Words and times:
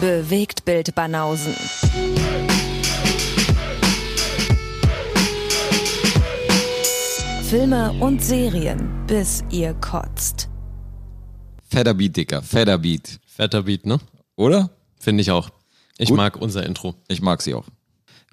Bewegt 0.00 0.64
Bild 0.64 0.94
Banausen. 0.94 1.52
Filme 7.42 7.92
und 8.00 8.22
Serien, 8.24 9.06
bis 9.06 9.44
ihr 9.50 9.74
kotzt. 9.74 10.48
Fetter 11.68 11.92
Beat, 11.92 12.16
Dicker. 12.16 12.40
Fetter 12.40 12.78
Beat. 12.78 13.20
Fetter 13.26 13.62
Beat, 13.64 13.84
ne? 13.84 13.98
Oder? 14.36 14.70
Finde 14.98 15.20
ich 15.20 15.30
auch. 15.30 15.50
Ich 15.98 16.08
Gut. 16.08 16.16
mag 16.16 16.36
unser 16.36 16.64
Intro. 16.64 16.94
Ich 17.08 17.20
mag 17.20 17.42
sie 17.42 17.52
auch. 17.52 17.66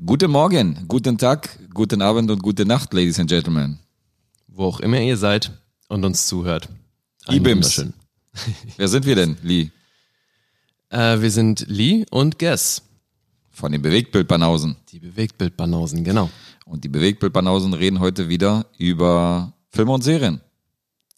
Guten 0.06 0.32
Morgen, 0.32 0.86
guten 0.88 1.18
Tag, 1.18 1.60
guten 1.74 2.02
Abend 2.02 2.32
und 2.32 2.42
gute 2.44 2.66
Nacht, 2.66 2.94
Ladies 2.94 3.20
and 3.20 3.30
Gentlemen. 3.30 3.80
Wo 4.48 4.68
auch 4.68 4.80
immer 4.80 5.02
ihr 5.02 5.18
seid 5.18 5.52
und 5.90 6.06
uns 6.06 6.28
zuhört. 6.28 6.70
Ibims. 7.30 7.86
Wer 8.78 8.88
sind 8.88 9.06
wir 9.06 9.16
denn, 9.16 9.38
Lee? 9.44 9.72
Äh, 10.90 11.22
wir 11.22 11.32
sind 11.32 11.66
Lee 11.68 12.06
und 12.12 12.40
Guess. 12.40 12.84
Von 13.50 13.72
den 13.72 13.82
Bewegtbildbanausen. 13.82 14.76
Die 14.90 15.00
Bewegtbildbanausen, 15.00 16.04
genau. 16.04 16.30
Und 16.66 16.84
die 16.84 16.90
Bewegtbildbanausen 16.90 17.74
reden 17.74 18.00
heute 18.00 18.30
wieder 18.30 18.68
über 18.78 19.54
Filme 19.70 19.94
und 19.94 20.04
Serien. 20.04 20.42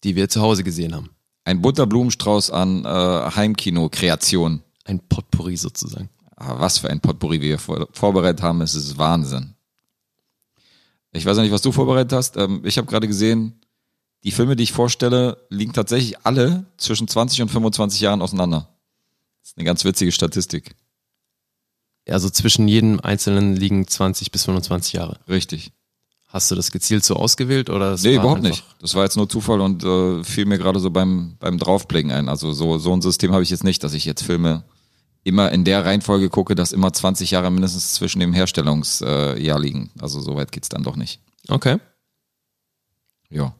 Die 0.04 0.16
wir 0.16 0.28
zu 0.28 0.40
Hause 0.40 0.64
gesehen 0.64 0.94
haben. 0.94 1.10
Ein 1.44 1.60
bunter 1.60 1.86
Blumenstrauß 1.86 2.50
an 2.50 2.84
äh, 2.84 2.88
Heimkino-Kreationen. 2.88 4.62
Ein 4.84 5.00
Potpourri 5.00 5.56
sozusagen. 5.56 6.08
Aber 6.36 6.60
was 6.60 6.78
für 6.78 6.88
ein 6.88 7.00
Potpourri 7.00 7.42
wir 7.42 7.58
vor, 7.58 7.88
vorbereitet 7.92 8.42
haben, 8.42 8.62
es 8.62 8.74
ist 8.74 8.96
Wahnsinn. 8.96 9.54
Ich 11.12 11.26
weiß 11.26 11.36
ja 11.36 11.42
nicht, 11.42 11.52
was 11.52 11.62
du 11.62 11.72
vorbereitet 11.72 12.12
hast. 12.12 12.36
Ähm, 12.36 12.62
ich 12.64 12.78
habe 12.78 12.86
gerade 12.86 13.06
gesehen, 13.06 13.60
die 14.24 14.30
Filme, 14.30 14.56
die 14.56 14.62
ich 14.62 14.72
vorstelle, 14.72 15.38
liegen 15.50 15.72
tatsächlich 15.72 16.24
alle 16.24 16.64
zwischen 16.76 17.08
20 17.08 17.42
und 17.42 17.50
25 17.50 18.00
Jahren 18.00 18.22
auseinander. 18.22 18.68
Ist 19.50 19.58
eine 19.58 19.64
ganz 19.64 19.84
witzige 19.84 20.12
Statistik. 20.12 20.76
Also 22.08 22.30
zwischen 22.30 22.68
jedem 22.68 23.00
Einzelnen 23.00 23.56
liegen 23.56 23.84
20 23.84 24.30
bis 24.30 24.44
25 24.44 24.92
Jahre. 24.92 25.18
Richtig. 25.28 25.72
Hast 26.28 26.52
du 26.52 26.54
das 26.54 26.70
gezielt 26.70 27.04
so 27.04 27.16
ausgewählt 27.16 27.68
oder? 27.68 27.94
es 27.94 28.04
Nee, 28.04 28.14
überhaupt 28.14 28.42
nicht. 28.42 28.62
Das 28.80 28.94
war 28.94 29.02
jetzt 29.02 29.16
nur 29.16 29.28
Zufall 29.28 29.60
und 29.60 29.82
äh, 29.82 30.22
fiel 30.22 30.44
mir 30.44 30.58
gerade 30.58 30.78
so 30.78 30.90
beim, 30.90 31.34
beim 31.40 31.58
Draufblicken 31.58 32.12
ein. 32.12 32.28
Also 32.28 32.52
so, 32.52 32.78
so 32.78 32.92
ein 32.92 33.02
System 33.02 33.32
habe 33.32 33.42
ich 33.42 33.50
jetzt 33.50 33.64
nicht, 33.64 33.82
dass 33.82 33.92
ich 33.92 34.04
jetzt 34.04 34.22
Filme 34.22 34.62
immer 35.24 35.50
in 35.50 35.64
der 35.64 35.84
Reihenfolge 35.84 36.30
gucke, 36.30 36.54
dass 36.54 36.70
immer 36.70 36.92
20 36.92 37.32
Jahre 37.32 37.50
mindestens 37.50 37.94
zwischen 37.94 38.20
dem 38.20 38.32
Herstellungsjahr 38.32 39.36
äh, 39.36 39.60
liegen. 39.60 39.90
Also 40.00 40.20
so 40.20 40.36
weit 40.36 40.52
geht's 40.52 40.68
dann 40.68 40.84
doch 40.84 40.94
nicht. 40.94 41.20
Okay. 41.48 41.78
Ja. 43.28 43.52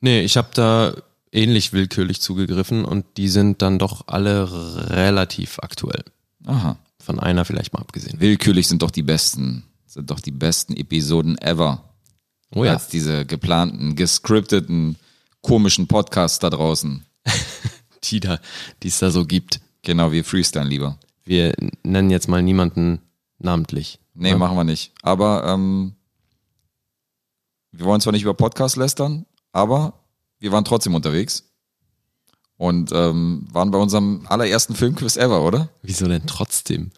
Nee, 0.00 0.22
ich 0.22 0.36
habe 0.36 0.48
da 0.52 0.94
ähnlich 1.32 1.72
willkürlich 1.72 2.20
zugegriffen 2.20 2.84
und 2.84 3.04
die 3.16 3.28
sind 3.28 3.62
dann 3.62 3.78
doch 3.78 4.04
alle 4.08 4.48
relativ 4.90 5.58
aktuell. 5.60 6.04
Aha. 6.46 6.76
Von 7.02 7.18
einer 7.18 7.44
vielleicht 7.44 7.72
mal 7.72 7.80
abgesehen. 7.80 8.20
Willkürlich 8.20 8.68
sind 8.68 8.82
doch 8.82 8.90
die 8.90 9.02
besten, 9.02 9.64
sind 9.86 10.10
doch 10.10 10.20
die 10.20 10.32
besten 10.32 10.76
Episoden 10.76 11.38
ever. 11.38 11.84
Oh 12.54 12.64
ja. 12.64 12.72
Als 12.72 12.88
diese 12.88 13.24
geplanten, 13.26 13.94
gescripteten, 13.96 14.96
komischen 15.40 15.86
Podcasts 15.86 16.38
da 16.40 16.50
draußen. 16.50 17.04
die 18.04 18.20
da, 18.20 18.38
die 18.82 18.88
es 18.88 18.98
da 18.98 19.10
so 19.10 19.24
gibt. 19.24 19.60
Genau, 19.82 20.12
wir 20.12 20.24
freestylen 20.24 20.68
lieber. 20.68 20.98
Wir 21.24 21.54
nennen 21.82 22.10
jetzt 22.10 22.28
mal 22.28 22.42
niemanden 22.42 23.00
namentlich. 23.38 23.98
Nee, 24.14 24.30
Ja. 24.30 24.38
machen 24.38 24.56
wir 24.56 24.64
nicht. 24.64 24.92
Aber 25.02 25.44
ähm, 25.46 25.94
wir 27.72 27.86
wollen 27.86 28.00
zwar 28.00 28.12
nicht 28.12 28.22
über 28.22 28.34
Podcast 28.34 28.76
lästern, 28.76 29.26
aber 29.52 29.99
wir 30.40 30.52
waren 30.52 30.64
trotzdem 30.64 30.94
unterwegs. 30.94 31.44
Und 32.56 32.92
ähm, 32.92 33.46
waren 33.52 33.70
bei 33.70 33.78
unserem 33.78 34.26
allerersten 34.28 34.74
Filmquiz 34.74 35.16
ever, 35.16 35.42
oder? 35.42 35.70
Wieso 35.82 36.08
denn 36.08 36.26
trotzdem? 36.26 36.90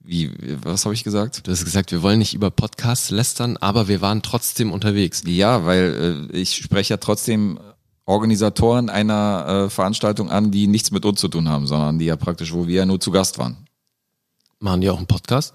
Wie, 0.00 0.30
was 0.62 0.84
habe 0.84 0.94
ich 0.94 1.04
gesagt? 1.04 1.46
Du 1.46 1.50
hast 1.50 1.64
gesagt, 1.64 1.92
wir 1.92 2.02
wollen 2.02 2.18
nicht 2.18 2.34
über 2.34 2.50
Podcasts 2.50 3.10
lästern, 3.10 3.56
aber 3.58 3.88
wir 3.88 4.00
waren 4.00 4.22
trotzdem 4.22 4.72
unterwegs. 4.72 5.22
Ja, 5.26 5.64
weil 5.64 6.28
äh, 6.32 6.36
ich 6.36 6.56
spreche 6.56 6.94
ja 6.94 6.96
trotzdem 6.98 7.58
Organisatoren 8.04 8.88
einer 8.88 9.66
äh, 9.66 9.70
Veranstaltung 9.70 10.30
an, 10.30 10.50
die 10.50 10.66
nichts 10.66 10.90
mit 10.90 11.04
uns 11.04 11.20
zu 11.20 11.28
tun 11.28 11.48
haben, 11.48 11.66
sondern 11.66 11.98
die 11.98 12.06
ja 12.06 12.16
praktisch, 12.16 12.52
wo 12.52 12.66
wir 12.66 12.76
ja 12.76 12.86
nur 12.86 13.00
zu 13.00 13.10
Gast 13.10 13.38
waren. 13.38 13.66
Machen 14.60 14.80
die 14.80 14.90
auch 14.90 14.96
einen 14.96 15.06
Podcast? 15.06 15.54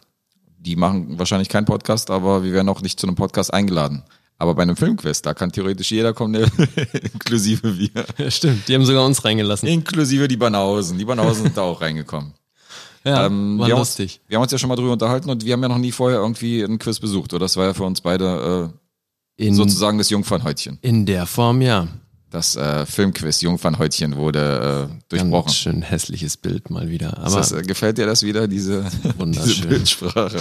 Die 0.60 0.76
machen 0.76 1.20
wahrscheinlich 1.20 1.50
keinen 1.50 1.66
Podcast, 1.66 2.10
aber 2.10 2.44
wir 2.44 2.54
werden 2.54 2.70
auch 2.70 2.82
nicht 2.82 3.00
zu 3.00 3.08
einem 3.08 3.16
Podcast 3.16 3.54
eingeladen. 3.54 4.04
Aber 4.44 4.56
bei 4.56 4.64
einem 4.64 4.76
Filmquiz, 4.76 5.22
da 5.22 5.34
kann 5.34 5.54
theoretisch 5.54 5.90
jeder 5.90 6.14
kommen, 6.14 6.34
der, 6.34 6.52
inklusive 7.14 7.78
wir. 7.80 8.06
Ja, 8.18 8.30
stimmt. 8.30 8.68
Die 8.68 8.76
haben 8.76 8.84
sogar 8.84 9.06
uns 9.06 9.24
reingelassen. 9.24 9.70
Inklusive 9.70 10.28
die 10.28 10.36
Banausen. 10.36 10.98
Die 10.98 11.06
Banausen 11.06 11.44
sind 11.44 11.56
da 11.56 11.62
auch 11.62 11.80
reingekommen. 11.80 12.34
Ja, 13.06 13.26
Ähm, 13.26 13.60
war 13.60 13.68
wir, 13.68 13.74
haben 13.74 13.80
lustig. 13.80 14.20
Uns, 14.22 14.30
wir 14.30 14.38
haben 14.38 14.44
uns 14.44 14.52
ja 14.54 14.58
schon 14.58 14.68
mal 14.70 14.76
drüber 14.78 14.92
unterhalten 14.94 15.30
und 15.30 15.44
wir 15.46 15.52
haben 15.54 15.62
ja 15.62 15.68
noch 15.70 15.78
nie 15.78 15.92
vorher 15.94 16.20
irgendwie 16.20 16.62
einen 16.64 16.78
Quiz 16.80 17.00
besucht. 17.00 17.34
Oder 17.34 17.46
das 17.46 17.56
war 17.58 17.66
ja 17.66 17.74
für 17.74 17.84
uns 17.84 18.00
beide 18.02 18.72
äh, 19.38 19.46
In, 19.46 19.56
sozusagen 19.56 19.98
das 19.98 20.10
Jungfernhäutchen. 20.10 20.78
in 20.82 21.06
der 21.06 21.26
Form, 21.26 21.62
ja. 21.62 21.88
Das 22.30 22.56
äh, 22.58 22.86
Filmquiz 22.86 23.42
Jungfernhäutchen 23.42 24.16
wurde 24.16 24.90
äh, 24.90 25.04
durchbrochen. 25.10 25.46
Ganz 25.48 25.56
schön 25.56 25.82
hässliches 25.82 26.36
Bild 26.38 26.70
mal 26.70 26.90
wieder. 26.90 27.18
Aber 27.18 27.38
das, 27.38 27.52
äh, 27.54 27.62
gefällt 27.62 27.98
dir 27.98 28.06
das 28.06 28.24
wieder, 28.24 28.48
diese, 28.48 28.86
diese. 29.26 29.68
Bildsprache? 29.68 30.40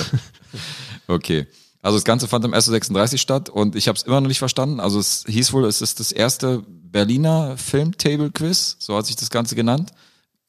Okay. 1.08 1.46
Also 1.82 1.96
das 1.98 2.04
Ganze 2.04 2.28
fand 2.28 2.44
im 2.44 2.54
SO36 2.54 3.18
statt 3.18 3.48
und 3.50 3.74
ich 3.76 3.88
habe 3.88 3.96
es 3.96 4.04
immer 4.04 4.20
noch 4.20 4.28
nicht 4.28 4.38
verstanden. 4.38 4.78
Also 4.80 4.98
es 5.00 5.24
hieß 5.28 5.52
wohl, 5.52 5.64
es 5.66 5.82
ist 5.82 5.98
das 6.00 6.12
erste 6.12 6.62
Berliner 6.68 7.56
Filmtable-Quiz, 7.56 8.76
so 8.78 8.96
hat 8.96 9.06
sich 9.06 9.16
das 9.16 9.30
Ganze 9.30 9.54
genannt. 9.56 9.90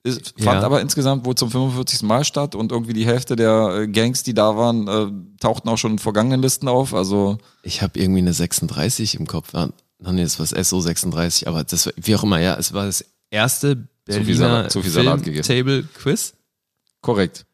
Es 0.05 0.15
fand 0.37 0.39
Ja. 0.59 0.61
aber 0.63 0.81
insgesamt 0.81 1.25
wohl 1.25 1.35
zum 1.35 1.49
45. 1.49 2.03
Mal 2.03 2.25
statt 2.25 2.55
und 2.55 2.71
irgendwie 2.73 2.91
die 2.93 3.05
Hälfte 3.05 3.35
der 3.37 3.69
äh, 3.83 3.87
Gangs, 3.87 4.21
die 4.23 4.33
da 4.33 4.57
waren, 4.57 4.87
äh, 4.87 5.37
tauchten 5.39 5.69
auch 5.69 5.77
schon 5.77 5.93
in 5.93 5.99
vergangenen 5.99 6.41
Listen 6.41 6.67
auf. 6.67 6.93
Also 6.93 7.37
ich 7.63 7.81
habe 7.81 7.97
irgendwie 7.99 8.19
eine 8.19 8.33
36 8.33 9.15
im 9.15 9.25
Kopf. 9.27 9.55
Ah, 9.55 9.69
nee, 10.11 10.21
das 10.23 10.37
war 10.39 10.45
das 10.45 10.67
SO 10.69 10.81
36, 10.81 11.47
aber 11.47 11.63
das 11.63 11.85
war, 11.85 11.93
wie 11.95 12.15
auch 12.15 12.23
immer, 12.23 12.39
ja, 12.39 12.55
es 12.55 12.73
war 12.73 12.85
das 12.85 13.05
erste 13.31 13.87
Berliner 14.05 14.35
Salat- 14.37 14.71
zu 14.73 14.81
viel 14.81 14.91
Salat 14.91 15.23
gegessen. 15.23 15.47
Table 15.47 15.83
Quiz. 15.95 16.33
korrekt. 17.01 17.45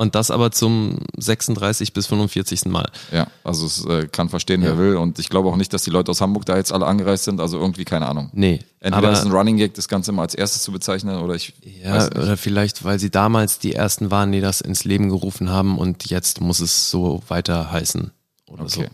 Und 0.00 0.14
das 0.14 0.30
aber 0.30 0.52
zum 0.52 0.98
36 1.16 1.92
bis 1.92 2.06
45. 2.06 2.66
Mal. 2.66 2.88
Ja, 3.10 3.26
also 3.42 3.66
es 3.66 3.84
äh, 3.84 4.06
kann 4.06 4.28
verstehen, 4.28 4.62
Ja. 4.62 4.68
wer 4.68 4.78
will. 4.78 4.96
Und 4.96 5.18
ich 5.18 5.28
glaube 5.28 5.48
auch 5.48 5.56
nicht, 5.56 5.72
dass 5.74 5.82
die 5.82 5.90
Leute 5.90 6.12
aus 6.12 6.20
Hamburg 6.20 6.46
da 6.46 6.56
jetzt 6.56 6.72
alle 6.72 6.86
angereist 6.86 7.24
sind. 7.24 7.40
Also 7.40 7.58
irgendwie 7.58 7.84
keine 7.84 8.06
Ahnung. 8.06 8.30
Nee. 8.32 8.60
Entweder 8.78 9.10
ist 9.10 9.24
ein 9.26 9.32
Running 9.32 9.56
Gag, 9.56 9.74
das 9.74 9.88
Ganze 9.88 10.12
mal 10.12 10.22
als 10.22 10.36
erstes 10.36 10.62
zu 10.62 10.70
bezeichnen, 10.70 11.18
oder 11.18 11.34
ich 11.34 11.52
ja, 11.82 12.06
oder 12.06 12.36
vielleicht, 12.36 12.84
weil 12.84 13.00
sie 13.00 13.10
damals 13.10 13.58
die 13.58 13.74
ersten 13.74 14.12
waren, 14.12 14.30
die 14.30 14.40
das 14.40 14.60
ins 14.60 14.84
Leben 14.84 15.08
gerufen 15.08 15.50
haben 15.50 15.76
und 15.78 16.08
jetzt 16.08 16.40
muss 16.40 16.60
es 16.60 16.90
so 16.90 17.20
weiter 17.26 17.72
heißen. 17.72 18.12
Oder 18.46 18.68
so. 18.68 18.84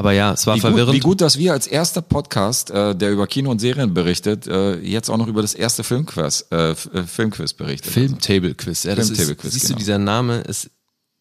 Aber 0.00 0.12
ja, 0.12 0.32
es 0.32 0.46
war 0.46 0.56
Wie 0.56 0.60
gut, 0.60 0.70
verwirrend. 0.70 0.94
wie 0.94 1.00
gut, 1.00 1.20
dass 1.20 1.36
wir 1.36 1.52
als 1.52 1.66
erster 1.66 2.00
Podcast, 2.00 2.70
äh, 2.70 2.96
der 2.96 3.12
über 3.12 3.26
Kino 3.26 3.50
und 3.50 3.58
Serien 3.58 3.92
berichtet, 3.92 4.46
äh, 4.46 4.78
jetzt 4.78 5.10
auch 5.10 5.18
noch 5.18 5.26
über 5.26 5.42
das 5.42 5.52
erste 5.52 5.84
Filmquiz, 5.84 6.46
äh, 6.50 6.70
äh, 6.70 6.74
Filmquiz 6.74 7.52
berichtet. 7.52 7.92
Filmtable 7.92 8.54
Quiz. 8.54 8.84
Ja, 8.84 8.94
ist, 8.94 9.14
Quiz, 9.14 9.52
siehst 9.52 9.66
genau. 9.66 9.74
du, 9.74 9.78
dieser 9.78 9.98
Name 9.98 10.40
ist 10.40 10.70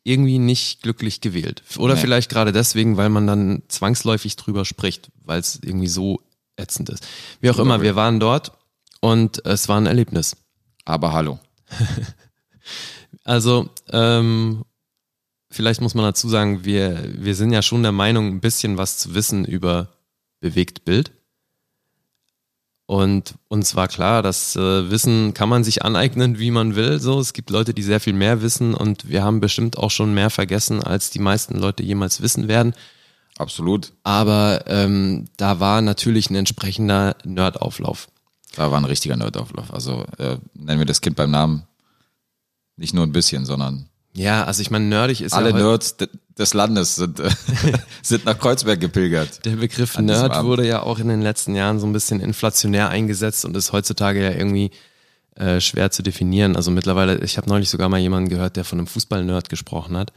irgendwie 0.05 0.39
nicht 0.39 0.81
glücklich 0.81 1.19
gewählt. 1.19 1.61
Oder 1.75 1.95
Nee. 1.95 1.99
vielleicht 1.99 2.29
gerade 2.29 2.53
deswegen, 2.53 2.95
weil 2.95 3.09
man 3.09 3.27
dann 3.27 3.63
zwangsläufig 3.67 4.37
drüber 4.37 4.63
spricht, 4.63 5.11
weil 5.25 5.41
es 5.41 5.59
irgendwie 5.61 5.89
so 5.89 6.21
ätzend 6.55 6.87
ist. 6.87 7.05
Wie 7.41 7.49
auch 7.49 7.59
immer, 7.59 7.81
wir 7.81 7.97
waren 7.97 8.21
dort 8.21 8.53
und 9.01 9.45
es 9.45 9.67
war 9.67 9.75
ein 9.75 9.87
Erlebnis. 9.87 10.37
Aber 10.85 11.11
hallo. 11.11 11.37
Also, 13.25 13.69
ähm, 13.91 14.63
vielleicht 15.49 15.81
muss 15.81 15.95
man 15.95 16.05
dazu 16.05 16.29
sagen, 16.29 16.65
wir, 16.65 17.03
wir 17.17 17.35
sind 17.35 17.51
ja 17.51 17.61
schon 17.61 17.83
der 17.83 17.91
Meinung, 17.91 18.27
ein 18.27 18.41
bisschen 18.41 18.77
was 18.77 18.97
zu 18.97 19.13
wissen 19.13 19.45
über 19.45 19.89
Bewegtbild. 20.39 21.11
Und 22.85 23.35
uns 23.49 23.75
war 23.75 23.87
klar, 23.87 24.23
das 24.23 24.55
äh, 24.55 24.89
Wissen 24.89 25.35
kann 25.35 25.47
man 25.47 25.63
sich 25.63 25.85
aneignen, 25.85 26.39
wie 26.39 26.49
man 26.49 26.75
will. 26.75 26.99
So, 26.99 27.19
es 27.19 27.33
gibt 27.33 27.51
Leute, 27.51 27.75
die 27.75 27.83
sehr 27.83 27.99
viel 27.99 28.13
mehr 28.13 28.41
wissen 28.41 28.73
und 28.73 29.07
wir 29.07 29.23
haben 29.23 29.39
bestimmt 29.39 29.77
auch 29.77 29.91
schon 29.91 30.15
mehr 30.15 30.31
vergessen, 30.31 30.81
als 30.81 31.11
die 31.11 31.19
meisten 31.19 31.59
Leute 31.59 31.83
jemals 31.83 32.21
wissen 32.21 32.47
werden. 32.47 32.73
Absolut. 33.37 33.93
Aber 34.03 34.63
ähm, 34.65 35.25
da 35.37 35.59
war 35.59 35.83
natürlich 35.83 36.31
ein 36.31 36.35
entsprechender 36.35 37.15
Nerdauflauf. 37.23 38.07
Da 38.55 38.71
war 38.71 38.79
ein 38.79 38.85
richtiger 38.85 39.15
Nerdauflauf. 39.15 39.71
Also 39.71 40.05
äh, 40.17 40.37
nennen 40.55 40.79
wir 40.79 40.85
das 40.87 41.01
Kind 41.01 41.15
beim 41.15 41.29
Namen. 41.29 41.67
Nicht 42.75 42.95
nur 42.95 43.05
ein 43.05 43.11
bisschen, 43.11 43.45
sondern 43.45 43.87
Ja, 44.19 44.43
also 44.43 44.61
ich 44.61 44.69
meine, 44.69 44.83
nerdig 44.83 45.21
ist 45.21 45.31
alle 45.31 45.51
ja 45.51 45.55
Nerds 45.55 45.95
de 45.95 46.09
des 46.37 46.53
Landes 46.53 46.95
sind, 46.95 47.21
äh, 47.21 47.29
sind 48.01 48.25
nach 48.25 48.37
Kreuzberg 48.37 48.79
gepilgert. 48.79 49.45
Der 49.45 49.55
Begriff 49.55 49.97
Nerd 49.97 50.43
wurde 50.43 50.67
ja 50.67 50.83
auch 50.83 50.99
in 50.99 51.07
den 51.07 51.21
letzten 51.21 51.55
Jahren 51.55 51.79
so 51.79 51.87
ein 51.87 51.93
bisschen 51.93 52.19
inflationär 52.19 52.89
eingesetzt 52.89 53.45
und 53.45 53.55
ist 53.55 53.71
heutzutage 53.71 54.21
ja 54.21 54.31
irgendwie 54.31 54.71
äh, 55.35 55.61
schwer 55.61 55.91
zu 55.91 56.03
definieren. 56.03 56.57
Also 56.57 56.69
mittlerweile, 56.69 57.19
ich 57.23 57.37
habe 57.37 57.47
neulich 57.47 57.69
sogar 57.69 57.87
mal 57.87 57.99
jemanden 57.99 58.29
gehört, 58.29 58.57
der 58.57 58.65
von 58.65 58.79
einem 58.79 58.87
Fußball-Nerd 58.87 59.47
gesprochen 59.47 59.95
hat. 59.95 60.11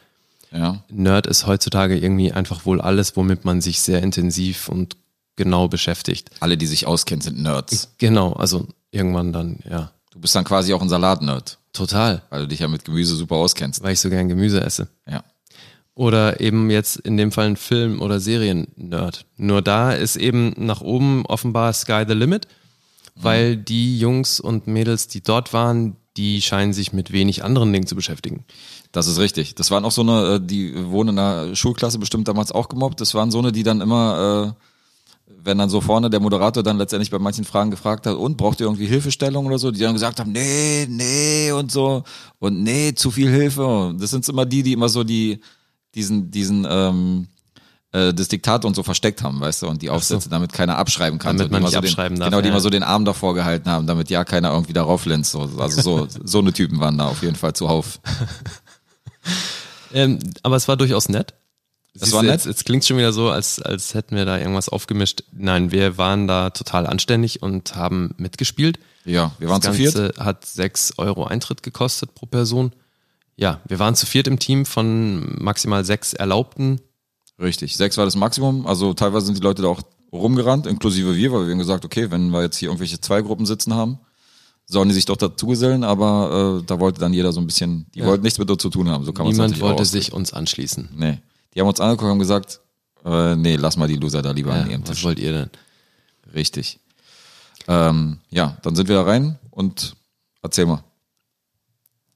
Ja. 0.50 0.82
Nerd 0.88 1.28
ist 1.28 1.46
heutzutage 1.46 1.96
irgendwie 1.96 2.32
einfach 2.32 2.66
wohl 2.66 2.80
alles, 2.80 3.16
womit 3.16 3.44
man 3.44 3.60
sich 3.60 3.80
sehr 3.80 4.02
intensiv 4.02 4.68
und 4.68 4.96
genau 5.36 5.68
beschäftigt. 5.68 6.30
Alle, 6.40 6.56
die 6.56 6.66
sich 6.66 6.86
auskennen, 6.86 7.22
sind 7.22 7.40
Nerds. 7.40 7.94
Genau, 7.98 8.32
also 8.32 8.66
irgendwann 8.90 9.32
dann, 9.32 9.60
ja. 9.68 9.92
Du 10.10 10.18
bist 10.18 10.34
dann 10.34 10.44
quasi 10.44 10.74
auch 10.74 10.82
ein 10.82 10.88
Salat-Nerd. 10.88 11.58
Total, 11.72 12.22
weil 12.30 12.42
du 12.42 12.48
dich 12.48 12.60
ja 12.60 12.68
mit 12.68 12.84
Gemüse 12.84 13.16
super 13.16 13.36
auskennst. 13.36 13.82
weil 13.82 13.94
ich 13.94 14.00
so 14.00 14.10
gern 14.10 14.28
Gemüse 14.28 14.60
esse. 14.60 14.88
Ja. 15.08 15.24
Oder 15.94 16.40
eben 16.40 16.70
jetzt 16.70 16.96
in 16.96 17.16
dem 17.16 17.32
Fall 17.32 17.46
ein 17.46 17.56
Film- 17.56 18.00
oder 18.00 18.20
Serien-Nerd. 18.20 19.26
Nur 19.36 19.62
da 19.62 19.92
ist 19.92 20.16
eben 20.16 20.54
nach 20.56 20.80
oben 20.80 21.26
offenbar 21.26 21.72
Sky 21.72 22.04
the 22.06 22.14
Limit, 22.14 22.46
weil 23.14 23.56
die 23.56 23.98
Jungs 23.98 24.40
und 24.40 24.66
Mädels, 24.66 25.08
die 25.08 25.22
dort 25.22 25.52
waren, 25.52 25.96
die 26.16 26.42
scheinen 26.42 26.72
sich 26.72 26.92
mit 26.92 27.12
wenig 27.12 27.44
anderen 27.44 27.72
Dingen 27.72 27.86
zu 27.86 27.94
beschäftigen. 27.94 28.44
Das 28.90 29.06
ist 29.06 29.18
richtig. 29.18 29.54
Das 29.54 29.70
waren 29.70 29.84
auch 29.84 29.92
so 29.92 30.02
eine, 30.02 30.34
äh, 30.34 30.40
die 30.40 30.74
wurden 30.90 31.10
in 31.10 31.16
der 31.16 31.54
Schulklasse 31.54 31.98
bestimmt 31.98 32.28
damals 32.28 32.52
auch 32.52 32.68
gemobbt. 32.68 33.00
Das 33.00 33.14
waren 33.14 33.30
so 33.30 33.38
eine, 33.38 33.52
die 33.52 33.62
dann 33.62 33.80
immer, 33.80 34.54
äh, 34.58 34.64
wenn 35.44 35.58
dann 35.58 35.70
so 35.70 35.80
vorne 35.80 36.10
der 36.10 36.20
Moderator 36.20 36.62
dann 36.62 36.78
letztendlich 36.78 37.10
bei 37.10 37.18
manchen 37.18 37.44
Fragen 37.44 37.70
gefragt 37.70 38.06
hat, 38.06 38.16
und 38.16 38.36
braucht 38.36 38.60
ihr 38.60 38.66
irgendwie 38.66 38.86
Hilfestellung 38.86 39.46
oder 39.46 39.58
so, 39.58 39.70
die 39.70 39.80
dann 39.80 39.94
gesagt 39.94 40.20
haben, 40.20 40.32
nee, 40.32 40.86
nee 40.88 41.52
und 41.52 41.72
so 41.72 42.04
und 42.38 42.62
nee, 42.62 42.94
zu 42.94 43.10
viel 43.10 43.30
Hilfe. 43.30 43.94
Das 43.98 44.10
sind 44.10 44.28
immer 44.28 44.46
die, 44.46 44.62
die 44.62 44.72
immer 44.72 44.88
so 44.88 45.04
die 45.04 45.40
diesen 45.94 46.30
diesen 46.30 46.66
ähm, 46.68 47.26
äh, 47.92 48.14
das 48.14 48.28
Diktat 48.28 48.64
und 48.64 48.74
so 48.74 48.82
versteckt 48.82 49.22
haben, 49.22 49.40
weißt 49.40 49.62
du, 49.62 49.68
und 49.68 49.82
die 49.82 49.90
Aufsätze, 49.90 50.28
damit 50.28 50.52
keiner 50.52 50.78
abschreiben 50.78 51.18
kann. 51.18 51.36
Damit 51.36 51.42
so, 51.42 51.48
die 51.48 51.52
man 51.52 51.62
nicht 51.62 51.74
so 51.74 51.80
den, 51.80 51.88
abschreiben 51.90 52.18
darf, 52.18 52.30
Genau, 52.30 52.40
die 52.40 52.48
ja. 52.48 52.52
immer 52.52 52.60
so 52.60 52.70
den 52.70 52.82
Arm 52.82 53.04
davor 53.04 53.34
gehalten 53.34 53.68
haben, 53.68 53.86
damit 53.86 54.08
ja 54.10 54.24
keiner 54.24 54.50
irgendwie 54.50 54.72
darauf 54.72 55.04
lenzt. 55.04 55.32
So, 55.32 55.50
also 55.58 55.82
so, 55.82 56.08
so 56.24 56.38
eine 56.38 56.52
Typen 56.52 56.80
waren 56.80 56.96
da 56.96 57.06
auf 57.06 57.22
jeden 57.22 57.36
Fall 57.36 57.52
zuhauf. 57.52 58.00
Ähm, 59.94 60.18
aber 60.42 60.56
es 60.56 60.68
war 60.68 60.76
durchaus 60.76 61.08
nett. 61.08 61.34
Das 61.94 62.04
Siehst 62.04 62.12
war 62.14 62.22
nett? 62.22 62.32
Jetzt, 62.32 62.46
jetzt 62.46 62.64
klingt 62.64 62.84
schon 62.84 62.96
wieder 62.96 63.12
so, 63.12 63.28
als, 63.28 63.60
als 63.60 63.92
hätten 63.92 64.16
wir 64.16 64.24
da 64.24 64.38
irgendwas 64.38 64.68
aufgemischt. 64.70 65.24
Nein, 65.32 65.72
wir 65.72 65.98
waren 65.98 66.26
da 66.26 66.50
total 66.50 66.86
anständig 66.86 67.42
und 67.42 67.74
haben 67.76 68.14
mitgespielt. 68.16 68.78
Ja, 69.04 69.32
wir 69.38 69.48
waren 69.48 69.60
das 69.60 69.72
zu 69.72 69.76
viert. 69.76 69.94
Ganze 69.94 70.24
hat 70.24 70.46
sechs 70.46 70.94
Euro 70.96 71.24
Eintritt 71.24 71.62
gekostet 71.62 72.14
pro 72.14 72.24
Person. 72.26 72.72
Ja, 73.36 73.60
wir 73.66 73.78
waren 73.78 73.94
zu 73.94 74.06
viert 74.06 74.26
im 74.26 74.38
Team 74.38 74.64
von 74.64 75.36
maximal 75.42 75.84
sechs 75.84 76.14
Erlaubten. 76.14 76.80
Richtig. 77.38 77.76
Sechs 77.76 77.96
war 77.98 78.04
das 78.04 78.14
Maximum. 78.16 78.66
Also 78.66 78.94
teilweise 78.94 79.26
sind 79.26 79.36
die 79.38 79.42
Leute 79.42 79.62
da 79.62 79.68
auch 79.68 79.82
rumgerannt, 80.12 80.66
inklusive 80.66 81.14
wir, 81.16 81.32
weil 81.32 81.46
wir 81.46 81.52
haben 81.52 81.58
gesagt, 81.58 81.84
okay, 81.84 82.10
wenn 82.10 82.30
wir 82.30 82.42
jetzt 82.42 82.56
hier 82.56 82.68
irgendwelche 82.68 83.00
zwei 83.00 83.22
Gruppen 83.22 83.46
sitzen 83.46 83.74
haben, 83.74 83.98
sollen 84.66 84.88
die 84.88 84.94
sich 84.94 85.06
doch 85.06 85.16
dazu 85.16 85.46
gesellen, 85.46 85.84
aber 85.84 86.60
äh, 86.60 86.64
da 86.66 86.78
wollte 86.80 87.00
dann 87.00 87.12
jeder 87.12 87.32
so 87.32 87.40
ein 87.40 87.46
bisschen, 87.46 87.86
die 87.94 88.00
Ja. 88.00 88.06
wollten 88.06 88.22
nichts 88.22 88.38
mit 88.38 88.50
uns 88.50 88.62
zu 88.62 88.70
tun 88.70 88.88
haben. 88.88 89.04
So 89.04 89.12
kann 89.12 89.26
man 89.26 89.32
Niemand 89.34 89.60
wollte 89.60 89.84
sich 89.84 90.12
uns 90.12 90.32
anschließen. 90.32 90.90
Nee. 90.96 91.18
Die 91.54 91.60
haben 91.60 91.68
uns 91.68 91.80
angeguckt 91.80 92.04
und 92.04 92.10
haben 92.10 92.18
gesagt, 92.18 92.60
äh, 93.04 93.36
nee, 93.36 93.56
lass 93.56 93.76
mal 93.76 93.88
die 93.88 93.96
Loser 93.96 94.22
da 94.22 94.30
lieber 94.30 94.52
an 94.52 94.66
Ja, 94.66 94.72
ihrem 94.72 94.82
was 94.82 94.90
Tisch. 94.90 95.04
wollt 95.04 95.18
ihr 95.18 95.32
denn? 95.32 95.50
Richtig. 96.34 96.78
Ähm, 97.68 98.18
ja, 98.30 98.56
dann 98.62 98.74
sind 98.76 98.88
wir 98.88 98.96
da 98.96 99.02
rein 99.02 99.38
und 99.50 99.94
erzähl 100.42 100.66
mal. 100.66 100.82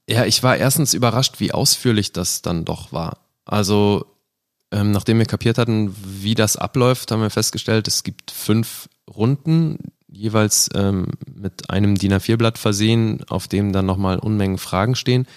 Ja, 0.09 0.25
ich 0.25 0.41
war 0.43 0.55
erstens 0.57 0.93
überrascht, 0.93 1.39
wie 1.39 1.51
ausführlich 1.51 2.13
das 2.13 2.41
dann 2.41 2.63
doch 2.65 2.91
war. 2.93 3.17
Also, 3.45 4.05
ähm, 4.71 4.91
nachdem 4.91 5.19
wir 5.19 5.25
kapiert 5.25 5.57
hatten, 5.57 5.93
wie 6.03 6.35
das 6.35 6.55
abläuft, 6.57 7.11
haben 7.11 7.21
wir 7.21 7.29
festgestellt, 7.29 7.87
es 7.87 8.03
gibt 8.03 8.31
fünf 8.31 8.89
Runden, 9.13 9.77
jeweils 10.09 10.69
ähm, 10.73 11.07
mit 11.33 11.69
einem 11.69 11.95
DIN 11.97 12.13
A4-Blatt 12.13 12.57
versehen, 12.57 13.23
auf 13.29 13.47
dem 13.47 13.71
dann 13.73 13.85
nochmal 13.85 14.19
Unmengen 14.19 14.57
Fragen 14.57 14.95
stehen, 14.95 15.27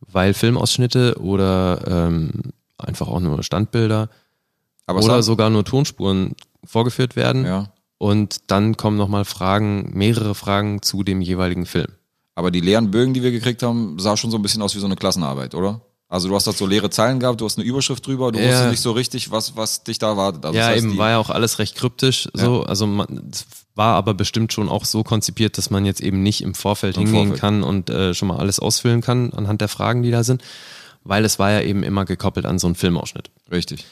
weil 0.00 0.34
Filmausschnitte 0.34 1.18
oder 1.20 1.82
ähm, 1.86 2.32
einfach 2.78 3.08
auch 3.08 3.20
nur 3.20 3.42
Standbilder 3.42 4.08
oder 4.88 5.22
sogar 5.22 5.50
nur 5.50 5.64
Tonspuren 5.64 6.34
vorgeführt 6.64 7.16
werden. 7.16 7.44
ja. 7.44 7.72
Und 7.98 8.50
dann 8.50 8.76
kommen 8.76 8.98
nochmal 8.98 9.24
Fragen, 9.24 9.90
mehrere 9.94 10.34
Fragen 10.34 10.82
zu 10.82 11.02
dem 11.02 11.22
jeweiligen 11.22 11.64
Film. 11.64 11.88
Aber 12.34 12.50
die 12.50 12.60
leeren 12.60 12.90
Bögen, 12.90 13.14
die 13.14 13.22
wir 13.22 13.30
gekriegt 13.32 13.62
haben, 13.62 13.98
sah 13.98 14.18
schon 14.18 14.30
so 14.30 14.36
ein 14.36 14.42
bisschen 14.42 14.60
aus 14.60 14.74
wie 14.74 14.80
so 14.80 14.84
eine 14.86 14.96
Klassenarbeit, 14.96 15.54
oder? 15.54 15.80
Also 16.08 16.28
du 16.28 16.34
hast 16.34 16.46
da 16.46 16.52
so 16.52 16.66
leere 16.66 16.90
Zeilen 16.90 17.18
gehabt, 17.18 17.40
du 17.40 17.46
hast 17.46 17.58
eine 17.58 17.66
Überschrift 17.66 18.06
drüber, 18.06 18.30
du 18.30 18.38
Ja. 18.38 18.48
wusstest 18.48 18.70
nicht 18.70 18.80
so 18.82 18.92
richtig, 18.92 19.30
was, 19.30 19.56
was 19.56 19.82
dich 19.82 19.98
da 19.98 20.08
erwartet. 20.10 20.44
Also 20.44 20.56
ja, 20.56 20.66
das 20.66 20.76
heißt, 20.76 20.84
eben 20.84 20.98
war 20.98 21.10
ja 21.10 21.18
auch 21.18 21.30
alles 21.30 21.58
recht 21.58 21.74
kryptisch. 21.74 22.28
So, 22.34 22.62
also 22.64 22.86
man, 22.86 23.30
es 23.32 23.46
war 23.74 23.94
aber 23.94 24.12
bestimmt 24.14 24.52
schon 24.52 24.68
auch 24.68 24.84
so 24.84 25.02
konzipiert, 25.02 25.56
dass 25.58 25.70
man 25.70 25.84
jetzt 25.86 26.00
eben 26.02 26.22
nicht 26.22 26.42
im 26.42 26.54
Vorfeld 26.54 26.96
Im 26.96 27.04
hingehen 27.06 27.28
Vorfeld. 27.28 27.40
kann 27.40 27.62
und 27.62 27.88
äh, 27.90 28.12
schon 28.14 28.28
mal 28.28 28.36
alles 28.36 28.60
ausfüllen 28.60 29.00
kann 29.00 29.32
anhand 29.32 29.62
der 29.62 29.68
Fragen, 29.68 30.02
die 30.02 30.10
da 30.10 30.22
sind, 30.22 30.42
weil 31.08 31.24
es 31.24 31.38
war 31.38 31.50
ja 31.50 31.60
eben 31.60 31.82
immer 31.82 32.04
gekoppelt 32.04 32.46
an 32.46 32.58
so 32.58 32.66
einen 32.66 32.74
Filmausschnitt. 32.74 33.30
Richtig. 33.50 33.86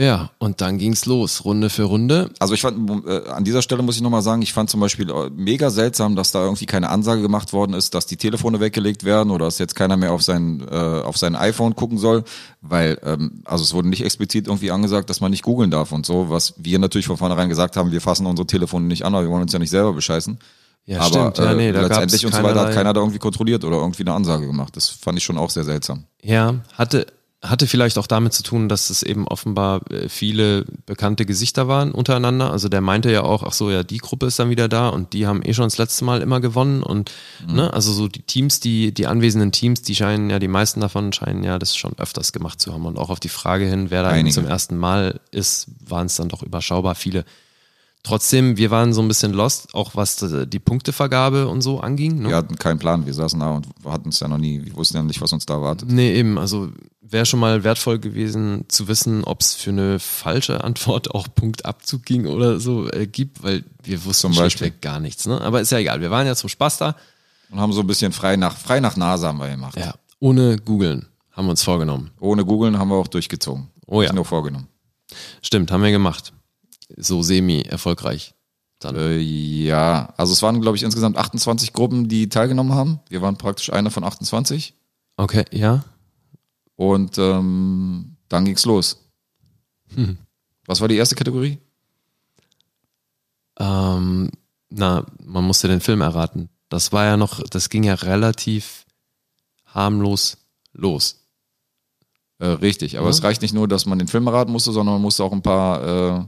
Ja, 0.00 0.30
und 0.38 0.62
dann 0.62 0.78
ging's 0.78 1.04
los, 1.04 1.44
Runde 1.44 1.68
für 1.68 1.82
Runde. 1.82 2.30
Also 2.38 2.54
ich 2.54 2.62
fand, 2.62 3.06
äh, 3.06 3.28
an 3.28 3.44
dieser 3.44 3.60
Stelle 3.60 3.82
muss 3.82 3.96
ich 3.96 4.00
nochmal 4.00 4.22
sagen, 4.22 4.40
ich 4.40 4.54
fand 4.54 4.70
zum 4.70 4.80
Beispiel 4.80 5.10
äh, 5.10 5.28
mega 5.28 5.68
seltsam, 5.68 6.16
dass 6.16 6.32
da 6.32 6.42
irgendwie 6.42 6.64
keine 6.64 6.88
Ansage 6.88 7.20
gemacht 7.20 7.52
worden 7.52 7.74
ist, 7.74 7.94
dass 7.94 8.06
die 8.06 8.16
Telefone 8.16 8.60
weggelegt 8.60 9.04
werden 9.04 9.30
oder 9.30 9.44
dass 9.44 9.58
jetzt 9.58 9.74
keiner 9.74 9.98
mehr 9.98 10.12
auf 10.12 10.22
sein, 10.22 10.66
äh, 10.70 10.74
auf 10.74 11.18
sein 11.18 11.36
iPhone 11.36 11.76
gucken 11.76 11.98
soll, 11.98 12.24
weil, 12.62 12.98
ähm, 13.02 13.42
also 13.44 13.62
es 13.62 13.74
wurde 13.74 13.90
nicht 13.90 14.02
explizit 14.02 14.46
irgendwie 14.46 14.70
angesagt, 14.70 15.10
dass 15.10 15.20
man 15.20 15.32
nicht 15.32 15.42
googeln 15.42 15.70
darf 15.70 15.92
und 15.92 16.06
so, 16.06 16.30
was 16.30 16.54
wir 16.56 16.78
natürlich 16.78 17.06
von 17.06 17.18
vornherein 17.18 17.50
gesagt 17.50 17.76
haben, 17.76 17.92
wir 17.92 18.00
fassen 18.00 18.24
unsere 18.24 18.46
Telefone 18.46 18.86
nicht 18.86 19.04
an, 19.04 19.12
weil 19.12 19.24
wir 19.24 19.30
wollen 19.30 19.42
uns 19.42 19.52
ja 19.52 19.58
nicht 19.58 19.68
selber 19.68 19.92
bescheißen. 19.92 20.38
Ja, 20.86 21.00
Aber 21.00 21.06
stimmt. 21.32 21.38
Ja, 21.38 21.52
äh, 21.52 21.54
nee, 21.54 21.72
da 21.72 21.82
letztendlich 21.82 22.26
und 22.26 22.34
so 22.34 22.42
weiter 22.42 22.60
hat 22.60 22.74
keiner 22.74 22.92
da 22.92 23.00
irgendwie 23.00 23.18
kontrolliert 23.18 23.64
oder 23.64 23.76
irgendwie 23.76 24.02
eine 24.02 24.12
Ansage 24.14 24.46
gemacht. 24.46 24.76
Das 24.76 24.88
fand 24.88 25.18
ich 25.18 25.24
schon 25.24 25.38
auch 25.38 25.50
sehr 25.50 25.64
seltsam. 25.64 26.04
Ja, 26.22 26.56
hatte, 26.76 27.06
hatte 27.42 27.66
vielleicht 27.68 27.96
auch 27.96 28.06
damit 28.08 28.32
zu 28.32 28.42
tun, 28.42 28.68
dass 28.68 28.90
es 28.90 29.02
eben 29.02 29.28
offenbar 29.28 29.82
äh, 29.90 30.08
viele 30.08 30.64
bekannte 30.86 31.26
Gesichter 31.26 31.68
waren 31.68 31.92
untereinander. 31.92 32.50
Also 32.50 32.68
der 32.68 32.80
meinte 32.80 33.10
ja 33.12 33.22
auch, 33.22 33.44
ach 33.44 33.52
so, 33.52 33.70
ja, 33.70 33.82
die 33.84 33.98
Gruppe 33.98 34.26
ist 34.26 34.38
dann 34.40 34.50
wieder 34.50 34.68
da 34.68 34.88
und 34.88 35.12
die 35.12 35.26
haben 35.26 35.42
eh 35.44 35.54
schon 35.54 35.64
das 35.66 35.78
letzte 35.78 36.04
Mal 36.04 36.22
immer 36.22 36.40
gewonnen 36.40 36.82
und 36.82 37.12
Mhm. 37.46 37.54
ne, 37.54 37.72
also 37.72 37.92
so 37.92 38.08
die 38.08 38.22
Teams, 38.22 38.58
die, 38.60 38.92
die 38.92 39.06
anwesenden 39.06 39.52
Teams, 39.52 39.82
die 39.82 39.94
scheinen 39.94 40.28
ja, 40.28 40.38
die 40.38 40.48
meisten 40.48 40.80
davon 40.80 41.12
scheinen 41.12 41.44
ja 41.44 41.58
das 41.58 41.76
schon 41.76 41.92
öfters 41.98 42.32
gemacht 42.32 42.60
zu 42.60 42.72
haben 42.74 42.84
und 42.84 42.98
auch 42.98 43.10
auf 43.10 43.20
die 43.20 43.28
Frage 43.30 43.64
hin, 43.66 43.90
wer 43.90 44.02
da 44.02 44.30
zum 44.30 44.46
ersten 44.46 44.76
Mal 44.76 45.20
ist, 45.30 45.68
waren 45.86 46.06
es 46.06 46.16
dann 46.16 46.28
doch 46.28 46.42
überschaubar 46.42 46.94
viele. 46.94 47.24
Trotzdem, 48.02 48.56
wir 48.56 48.70
waren 48.70 48.94
so 48.94 49.02
ein 49.02 49.08
bisschen 49.08 49.32
lost, 49.32 49.74
auch 49.74 49.94
was 49.94 50.16
die 50.46 50.58
Punktevergabe 50.58 51.48
und 51.48 51.60
so 51.60 51.80
anging. 51.80 52.22
Ne? 52.22 52.30
Wir 52.30 52.36
hatten 52.36 52.56
keinen 52.56 52.78
Plan, 52.78 53.04
wir 53.04 53.12
saßen 53.12 53.38
da 53.38 53.50
und 53.50 53.66
hatten 53.84 54.08
es 54.08 54.20
ja 54.20 54.28
noch 54.28 54.38
nie, 54.38 54.64
wir 54.64 54.74
wussten 54.74 54.96
ja 54.96 55.02
nicht, 55.02 55.20
was 55.20 55.32
uns 55.34 55.44
da 55.44 55.54
erwartet. 55.54 55.90
Nee, 55.90 56.14
eben. 56.14 56.38
Also 56.38 56.70
wäre 57.02 57.26
schon 57.26 57.40
mal 57.40 57.62
wertvoll 57.62 57.98
gewesen 57.98 58.64
zu 58.68 58.88
wissen, 58.88 59.22
ob 59.24 59.40
es 59.42 59.54
für 59.54 59.70
eine 59.70 59.98
falsche 59.98 60.64
Antwort 60.64 61.14
auch 61.14 61.28
Punktabzug 61.34 62.04
ging 62.04 62.26
oder 62.26 62.58
so 62.58 62.90
äh, 62.90 63.06
gibt, 63.06 63.42
weil 63.42 63.64
wir 63.82 64.02
wussten 64.04 64.22
Zum 64.22 64.30
Beispiel. 64.30 64.50
schlichtweg 64.50 64.80
gar 64.80 64.98
nichts. 65.00 65.26
Ne? 65.26 65.38
Aber 65.40 65.60
ist 65.60 65.70
ja 65.70 65.78
egal. 65.78 66.00
Wir 66.00 66.10
waren 66.10 66.26
ja 66.26 66.34
zum 66.34 66.48
Spaß 66.48 66.78
da. 66.78 66.96
Und 67.50 67.60
haben 67.60 67.72
so 67.72 67.80
ein 67.80 67.86
bisschen 67.86 68.12
frei 68.12 68.36
nach, 68.36 68.56
frei 68.56 68.80
nach 68.80 68.96
Nase 68.96 69.26
haben 69.26 69.38
wir 69.38 69.48
gemacht. 69.50 69.76
Ja. 69.76 69.94
Ohne 70.20 70.56
googeln 70.56 71.06
haben 71.32 71.46
wir 71.46 71.50
uns 71.50 71.62
vorgenommen. 71.62 72.12
Ohne 72.20 72.44
googeln 72.44 72.78
haben 72.78 72.88
wir 72.88 72.96
auch 72.96 73.08
durchgezogen. 73.08 73.68
Oh 73.86 74.00
ja. 74.00 74.08
Nicht 74.08 74.14
nur 74.14 74.24
vorgenommen. 74.24 74.68
Stimmt, 75.42 75.72
haben 75.72 75.82
wir 75.82 75.90
gemacht. 75.90 76.32
So 76.96 77.22
semi-erfolgreich. 77.22 78.34
Dann. 78.78 78.96
Äh, 78.96 79.18
ja, 79.18 80.12
also 80.16 80.32
es 80.32 80.42
waren, 80.42 80.60
glaube 80.60 80.76
ich, 80.76 80.82
insgesamt 80.82 81.16
28 81.18 81.72
Gruppen, 81.72 82.08
die 82.08 82.28
teilgenommen 82.28 82.74
haben. 82.74 83.00
Wir 83.08 83.20
waren 83.22 83.36
praktisch 83.36 83.72
eine 83.72 83.90
von 83.90 84.04
28. 84.04 84.74
Okay, 85.16 85.44
ja. 85.52 85.84
Und 86.76 87.18
ähm, 87.18 88.16
dann 88.28 88.44
ging's 88.46 88.64
los. 88.64 88.98
Hm. 89.94 90.16
Was 90.66 90.80
war 90.80 90.88
die 90.88 90.96
erste 90.96 91.14
Kategorie? 91.14 91.58
Ähm, 93.58 94.30
na, 94.70 95.04
man 95.24 95.44
musste 95.44 95.68
den 95.68 95.80
Film 95.80 96.00
erraten. 96.00 96.48
Das 96.68 96.92
war 96.92 97.04
ja 97.04 97.16
noch, 97.16 97.42
das 97.50 97.68
ging 97.68 97.82
ja 97.82 97.94
relativ 97.94 98.86
harmlos 99.66 100.38
los. 100.72 101.16
Äh, 102.38 102.46
richtig, 102.46 102.96
aber 102.96 103.08
Ja. 103.08 103.10
es 103.10 103.22
reicht 103.22 103.42
nicht 103.42 103.52
nur, 103.52 103.68
dass 103.68 103.86
man 103.86 103.98
den 103.98 104.08
Film 104.08 104.26
erraten 104.26 104.52
musste, 104.52 104.72
sondern 104.72 104.94
man 104.94 105.02
musste 105.02 105.24
auch 105.24 105.32
ein 105.32 105.42
paar, 105.42 105.82
äh, 106.20 106.24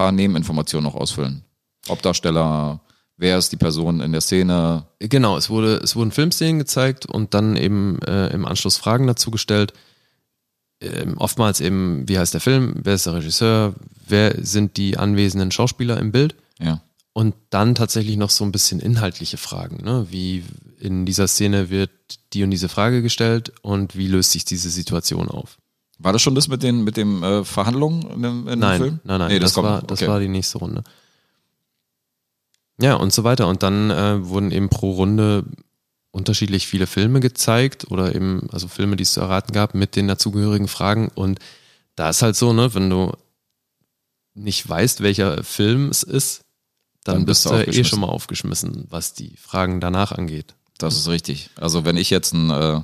paar 0.00 0.12
Nebeninformationen 0.12 0.90
noch 0.90 0.98
ausfüllen. 0.98 1.44
Hauptdarsteller, 1.86 2.80
wer 3.18 3.36
ist 3.36 3.52
die 3.52 3.58
Person 3.58 4.00
in 4.00 4.12
der 4.12 4.22
Szene, 4.22 4.86
Genau, 4.98 5.36
es 5.36 5.50
wurde, 5.50 5.76
es 5.76 5.94
wurden 5.94 6.10
Filmszenen 6.10 6.58
gezeigt 6.58 7.04
und 7.04 7.34
dann 7.34 7.54
eben 7.56 8.00
äh, 8.00 8.28
im 8.28 8.46
Anschluss 8.46 8.78
Fragen 8.78 9.06
dazu 9.06 9.30
gestellt. 9.30 9.74
Ähm, 10.80 11.18
oftmals 11.18 11.60
eben, 11.60 12.08
wie 12.08 12.18
heißt 12.18 12.32
der 12.32 12.40
Film, 12.40 12.76
wer 12.82 12.94
ist 12.94 13.04
der 13.04 13.12
Regisseur, 13.12 13.74
wer 14.08 14.42
sind 14.42 14.78
die 14.78 14.96
anwesenden 14.96 15.50
Schauspieler 15.50 15.98
im 15.98 16.12
Bild 16.12 16.34
ja. 16.58 16.80
und 17.12 17.34
dann 17.50 17.74
tatsächlich 17.74 18.16
noch 18.16 18.30
so 18.30 18.42
ein 18.44 18.52
bisschen 18.52 18.80
inhaltliche 18.80 19.36
Fragen, 19.36 19.84
ne? 19.84 20.06
wie 20.08 20.44
in 20.78 21.04
dieser 21.04 21.28
Szene 21.28 21.68
wird 21.68 21.90
die 22.32 22.42
und 22.42 22.50
diese 22.50 22.70
Frage 22.70 23.02
gestellt 23.02 23.52
und 23.60 23.98
wie 23.98 24.08
löst 24.08 24.32
sich 24.32 24.46
diese 24.46 24.70
Situation 24.70 25.28
auf. 25.28 25.58
War 26.02 26.12
das 26.12 26.22
schon 26.22 26.34
das 26.34 26.48
mit 26.48 26.62
den 26.62 26.82
mit 26.82 26.96
dem 26.96 27.22
äh, 27.22 27.44
Verhandlungen 27.44 28.02
in 28.10 28.22
dem, 28.22 28.48
in 28.48 28.58
Nein, 28.58 28.80
dem 28.80 28.82
Film? 28.82 29.00
nein, 29.04 29.18
nein, 29.18 29.28
Nee, 29.28 29.38
das, 29.38 29.52
das, 29.54 29.62
war, 29.62 29.82
das 29.82 30.00
okay. 30.00 30.10
war 30.10 30.18
die 30.20 30.28
nächste 30.28 30.58
Runde. 30.58 30.82
Ja, 32.80 32.94
und 32.94 33.12
so 33.12 33.24
weiter. 33.24 33.46
Und 33.48 33.62
dann 33.62 33.90
äh, 33.90 34.26
wurden 34.26 34.50
eben 34.50 34.70
pro 34.70 34.92
Runde 34.92 35.44
unterschiedlich 36.12 36.66
viele 36.66 36.86
Filme 36.86 37.20
gezeigt 37.20 37.90
oder 37.90 38.14
eben, 38.14 38.48
also 38.50 38.66
Filme, 38.68 38.96
die 38.96 39.02
es 39.02 39.12
zu 39.12 39.20
erraten 39.20 39.52
gab, 39.52 39.74
mit 39.74 39.94
den 39.96 40.08
dazugehörigen 40.08 40.68
Fragen. 40.68 41.08
Und 41.14 41.38
da 41.94 42.08
ist 42.08 42.22
halt 42.22 42.36
so, 42.36 42.52
ne, 42.52 42.74
wenn 42.74 42.88
du 42.88 43.12
nicht 44.34 44.66
weißt, 44.66 45.02
welcher 45.02 45.44
Film 45.44 45.88
es 45.88 46.02
ist, 46.02 46.44
dann, 47.04 47.16
Dann 47.16 47.24
bist 47.26 47.44
bist 47.48 47.66
du 47.66 47.72
eh 47.80 47.84
schon 47.84 48.00
mal 48.00 48.08
aufgeschmissen, 48.08 48.86
was 48.90 49.14
die 49.14 49.36
Fragen 49.36 49.80
danach 49.80 50.12
angeht. 50.12 50.54
Das 50.78 50.96
ist 50.96 51.08
richtig. 51.08 51.50
Also 51.56 51.84
wenn 51.84 51.96
ich 51.96 52.10
jetzt 52.10 52.32
ein, 52.32 52.50
äh, 52.50 52.80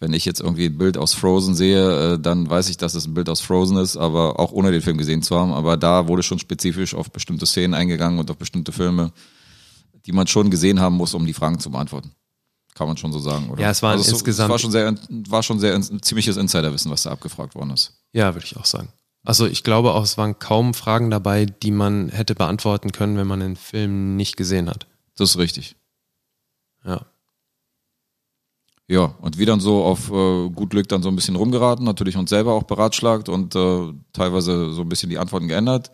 wenn 0.00 0.12
ich 0.12 0.24
jetzt 0.24 0.40
irgendwie 0.40 0.66
ein 0.66 0.78
Bild 0.78 0.96
aus 0.96 1.14
Frozen 1.14 1.54
sehe, 1.54 2.14
äh, 2.14 2.18
dann 2.20 2.48
weiß 2.48 2.68
ich, 2.68 2.76
dass 2.76 2.94
es 2.94 3.06
ein 3.06 3.14
Bild 3.14 3.28
aus 3.28 3.40
Frozen 3.40 3.76
ist, 3.78 3.96
aber 3.96 4.38
auch 4.38 4.52
ohne 4.52 4.70
den 4.70 4.80
Film 4.82 4.96
gesehen 4.98 5.22
zu 5.22 5.36
haben. 5.38 5.52
Aber 5.52 5.76
da 5.76 6.06
wurde 6.08 6.22
schon 6.22 6.38
spezifisch 6.38 6.94
auf 6.94 7.10
bestimmte 7.10 7.46
Szenen 7.46 7.74
eingegangen 7.74 8.18
und 8.18 8.30
auf 8.30 8.36
bestimmte 8.36 8.70
Filme, 8.72 9.12
die 10.06 10.12
man 10.12 10.26
schon 10.26 10.50
gesehen 10.50 10.80
haben 10.80 10.96
muss, 10.96 11.14
um 11.14 11.26
die 11.26 11.32
Fragen 11.34 11.58
zu 11.58 11.70
beantworten. 11.70 12.12
Kann 12.74 12.86
man 12.86 12.96
schon 12.96 13.12
so 13.12 13.18
sagen, 13.18 13.50
oder? 13.50 13.60
Ja, 13.60 13.70
es 13.70 13.82
war 13.82 13.90
also 13.92 14.08
insgesamt- 14.12 14.46
Es 14.48 14.52
war 14.52 14.58
schon 14.60 14.70
sehr, 14.70 14.94
war 15.28 15.42
schon 15.42 15.58
sehr 15.58 15.74
ein 15.74 16.02
ziemliches 16.02 16.36
Insiderwissen, 16.36 16.90
was 16.92 17.02
da 17.02 17.10
abgefragt 17.10 17.56
worden 17.56 17.70
ist. 17.70 17.94
Ja, 18.12 18.34
würde 18.34 18.46
ich 18.46 18.56
auch 18.56 18.64
sagen. 18.66 18.90
Also 19.24 19.46
ich 19.46 19.64
glaube 19.64 19.94
auch, 19.94 20.04
es 20.04 20.16
waren 20.16 20.38
kaum 20.38 20.74
Fragen 20.74 21.10
dabei, 21.10 21.44
die 21.44 21.72
man 21.72 22.08
hätte 22.08 22.36
beantworten 22.36 22.92
können, 22.92 23.16
wenn 23.16 23.26
man 23.26 23.40
den 23.40 23.56
Film 23.56 24.14
nicht 24.16 24.36
gesehen 24.36 24.70
hat. 24.70 24.86
Das 25.16 25.30
ist 25.30 25.38
richtig. 25.38 25.74
Ja. 26.84 27.04
Ja, 28.90 29.14
und 29.20 29.36
wir 29.36 29.44
dann 29.44 29.60
so 29.60 29.84
auf 29.84 30.10
äh, 30.10 30.48
gut 30.48 30.70
Glück 30.70 30.88
dann 30.88 31.02
so 31.02 31.10
ein 31.10 31.14
bisschen 31.14 31.36
rumgeraten, 31.36 31.84
natürlich 31.84 32.16
uns 32.16 32.30
selber 32.30 32.54
auch 32.54 32.62
beratschlagt 32.62 33.28
und 33.28 33.54
äh, 33.54 33.92
teilweise 34.14 34.72
so 34.72 34.80
ein 34.80 34.88
bisschen 34.88 35.10
die 35.10 35.18
Antworten 35.18 35.46
geändert. 35.46 35.90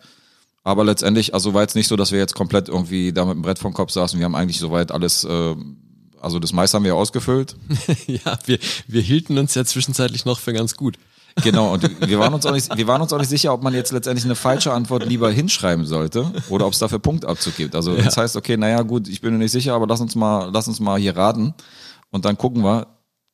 Aber 0.63 0.85
letztendlich, 0.85 1.33
also 1.33 1.53
war 1.53 1.61
jetzt 1.61 1.75
nicht 1.75 1.89
so, 1.89 1.97
dass 1.97 2.13
wir 2.13 2.19
jetzt 2.19 2.35
komplett 2.35 2.69
irgendwie 2.69 3.11
da 3.11 3.25
mit 3.25 3.35
dem 3.35 3.41
Brett 3.41 3.59
vom 3.59 3.73
Kopf 3.73 3.91
saßen. 3.91 4.17
Wir 4.17 4.23
haben 4.23 4.33
eigentlich 4.33 4.59
soweit 4.59 4.93
alles, 4.93 5.25
äh, 5.25 5.55
also 6.21 6.39
das 6.39 6.53
meiste 6.53 6.77
haben 6.77 6.85
wir 6.85 6.95
ausgefüllt. 6.95 7.57
ja, 8.07 8.39
wir, 8.45 8.59
wir 8.87 9.01
hielten 9.01 9.37
uns 9.37 9.53
ja 9.55 9.65
zwischenzeitlich 9.65 10.23
noch 10.23 10.39
für 10.39 10.53
ganz 10.53 10.77
gut. 10.77 10.97
Genau, 11.43 11.73
und 11.73 12.07
wir 12.07 12.17
waren 12.17 12.33
uns 12.33 12.45
auch 12.45 12.53
nicht, 12.53 12.77
wir 12.77 12.87
waren 12.87 13.01
uns 13.01 13.11
auch 13.11 13.19
nicht 13.19 13.27
sicher, 13.27 13.53
ob 13.53 13.61
man 13.61 13.73
jetzt 13.73 13.91
letztendlich 13.91 14.23
eine 14.23 14.35
falsche 14.35 14.71
Antwort 14.71 15.05
lieber 15.05 15.29
hinschreiben 15.29 15.85
sollte 15.85 16.31
oder 16.47 16.65
ob 16.65 16.71
es 16.71 16.79
dafür 16.79 16.99
Punktabzug 16.99 17.57
gibt. 17.57 17.75
Also 17.75 17.93
das 17.93 18.15
heißt, 18.15 18.37
okay, 18.37 18.55
naja, 18.55 18.83
gut, 18.83 19.09
ich 19.09 19.19
bin 19.19 19.33
mir 19.33 19.39
nicht 19.39 19.51
sicher, 19.51 19.73
aber 19.73 19.85
lass 19.85 19.99
uns 19.99 20.15
mal, 20.15 20.49
lass 20.53 20.69
uns 20.69 20.79
mal 20.79 20.97
hier 20.97 21.17
raten 21.17 21.53
und 22.15 22.25
dann 22.25 22.37
gucken 22.37 22.63
wir. 22.63 22.87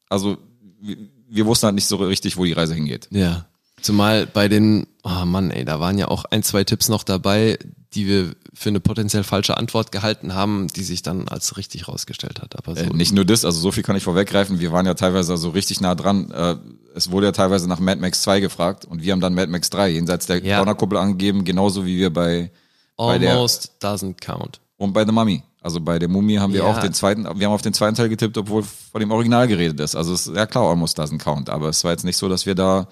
Also 0.10 0.38
wir, 0.82 0.98
wir 1.30 1.46
wussten 1.46 1.66
halt 1.68 1.76
nicht 1.76 1.88
so 1.88 1.96
richtig, 1.98 2.36
wo 2.38 2.44
die 2.44 2.54
Reise 2.54 2.74
hingeht. 2.74 3.08
Ja. 3.12 3.46
Zumal 3.82 4.28
bei 4.28 4.48
den, 4.48 4.86
oh 5.04 5.26
Mann, 5.26 5.50
ey, 5.52 5.66
da 5.66 5.80
waren 5.80 5.98
ja 5.98 6.08
auch 6.08 6.26
ein, 6.26 6.44
zwei 6.44 6.64
Tipps 6.64 6.90
noch 6.90 7.04
dabei, 7.04 7.58
die 7.94 8.08
wir 8.08 8.36
für 8.54 8.70
eine 8.70 8.80
potenziell 8.80 9.24
falsche 9.24 9.58
Antwort 9.58 9.92
gehalten 9.92 10.34
haben, 10.34 10.68
die 10.68 10.84
sich 10.84 11.02
dann 11.02 11.28
als 11.28 11.58
richtig 11.58 11.88
rausgestellt 11.88 12.42
hat. 12.42 12.58
Aber 12.58 12.76
so, 12.76 12.84
Äh, 12.84 12.90
nicht 12.94 13.14
nur 13.14 13.26
das, 13.26 13.44
also 13.46 13.60
so 13.60 13.72
viel 13.72 13.84
kann 13.84 13.96
ich 13.96 14.04
vorweggreifen. 14.04 14.60
Wir 14.60 14.72
waren 14.72 14.86
ja 14.86 14.94
teilweise 14.94 15.36
so 15.38 15.50
richtig 15.50 15.82
nah 15.82 15.96
dran. 15.96 16.30
Äh, 16.32 16.56
es 16.96 17.10
wurde 17.12 17.28
ja 17.28 17.32
teilweise 17.32 17.68
nach 17.68 17.80
Mad 17.80 18.00
Max 18.02 18.22
2 18.24 18.40
gefragt 18.40 18.86
und 18.86 19.02
wir 19.02 19.12
haben 19.14 19.22
dann 19.22 19.34
Mad 19.34 19.50
Max 19.52 19.70
3 19.72 19.90
jenseits 19.90 20.26
der 20.28 20.44
Ja. 20.46 20.58
Cornerkuppel 20.58 20.98
angegeben, 20.98 21.44
genauso 21.44 21.86
wie 21.86 21.98
wir 21.98 22.12
bei, 22.14 22.52
bei 22.98 23.18
der 23.18 23.32
almost 23.34 23.72
doesn't 23.82 24.22
count. 24.22 24.60
und 24.78 24.94
bei 24.94 25.06
The 25.06 25.12
Mummy. 25.12 25.44
Also 25.63 25.80
bei 25.80 26.00
der 26.00 26.10
Mumie 26.10 26.39
haben 26.39 26.53
wir 26.53 26.62
Ja. 26.62 26.65
auch 26.65 26.80
den 26.80 26.91
zweiten, 26.94 27.24
wir 27.24 27.46
haben 27.46 27.53
auf 27.53 27.62
den 27.62 27.74
zweiten 27.74 27.96
Teil 27.96 28.10
getippt, 28.10 28.36
obwohl 28.38 28.63
von 28.63 29.00
dem 29.00 29.12
Original 29.12 29.48
geredet 29.48 29.80
ist. 29.80 29.96
Also 29.96 30.13
es 30.13 30.25
ist 30.27 30.36
ja 30.36 30.48
klar, 30.48 30.68
almost 30.70 31.00
doesn't 31.00 31.20
count. 31.20 31.50
Aber 31.51 31.70
es 31.70 31.84
war 31.84 31.91
jetzt 31.91 32.03
nicht 32.03 32.18
so, 32.18 32.27
dass 32.27 32.48
wir 32.48 32.56
da, 32.56 32.88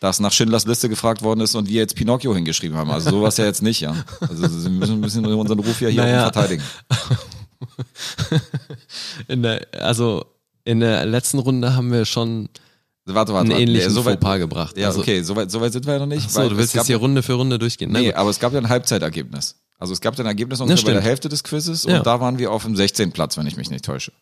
dass 0.00 0.18
nach 0.18 0.32
Schindlers 0.32 0.66
Liste 0.66 0.88
gefragt 0.88 1.22
worden 1.22 1.40
ist 1.40 1.54
und 1.54 1.68
wir 1.68 1.76
jetzt 1.76 1.94
Pinocchio 1.94 2.34
hingeschrieben 2.34 2.76
haben. 2.76 2.90
Also 2.90 3.10
sowas 3.10 3.36
ja 3.36 3.44
jetzt 3.44 3.62
nicht, 3.62 3.80
ja. 3.80 3.94
Also 4.20 4.42
wir 4.42 4.70
müssen 4.70 4.94
ein 4.94 5.00
bisschen 5.00 5.24
unseren 5.24 5.60
Ruf 5.60 5.80
ja 5.80 5.88
hier 5.88 6.02
Naja. 6.02 6.22
verteidigen. 6.24 6.62
In 9.28 9.42
der, 9.42 9.66
also 9.80 10.24
in 10.64 10.80
der 10.80 11.06
letzten 11.06 11.38
Runde 11.38 11.74
haben 11.76 11.92
wir 11.92 12.04
schon 12.04 12.48
Warte, 13.06 13.32
warte, 13.32 13.40
einen 13.40 13.50
warte. 13.50 13.62
ähnlichen 13.62 13.88
Nee, 13.88 13.94
so 13.94 14.04
weit- 14.04 14.14
Fauxpas 14.20 14.38
gebracht. 14.38 14.76
Ja, 14.76 14.88
also, 14.88 15.00
okay, 15.00 15.22
soweit 15.22 15.50
so 15.50 15.60
weit 15.60 15.72
sind 15.72 15.86
wir 15.86 15.92
ja 15.94 15.98
noch 16.00 16.06
nicht. 16.06 16.28
So, 16.30 16.40
weil 16.40 16.48
du 16.48 16.56
willst 16.56 16.74
jetzt 16.74 16.86
hier 16.86 16.96
Runde 16.96 17.22
für 17.22 17.34
Runde 17.34 17.58
durchgehen. 17.58 17.90
Na 17.92 18.00
Nee, 18.00 18.12
aber 18.12 18.30
es 18.30 18.38
gab 18.40 18.52
ja 18.52 18.58
ein 18.58 18.68
Halbzeitergebnis. 18.68 19.56
Also 19.78 19.92
es 19.92 20.00
gab 20.00 20.14
ja 20.16 20.24
ein 20.24 20.26
Ergebnis 20.26 20.60
ungefähr 20.60 20.84
bei 20.86 20.92
der 20.94 21.02
Hälfte 21.02 21.28
des 21.28 21.44
Quizzes 21.44 21.84
Ja. 21.84 21.98
und 21.98 22.06
da 22.06 22.20
waren 22.20 22.38
wir 22.38 22.50
auf 22.50 22.64
dem 22.64 22.74
16. 22.76 23.12
Platz, 23.12 23.36
wenn 23.36 23.46
ich 23.46 23.56
mich 23.56 23.70
nicht 23.70 23.84
täusche. 23.84 24.12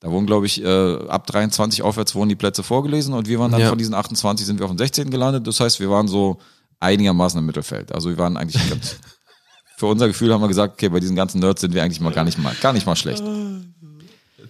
Da 0.00 0.10
wurden, 0.10 0.24
glaube 0.26 0.46
ich, 0.46 0.64
äh, 0.64 0.94
ab 1.08 1.26
23 1.26 1.82
aufwärts 1.82 2.14
wurden 2.14 2.30
die 2.30 2.34
Plätze 2.36 2.62
vorgelesen 2.62 3.12
und 3.14 3.28
wir 3.28 3.38
waren 3.38 3.52
dann 3.52 3.60
Ja. 3.60 3.68
von 3.68 3.76
diesen 3.78 3.94
28 3.94 4.46
sind 4.46 4.58
wir 4.58 4.64
auf 4.64 4.72
dem 4.72 4.78
16. 4.78 5.10
gelandet. 5.10 5.46
Das 5.46 5.60
heißt, 5.60 5.78
wir 5.78 5.90
waren 5.90 6.08
so 6.08 6.38
einigermaßen 6.80 7.38
im 7.38 7.44
Mittelfeld. 7.46 7.92
Also 7.92 8.08
wir 8.08 8.16
waren 8.16 8.38
eigentlich 8.38 8.66
ganz, 8.70 8.96
für 9.76 9.86
unser 9.86 10.08
Gefühl 10.08 10.32
haben 10.32 10.40
wir 10.40 10.48
gesagt, 10.48 10.72
okay, 10.74 10.88
bei 10.88 11.00
diesen 11.00 11.14
ganzen 11.16 11.38
Nerds 11.40 11.60
sind 11.60 11.74
wir 11.74 11.82
eigentlich 11.84 12.00
mal 12.00 12.12
gar 12.12 12.24
nicht 12.24 12.38
mal, 12.38 12.54
gar 12.62 12.72
nicht 12.72 12.86
mal 12.86 12.96
schlecht. 12.96 13.22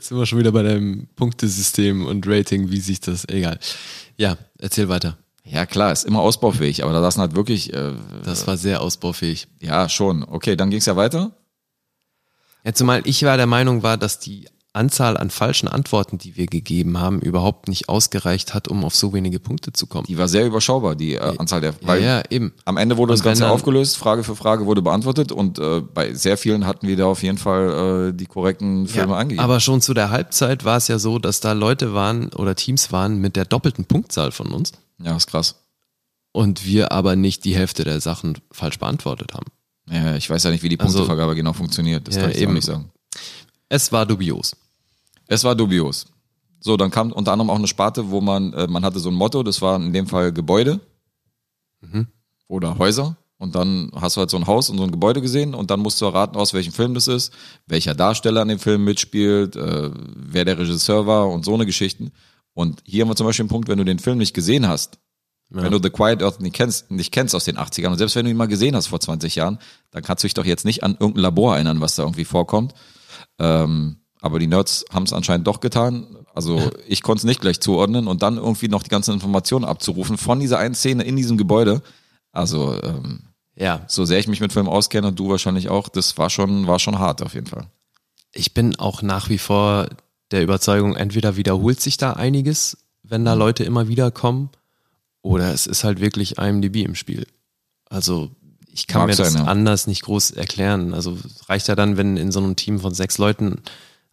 Jetzt 0.01 0.09
sind 0.09 0.17
wir 0.17 0.25
schon 0.25 0.39
wieder 0.39 0.51
bei 0.53 0.63
deinem 0.63 1.09
Punktesystem 1.15 2.07
und 2.07 2.27
Rating, 2.27 2.71
wie 2.71 2.81
sich 2.81 3.01
das, 3.01 3.29
egal. 3.29 3.59
Ja, 4.17 4.39
erzähl 4.57 4.89
weiter. 4.89 5.19
Ja, 5.45 5.67
klar, 5.67 5.93
ist 5.93 6.07
immer 6.07 6.21
ausbaufähig, 6.21 6.83
aber 6.83 6.95
da 6.95 7.03
saßen 7.03 7.21
halt 7.21 7.35
wirklich, 7.35 7.75
äh, 7.75 7.93
Das 8.25 8.47
war 8.47 8.57
sehr 8.57 8.81
ausbaufähig. 8.81 9.49
ja, 9.61 9.91
schon. 9.91 10.25
Okay, 10.25 10.57
dann 10.57 10.71
ging's 10.71 10.87
ja 10.87 10.97
weiter. 10.97 11.33
Ja, 12.65 12.73
zumal 12.73 13.03
ich 13.05 13.23
war 13.25 13.37
der 13.37 13.45
Meinung 13.45 13.83
war, 13.83 13.99
dass 13.99 14.19
die 14.19 14.49
Anzahl 14.73 15.17
an 15.17 15.31
falschen 15.31 15.67
Antworten, 15.67 16.17
die 16.19 16.37
wir 16.37 16.47
gegeben 16.47 16.99
haben, 17.01 17.21
überhaupt 17.21 17.67
nicht 17.67 17.89
ausgereicht 17.89 18.55
hat, 18.55 18.69
um 18.69 18.85
auf 18.85 18.95
so 18.95 19.13
wenige 19.13 19.41
Punkte 19.41 19.73
zu 19.73 19.89
kommen. 19.89 20.07
Die 20.07 20.17
war 20.17 20.29
sehr 20.29 20.47
überschaubar, 20.47 20.95
die 20.95 21.15
äh, 21.15 21.37
Anzahl 21.39 21.61
der, 21.61 21.71
Ja, 21.73 21.77
weil 21.83 22.03
ja, 22.05 22.23
eben. 22.31 22.53
Am 22.65 22.77
Ende 22.77 22.97
wurde 22.97 23.13
Und 23.13 23.19
das 23.19 23.25
Ganze 23.25 23.43
dann- 23.43 23.51
aufgelöst, 23.51 23.97
Frage 23.99 24.23
für 24.23 24.37
Frage 24.37 24.67
wurde 24.67 24.81
beantwortet 24.83 25.33
und 25.33 25.59
äh, 25.59 25.81
bei 25.81 26.15
sehr 26.15 26.37
vielen 26.37 26.67
hatten 26.67 26.87
wir 26.87 26.97
da 26.97 27.07
auf 27.07 27.23
jeden 27.25 27.39
Fall 27.39 28.11
äh, 28.11 28.13
die 28.17 28.27
korrekten 28.27 28.87
Filme 28.87 29.13
Ja, 29.15 29.19
angegeben. 29.19 29.43
aber 29.43 29.59
schon 29.59 29.81
zu 29.81 29.93
der 29.93 30.11
Halbzeit 30.11 30.65
war 30.65 30.77
es 30.77 30.87
ja 30.87 31.01
so, 31.01 31.19
dass 31.19 31.41
da 31.41 31.53
Leute 31.53 31.93
waren 31.93 32.29
oder 32.35 32.55
Teams 32.55 32.93
waren 32.93 33.21
mit 33.21 33.35
der 33.35 33.47
doppelten 33.47 33.87
Punktzahl 33.87 34.31
von 34.31 34.53
uns 34.53 34.71
ja, 35.03 35.17
ist 35.17 35.27
krass. 35.27 35.57
und 36.31 36.65
wir 36.65 36.93
aber 36.93 37.17
nicht 37.17 37.45
die 37.45 37.57
Hälfte 37.57 37.83
der 37.83 38.01
Sachen 38.01 38.39
falsch 38.53 38.79
beantwortet 38.79 39.35
haben. 39.35 39.47
Ja, 39.91 40.15
ich 40.15 40.31
weiß 40.31 40.45
ja 40.45 40.51
nicht, 40.53 40.63
wie 40.63 40.69
die 40.69 40.79
Also- 40.79 40.99
Punktevergabe 40.99 41.35
genau 41.35 41.55
funktioniert. 41.55 42.07
Das 42.07 42.15
Ja, 42.15 42.23
kann 42.23 42.31
ich 42.31 42.39
eben. 42.39 42.53
nicht 42.53 42.67
sagen. 42.67 42.91
Es 43.69 43.91
war 43.93 44.05
dubios. 44.07 44.57
Es 45.31 45.45
war 45.45 45.55
dubios. 45.55 46.07
So, 46.59 46.77
dann 46.77 46.91
kam 46.91 47.13
unter 47.13 47.33
anderem 47.33 47.51
auch 47.51 47.57
eine 47.57 47.69
Sparte, 47.69 48.11
wo 48.11 48.21
man, 48.21 48.53
äh, 48.53 48.67
man 48.67 48.85
hatte 48.85 48.99
so 48.99 49.09
ein 49.09 49.15
Motto, 49.15 49.43
das 49.43 49.63
war 49.63 49.77
in 49.77 49.93
dem 49.93 50.07
Fall 50.07 50.33
Gebäude 50.33 50.81
Mhm. 51.81 52.09
oder 52.49 52.77
Häuser. 52.79 53.17
Und 53.39 53.55
dann 53.55 53.91
hast 53.95 54.17
du 54.17 54.21
halt 54.21 54.29
so 54.29 54.37
ein 54.37 54.47
Haus 54.47 54.69
und 54.69 54.77
so 54.77 54.85
ein 54.85 54.91
Gebäude 54.91 55.23
gesehen 55.23 55.55
und 55.55 55.71
dann 55.71 55.81
musst 55.81 55.99
du 56.01 56.05
erraten, 56.05 56.37
aus 56.37 56.53
welchem 56.53 56.73
Film 56.75 56.93
das 56.93 57.07
ist, 57.09 57.33
welcher 57.67 57.95
Darsteller 57.95 58.43
an 58.43 58.49
dem 58.49 58.59
Film 58.59 58.85
mitspielt, 58.85 59.57
äh, 59.57 59.91
wer 59.95 60.45
der 60.45 60.59
Regisseur 60.59 61.07
war 61.07 61.29
und 61.31 61.45
so 61.47 61.55
eine 61.55 61.65
Geschichten. 61.65 62.11
Und 62.53 62.83
hier 62.85 63.03
haben 63.03 63.09
wir 63.11 63.17
zum 63.17 63.27
Beispiel 63.27 63.45
einen 63.45 63.49
Punkt, 63.51 63.69
wenn 63.69 63.79
du 63.79 63.85
den 63.85 63.99
Film 64.01 64.19
nicht 64.19 64.35
gesehen 64.35 64.69
hast, 64.69 64.99
Ja. 65.49 65.63
wenn 65.63 65.73
du 65.73 65.79
The 65.83 65.89
Quiet 65.89 66.23
Earth 66.23 66.41
nicht 66.43 66.55
kennst, 66.55 66.91
nicht 66.91 67.13
kennst 67.13 67.35
aus 67.35 67.45
den 67.45 67.57
80ern 67.57 67.93
und 67.93 67.97
selbst 67.99 68.15
wenn 68.17 68.27
du 68.27 68.31
ihn 68.31 68.37
mal 68.37 68.47
gesehen 68.49 68.77
hast 68.77 68.89
vor 68.89 69.01
20 69.01 69.37
Jahren, 69.37 69.59
dann 69.93 70.03
kannst 70.03 70.23
du 70.23 70.27
dich 70.27 70.35
doch 70.35 70.45
jetzt 70.45 70.67
nicht 70.67 70.83
an 70.83 70.97
irgendein 71.01 71.23
Labor 71.23 71.55
erinnern, 71.55 71.81
was 71.81 71.95
da 71.95 72.03
irgendwie 72.03 72.27
vorkommt. 72.27 72.75
Ähm, 73.39 74.00
aber 74.21 74.39
die 74.39 74.47
Nerds 74.47 74.85
haben 74.93 75.05
es 75.05 75.13
anscheinend 75.13 75.47
doch 75.47 75.61
getan. 75.61 76.07
Also 76.35 76.71
ich 76.87 77.03
konnte 77.03 77.21
es 77.21 77.25
nicht 77.25 77.41
gleich 77.41 77.61
zuordnen 77.61 78.07
und 78.07 78.23
dann 78.23 78.37
irgendwie 78.37 78.69
noch 78.69 78.83
die 78.83 78.89
ganzen 78.91 79.15
Informationen 79.15 79.65
abzurufen 79.65 80.17
von 80.19 80.41
dieser 80.41 80.59
einen 80.59 80.75
Szene 80.75 81.03
in 81.05 81.17
diesem 81.17 81.37
Gebäude. 81.37 81.83
Also 82.33 82.81
ähm, 82.83 83.23
Ja, 83.57 83.85
so 83.89 84.05
sehr 84.05 84.19
ich 84.21 84.29
mich 84.29 84.41
mit 84.41 84.53
Filmen 84.53 84.69
auskenne 84.69 85.09
und 85.09 85.19
du 85.19 85.29
wahrscheinlich 85.29 85.69
auch, 85.69 85.89
das 85.89 86.17
war 86.19 86.31
schon, 86.31 86.67
war 86.67 86.79
schon 86.79 86.99
hart 86.99 87.23
auf 87.23 87.35
jeden 87.35 87.47
Fall. 87.49 87.67
ich 88.33 88.55
bin 88.55 88.77
auch 88.77 89.03
nach 89.03 89.29
wie 89.29 89.39
vor 89.39 89.89
der 90.31 90.43
Überzeugung, 90.43 90.95
entweder 90.95 91.37
wiederholt 91.37 91.81
sich 91.81 91.97
da 91.97 92.13
einiges, 92.13 92.77
wenn 93.03 93.23
Mhm. 93.23 93.27
da 93.27 93.35
Leute 93.35 93.65
immer 93.65 93.89
wieder 93.89 94.13
kommen, 94.13 94.51
oder 95.23 95.53
es 95.53 95.67
ist 95.67 95.83
halt 95.83 96.01
wirklich 96.01 96.39
IMDb 96.39 96.77
im 96.85 96.95
Spiel. 96.95 97.27
Also 97.87 98.31
ich 98.73 98.87
kann 98.87 99.01
Mag 99.03 99.11
mir 99.11 99.17
das 99.17 99.33
sein, 99.33 99.43
ja. 99.43 99.49
anders 99.51 99.89
nicht 99.89 100.03
groß 100.03 100.31
erklären. 100.31 100.95
Also 100.95 101.19
reicht 101.49 101.67
ja 101.67 101.75
dann, 101.75 101.97
wenn 101.97 102.17
in 102.17 102.31
so 102.31 102.39
einem 102.39 102.55
Team 102.55 102.79
von 102.79 102.95
sechs 102.95 103.19
Leuten 103.19 103.61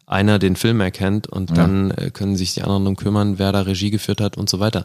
einer 0.08 0.38
den 0.38 0.56
Film 0.56 0.80
erkennt 0.80 1.26
und 1.28 1.50
Ja. 1.50 1.56
dann 1.56 1.90
äh, 1.92 2.10
können 2.10 2.36
sich 2.36 2.54
die 2.54 2.62
anderen 2.62 2.84
darum 2.84 2.96
kümmern, 2.96 3.38
wer 3.38 3.52
da 3.52 3.60
Regie 3.62 3.90
geführt 3.90 4.20
hat 4.20 4.36
und 4.36 4.48
so 4.50 4.58
weiter. 4.60 4.84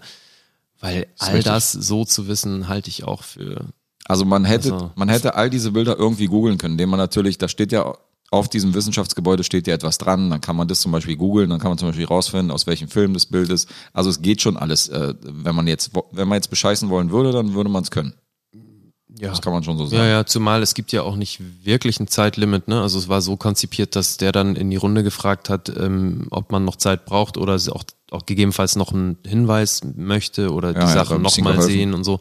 Weil 0.80 1.08
all 1.20 1.28
richtig. 1.30 1.46
das 1.46 1.72
so 1.72 2.04
zu 2.06 2.28
wissen, 2.28 2.68
halte 2.68 2.90
ich 2.90 3.04
auch 3.06 3.24
für 3.24 3.66
Also 4.06 4.26
man 4.26 4.44
hätte, 4.44 4.74
Also- 4.74 4.92
man 4.96 5.08
hätte 5.10 5.36
all 5.36 5.50
diese 5.50 5.72
Bilder 5.72 5.98
irgendwie 5.98 6.26
googeln 6.28 6.58
können, 6.58 6.74
indem 6.74 6.90
man 6.90 7.00
natürlich, 7.00 7.38
da 7.38 7.48
steht 7.48 7.72
ja 7.72 7.94
auf 8.32 8.50
diesem 8.50 8.74
Wissenschaftsgebäude 8.74 9.44
steht 9.44 9.68
ja 9.68 9.76
etwas 9.76 10.00
dran, 10.00 10.30
dann 10.32 10.42
kann 10.42 10.56
man 10.56 10.68
das 10.68 10.82
zum 10.82 10.92
Beispiel 10.92 11.16
googeln, 11.16 11.52
dann 11.52 11.60
kann 11.60 11.70
man 11.70 11.78
zum 11.78 11.88
Beispiel 11.90 12.06
rausfinden, 12.08 12.50
aus 12.52 12.66
welchem 12.68 12.88
Film 12.90 13.14
das 13.14 13.28
Bild 13.28 13.50
ist. 13.52 13.70
Also 13.94 14.10
es 14.10 14.22
geht 14.24 14.42
schon 14.42 14.58
alles. 14.58 14.90
Äh, 14.90 15.14
wenn 15.22 15.56
man 15.56 15.68
jetzt, 15.68 15.92
wenn 16.12 16.28
man 16.28 16.38
jetzt 16.38 16.50
bescheißen 16.50 16.90
wollen 16.90 17.12
würde, 17.12 17.32
dann 17.32 17.54
würde 17.54 17.70
man 17.70 17.84
es 17.84 17.92
können. 17.92 18.14
Ja. 19.20 19.30
Das 19.30 19.42
kann 19.42 19.54
man 19.54 19.64
schon 19.64 19.78
so 19.78 19.86
sagen. 19.86 20.02
Ja, 20.02 20.10
ja, 20.10 20.26
zumal 20.26 20.64
es 20.64 20.74
gibt 20.74 20.92
ja 20.92 21.04
auch 21.04 21.16
nicht 21.16 21.40
wirklich 21.64 22.00
ein 22.00 22.08
Zeitlimit, 22.08 22.68
ne? 22.68 22.82
Also 22.82 22.98
es 22.98 23.10
war 23.10 23.22
so 23.22 23.38
konzipiert, 23.38 23.96
dass 23.96 24.18
der 24.18 24.32
dann 24.32 24.56
in 24.56 24.70
die 24.70 24.76
Runde 24.76 25.04
gefragt 25.04 25.50
hat, 25.50 25.70
ähm, 25.70 26.28
ob 26.32 26.52
man 26.52 26.66
noch 26.66 26.78
Zeit 26.78 27.06
braucht 27.06 27.38
oder 27.38 27.56
auch, 27.56 27.84
auch 28.10 28.26
gegebenenfalls 28.26 28.76
noch 28.76 28.92
einen 28.92 29.18
Hinweis 29.26 29.82
möchte 29.96 30.52
oder 30.52 30.74
Ja, 30.74 30.86
die 30.86 30.92
Sache 30.92 31.20
nochmal 31.20 31.62
sehen 31.62 31.94
und 31.94 32.04
so. 32.04 32.20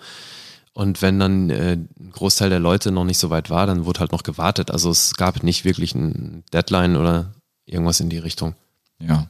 Und 0.75 1.03
wenn 1.03 1.19
dann 1.19 1.51
äh, 1.51 1.73
ein 1.73 2.11
Großteil 2.13 2.51
der 2.51 2.61
Leute 2.61 2.93
noch 2.93 3.05
nicht 3.05 3.19
so 3.19 3.31
weit 3.31 3.51
war, 3.51 3.67
dann 3.67 3.85
wurde 3.85 4.01
halt 4.01 4.13
noch 4.13 4.23
gewartet. 4.23 4.71
Also 4.71 4.91
es 4.91 5.15
gab 5.15 5.43
nicht 5.43 5.65
wirklich 5.65 5.95
ein 5.95 6.45
Deadline 6.53 6.97
oder 6.97 7.35
irgendwas 7.67 8.01
in 8.01 8.09
die 8.11 8.19
Richtung. 8.19 8.55
Ja. 8.99 9.29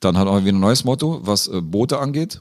Dann 0.00 0.16
hat 0.16 0.26
auch 0.26 0.40
wieder 0.40 0.56
ein 0.56 0.60
neues 0.60 0.84
Motto, 0.84 1.20
was 1.22 1.48
äh, 1.48 1.60
Boote 1.60 1.98
angeht. 1.98 2.40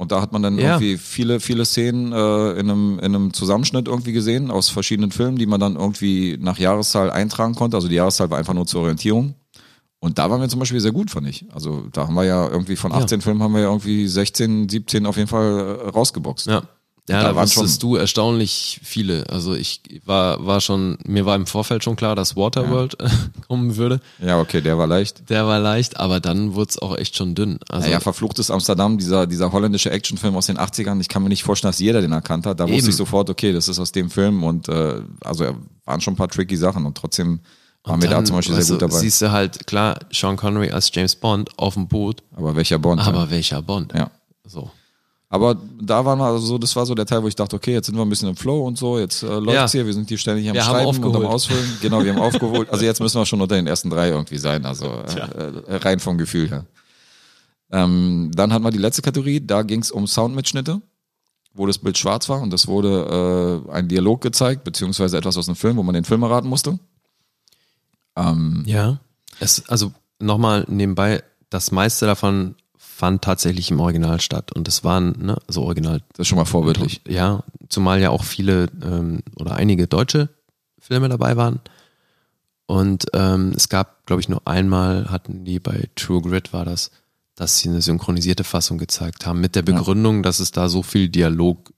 Und 0.00 0.12
da 0.12 0.22
hat 0.22 0.32
man 0.32 0.42
dann 0.42 0.56
Ja. 0.58 0.74
irgendwie 0.76 0.96
viele, 0.96 1.40
viele 1.40 1.64
Szenen 1.64 2.12
äh, 2.12 2.50
in, 2.52 2.70
einem, 2.70 2.98
in 3.00 3.04
einem 3.14 3.32
Zusammenschnitt 3.34 3.88
irgendwie 3.88 4.12
gesehen 4.12 4.50
aus 4.50 4.68
verschiedenen 4.70 5.10
Filmen, 5.10 5.36
die 5.36 5.46
man 5.46 5.58
dann 5.60 5.74
irgendwie 5.76 6.38
nach 6.40 6.56
Jahreszahl 6.58 7.10
eintragen 7.10 7.54
konnte. 7.56 7.76
Also 7.76 7.88
die 7.88 7.96
Jahreszahl 7.96 8.30
war 8.30 8.38
einfach 8.38 8.54
nur 8.54 8.64
zur 8.66 8.82
Orientierung. 8.82 9.34
Und 10.00 10.18
da 10.18 10.30
waren 10.30 10.40
wir 10.40 10.48
zum 10.48 10.60
Beispiel 10.60 10.78
sehr 10.78 10.92
gut, 10.92 11.10
fand 11.10 11.26
ich. 11.26 11.44
Also 11.52 11.88
da 11.92 12.06
haben 12.06 12.14
wir 12.14 12.22
ja 12.24 12.48
irgendwie 12.48 12.76
von 12.76 12.92
18 12.92 13.20
Filmen 13.20 13.42
haben 13.42 13.52
wir 13.52 13.62
ja 13.62 13.66
irgendwie 13.68 14.06
16, 14.06 14.68
17 14.68 15.04
auf 15.04 15.16
jeden 15.16 15.28
Fall 15.28 15.80
äh, 15.84 15.88
rausgeboxt. 15.88 16.46
Ja. 16.46 16.62
Ja, 17.08 17.22
Da 17.22 17.32
da, 17.32 17.42
wusstest 17.42 17.82
du 17.82 17.96
erstaunlich 17.96 18.80
viele. 18.82 19.28
Also 19.30 19.54
ich 19.54 19.80
war, 20.04 20.44
war 20.46 20.60
schon, 20.60 20.98
mir 21.06 21.26
war 21.26 21.36
im 21.36 21.46
Vorfeld 21.46 21.82
schon 21.84 21.96
klar, 21.96 22.14
dass 22.14 22.36
Waterworld 22.36 23.00
äh, 23.00 23.08
kommen 23.48 23.76
würde. 23.76 24.00
Ja, 24.24 24.38
okay, 24.40 24.60
der 24.60 24.78
war 24.78 24.86
leicht. 24.86 25.28
Der 25.30 25.46
war 25.46 25.58
leicht, 25.58 25.98
aber 25.98 26.20
dann 26.20 26.54
wurde 26.54 26.70
es 26.70 26.78
auch 26.78 26.96
echt 26.96 27.16
schon 27.16 27.34
dünn. 27.34 27.58
Also 27.68 27.86
Naja, 27.86 28.00
verfluchtes 28.00 28.50
Amsterdam, 28.50 28.98
dieser, 28.98 29.26
dieser 29.26 29.52
holländische 29.52 29.90
Actionfilm 29.90 30.36
aus 30.36 30.46
den 30.46 30.58
80ern, 30.58 31.00
ich 31.00 31.08
kann 31.08 31.22
mir 31.22 31.28
nicht 31.30 31.42
vorstellen, 31.42 31.70
dass 31.72 31.78
jeder 31.80 32.00
den 32.00 32.12
erkannt 32.12 32.46
hat. 32.46 32.60
Da 32.60 32.64
wusste 32.64 32.78
Eben. 32.78 32.88
ich 32.90 32.96
sofort, 32.96 33.30
okay, 33.30 33.52
das 33.52 33.68
ist 33.68 33.78
aus 33.78 33.92
dem 33.92 34.10
Film 34.10 34.44
und 34.44 34.68
äh, 34.68 35.00
also 35.24 35.44
ja, 35.44 35.54
waren 35.84 36.00
schon 36.00 36.14
ein 36.14 36.18
paar 36.18 36.28
tricky 36.28 36.56
Sachen 36.56 36.84
und 36.86 36.96
trotzdem 36.96 37.40
waren 37.84 38.02
wir 38.02 38.10
da 38.10 38.22
zum 38.24 38.36
Beispiel 38.36 38.54
weißt 38.56 38.66
sehr 38.66 38.74
gut 38.76 38.82
dabei. 38.82 38.98
Siehst 38.98 39.22
du 39.22 39.30
halt, 39.30 39.66
klar, 39.66 39.98
Sean 40.12 40.36
Connery 40.36 40.70
als 40.70 40.90
James 40.92 41.16
Bond 41.16 41.48
auf 41.56 41.74
dem 41.74 41.88
Boot, 41.88 42.22
Aber 42.36 42.54
welcher 42.54 42.78
Bond? 42.78 43.00
aber 43.00 43.30
welcher 43.30 43.62
Bond? 43.62 43.94
ja. 43.94 44.10
So. 44.44 44.70
Aber 45.30 45.56
da 45.80 46.04
waren 46.06 46.18
wir 46.18 46.24
also 46.24 46.38
so, 46.46 46.56
das 46.58 46.74
war 46.74 46.86
so 46.86 46.94
der 46.94 47.04
Teil, 47.04 47.22
wo 47.22 47.28
ich 47.28 47.36
dachte, 47.36 47.54
okay, 47.54 47.72
jetzt 47.74 47.86
sind 47.86 47.96
wir 47.96 48.02
ein 48.02 48.08
bisschen 48.08 48.30
im 48.30 48.36
Flow 48.36 48.66
und 48.66 48.78
so, 48.78 48.98
jetzt 48.98 49.22
äh, 49.22 49.26
läuft's 49.26 49.52
Ja. 49.52 49.68
hier, 49.68 49.86
wir 49.86 49.92
sind 49.92 50.08
hier 50.08 50.16
ständig 50.16 50.48
am 50.48 50.54
Wir 50.54 50.64
haben 50.64 50.74
Schreiben 50.92 51.04
und 51.04 51.16
am. 51.16 51.26
Ausfüllen. 51.26 51.78
Genau, 51.82 52.02
wir 52.02 52.14
haben 52.14 52.22
aufgeholt. 52.28 52.70
Also 52.70 52.84
jetzt 52.86 53.00
müssen 53.00 53.20
wir 53.20 53.26
schon 53.26 53.40
unter 53.40 53.54
den 53.54 53.66
ersten 53.66 53.90
drei 53.90 54.08
irgendwie 54.08 54.38
sein, 54.38 54.64
also 54.64 54.86
äh, 54.86 55.18
äh, 55.66 55.76
rein 55.76 56.00
vom 56.00 56.16
Gefühl 56.16 56.48
her. 56.48 56.64
Ähm, 57.70 58.30
dann 58.34 58.52
hatten 58.54 58.64
wir 58.64 58.70
die 58.70 58.78
letzte 58.78 59.02
Kategorie, 59.02 59.40
da 59.44 59.60
ging's 59.62 59.90
um 59.90 60.06
Soundmitschnitte, 60.06 60.80
wo 61.52 61.66
das 61.66 61.76
Bild 61.76 61.98
schwarz 61.98 62.30
war 62.30 62.40
und 62.40 62.54
es 62.54 62.66
wurde 62.66 63.64
äh, 63.68 63.70
ein 63.72 63.86
Dialog 63.88 64.22
gezeigt, 64.22 64.64
beziehungsweise 64.64 65.18
etwas 65.18 65.36
aus 65.36 65.44
dem 65.44 65.56
Film, 65.56 65.76
wo 65.76 65.82
man 65.82 65.94
den 65.94 66.04
Film 66.04 66.22
erraten 66.22 66.48
musste. 66.48 66.78
Ähm, 68.16 68.62
Ja. 68.66 69.00
Es, 69.40 69.68
also 69.68 69.92
nochmal 70.18 70.64
nebenbei, 70.68 71.22
das 71.50 71.70
meiste 71.70 72.06
davon 72.06 72.54
fand 72.98 73.22
tatsächlich 73.22 73.70
im 73.70 73.78
Original 73.78 74.20
statt 74.20 74.50
und 74.52 74.66
es 74.66 74.82
waren, 74.82 75.14
ne, 75.24 75.36
also 75.46 75.62
Original 75.62 76.00
das 76.14 76.24
ist 76.24 76.26
schon 76.26 76.36
mal 76.36 76.44
vorbildlich. 76.44 77.00
Ja, 77.06 77.44
zumal 77.68 78.00
ja 78.00 78.10
auch 78.10 78.24
viele 78.24 78.68
ähm, 78.82 79.20
oder 79.36 79.54
einige 79.54 79.86
deutsche 79.86 80.30
Filme 80.80 81.08
dabei 81.08 81.36
waren. 81.36 81.60
Und 82.66 83.06
ähm, 83.12 83.52
es 83.54 83.68
gab, 83.68 84.04
glaube 84.04 84.20
ich, 84.20 84.28
nur 84.28 84.42
einmal 84.48 85.12
hatten 85.12 85.44
die 85.44 85.60
bei 85.60 85.88
True 85.94 86.22
Grit 86.22 86.52
war 86.52 86.64
das, 86.64 86.90
dass 87.36 87.60
sie 87.60 87.68
eine 87.68 87.82
synchronisierte 87.82 88.42
Fassung 88.42 88.78
gezeigt 88.78 89.26
haben, 89.26 89.40
mit 89.40 89.54
der 89.54 89.62
Begründung, 89.62 90.24
dass 90.24 90.40
es 90.40 90.50
da 90.50 90.68
so 90.68 90.82
viel 90.82 91.08
Dialog 91.08 91.72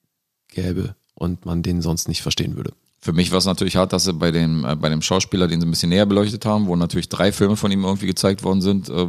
gäbe 0.49 0.95
und 1.12 1.45
man 1.45 1.62
den 1.62 1.83
sonst 1.83 2.09
nicht 2.09 2.23
verstehen 2.23 2.57
würde. 2.57 2.73
Für 2.99 3.12
mich 3.12 3.31
war 3.31 3.39
es 3.39 3.45
natürlich 3.45 3.77
hart, 3.77 3.93
dass 3.93 4.05
sie 4.05 4.15
bei 4.15 4.31
dem, 4.31 4.65
äh, 4.65 4.75
bei 4.75 4.89
dem 4.89 5.03
Schauspieler, 5.03 5.49
den 5.49 5.61
sie 5.61 5.67
ein 5.67 5.71
bisschen 5.71 5.91
näher 5.91 6.07
beleuchtet 6.07 6.47
haben, 6.47 6.67
wo 6.67 6.77
natürlich 6.77 7.11
drei 7.11 7.31
Filme 7.31 7.57
von 7.57 7.71
ihm 7.71 7.85
irgendwie 7.85 8.07
gezeigt 8.07 8.43
worden 8.43 8.62
sind, 8.62 8.89
äh, 8.89 9.07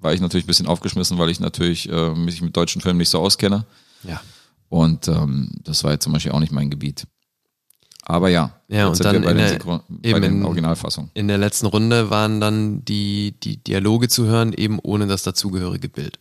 war 0.00 0.12
ich 0.14 0.20
natürlich 0.20 0.44
ein 0.44 0.48
bisschen 0.48 0.66
aufgeschmissen, 0.66 1.18
weil 1.18 1.30
ich 1.30 1.40
natürlich 1.40 1.88
äh, 1.90 2.10
mich 2.14 2.40
mit 2.42 2.56
deutschen 2.56 2.80
Filmen 2.82 2.98
nicht 2.98 3.08
so 3.10 3.20
auskenne. 3.20 3.64
Ja. 4.04 4.20
Und 4.68 5.08
ähm, 5.08 5.50
das 5.64 5.82
war 5.84 5.92
jetzt 5.92 6.04
zum 6.04 6.12
Beispiel 6.12 6.32
auch 6.32 6.40
nicht 6.40 6.52
mein 6.52 6.70
Gebiet. 6.70 7.06
Aber 8.04 8.28
ja, 8.30 8.52
Ja, 8.68 8.88
und 8.88 9.04
dann 9.04 9.22
bei 9.22 9.30
in 9.32 9.36
den, 9.36 9.58
der- 9.58 9.58
bei 9.58 9.80
eben 10.02 10.22
in- 10.22 10.44
Originalfassungen. 10.44 11.10
In 11.14 11.28
der 11.28 11.36
letzten 11.38 11.66
Runde 11.66 12.10
waren 12.10 12.40
dann 12.40 12.84
die, 12.84 13.38
die 13.40 13.62
Dialoge 13.62 14.08
zu 14.08 14.24
hören, 14.26 14.52
eben 14.54 14.78
ohne 14.82 15.06
das 15.06 15.22
dazugehörige 15.24 15.88
Bild. 15.88 16.18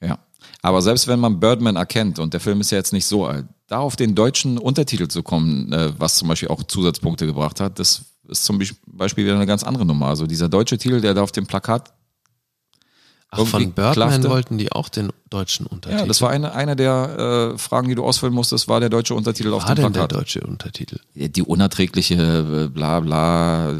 Ja. 0.00 0.18
Aber 0.62 0.82
selbst 0.82 1.06
wenn 1.06 1.20
man 1.20 1.38
Birdman 1.40 1.76
erkennt, 1.76 2.18
und 2.18 2.32
der 2.32 2.40
Film 2.40 2.60
ist 2.60 2.70
ja 2.70 2.78
jetzt 2.78 2.92
nicht 2.92 3.06
so 3.06 3.26
alt, 3.26 3.46
da 3.68 3.78
auf 3.78 3.96
den 3.96 4.14
deutschen 4.14 4.58
Untertitel 4.58 5.08
zu 5.08 5.22
kommen, 5.22 5.72
äh, 5.72 5.92
was 5.98 6.16
zum 6.16 6.26
Beispiel 6.28 6.48
auch 6.48 6.62
Zusatzpunkte 6.64 7.26
gebracht 7.26 7.60
hat, 7.60 7.78
das 7.78 8.02
ist 8.28 8.44
zum 8.44 8.58
Beispiel 8.86 9.24
wieder 9.24 9.34
eine 9.36 9.46
ganz 9.46 9.62
andere 9.62 9.84
Nummer. 9.86 10.06
Also 10.06 10.26
dieser 10.26 10.48
deutsche 10.48 10.78
Titel, 10.78 11.00
der 11.00 11.14
da 11.14 11.22
auf 11.22 11.32
dem 11.32 11.46
Plakat 11.46 11.92
Ach, 13.30 13.46
von 13.46 13.72
Birdman 13.72 13.92
klaffte. 13.92 14.30
wollten 14.30 14.56
die 14.58 14.72
auch 14.72 14.88
den 14.88 15.10
deutschen 15.28 15.66
Untertitel. 15.66 16.00
Ja, 16.00 16.06
das 16.06 16.22
war 16.22 16.30
eine, 16.30 16.52
eine 16.54 16.76
der 16.76 17.52
äh, 17.54 17.58
Fragen, 17.58 17.88
die 17.88 17.94
du 17.94 18.04
ausfüllen 18.04 18.34
musstest, 18.34 18.68
war 18.68 18.80
der 18.80 18.88
deutsche 18.88 19.14
Untertitel 19.14 19.52
auf 19.52 19.68
war 19.68 19.74
dem 19.74 19.84
denn 19.84 19.92
der 19.92 20.00
Plakat. 20.06 20.12
deutsche 20.20 20.40
Untertitel? 20.40 20.98
Die 21.14 21.42
unerträgliche 21.42 22.14
äh, 22.14 22.68
bla 22.68 23.00
bla 23.00 23.74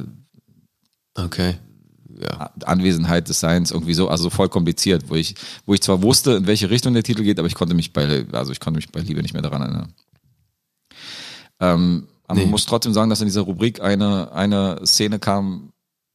Okay. 1.15 1.57
Ja. 2.21 2.51
Anwesenheit 2.65 3.29
des 3.29 3.41
Seins 3.41 3.71
irgendwie 3.71 3.95
so, 3.95 4.09
also 4.09 4.29
voll 4.29 4.49
kompliziert, 4.49 5.05
wo 5.09 5.15
ich, 5.15 5.35
wo 5.67 5.75
ich 5.75 5.81
zwar 5.81 6.03
wusste, 6.03 6.33
in 6.33 6.47
welche 6.47 6.69
Richtung 6.69 6.93
der 6.93 7.03
Titel 7.05 7.23
geht, 7.23 7.39
aber 7.39 7.47
ich 7.49 7.55
konnte 7.55 7.75
mich 7.75 7.93
bei, 7.93 8.27
also 8.33 8.51
ich 8.53 8.61
konnte 8.61 8.79
mich 8.79 8.91
bei 8.91 9.01
Liebe 9.01 9.23
nicht 9.23 9.33
mehr 9.35 9.43
daran 9.43 9.63
erinnern. 9.63 9.93
Ähm, 11.61 12.09
aber 12.27 12.37
Nee. 12.39 12.43
man 12.45 12.51
muss 12.53 12.67
trotzdem 12.67 12.93
sagen, 12.93 13.09
dass 13.11 13.21
in 13.21 13.27
dieser 13.27 13.43
Rubrik 13.43 13.81
eine, 13.81 14.33
eine 14.33 14.81
Szene 14.85 15.19
kam, 15.19 15.71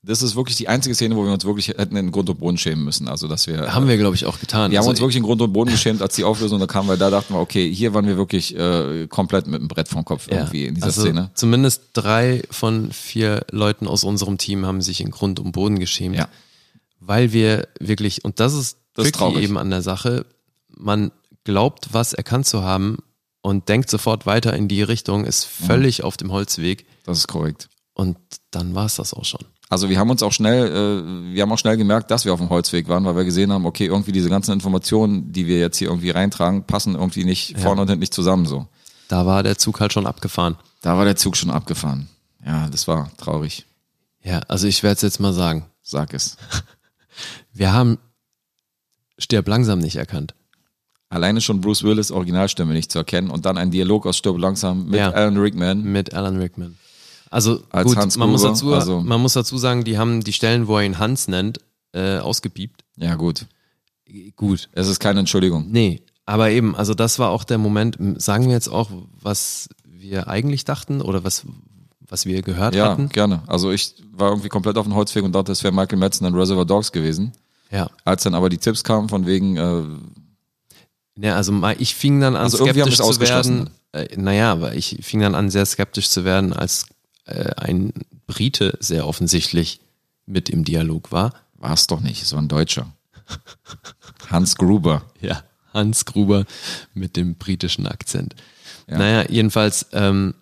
das 0.05 0.21
ist 0.21 0.35
wirklich 0.35 0.57
die 0.57 0.67
einzige 0.67 0.93
Szene, 0.95 1.15
wo 1.15 1.23
wir 1.23 1.31
uns 1.31 1.45
wirklich 1.45 1.69
hätten 1.69 1.95
in 1.95 2.11
Grund 2.11 2.29
und 2.29 2.37
Boden 2.39 2.57
schämen 2.57 2.83
müssen. 2.83 3.07
Also, 3.07 3.27
dass 3.29 3.47
wir, 3.47 3.73
Haben 3.73 3.87
wir, 3.87 3.97
glaube 3.97 4.15
ich, 4.15 4.25
auch 4.25 4.37
getan. 4.39 4.69
Wir 4.71 4.77
haben 4.79 4.83
Also 4.83 4.89
uns 4.91 4.99
wirklich 4.99 5.15
in 5.15 5.23
Grund 5.23 5.41
und 5.41 5.53
Boden 5.53 5.71
geschämt, 5.71 6.01
als 6.01 6.15
die 6.15 6.23
Auflösung 6.25 6.59
da 6.59 6.67
kam, 6.67 6.87
weil 6.89 6.97
da 6.97 7.09
dachten 7.09 7.33
wir, 7.33 7.39
okay, 7.39 7.73
hier 7.73 7.93
waren 7.93 8.05
wir 8.05 8.17
wirklich 8.17 8.53
äh, 8.55 9.07
komplett 9.07 9.47
mit 9.47 9.61
dem 9.61 9.67
Brett 9.69 9.87
vom 9.87 10.03
Kopf 10.03 10.27
ja. 10.29 10.39
irgendwie 10.39 10.65
in 10.65 10.75
dieser 10.75 10.87
also 10.87 11.01
Szene. 11.03 11.31
Zumindest 11.35 11.83
drei 11.93 12.43
von 12.51 12.91
vier 12.91 13.45
Leuten 13.51 13.87
aus 13.87 14.03
unserem 14.03 14.37
Team 14.37 14.65
haben 14.65 14.81
sich 14.81 14.99
in 14.99 15.09
Grund 15.09 15.39
und 15.39 15.53
Boden 15.53 15.79
geschämt. 15.79 16.17
Ja. 16.17 16.27
Weil 16.99 17.31
wir 17.33 17.67
wirklich, 17.79 18.23
und 18.25 18.39
das 18.41 18.53
ist 18.53 18.77
Das 18.95 19.05
ist 19.05 19.15
traurig. 19.15 19.43
eben 19.43 19.57
an 19.57 19.69
der 19.69 19.81
Sache, 19.81 20.25
man 20.75 21.11
glaubt, 21.45 21.89
was 21.93 22.13
erkannt 22.13 22.45
zu 22.45 22.63
haben 22.63 22.97
und 23.41 23.67
denkt 23.69 23.89
sofort 23.89 24.25
weiter 24.25 24.53
in 24.53 24.67
die 24.67 24.81
Richtung, 24.83 25.25
ist 25.25 25.47
Mhm. 25.61 25.65
völlig 25.65 26.03
auf 26.03 26.17
dem 26.17 26.31
Holzweg 26.31 26.85
Das 27.05 27.17
ist 27.19 27.27
korrekt. 27.27 27.69
und 27.93 28.17
dann 28.51 28.75
war 28.75 28.85
es 28.85 28.95
das 28.95 29.13
auch 29.13 29.25
schon. 29.25 29.41
Also 29.73 29.89
wir 29.89 29.97
haben 29.97 30.11
uns 30.11 30.21
auch 30.21 30.31
schnell, 30.31 30.67
äh, 30.67 31.33
wir 31.33 31.41
haben 31.41 31.51
auch 31.51 31.57
schnell 31.57 31.77
gemerkt, 31.77 32.11
dass 32.11 32.25
wir 32.25 32.33
auf 32.33 32.39
dem 32.39 32.49
Holzweg 32.49 32.87
waren, 32.87 33.03
weil 33.05 33.15
wir 33.15 33.25
gesehen 33.25 33.51
haben, 33.51 33.65
okay, 33.65 33.87
irgendwie 33.87 34.11
diese 34.11 34.29
ganzen 34.29 34.51
Informationen, 34.51 35.31
die 35.31 35.47
wir 35.47 35.57
jetzt 35.59 35.77
hier 35.77 35.87
irgendwie 35.87 36.11
reintragen, 36.11 36.63
passen 36.65 36.93
irgendwie 36.93 37.25
nicht 37.25 37.57
vorne 37.59 37.81
und 37.81 37.87
hinten 37.87 38.01
nicht 38.01 38.13
zusammen 38.13 38.45
so. 38.45 38.67
Da 39.07 39.25
war 39.25 39.41
der 39.41 39.57
Zug 39.57 39.79
halt 39.79 39.91
schon 39.91 40.05
abgefahren. 40.05 40.57
Da 40.81 40.95
war 40.95 41.05
der 41.05 41.15
Zug 41.15 41.35
schon 41.35 41.49
abgefahren. 41.49 42.07
Ja, 42.45 42.67
das 42.69 42.87
war 42.87 43.09
traurig. 43.17 43.65
Ja, 44.21 44.41
also 44.47 44.67
ich 44.67 44.83
werde 44.83 44.97
es 44.97 45.01
jetzt 45.01 45.19
mal 45.19 45.33
sagen. 45.33 45.65
Sag 45.81 46.13
es. 46.13 46.37
Wir 47.53 47.73
haben 47.73 47.97
Stirb 49.17 49.47
langsam 49.47 49.79
nicht 49.79 49.95
erkannt. 49.95 50.35
Alleine 51.09 51.41
schon 51.41 51.61
Bruce 51.61 51.83
Willis 51.83 52.11
Originalstimme 52.11 52.73
nicht 52.73 52.91
zu 52.91 52.99
erkennen 52.99 53.31
und 53.31 53.45
dann 53.45 53.57
ein 53.57 53.71
Dialog 53.71 54.05
aus 54.05 54.17
Stirb 54.17 54.37
langsam 54.37 54.85
mit 54.85 54.99
Ja. 54.99 55.09
Alan 55.11 55.37
Rickman. 55.37 55.83
Mit 55.83 56.13
Alan 56.13 56.37
Rickman. 56.37 56.77
Also 57.33 57.63
Als 57.71 57.87
gut, 57.87 57.97
Hans 57.97 58.17
man, 58.17 58.29
muss 58.29 58.43
dazu, 58.43 58.73
also- 58.73 59.01
man 59.01 59.19
muss 59.19 59.33
dazu 59.33 59.57
sagen, 59.57 59.83
die 59.83 59.97
haben 59.97 60.23
die 60.23 60.33
Stellen, 60.33 60.67
wo 60.67 60.77
er 60.77 60.83
ihn 60.85 60.99
Hans 60.99 61.27
nennt, 61.27 61.59
äh, 61.93 62.17
ausgepiept. 62.19 62.83
Ja, 62.95 63.15
gut. 63.15 63.47
Gut. 64.35 64.69
Es 64.73 64.87
ist 64.87 64.99
keine 64.99 65.21
Entschuldigung. 65.21 65.65
Nee, 65.71 66.03
aber 66.27 66.51
eben, 66.51 66.75
also 66.75 66.93
das 66.93 67.17
war 67.17 67.29
auch 67.31 67.43
der 67.43 67.57
Moment, 67.57 67.97
sagen 68.21 68.45
wir 68.45 68.53
jetzt 68.53 68.67
auch, 68.67 68.91
was 69.19 69.67
wir 69.83 70.27
eigentlich 70.27 70.63
dachten 70.65 71.01
oder 71.01 71.23
was, 71.23 71.43
was 72.07 72.25
wir 72.27 72.41
gehört 72.43 72.75
Ja, 72.75 72.91
hatten. 72.91 73.09
gerne. 73.09 73.41
Also 73.47 73.71
ich 73.71 73.95
war 74.11 74.29
irgendwie 74.29 74.49
komplett 74.49 74.77
auf 74.77 74.85
dem 74.85 74.93
Holzweg 74.93 75.23
und 75.23 75.33
dachte, 75.33 75.51
es 75.51 75.63
wäre 75.63 75.73
Michael 75.73 75.97
Madsen 75.97 76.27
in 76.27 76.35
Reservoir 76.35 76.65
Dogs 76.65 76.91
gewesen. 76.91 77.31
Ja. 77.71 77.89
Als 78.05 78.21
dann 78.23 78.35
aber 78.35 78.49
die 78.49 78.59
Tipps 78.59 78.83
kamen 78.83 79.09
von 79.09 79.25
wegen, 79.25 79.57
äh, 79.57 79.83
Ja, 81.19 81.35
also 81.35 81.53
ich 81.79 81.95
fing 81.95 82.19
dann 82.19 82.35
an, 82.35 82.43
Also 82.43 82.57
skeptisch 82.57 82.97
zu 82.97 83.19
werden. 83.19 83.69
Äh, 83.91 84.15
naja, 84.17 84.51
aber 84.51 84.75
ich 84.75 84.99
fing 85.01 85.21
dann 85.21 85.33
an, 85.35 85.49
sehr 85.49 85.65
skeptisch 85.65 86.09
zu 86.09 86.23
werden, 86.25 86.53
als 86.53 86.85
äh, 87.25 87.51
ein 87.57 87.93
Brite 88.27 88.77
sehr 88.79 89.07
offensichtlich 89.07 89.79
mit 90.25 90.49
im 90.49 90.63
Dialog 90.63 91.11
war. 91.11 91.33
war 91.57 91.73
es 91.73 91.87
doch 91.87 91.99
nicht, 92.01 92.21
es 92.23 92.33
war 92.33 92.41
ein 92.41 92.47
Deutscher. 92.47 92.87
Hans 94.29 94.55
Gruber. 94.55 95.03
Ja, 95.21 95.43
Hans 95.73 96.05
Gruber 96.05 96.45
mit 96.93 97.15
dem 97.15 97.35
britischen 97.35 97.87
Akzent. 97.87 98.35
Ja. 98.89 98.97
Naja, 98.97 99.29
jedenfalls, 99.29 99.87
ähm, 99.93 100.33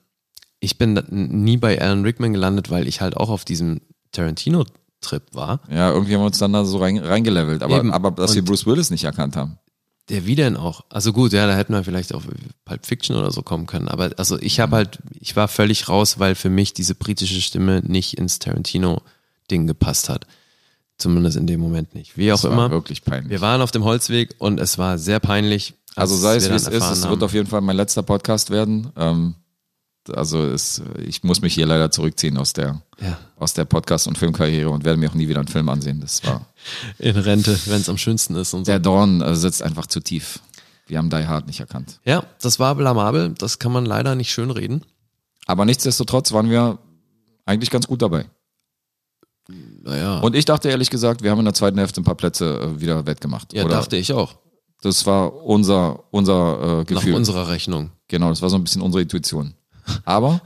ich 0.59 0.77
bin 0.77 0.93
nie 1.09 1.57
bei 1.57 1.79
Alan 1.81 2.03
Rickman 2.03 2.33
gelandet, 2.33 2.69
weil 2.69 2.87
ich 2.87 3.01
halt 3.01 3.17
auch 3.17 3.29
auf 3.29 3.45
diesem 3.45 3.81
Tarantino-Trip 4.11 5.23
war. 5.33 5.59
Ja, 5.69 5.91
irgendwie 5.91 6.13
haben 6.15 6.21
wir 6.21 6.27
uns 6.27 6.37
dann 6.39 6.53
da 6.53 6.65
so 6.65 6.77
rein, 6.79 6.97
reingelevelt. 6.97 7.63
Aber, 7.63 7.77
Eben. 7.77 7.91
aber 7.93 8.11
dass 8.11 8.33
wir 8.35 8.41
Und- 8.41 8.47
Bruce 8.47 8.65
Willis 8.65 8.89
nicht 8.91 9.03
erkannt 9.03 9.35
haben. 9.35 9.57
Der 10.11 10.25
wie 10.27 10.35
denn 10.35 10.57
auch? 10.57 10.81
Also 10.89 11.13
gut, 11.13 11.33
ja, 11.33 11.47
da 11.47 11.55
hätten 11.55 11.73
wir 11.73 11.83
vielleicht 11.83 12.13
auf 12.13 12.23
Pulp 12.65 12.85
Fiction 12.85 13.15
oder 13.15 13.31
so 13.31 13.41
kommen 13.41 13.65
können. 13.65 13.87
Aber 13.87 14.11
also 14.17 14.37
ich 14.39 14.57
Mhm. 14.57 14.61
habe 14.63 14.75
halt, 14.75 14.99
ich 15.19 15.35
war 15.35 15.47
völlig 15.47 15.89
raus, 15.89 16.19
weil 16.19 16.35
für 16.35 16.49
mich 16.49 16.73
diese 16.73 16.93
britische 16.95 17.41
Stimme 17.41 17.81
nicht 17.85 18.17
ins 18.17 18.37
Tarantino-Ding 18.39 19.67
gepasst 19.67 20.09
hat. 20.09 20.27
Zumindest 20.97 21.37
in 21.37 21.47
dem 21.47 21.59
Moment 21.59 21.95
nicht. 21.95 22.15
Wie 22.17 22.31
auch 22.31 22.35
Das 22.35 22.43
war 22.43 22.51
immer. 22.51 22.69
wirklich 22.71 23.03
peinlich. 23.03 23.31
Wir 23.31 23.41
waren 23.41 23.61
auf 23.61 23.71
dem 23.71 23.83
Holzweg 23.83 24.35
und 24.37 24.59
es 24.59 24.77
war 24.77 24.97
sehr 24.99 25.19
peinlich. 25.19 25.73
also 25.95 26.13
als 26.13 26.21
sei 26.21 26.35
es 26.35 26.49
wie 26.49 26.53
es 26.53 26.67
ist, 26.67 26.83
es 26.91 27.09
wird 27.09 27.23
auf 27.23 27.33
jeden 27.33 27.47
Fall 27.47 27.61
mein 27.61 27.75
letzter 27.75 28.03
Podcast 28.03 28.49
werden. 28.51 28.91
Ähm, 28.95 29.35
also 30.13 30.43
es, 30.43 30.81
ich 31.05 31.23
muss 31.23 31.41
mich 31.41 31.53
hier 31.53 31.65
leider 31.65 31.91
zurückziehen 31.91 32.37
aus 32.37 32.53
der, 32.53 32.81
Ja. 32.99 33.17
aus 33.37 33.53
der 33.53 33.65
Podcast- 33.65 34.07
und 34.07 34.17
Filmkarriere 34.17 34.69
und 34.69 34.83
werde 34.83 34.99
mir 34.99 35.09
auch 35.09 35.13
nie 35.15 35.27
wieder 35.27 35.39
einen 35.39 35.47
Film 35.47 35.69
ansehen. 35.69 35.99
Das 36.01 36.23
war, 36.25 36.45
in 36.99 37.15
Rente, 37.17 37.57
wenn 37.67 37.81
es 37.81 37.89
am 37.89 37.97
schönsten 37.97 38.35
ist 38.35 38.53
und 38.53 38.65
so. 38.65 38.71
der 38.71 38.79
Dorn 38.79 39.21
äh, 39.21 39.35
sitzt 39.35 39.61
einfach 39.61 39.87
zu 39.87 39.99
tief. 39.99 40.39
Wir 40.87 40.97
haben 40.97 41.09
Die 41.09 41.25
Hard 41.27 41.47
nicht 41.47 41.59
erkannt. 41.59 41.99
Ja, 42.03 42.23
das 42.41 42.59
war 42.59 42.75
blamabel. 42.75 43.33
Das 43.37 43.59
kann 43.59 43.71
man 43.71 43.85
leider 43.85 44.15
nicht 44.15 44.31
schön 44.31 44.51
reden. 44.51 44.83
Aber 45.45 45.65
nichtsdestotrotz 45.65 46.31
waren 46.33 46.49
wir 46.49 46.79
eigentlich 47.45 47.69
ganz 47.69 47.87
gut 47.87 48.01
dabei. 48.01 48.25
Naja. 49.83 50.19
Und 50.19 50.35
ich 50.35 50.45
dachte 50.45 50.69
ehrlich 50.69 50.89
gesagt, 50.89 51.23
wir 51.23 51.31
haben 51.31 51.39
in 51.39 51.45
der 51.45 51.53
zweiten 51.53 51.77
Hälfte 51.77 52.01
ein 52.01 52.03
paar 52.03 52.15
Plätze 52.15 52.59
äh, 52.59 52.81
wieder 52.81 53.05
wettgemacht. 53.05 53.53
ja, 53.53 53.63
Oder 53.65 53.75
dachte 53.75 53.97
ich 53.97 54.13
auch. 54.13 54.35
Das 54.81 55.05
war 55.05 55.33
unser, 55.43 56.03
unser 56.11 56.61
äh, 56.61 56.77
Nach 56.79 56.85
Gefühl. 56.85 57.15
unserer 57.15 57.47
Rechnung. 57.49 57.91
genau, 58.07 58.29
das 58.29 58.41
war 58.41 58.49
so 58.49 58.55
ein 58.55 58.63
bisschen 58.63 58.81
unsere 58.81 59.01
Intuition. 59.01 59.53
Aber 60.05 60.41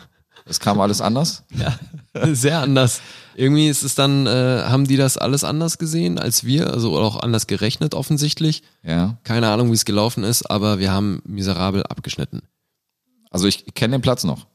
es 0.46 0.60
kam 0.60 0.80
alles 0.80 1.02
anders. 1.02 1.44
Ja, 1.56 1.78
sehr 2.34 2.62
anders. 2.62 3.02
Irgendwie 3.36 3.68
ist 3.68 3.84
es 3.84 3.96
dann, 3.96 4.28
äh, 4.28 4.64
haben 4.66 4.88
die 4.88 4.96
das 4.98 5.18
alles 5.18 5.44
anders 5.44 5.78
gesehen 5.78 6.18
als 6.20 6.44
wir, 6.46 6.72
also 6.72 6.98
auch 6.98 7.18
anders 7.22 7.48
gerechnet 7.48 7.94
offensichtlich. 7.94 8.64
Ja. 8.84 9.18
Keine 9.24 9.50
Ahnung, 9.50 9.70
wie 9.72 9.76
es 9.76 9.86
gelaufen 9.86 10.24
ist, 10.24 10.50
aber 10.50 10.80
wir 10.80 10.92
haben 10.92 11.22
miserabel 11.26 11.84
abgeschnitten. 11.84 12.44
Also 13.32 13.48
ich 13.48 13.66
kenne 13.74 13.98
den 13.98 14.02
Platz 14.02 14.24
noch. 14.24 14.48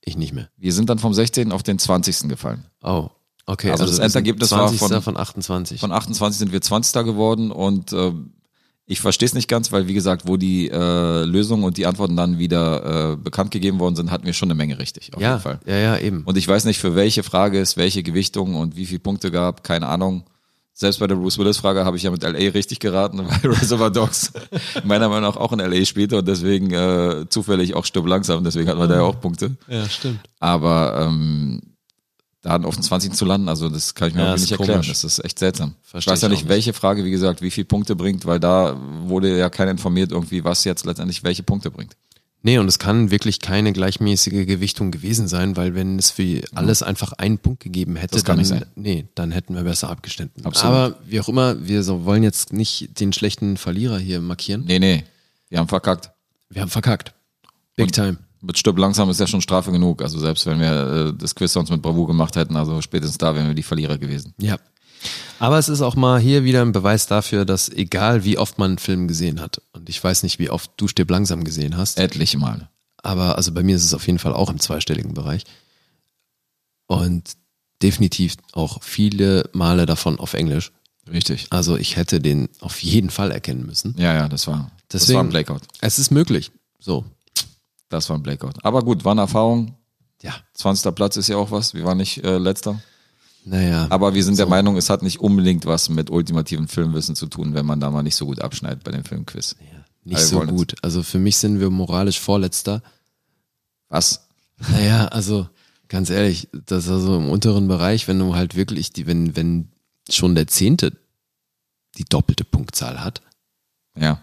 Ich 0.00 0.16
nicht 0.16 0.32
mehr. 0.32 0.48
Wir 0.56 0.72
sind 0.72 0.88
dann 0.90 0.98
vom 0.98 1.14
16. 1.14 1.52
auf 1.52 1.62
den 1.62 1.78
20. 1.78 2.28
gefallen. 2.28 2.64
Oh, 2.82 3.10
okay. 3.46 3.70
Also 3.70 3.84
das 3.84 3.90
wir 3.92 3.96
sind 3.96 4.04
Endergebnis 4.06 4.50
war 4.50 4.68
20. 4.68 4.78
von- 4.80 5.02
von 5.02 5.16
28. 5.16 5.80
Von 5.80 5.92
28 5.92 6.38
sind 6.38 6.50
wir 6.52 6.60
20. 6.62 7.04
geworden 7.04 7.52
und 7.52 7.92
äh, 7.92 8.12
ich 8.90 9.00
verstehe 9.02 9.26
es 9.26 9.34
nicht 9.34 9.48
ganz, 9.48 9.70
weil 9.70 9.86
wie 9.86 9.92
gesagt, 9.92 10.22
wo 10.26 10.38
die 10.38 10.70
äh, 10.70 11.24
Lösungen 11.24 11.62
und 11.62 11.76
die 11.76 11.84
Antworten 11.84 12.16
dann 12.16 12.38
wieder 12.38 13.12
äh, 13.12 13.16
bekannt 13.16 13.50
gegeben 13.50 13.78
worden 13.80 13.94
sind, 13.94 14.10
hatten 14.10 14.24
wir 14.24 14.32
schon 14.32 14.48
eine 14.48 14.56
Menge 14.56 14.78
richtig, 14.78 15.14
auf 15.14 15.20
ja, 15.20 15.32
jeden 15.32 15.42
Fall. 15.42 15.60
ja, 15.66 15.76
ja, 15.76 15.98
eben. 15.98 16.22
Und 16.24 16.38
ich 16.38 16.48
weiß 16.48 16.64
nicht, 16.64 16.78
für 16.78 16.96
welche 16.96 17.22
Frage 17.22 17.60
es 17.60 17.76
welche 17.76 18.02
Gewichtung 18.02 18.54
und 18.54 18.76
wie 18.76 18.86
viele 18.86 19.00
Punkte 19.00 19.30
gab, 19.30 19.62
keine 19.62 19.88
Ahnung. 19.88 20.24
Selbst 20.72 21.00
bei 21.00 21.06
der 21.06 21.16
Bruce 21.16 21.36
Willis-Frage 21.36 21.84
habe 21.84 21.98
ich 21.98 22.04
ja 22.04 22.10
mit 22.10 22.22
LA 22.22 22.52
richtig 22.52 22.80
geraten, 22.80 23.18
weil 23.28 23.52
Reservoir 23.52 23.90
Dogs 23.90 24.32
meiner 24.84 25.10
Meinung 25.10 25.30
nach 25.30 25.36
auch 25.36 25.52
in 25.52 25.58
LA 25.58 25.84
spielte 25.84 26.16
und 26.16 26.26
deswegen 26.26 26.70
äh, 26.72 27.26
zufällig 27.28 27.74
auch 27.74 27.84
stirb 27.84 28.06
langsam, 28.06 28.42
deswegen 28.42 28.70
hatten 28.70 28.80
wir 28.80 28.88
da 28.88 28.96
ja 28.96 29.02
auch 29.02 29.20
Punkte. 29.20 29.58
ja, 29.68 29.86
stimmt. 29.86 30.20
Aber 30.40 31.06
ähm, 31.08 31.60
dann 32.42 32.64
auf 32.64 32.74
den 32.76 32.82
20. 32.84 33.12
zu 33.14 33.24
landen, 33.24 33.48
also 33.48 33.68
das 33.68 33.94
kann 33.94 34.08
ich 34.08 34.14
mir 34.14 34.22
Ja, 34.22 34.34
nicht 34.34 34.50
erklären. 34.50 34.74
komisch. 34.82 34.88
Das 34.88 35.02
ist 35.04 35.24
echt 35.24 35.38
seltsam. 35.38 35.74
Versteh 35.82 36.10
ich 36.10 36.12
weiß 36.12 36.22
ja 36.22 36.28
ich 36.28 36.34
nicht, 36.42 36.48
welche 36.48 36.72
Frage, 36.72 37.04
wie 37.04 37.10
gesagt, 37.10 37.42
wie 37.42 37.50
viele 37.50 37.64
Punkte 37.64 37.96
bringt, 37.96 38.26
weil 38.26 38.38
da 38.40 38.76
wurde 39.06 39.36
ja 39.36 39.50
keiner 39.50 39.72
informiert 39.72 40.12
irgendwie, 40.12 40.44
was 40.44 40.64
jetzt 40.64 40.86
letztendlich 40.86 41.24
welche 41.24 41.42
Punkte 41.42 41.70
bringt. 41.70 41.96
Nee, 42.42 42.58
und 42.58 42.68
es 42.68 42.78
kann 42.78 43.10
wirklich 43.10 43.40
keine 43.40 43.72
gleichmäßige 43.72 44.46
Gewichtung 44.46 44.92
gewesen 44.92 45.26
sein, 45.26 45.56
weil 45.56 45.74
wenn 45.74 45.98
es 45.98 46.12
für 46.12 46.40
alles 46.54 46.84
einfach 46.84 47.12
einen 47.14 47.38
Punkt 47.38 47.64
gegeben 47.64 47.96
hätte, 47.96 48.22
dann, 48.22 48.64
nee, 48.76 49.08
dann 49.16 49.32
hätten 49.32 49.56
wir 49.56 49.64
besser 49.64 49.90
abgeschnitten. 49.90 50.46
Absolut. 50.46 50.72
Aber 50.76 50.98
wie 51.04 51.18
auch 51.20 51.28
immer, 51.28 51.66
wir 51.66 51.82
so 51.82 52.04
wollen 52.04 52.22
jetzt 52.22 52.52
nicht 52.52 53.00
den 53.00 53.12
schlechten 53.12 53.56
Verlierer 53.56 53.98
hier 53.98 54.20
markieren. 54.20 54.62
Nee, 54.68 54.78
nee, 54.78 55.04
wir 55.48 55.58
haben 55.58 55.66
verkackt. 55.66 56.10
Wir 56.48 56.62
haben 56.62 56.70
verkackt. 56.70 57.12
Big 57.74 57.86
Und- 57.86 57.92
time. 57.96 58.18
Mit 58.40 58.56
Stirb 58.58 58.78
langsam 58.78 59.10
ist 59.10 59.18
ja 59.20 59.26
schon 59.26 59.40
Strafe 59.40 59.72
genug. 59.72 60.00
Also 60.02 60.18
selbst 60.18 60.46
wenn 60.46 60.60
wir 60.60 61.08
äh, 61.08 61.12
das 61.16 61.34
Quiz 61.34 61.52
sonst 61.52 61.70
mit 61.70 61.82
Bravour 61.82 62.06
gemacht 62.06 62.36
hätten, 62.36 62.56
also 62.56 62.80
spätestens 62.82 63.18
da 63.18 63.34
wären 63.34 63.48
wir 63.48 63.54
die 63.54 63.62
Verlierer 63.62 63.98
gewesen. 63.98 64.34
Ja. 64.38 64.58
Aber 65.40 65.58
es 65.58 65.68
ist 65.68 65.80
auch 65.82 65.94
mal 65.94 66.18
hier 66.20 66.42
wieder 66.44 66.62
ein 66.62 66.72
Beweis 66.72 67.06
dafür, 67.06 67.44
dass 67.44 67.68
egal 67.68 68.24
wie 68.24 68.38
oft 68.38 68.58
man 68.58 68.72
einen 68.72 68.78
Film 68.78 69.06
gesehen 69.08 69.40
hat, 69.40 69.62
und 69.72 69.88
ich 69.88 70.02
weiß 70.02 70.22
nicht, 70.24 70.38
wie 70.40 70.50
oft 70.50 70.70
du 70.76 70.88
Stirb 70.88 71.10
langsam 71.10 71.44
gesehen 71.44 71.76
hast, 71.76 71.98
Etliche 71.98 72.38
Male. 72.38 72.68
aber 73.02 73.36
also 73.36 73.52
bei 73.52 73.62
mir 73.62 73.76
ist 73.76 73.84
es 73.84 73.94
auf 73.94 74.06
jeden 74.06 74.18
Fall 74.18 74.32
auch 74.34 74.50
im 74.50 74.58
zweistelligen 74.58 75.14
Bereich. 75.14 75.44
Und 76.86 77.36
definitiv 77.82 78.34
auch 78.52 78.82
viele 78.82 79.48
Male 79.52 79.86
davon 79.86 80.18
auf 80.18 80.34
Englisch. 80.34 80.72
Richtig. 81.10 81.46
Also 81.50 81.76
ich 81.76 81.96
hätte 81.96 82.20
den 82.20 82.48
auf 82.60 82.82
jeden 82.82 83.10
Fall 83.10 83.30
erkennen 83.30 83.64
müssen. 83.64 83.94
Ja, 83.98 84.14
ja, 84.14 84.28
das 84.28 84.46
war, 84.46 84.70
das 84.88 85.02
Deswegen- 85.02 85.16
war 85.16 85.24
ein 85.24 85.30
Blackout. 85.30 85.62
Es 85.80 85.98
ist 85.98 86.10
möglich. 86.10 86.50
So. 86.80 87.04
Das 87.88 88.08
war 88.10 88.16
ein 88.16 88.22
Blackout. 88.22 88.64
Aber 88.64 88.82
gut, 88.82 89.04
war 89.04 89.12
eine 89.12 89.22
Erfahrung. 89.22 89.74
Ja. 90.22 90.34
20. 90.54 90.94
Platz 90.94 91.16
ist 91.16 91.28
ja 91.28 91.36
auch 91.36 91.50
was. 91.50 91.74
Wir 91.74 91.84
waren 91.84 91.98
nicht 91.98 92.24
äh, 92.24 92.38
letzter. 92.38 92.80
Naja. 93.44 93.86
Aber 93.90 94.14
wir 94.14 94.22
sind 94.24 94.38
der 94.38 94.46
Meinung, 94.46 94.76
es 94.76 94.90
hat 94.90 95.02
nicht 95.02 95.20
unbedingt 95.20 95.64
was 95.64 95.88
mit 95.88 96.10
ultimativen 96.10 96.68
Filmwissen 96.68 97.16
zu 97.16 97.26
tun, 97.26 97.54
wenn 97.54 97.64
man 97.64 97.80
da 97.80 97.90
mal 97.90 98.02
nicht 98.02 98.16
so 98.16 98.26
gut 98.26 98.42
abschneidet 98.42 98.84
bei 98.84 98.90
dem 98.90 99.04
Filmquiz. 99.04 99.56
nicht 100.04 100.18
wir 100.18 100.26
so 100.26 100.40
gut. 100.42 100.74
Also 100.82 101.02
für 101.02 101.18
mich 101.18 101.38
sind 101.38 101.60
wir 101.60 101.70
moralisch 101.70 102.20
vorletzter. 102.20 102.82
Was? 103.88 104.28
Naja, 104.70 105.06
also 105.06 105.48
ganz 105.88 106.10
ehrlich, 106.10 106.48
das 106.66 106.84
ist 106.84 106.90
also 106.90 107.16
im 107.16 107.30
unteren 107.30 107.68
Bereich, 107.68 108.06
wenn 108.08 108.18
du 108.18 108.34
halt 108.34 108.54
wirklich 108.54 108.92
die, 108.92 109.06
wenn, 109.06 109.34
wenn 109.36 109.70
schon 110.10 110.34
der 110.34 110.46
Zehnte 110.46 110.92
die 111.96 112.04
doppelte 112.04 112.44
Punktzahl 112.44 113.02
hat, 113.02 113.22
Ja. 113.96 114.20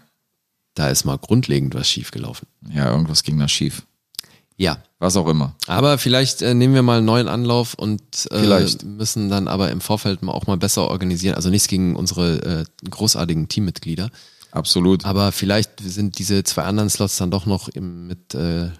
Da 0.76 0.88
ist 0.90 1.04
mal 1.04 1.18
grundlegend 1.18 1.74
was 1.74 1.88
schiefgelaufen. 1.88 2.46
Ja, 2.72 2.92
irgendwas 2.92 3.24
ging 3.24 3.38
da 3.38 3.48
schief. 3.48 3.82
Ja. 4.56 4.78
Was 4.98 5.16
auch 5.16 5.26
immer. 5.26 5.54
Aber 5.66 5.98
vielleicht 5.98 6.40
äh, 6.40 6.54
nehmen 6.54 6.72
wir 6.74 6.82
mal 6.82 6.98
einen 6.98 7.06
neuen 7.06 7.28
Anlauf 7.28 7.74
und 7.74 8.00
äh, 8.30 8.38
Vielleicht. 8.40 8.84
müssen 8.84 9.28
dann 9.28 9.48
aber 9.48 9.70
im 9.70 9.80
Vorfeld 9.82 10.22
auch 10.26 10.46
mal 10.46 10.56
besser 10.56 10.88
organisieren. 10.88 11.34
Also 11.34 11.50
nichts 11.50 11.68
gegen 11.68 11.94
unsere 11.96 12.64
äh, 12.84 12.88
großartigen 12.88 13.48
Teammitglieder. 13.48 14.10
Absolut. 14.52 15.04
Aber 15.04 15.32
vielleicht 15.32 15.80
sind 15.80 16.18
diese 16.18 16.44
zwei 16.44 16.62
anderen 16.62 16.88
Slots 16.88 17.16
dann 17.18 17.30
doch 17.30 17.44
noch 17.44 17.68
im, 17.68 18.06
mit 18.06 18.34
äh, 18.34 18.70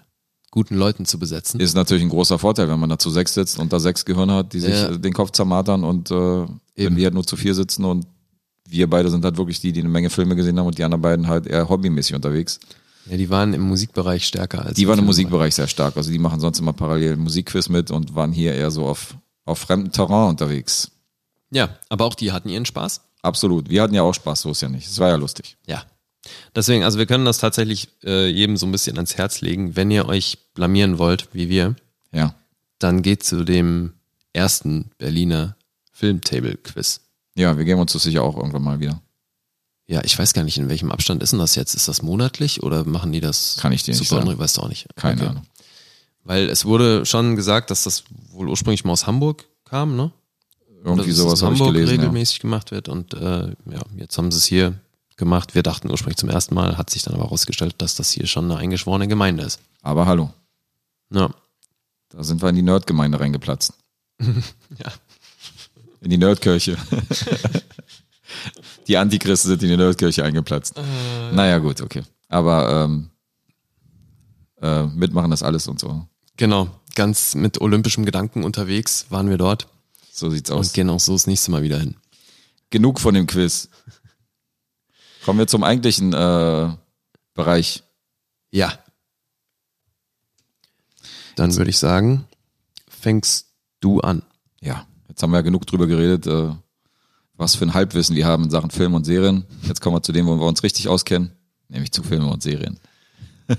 guten 0.49 0.75
Leuten 0.75 1.05
zu 1.05 1.19
besetzen. 1.19 1.59
Ist 1.59 1.75
natürlich 1.75 2.03
ein 2.03 2.09
großer 2.09 2.39
Vorteil, 2.39 2.67
wenn 2.69 2.79
man 2.79 2.89
da 2.89 2.97
zu 2.97 3.11
sechs 3.11 3.35
sitzt 3.35 3.59
und 3.59 3.71
da 3.71 3.79
sechs 3.79 4.03
Gehirne 4.05 4.33
hat, 4.33 4.53
die 4.53 4.59
sich 4.61 4.73
Ja. 4.73 4.89
äh, 4.89 4.99
den 4.99 5.13
Kopf 5.13 5.31
zermartern 5.31 5.83
und 5.83 6.09
äh, 6.09 6.13
wenn 6.15 6.59
Eben. 6.75 6.95
wir 6.95 7.05
halt 7.05 7.13
nur 7.13 7.25
zu 7.27 7.37
vier 7.37 7.53
sitzen 7.53 7.85
und 7.85 8.07
wir 8.69 8.89
beide 8.89 9.09
sind 9.09 9.23
halt 9.23 9.37
wirklich 9.37 9.59
die, 9.61 9.71
die 9.71 9.79
eine 9.81 9.89
Menge 9.89 10.09
Filme 10.09 10.35
gesehen 10.35 10.59
haben 10.59 10.67
und 10.67 10.77
die 10.77 10.83
anderen 10.83 11.01
beiden 11.01 11.27
halt 11.27 11.47
eher 11.47 11.67
hobbymäßig 11.69 12.15
unterwegs. 12.15 12.59
Ja, 13.09 13.15
die 13.17 13.29
waren 13.29 13.53
im 13.53 13.61
Musikbereich 13.61 14.25
stärker 14.27 14.65
als 14.65 14.75
Die 14.75 14.87
waren 14.87 14.99
im. 14.99 15.05
Musikbereich 15.05 15.55
sehr 15.55 15.67
stark. 15.67 15.95
Also 15.95 16.11
die 16.11 16.19
machen 16.19 16.39
sonst 16.41 16.59
immer 16.59 16.73
parallel 16.73 17.15
Musikquiz 17.15 17.69
mit 17.69 17.89
und 17.91 18.15
waren 18.15 18.31
hier 18.33 18.53
eher 18.53 18.69
so 18.71 18.85
auf, 18.85 19.15
auf 19.45 19.59
fremdem 19.59 19.91
Terrain 19.93 20.29
unterwegs. 20.29 20.91
Ja, 21.49 21.69
aber 21.87 22.03
auch 22.05 22.15
die 22.15 22.33
hatten 22.33 22.49
ihren 22.49 22.65
Spaß. 22.65 23.01
Absolut. 23.21 23.69
Wir 23.69 23.81
hatten 23.81 23.93
ja 23.93 24.01
auch 24.03 24.13
Spaß, 24.13 24.41
so 24.41 24.51
ist 24.51 24.61
ja 24.61 24.67
nicht. 24.69 24.87
Es 24.87 24.99
war 24.99 25.07
ja 25.09 25.15
lustig. 25.15 25.57
Ja. 25.65 25.83
Deswegen, 26.53 26.83
also 26.83 26.97
wir 26.99 27.05
können 27.05 27.23
das 27.23 27.37
tatsächlich 27.37 27.87
äh, 28.03 28.27
jedem 28.27 28.57
so 28.57 28.65
ein 28.65 28.71
bisschen 28.73 28.97
ans 28.97 29.15
Herz 29.17 29.39
legen. 29.39 29.77
Wenn 29.77 29.89
ihr 29.89 30.07
euch 30.07 30.37
blamieren 30.53 30.97
wollt, 30.97 31.29
wie 31.33 31.47
wir, 31.47 31.75
Ja. 32.11 32.35
dann 32.79 33.01
geht 33.01 33.23
zu 33.23 33.45
dem 33.45 33.93
ersten 34.33 34.91
Berliner 34.97 35.55
Filmtable-Quiz. 35.93 37.01
Ja, 37.37 37.57
wir 37.57 37.65
geben 37.65 37.79
uns 37.79 37.93
das 37.93 38.03
sicher 38.03 38.23
auch 38.23 38.35
irgendwann 38.35 38.63
mal 38.63 38.79
wieder. 38.79 39.01
Ja, 39.85 40.03
ich 40.03 40.17
weiß 40.17 40.33
gar 40.33 40.43
nicht, 40.43 40.57
in 40.57 40.67
welchem 40.69 40.91
Abstand 40.91 41.23
ist 41.23 41.31
denn 41.31 41.39
das 41.39 41.55
jetzt? 41.55 41.73
Ist 41.75 41.87
das 41.87 42.01
monatlich 42.01 42.61
oder 42.63 42.83
machen 42.83 43.11
die 43.13 43.21
das 43.21 43.57
Kann 43.61 43.71
ich 43.71 43.83
dir 43.83 43.93
nicht 43.95 44.07
sagen. 44.09 44.37
Weißt 44.37 44.57
du 44.57 44.61
auch 44.61 44.67
nicht. 44.69 44.87
Keine 44.95 45.21
Okay. 45.21 45.29
Ahnung. 45.29 45.43
Weil 46.23 46.49
es 46.49 46.65
wurde 46.65 47.05
schon 47.05 47.35
gesagt, 47.37 47.71
dass 47.71 47.83
das 47.83 48.03
wohl 48.31 48.49
ursprünglich 48.49 48.83
mal 48.83 48.91
aus 48.91 49.07
Hamburg 49.07 49.45
kam, 49.63 49.95
ne? 49.95 50.11
Irgendwie 50.83 51.09
dass 51.09 51.17
sowas 51.17 51.41
habe 51.41 51.53
ich 51.55 51.59
gelesen. 51.63 51.85
Ja. 51.87 51.91
regelmäßig 52.01 52.39
gemacht 52.39 52.71
wird 52.71 52.89
und 52.89 53.13
äh, 53.13 53.47
ja, 53.47 53.81
jetzt 53.95 54.17
haben 54.17 54.31
sie 54.31 54.37
es 54.37 54.45
hier 54.45 54.73
gemacht. 55.15 55.55
Wir 55.55 55.63
dachten 55.63 55.89
ursprünglich 55.89 56.17
zum 56.17 56.29
ersten 56.29 56.53
Mal, 56.53 56.77
hat 56.77 56.89
sich 56.89 57.03
dann 57.03 57.13
aber 57.13 57.23
herausgestellt, 57.25 57.75
dass 57.79 57.95
das 57.95 58.11
hier 58.11 58.27
schon 58.27 58.45
eine 58.45 58.57
eingeschworene 58.59 59.07
Gemeinde 59.07 59.43
ist. 59.43 59.59
Aber 59.81 60.05
hallo, 60.05 60.31
Ja. 61.11 61.29
da 62.09 62.23
sind 62.23 62.41
wir 62.41 62.49
in 62.49 62.55
die 62.55 62.61
Nerdgemeinde 62.61 63.19
reingeplatzt. 63.19 63.73
Ja. 64.77 64.91
In 66.01 66.09
die 66.09 66.17
Nerdkirche. 66.17 66.77
die 68.87 68.97
Antichristen 68.97 69.49
sind 69.49 69.63
in 69.63 69.69
die 69.69 69.77
Nerdkirche 69.77 70.23
eingeplatzt. 70.23 70.77
Äh. 70.77 71.33
Naja, 71.33 71.57
gut, 71.57 71.81
okay. 71.81 72.03
Aber 72.29 72.85
ähm, 72.85 73.09
äh, 74.61 74.83
mitmachen 74.85 75.31
das 75.31 75.43
alles 75.43 75.67
und 75.67 75.79
so. 75.79 76.05
Genau, 76.37 76.69
ganz 76.95 77.35
mit 77.35 77.61
olympischem 77.61 78.05
Gedanken 78.05 78.43
unterwegs 78.43 79.07
waren 79.09 79.29
wir 79.29 79.37
dort 79.37 79.67
So 80.11 80.29
sieht's 80.29 80.49
und 80.49 80.57
aus. 80.59 80.73
gehen 80.73 80.89
auch 80.89 80.99
so 80.99 81.13
das 81.13 81.27
nächste 81.27 81.51
Mal 81.51 81.63
wieder 81.63 81.79
hin. 81.79 81.95
Genug 82.69 82.99
von 82.99 83.13
dem 83.13 83.27
Quiz. 83.27 83.69
Kommen 85.25 85.39
wir 85.39 85.47
zum 85.47 85.63
eigentlichen 85.63 86.13
äh, 86.13 86.69
Bereich. 87.33 87.83
Ja. 88.51 88.77
Dann 91.35 91.55
würde 91.55 91.69
ich 91.69 91.77
sagen, 91.77 92.25
fängst 92.87 93.47
du 93.79 93.99
an. 94.01 94.23
Ja, 94.59 94.87
jetzt 95.17 95.23
haben 95.23 95.31
wir 95.31 95.37
ja 95.37 95.41
genug 95.41 95.65
drüber 95.65 95.87
geredet, 95.87 96.27
äh, 96.27 96.49
was 97.37 97.55
für 97.55 97.65
ein 97.65 97.73
Halbwissen 97.73 98.15
wir 98.15 98.27
haben 98.27 98.43
in 98.43 98.49
Sachen 98.51 98.69
Film 98.69 98.93
und 98.93 99.03
Serien. 99.03 99.45
Jetzt 99.63 99.81
kommen 99.81 99.95
wir 99.95 100.03
zu 100.03 100.11
dem, 100.11 100.27
wo 100.27 100.35
wir 100.35 100.45
uns 100.45 100.61
richtig 100.61 100.87
auskennen, 100.87 101.31
nämlich 101.69 101.91
zu 101.91 102.03
Filmen 102.03 102.29
und 102.29 102.43
Serien. 102.43 102.79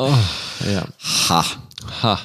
Oh, 0.00 0.14
ja. 0.72 0.86
Ha. 1.28 1.44
Ha. 2.04 2.20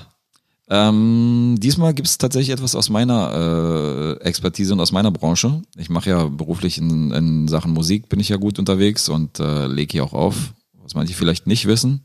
Ähm, 0.70 1.56
diesmal 1.58 1.96
gibt 1.96 2.08
es 2.08 2.20
tatsächlich 2.20 2.52
etwas 2.52 2.76
aus 2.76 2.88
meiner 2.92 4.20
äh, 4.22 4.24
Expertise 4.24 4.74
und 4.74 4.80
aus 4.80 4.92
meiner 4.92 5.10
Branche. 5.10 5.64
Ich 5.76 5.90
mache 5.90 6.12
ja 6.12 6.26
beruflich 6.26 6.78
in, 6.78 7.10
in 7.10 7.48
Sachen 7.48 7.72
Musik, 7.72 8.10
bin 8.10 8.20
ich 8.20 8.30
ja 8.30 8.36
gut 8.36 8.60
unterwegs 8.60 9.10
und 9.10 9.40
äh, 9.40 9.66
lege 9.66 9.92
hier 9.92 10.04
auch 10.04 10.14
auf, 10.14 10.54
was 10.84 10.94
manche 10.94 11.16
vielleicht 11.16 11.48
nicht 11.48 11.66
wissen. 11.66 12.04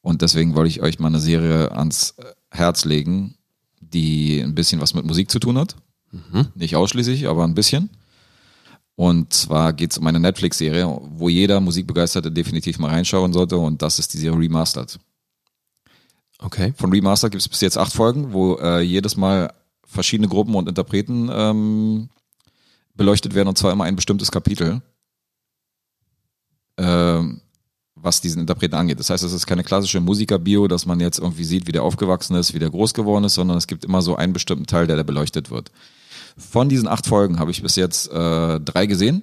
Und 0.00 0.22
deswegen 0.22 0.56
wollte 0.56 0.70
ich 0.70 0.82
euch 0.82 0.98
mal 0.98 1.06
eine 1.06 1.20
Serie 1.20 1.70
ans 1.70 2.16
Herz 2.50 2.84
legen, 2.84 3.36
die 3.92 4.40
ein 4.40 4.54
bisschen 4.54 4.80
was 4.80 4.94
mit 4.94 5.04
Musik 5.04 5.30
zu 5.30 5.38
tun 5.38 5.58
hat. 5.58 5.76
Nicht 6.54 6.76
ausschließlich, 6.76 7.26
aber 7.26 7.44
ein 7.44 7.54
bisschen. 7.54 7.90
Und 8.94 9.32
zwar 9.32 9.72
geht 9.72 9.92
es 9.92 9.98
um 9.98 10.06
eine 10.06 10.20
Netflix-Serie, 10.20 10.86
wo 10.86 11.28
jeder 11.28 11.60
Musikbegeisterte 11.60 12.30
definitiv 12.30 12.78
mal 12.78 12.90
reinschauen 12.90 13.32
sollte 13.32 13.56
und 13.56 13.80
das 13.80 13.98
ist 13.98 14.12
die 14.12 14.18
Serie 14.18 14.38
Remastered. 14.38 14.98
Okay. 16.38 16.74
Von 16.76 16.92
Remastered 16.92 17.32
gibt 17.32 17.40
es 17.40 17.48
bis 17.48 17.60
jetzt 17.60 17.78
acht 17.78 17.92
Folgen, 17.92 18.32
wo 18.32 18.56
äh, 18.56 18.80
jedes 18.80 19.16
Mal 19.16 19.54
verschiedene 19.86 20.28
Gruppen 20.28 20.54
und 20.54 20.68
Interpreten 20.68 21.30
ähm, 21.32 22.08
beleuchtet 22.94 23.34
werden 23.34 23.48
und 23.48 23.56
zwar 23.56 23.72
immer 23.72 23.84
ein 23.84 23.96
bestimmtes 23.96 24.30
Kapitel, 24.30 24.82
ähm, 26.78 27.41
was 28.02 28.20
diesen 28.20 28.40
Interpreten 28.40 28.74
angeht. 28.74 28.98
Das 28.98 29.10
heißt, 29.10 29.22
es 29.22 29.32
ist 29.32 29.46
keine 29.46 29.62
klassische 29.64 30.00
Musikerbio, 30.00 30.68
dass 30.68 30.86
man 30.86 31.00
jetzt 31.00 31.18
irgendwie 31.18 31.44
sieht, 31.44 31.66
wie 31.66 31.72
der 31.72 31.84
aufgewachsen 31.84 32.34
ist, 32.34 32.52
wie 32.52 32.58
der 32.58 32.70
groß 32.70 32.94
geworden 32.94 33.24
ist, 33.24 33.34
sondern 33.34 33.56
es 33.56 33.66
gibt 33.66 33.84
immer 33.84 34.02
so 34.02 34.16
einen 34.16 34.32
bestimmten 34.32 34.66
Teil, 34.66 34.86
der 34.86 34.96
da 34.96 35.02
beleuchtet 35.04 35.50
wird. 35.50 35.70
Von 36.36 36.68
diesen 36.68 36.88
acht 36.88 37.06
Folgen 37.06 37.38
habe 37.38 37.50
ich 37.50 37.62
bis 37.62 37.76
jetzt 37.76 38.10
äh, 38.10 38.60
drei 38.60 38.86
gesehen, 38.86 39.22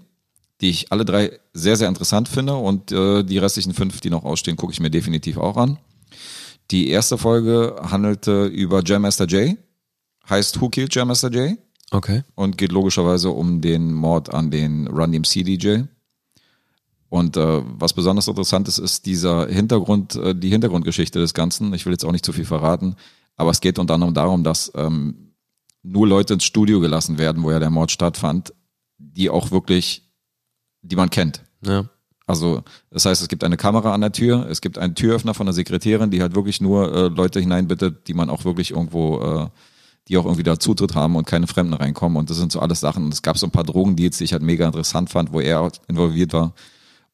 die 0.61 0.69
ich 0.69 0.91
alle 0.91 1.05
drei 1.05 1.39
sehr, 1.53 1.75
sehr 1.75 1.89
interessant 1.89 2.27
finde 2.29 2.55
und 2.55 2.91
äh, 2.91 3.23
die 3.23 3.37
restlichen 3.37 3.73
fünf, 3.73 3.99
die 4.01 4.09
noch 4.09 4.23
ausstehen, 4.23 4.57
gucke 4.57 4.71
ich 4.73 4.79
mir 4.79 4.91
definitiv 4.91 5.37
auch 5.37 5.57
an. 5.57 5.77
Die 6.71 6.89
erste 6.89 7.17
Folge 7.17 7.75
handelte 7.81 8.45
über 8.45 8.81
Jam 8.85 9.01
Master 9.01 9.27
Jay, 9.27 9.57
heißt 10.29 10.61
Who 10.61 10.69
Killed 10.69 10.93
Jam 10.93 11.07
Master 11.07 11.31
Jay 11.31 11.57
Okay. 11.91 12.23
und 12.35 12.57
geht 12.57 12.71
logischerweise 12.71 13.31
um 13.31 13.61
den 13.61 13.91
Mord 13.91 14.31
an 14.31 14.51
den 14.51 14.87
Run 14.87 15.11
DMC 15.11 15.43
DJ. 15.43 15.81
Und 17.09 17.37
äh, 17.37 17.61
was 17.65 17.93
besonders 17.93 18.27
interessant 18.27 18.67
ist, 18.67 18.77
ist 18.77 19.05
dieser 19.07 19.47
Hintergrund, 19.47 20.15
äh, 20.15 20.35
die 20.35 20.49
Hintergrundgeschichte 20.49 21.19
des 21.19 21.33
Ganzen. 21.33 21.73
Ich 21.73 21.85
will 21.85 21.93
jetzt 21.93 22.05
auch 22.05 22.11
nicht 22.11 22.25
zu 22.25 22.33
viel 22.33 22.45
verraten, 22.45 22.95
aber 23.35 23.49
es 23.51 23.61
geht 23.61 23.79
unter 23.79 23.95
anderem 23.95 24.13
darum, 24.13 24.43
dass 24.43 24.71
ähm, 24.75 25.33
nur 25.81 26.07
Leute 26.07 26.35
ins 26.35 26.43
Studio 26.43 26.79
gelassen 26.79 27.17
werden, 27.17 27.41
wo 27.43 27.51
ja 27.51 27.59
der 27.59 27.71
Mord 27.71 27.91
stattfand, 27.91 28.53
die 28.97 29.29
auch 29.29 29.49
wirklich, 29.51 30.11
die 30.81 30.95
man 30.95 31.09
kennt. 31.09 31.43
Ja. 31.65 31.89
Also 32.27 32.61
das 32.91 33.05
heißt, 33.05 33.23
es 33.23 33.27
gibt 33.27 33.43
eine 33.43 33.57
Kamera 33.57 33.91
an 33.91 34.01
der 34.01 34.11
Tür, 34.11 34.47
es 34.47 34.61
gibt 34.61 34.77
einen 34.77 34.93
Türöffner 34.93 35.33
von 35.33 35.47
der 35.47 35.53
Sekretärin, 35.53 36.11
die 36.11 36.21
halt 36.21 36.35
wirklich 36.35 36.61
nur 36.61 36.93
äh, 36.93 37.07
Leute 37.07 37.39
hineinbittet, 37.39 38.07
die 38.07 38.13
man 38.13 38.29
auch 38.29 38.45
wirklich 38.45 38.69
irgendwo, 38.69 39.19
äh, 39.19 39.47
die 40.07 40.17
auch 40.17 40.25
irgendwie 40.25 40.43
da 40.43 40.59
Zutritt 40.59 40.93
haben 40.93 41.15
und 41.15 41.25
keine 41.25 41.47
Fremden 41.47 41.73
reinkommen. 41.73 42.19
Und 42.19 42.29
das 42.29 42.37
sind 42.37 42.51
so 42.51 42.59
alles 42.59 42.81
Sachen. 42.81 43.05
Und 43.05 43.13
es 43.15 43.23
gab 43.23 43.39
so 43.39 43.47
ein 43.47 43.51
paar 43.51 43.63
Drogendeals, 43.63 44.19
die 44.19 44.25
ich 44.25 44.33
halt 44.33 44.43
mega 44.43 44.67
interessant 44.67 45.09
fand, 45.09 45.33
wo 45.33 45.39
er 45.39 45.71
involviert 45.87 46.33
war. 46.33 46.53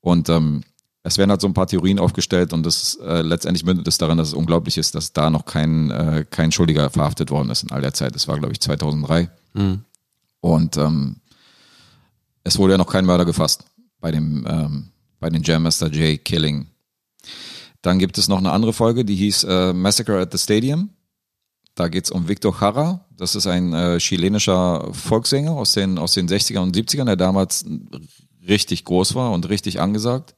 Und 0.05 0.29
ähm, 0.29 0.63
es 1.01 1.17
werden 1.17 1.31
halt 1.31 1.41
so 1.41 1.47
ein 1.47 1.55
paar 1.55 1.65
Theorien 1.65 1.97
aufgestellt 1.97 2.53
und 2.53 2.63
das 2.63 2.99
äh, 3.03 3.23
letztendlich 3.23 3.65
mündet 3.65 3.87
es 3.87 3.97
darin, 3.97 4.19
dass 4.19 4.27
es 4.27 4.33
unglaublich 4.35 4.77
ist, 4.77 4.93
dass 4.93 5.13
da 5.13 5.31
noch 5.31 5.45
kein, 5.45 5.89
äh, 5.89 6.25
kein 6.29 6.51
Schuldiger 6.51 6.91
verhaftet 6.91 7.31
worden 7.31 7.49
ist 7.49 7.63
in 7.63 7.71
all 7.71 7.81
der 7.81 7.95
Zeit. 7.95 8.13
Das 8.13 8.27
war, 8.27 8.37
glaube 8.37 8.53
ich, 8.53 8.59
2003. 8.59 9.31
Mhm. 9.55 9.81
Und 10.41 10.77
ähm, 10.77 11.15
es 12.43 12.59
wurde 12.59 12.73
ja 12.73 12.77
noch 12.77 12.91
kein 12.91 13.05
Mörder 13.05 13.25
gefasst 13.25 13.65
bei 13.99 14.11
dem 14.11 14.45
ähm, 14.47 14.89
bei 15.19 15.31
den 15.31 15.41
Jam 15.41 15.63
Master 15.63 15.87
J 15.87 16.23
Killing. 16.23 16.67
Dann 17.81 17.97
gibt 17.97 18.19
es 18.19 18.27
noch 18.27 18.37
eine 18.37 18.51
andere 18.51 18.73
Folge, 18.73 19.05
die 19.05 19.15
hieß 19.15 19.45
äh, 19.45 19.73
Massacre 19.73 20.19
at 20.19 20.31
the 20.31 20.37
Stadium. 20.37 20.91
Da 21.73 21.87
geht's 21.87 22.11
um 22.11 22.27
Victor 22.27 22.55
Jara. 22.61 23.03
Das 23.09 23.33
ist 23.33 23.47
ein 23.47 23.73
äh, 23.73 23.97
chilenischer 23.97 24.87
Volkssänger 24.93 25.53
aus 25.53 25.73
den, 25.73 25.97
aus 25.97 26.13
den 26.13 26.29
60ern 26.29 26.59
und 26.59 26.77
70ern, 26.77 27.05
der 27.05 27.15
damals 27.15 27.65
richtig 28.47 28.85
groß 28.85 29.15
war 29.15 29.31
und 29.31 29.49
richtig 29.49 29.79
angesagt. 29.79 30.35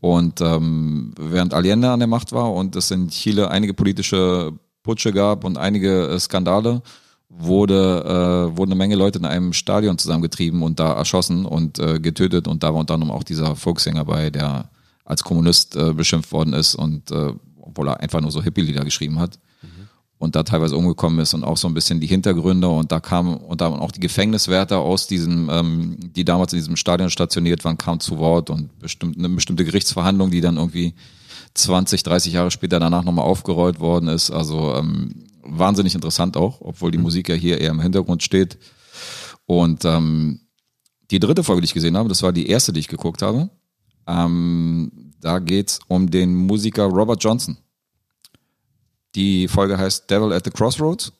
Und 0.00 0.40
ähm, 0.40 1.14
während 1.18 1.54
Allende 1.54 1.90
an 1.90 2.00
der 2.00 2.08
Macht 2.08 2.32
war 2.32 2.52
und 2.52 2.76
es 2.76 2.90
in 2.90 3.08
Chile 3.08 3.50
einige 3.50 3.74
politische 3.74 4.52
Putsche 4.82 5.12
gab 5.12 5.44
und 5.44 5.56
einige 5.56 6.08
äh, 6.08 6.20
Skandale, 6.20 6.82
wurde, 7.28 8.50
äh, 8.52 8.56
wurden 8.56 8.72
eine 8.72 8.78
Menge 8.78 8.96
Leute 8.96 9.18
in 9.18 9.24
einem 9.24 9.52
Stadion 9.52 9.98
zusammengetrieben 9.98 10.62
und 10.62 10.78
da 10.78 10.92
erschossen 10.92 11.46
und 11.46 11.78
äh, 11.78 11.98
getötet. 11.98 12.46
Und 12.46 12.62
da 12.62 12.72
war 12.72 12.80
unter 12.80 12.94
anderem 12.94 13.12
auch 13.12 13.24
dieser 13.24 13.56
Volkssänger 13.56 14.04
bei, 14.04 14.30
der 14.30 14.70
als 15.04 15.24
Kommunist 15.24 15.74
äh, 15.74 15.92
beschimpft 15.92 16.32
worden 16.32 16.52
ist 16.52 16.74
und 16.74 17.10
äh, 17.10 17.32
obwohl 17.60 17.88
er 17.88 18.00
einfach 18.00 18.20
nur 18.20 18.30
so 18.30 18.42
Hippie-Lieder 18.42 18.84
geschrieben 18.84 19.18
hat 19.18 19.38
und 20.18 20.36
da 20.36 20.42
teilweise 20.42 20.76
umgekommen 20.76 21.18
ist 21.18 21.34
und 21.34 21.44
auch 21.44 21.56
so 21.56 21.68
ein 21.68 21.74
bisschen 21.74 22.00
die 22.00 22.06
Hintergründe 22.06 22.68
und 22.68 22.92
da 22.92 23.00
kamen 23.00 23.36
und 23.36 23.60
da 23.60 23.68
auch 23.68 23.92
die 23.92 24.00
Gefängniswärter 24.00 24.78
aus 24.78 25.06
diesem, 25.06 25.50
ähm, 25.50 25.96
die 26.00 26.24
damals 26.24 26.52
in 26.52 26.58
diesem 26.58 26.76
Stadion 26.76 27.10
stationiert 27.10 27.64
waren, 27.64 27.78
kamen 27.78 28.00
zu 28.00 28.18
Wort 28.18 28.50
und 28.50 28.78
bestimmt, 28.78 29.18
eine 29.18 29.28
bestimmte 29.28 29.64
Gerichtsverhandlung, 29.64 30.30
die 30.30 30.40
dann 30.40 30.56
irgendwie 30.56 30.94
20, 31.54 32.02
30 32.02 32.32
Jahre 32.32 32.50
später 32.50 32.80
danach 32.80 33.04
nochmal 33.04 33.24
aufgerollt 33.24 33.80
worden 33.80 34.08
ist. 34.08 34.30
Also 34.30 34.74
ähm, 34.74 35.26
wahnsinnig 35.42 35.94
interessant 35.94 36.36
auch, 36.36 36.60
obwohl 36.60 36.90
die 36.90 36.98
Musik 36.98 37.28
ja 37.28 37.34
hier 37.34 37.60
eher 37.60 37.70
im 37.70 37.80
Hintergrund 37.80 38.22
steht. 38.22 38.58
Und 39.46 39.84
ähm, 39.84 40.40
die 41.10 41.20
dritte 41.20 41.44
Folge, 41.44 41.60
die 41.60 41.66
ich 41.66 41.74
gesehen 41.74 41.96
habe, 41.96 42.08
das 42.08 42.22
war 42.22 42.32
die 42.32 42.48
erste, 42.48 42.72
die 42.72 42.80
ich 42.80 42.88
geguckt 42.88 43.22
habe. 43.22 43.50
Ähm, 44.06 45.12
da 45.20 45.38
geht's 45.38 45.80
um 45.88 46.10
den 46.10 46.34
Musiker 46.34 46.84
Robert 46.84 47.22
Johnson. 47.22 47.56
Die 49.14 49.48
Folge 49.48 49.78
heißt 49.78 50.10
Devil 50.10 50.32
at 50.32 50.44
the 50.44 50.50
Crossroads. 50.50 51.12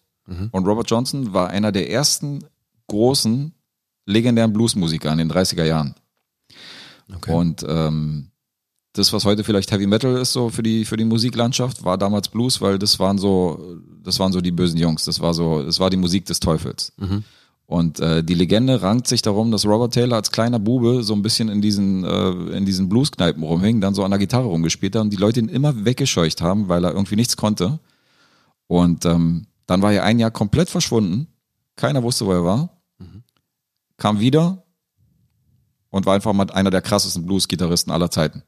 Und 0.53 0.67
Robert 0.67 0.91
Johnson 0.91 1.33
war 1.33 1.51
einer 1.51 1.71
der 1.71 1.91
ersten 1.91 2.45
großen, 2.89 3.53
legendären 4.07 4.53
Bluesmusiker 4.53 5.13
in 5.13 5.19
den 5.19 5.31
30er 5.31 5.65
Jahren. 5.65 5.95
Okay. 7.15 7.33
Und 7.33 7.65
ähm, 7.69 8.31
das, 8.95 9.13
was 9.13 9.25
heute 9.25 9.45
vielleicht 9.45 9.71
Heavy 9.73 9.87
Metal 9.87 10.17
ist, 10.17 10.33
so 10.33 10.51
für 10.51 10.63
die, 10.63 10.85
für 10.85 10.97
die 10.97 11.05
Musiklandschaft, 11.05 11.85
war 11.85 11.99
damals 11.99 12.29
Blues, 12.29 12.61
weil 12.61 12.79
das 12.79 12.99
waren 12.99 13.19
so, 13.19 13.79
das 14.03 14.19
waren 14.19 14.33
so 14.33 14.41
die 14.41 14.53
bösen 14.53 14.79
Jungs. 14.79 15.05
Das 15.05 15.21
war 15.21 15.35
so, 15.35 15.63
das 15.63 15.81
war 15.81 15.91
die 15.91 15.97
Musik 15.97 16.27
des 16.27 16.41
Teufels. 16.41 16.93
Und 17.67 17.99
äh, 17.99 18.23
die 18.23 18.35
Legende 18.35 18.83
rankt 18.83 19.07
sich 19.07 19.23
darum, 19.23 19.51
dass 19.51 19.65
Robert 19.65 19.95
Taylor 19.95 20.17
als 20.17 20.31
kleiner 20.31 20.59
Bube 20.59 21.03
so 21.03 21.15
ein 21.15 21.23
bisschen 21.23 21.49
in 21.49 21.63
diesen, 21.63 22.05
äh, 22.05 22.57
in 22.57 22.67
diesen 22.67 22.89
Blueskneipen 22.89 23.43
rumhing, 23.43 23.81
dann 23.81 23.95
so 23.95 24.05
an 24.05 24.11
der 24.11 24.21
Gitarre 24.21 24.47
rumgespielt 24.47 24.95
hat 24.95 25.03
und 25.03 25.11
die 25.11 25.17
Leute 25.17 25.41
ihn 25.41 25.49
immer 25.49 25.85
weggescheucht 25.85 26.43
haben, 26.43 26.69
weil 26.69 26.85
er 26.85 26.93
irgendwie 26.93 27.17
nichts 27.17 27.37
konnte. 27.37 27.81
Und 28.67 29.07
ähm, 29.07 29.47
dann 29.67 29.81
war 29.81 29.93
er 29.93 30.05
ein 30.05 30.19
Jahr 30.19 30.31
komplett 30.31 30.69
verschwunden. 30.69 31.29
Keiner 31.77 32.03
wusste, 32.03 32.27
wo 32.27 32.33
er 32.33 32.45
war. 32.45 32.83
Kam 33.97 34.21
wieder 34.21 34.65
und 35.91 36.07
war 36.07 36.15
einfach 36.15 36.33
mal 36.33 36.51
einer 36.51 36.71
der 36.71 36.83
krassesten 36.83 37.25
Blues-Gitarristen 37.25 37.93
aller 37.93 38.11
Zeiten. 38.11 38.43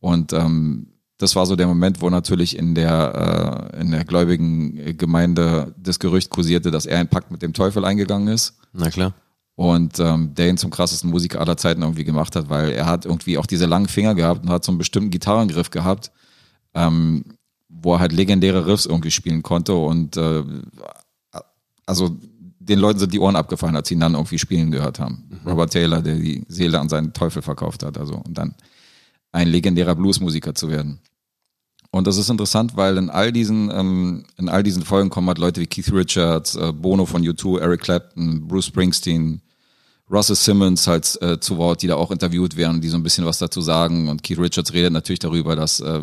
Und 0.00 0.32
ähm, 0.32 0.94
das 1.20 1.36
war 1.36 1.44
so 1.44 1.54
der 1.54 1.66
Moment, 1.66 2.00
wo 2.00 2.08
natürlich 2.08 2.56
in 2.56 2.74
der, 2.74 3.70
äh, 3.74 3.80
in 3.82 3.90
der 3.90 4.04
gläubigen 4.04 4.96
Gemeinde 4.96 5.74
das 5.76 5.98
Gerücht 5.98 6.30
kursierte, 6.30 6.70
dass 6.70 6.86
er 6.86 6.98
einen 6.98 7.10
Pakt 7.10 7.30
mit 7.30 7.42
dem 7.42 7.52
Teufel 7.52 7.84
eingegangen 7.84 8.28
ist 8.28 8.56
Na 8.72 8.88
klar. 8.88 9.12
und 9.54 10.00
ähm, 10.00 10.34
der 10.34 10.48
ihn 10.48 10.56
zum 10.56 10.70
krassesten 10.70 11.10
Musiker 11.10 11.38
aller 11.40 11.58
Zeiten 11.58 11.82
irgendwie 11.82 12.04
gemacht 12.04 12.34
hat, 12.36 12.48
weil 12.48 12.70
er 12.70 12.86
hat 12.86 13.04
irgendwie 13.04 13.36
auch 13.36 13.44
diese 13.44 13.66
langen 13.66 13.88
Finger 13.88 14.14
gehabt 14.14 14.44
und 14.44 14.48
hat 14.48 14.64
so 14.64 14.72
einen 14.72 14.78
bestimmten 14.78 15.10
Gitarrengriff 15.10 15.68
gehabt, 15.70 16.10
ähm, 16.72 17.24
wo 17.68 17.94
er 17.94 18.00
halt 18.00 18.12
legendäre 18.12 18.66
Riffs 18.66 18.86
irgendwie 18.86 19.10
spielen 19.10 19.42
konnte 19.42 19.74
und 19.74 20.16
äh, 20.16 20.42
also 21.84 22.16
den 22.60 22.78
Leuten 22.78 22.98
sind 22.98 23.12
die 23.12 23.20
Ohren 23.20 23.36
abgefallen, 23.36 23.76
als 23.76 23.88
sie 23.88 23.94
ihn 23.94 24.00
dann 24.00 24.14
irgendwie 24.14 24.38
spielen 24.38 24.70
gehört 24.70 25.00
haben. 25.00 25.40
Robert 25.44 25.72
Taylor, 25.72 26.00
der 26.00 26.14
die 26.14 26.44
Seele 26.48 26.80
an 26.80 26.88
seinen 26.88 27.12
Teufel 27.12 27.42
verkauft 27.42 27.82
hat, 27.82 27.98
also 27.98 28.14
und 28.14 28.38
dann 28.38 28.54
ein 29.32 29.48
legendärer 29.48 29.94
Bluesmusiker 29.94 30.54
zu 30.54 30.70
werden. 30.70 31.00
Und 31.92 32.06
das 32.06 32.16
ist 32.16 32.30
interessant, 32.30 32.76
weil 32.76 32.96
in 32.96 33.10
all 33.10 33.32
diesen, 33.32 33.70
ähm, 33.72 34.24
in 34.36 34.48
all 34.48 34.62
diesen 34.62 34.84
Folgen 34.84 35.10
kommen 35.10 35.26
halt 35.26 35.38
Leute 35.38 35.60
wie 35.60 35.66
Keith 35.66 35.92
Richards, 35.92 36.54
äh, 36.54 36.72
Bono 36.72 37.04
von 37.04 37.22
U2, 37.22 37.58
Eric 37.60 37.80
Clapton, 37.80 38.46
Bruce 38.46 38.66
Springsteen, 38.66 39.40
Russell 40.08 40.36
Simmons 40.36 40.86
halt 40.86 41.20
äh, 41.20 41.40
zu 41.40 41.56
Wort, 41.56 41.82
die 41.82 41.88
da 41.88 41.96
auch 41.96 42.10
interviewt 42.10 42.56
werden, 42.56 42.80
die 42.80 42.88
so 42.88 42.96
ein 42.96 43.02
bisschen 43.02 43.24
was 43.24 43.38
dazu 43.38 43.60
sagen. 43.60 44.08
Und 44.08 44.22
Keith 44.22 44.38
Richards 44.38 44.72
redet 44.72 44.92
natürlich 44.92 45.18
darüber, 45.18 45.56
dass 45.56 45.80
äh, 45.80 46.02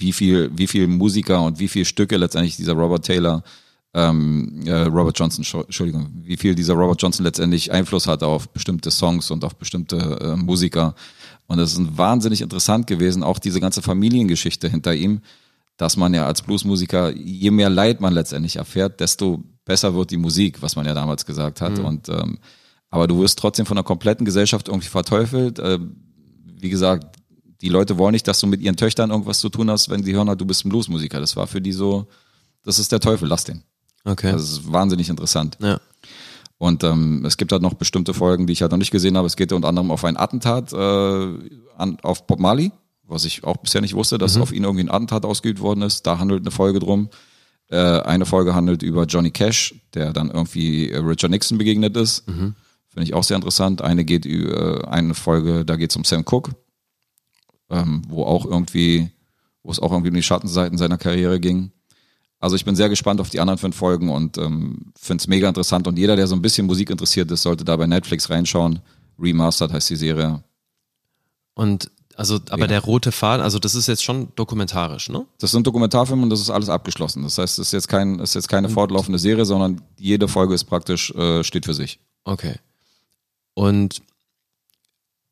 wie 0.00 0.12
viel, 0.12 0.50
wie 0.54 0.66
viel 0.66 0.86
Musiker 0.86 1.42
und 1.42 1.58
wie 1.58 1.68
viel 1.68 1.84
Stücke 1.84 2.16
letztendlich 2.16 2.56
dieser 2.56 2.72
Robert 2.72 3.04
Taylor, 3.04 3.42
ähm, 3.92 4.62
äh, 4.66 4.82
Robert 4.82 5.18
Johnson, 5.18 5.44
Entschuldigung, 5.64 6.10
wie 6.22 6.36
viel 6.36 6.54
dieser 6.54 6.74
Robert 6.74 7.00
Johnson 7.02 7.24
letztendlich 7.24 7.72
Einfluss 7.72 8.06
hatte 8.06 8.26
auf 8.26 8.48
bestimmte 8.48 8.90
Songs 8.90 9.30
und 9.30 9.44
auf 9.44 9.56
bestimmte 9.56 9.96
äh, 9.96 10.36
Musiker. 10.36 10.94
Und 11.50 11.58
es 11.58 11.72
ist 11.72 11.98
wahnsinnig 11.98 12.42
interessant 12.42 12.86
gewesen, 12.86 13.24
auch 13.24 13.40
diese 13.40 13.58
ganze 13.58 13.82
Familiengeschichte 13.82 14.68
hinter 14.68 14.94
ihm, 14.94 15.20
dass 15.76 15.96
man 15.96 16.14
ja 16.14 16.24
als 16.24 16.42
Bluesmusiker, 16.42 17.12
je 17.16 17.50
mehr 17.50 17.68
Leid 17.68 18.00
man 18.00 18.14
letztendlich 18.14 18.54
erfährt, 18.54 19.00
desto 19.00 19.42
besser 19.64 19.92
wird 19.96 20.12
die 20.12 20.16
Musik, 20.16 20.62
was 20.62 20.76
man 20.76 20.86
ja 20.86 20.94
damals 20.94 21.26
gesagt 21.26 21.60
hat. 21.60 21.80
Und 21.80 22.08
ähm, 22.08 22.38
aber 22.88 23.08
du 23.08 23.20
wirst 23.20 23.36
trotzdem 23.36 23.66
von 23.66 23.74
der 23.74 23.82
kompletten 23.82 24.24
Gesellschaft 24.24 24.68
irgendwie 24.68 24.86
verteufelt. 24.86 25.58
Äh, 25.58 25.80
wie 26.60 26.70
gesagt, 26.70 27.16
die 27.62 27.68
Leute 27.68 27.98
wollen 27.98 28.12
nicht, 28.12 28.28
dass 28.28 28.38
du 28.38 28.46
mit 28.46 28.60
ihren 28.60 28.76
Töchtern 28.76 29.10
irgendwas 29.10 29.40
zu 29.40 29.48
tun 29.48 29.72
hast, 29.72 29.90
wenn 29.90 30.04
sie 30.04 30.14
hören, 30.14 30.28
halt, 30.28 30.40
du 30.40 30.46
bist 30.46 30.64
ein 30.64 30.68
Bluesmusiker. 30.68 31.18
Das 31.18 31.34
war 31.34 31.48
für 31.48 31.60
die 31.60 31.72
so, 31.72 32.06
das 32.62 32.78
ist 32.78 32.92
der 32.92 33.00
Teufel, 33.00 33.26
lass 33.26 33.42
den. 33.42 33.64
Okay. 34.04 34.30
Das 34.30 34.44
ist 34.44 34.72
wahnsinnig 34.72 35.08
interessant. 35.08 35.58
ja. 35.60 35.80
Und 36.60 36.84
ähm, 36.84 37.24
es 37.24 37.38
gibt 37.38 37.52
halt 37.52 37.62
noch 37.62 37.72
bestimmte 37.72 38.12
Folgen, 38.12 38.46
die 38.46 38.52
ich 38.52 38.60
halt 38.60 38.70
noch 38.70 38.76
nicht 38.76 38.90
gesehen 38.90 39.16
habe. 39.16 39.26
Es 39.26 39.36
geht 39.36 39.50
unter 39.54 39.68
anderem 39.68 39.90
auf 39.90 40.04
ein 40.04 40.18
Attentat 40.18 40.74
äh, 40.74 40.76
an, 40.76 41.96
auf 42.02 42.26
Bob 42.26 42.38
Marley, 42.38 42.70
was 43.04 43.24
ich 43.24 43.44
auch 43.44 43.56
bisher 43.56 43.80
nicht 43.80 43.94
wusste, 43.94 44.18
dass 44.18 44.36
auf 44.36 44.52
ihn 44.52 44.64
irgendwie 44.64 44.84
ein 44.84 44.90
Attentat 44.90 45.24
ausgeübt 45.24 45.60
worden 45.60 45.80
ist. 45.80 46.06
Da 46.06 46.18
handelt 46.18 46.42
eine 46.42 46.50
Folge 46.50 46.78
drum. 46.78 47.08
Äh, 47.70 47.78
eine 47.78 48.26
Folge 48.26 48.54
handelt 48.54 48.82
über 48.82 49.06
Johnny 49.06 49.30
Cash, 49.30 49.74
der 49.94 50.12
dann 50.12 50.30
irgendwie 50.30 50.90
äh, 50.90 50.98
Richard 50.98 51.30
Nixon 51.30 51.56
begegnet 51.56 51.96
ist. 51.96 52.24
Finde 52.88 53.04
ich 53.04 53.14
auch 53.14 53.24
sehr 53.24 53.36
interessant. 53.36 53.80
Eine 53.80 54.04
geht 54.04 54.26
über 54.26 54.86
eine 54.92 55.14
Folge, 55.14 55.64
da 55.64 55.76
geht 55.76 55.88
es 55.88 55.96
um 55.96 56.04
Sam 56.04 56.26
Cooke, 56.26 56.52
ähm, 57.70 58.02
wo 58.06 58.24
auch 58.24 58.44
irgendwie, 58.44 59.08
wo 59.62 59.70
es 59.70 59.80
auch 59.80 59.92
irgendwie 59.92 60.10
um 60.10 60.14
die 60.14 60.22
Schattenseiten 60.22 60.76
seiner 60.76 60.98
Karriere 60.98 61.40
ging. 61.40 61.72
Also 62.40 62.56
ich 62.56 62.64
bin 62.64 62.74
sehr 62.74 62.88
gespannt 62.88 63.20
auf 63.20 63.28
die 63.30 63.38
anderen 63.38 63.58
fünf 63.58 63.76
Folgen 63.76 64.08
und 64.10 64.38
ähm, 64.38 64.92
finde 64.98 65.20
es 65.20 65.28
mega 65.28 65.46
interessant. 65.48 65.86
Und 65.86 65.98
jeder, 65.98 66.16
der 66.16 66.26
so 66.26 66.34
ein 66.34 66.42
bisschen 66.42 66.66
Musik 66.66 66.88
interessiert 66.90 67.30
ist, 67.30 67.42
sollte 67.42 67.64
da 67.64 67.76
bei 67.76 67.86
Netflix 67.86 68.30
reinschauen. 68.30 68.80
Remastered 69.18 69.72
heißt 69.72 69.90
die 69.90 69.96
Serie. 69.96 70.42
Und 71.54 71.90
also, 72.16 72.36
aber 72.50 72.62
Ja. 72.62 72.66
der 72.66 72.80
rote 72.80 73.12
Faden, 73.12 73.42
also 73.42 73.58
das 73.58 73.74
ist 73.74 73.86
jetzt 73.86 74.02
schon 74.04 74.28
dokumentarisch, 74.36 75.08
ne? 75.08 75.24
Das 75.38 75.52
sind 75.52 75.66
Dokumentarfilme 75.66 76.22
und 76.22 76.30
das 76.30 76.40
ist 76.40 76.50
alles 76.50 76.68
abgeschlossen. 76.68 77.22
Das 77.22 77.38
heißt, 77.38 77.58
es 77.58 77.68
ist 77.68 77.72
jetzt, 77.72 77.88
kein, 77.88 78.20
es 78.20 78.30
ist 78.30 78.34
jetzt 78.34 78.48
keine 78.48 78.68
fortlaufende 78.68 79.18
Serie, 79.18 79.44
sondern 79.46 79.80
jede 79.98 80.28
Folge 80.28 80.54
ist 80.54 80.64
praktisch, 80.64 81.10
äh, 81.12 81.42
steht 81.44 81.64
für 81.64 81.72
sich. 81.74 81.98
Okay. 82.24 82.56
Und 83.54 84.02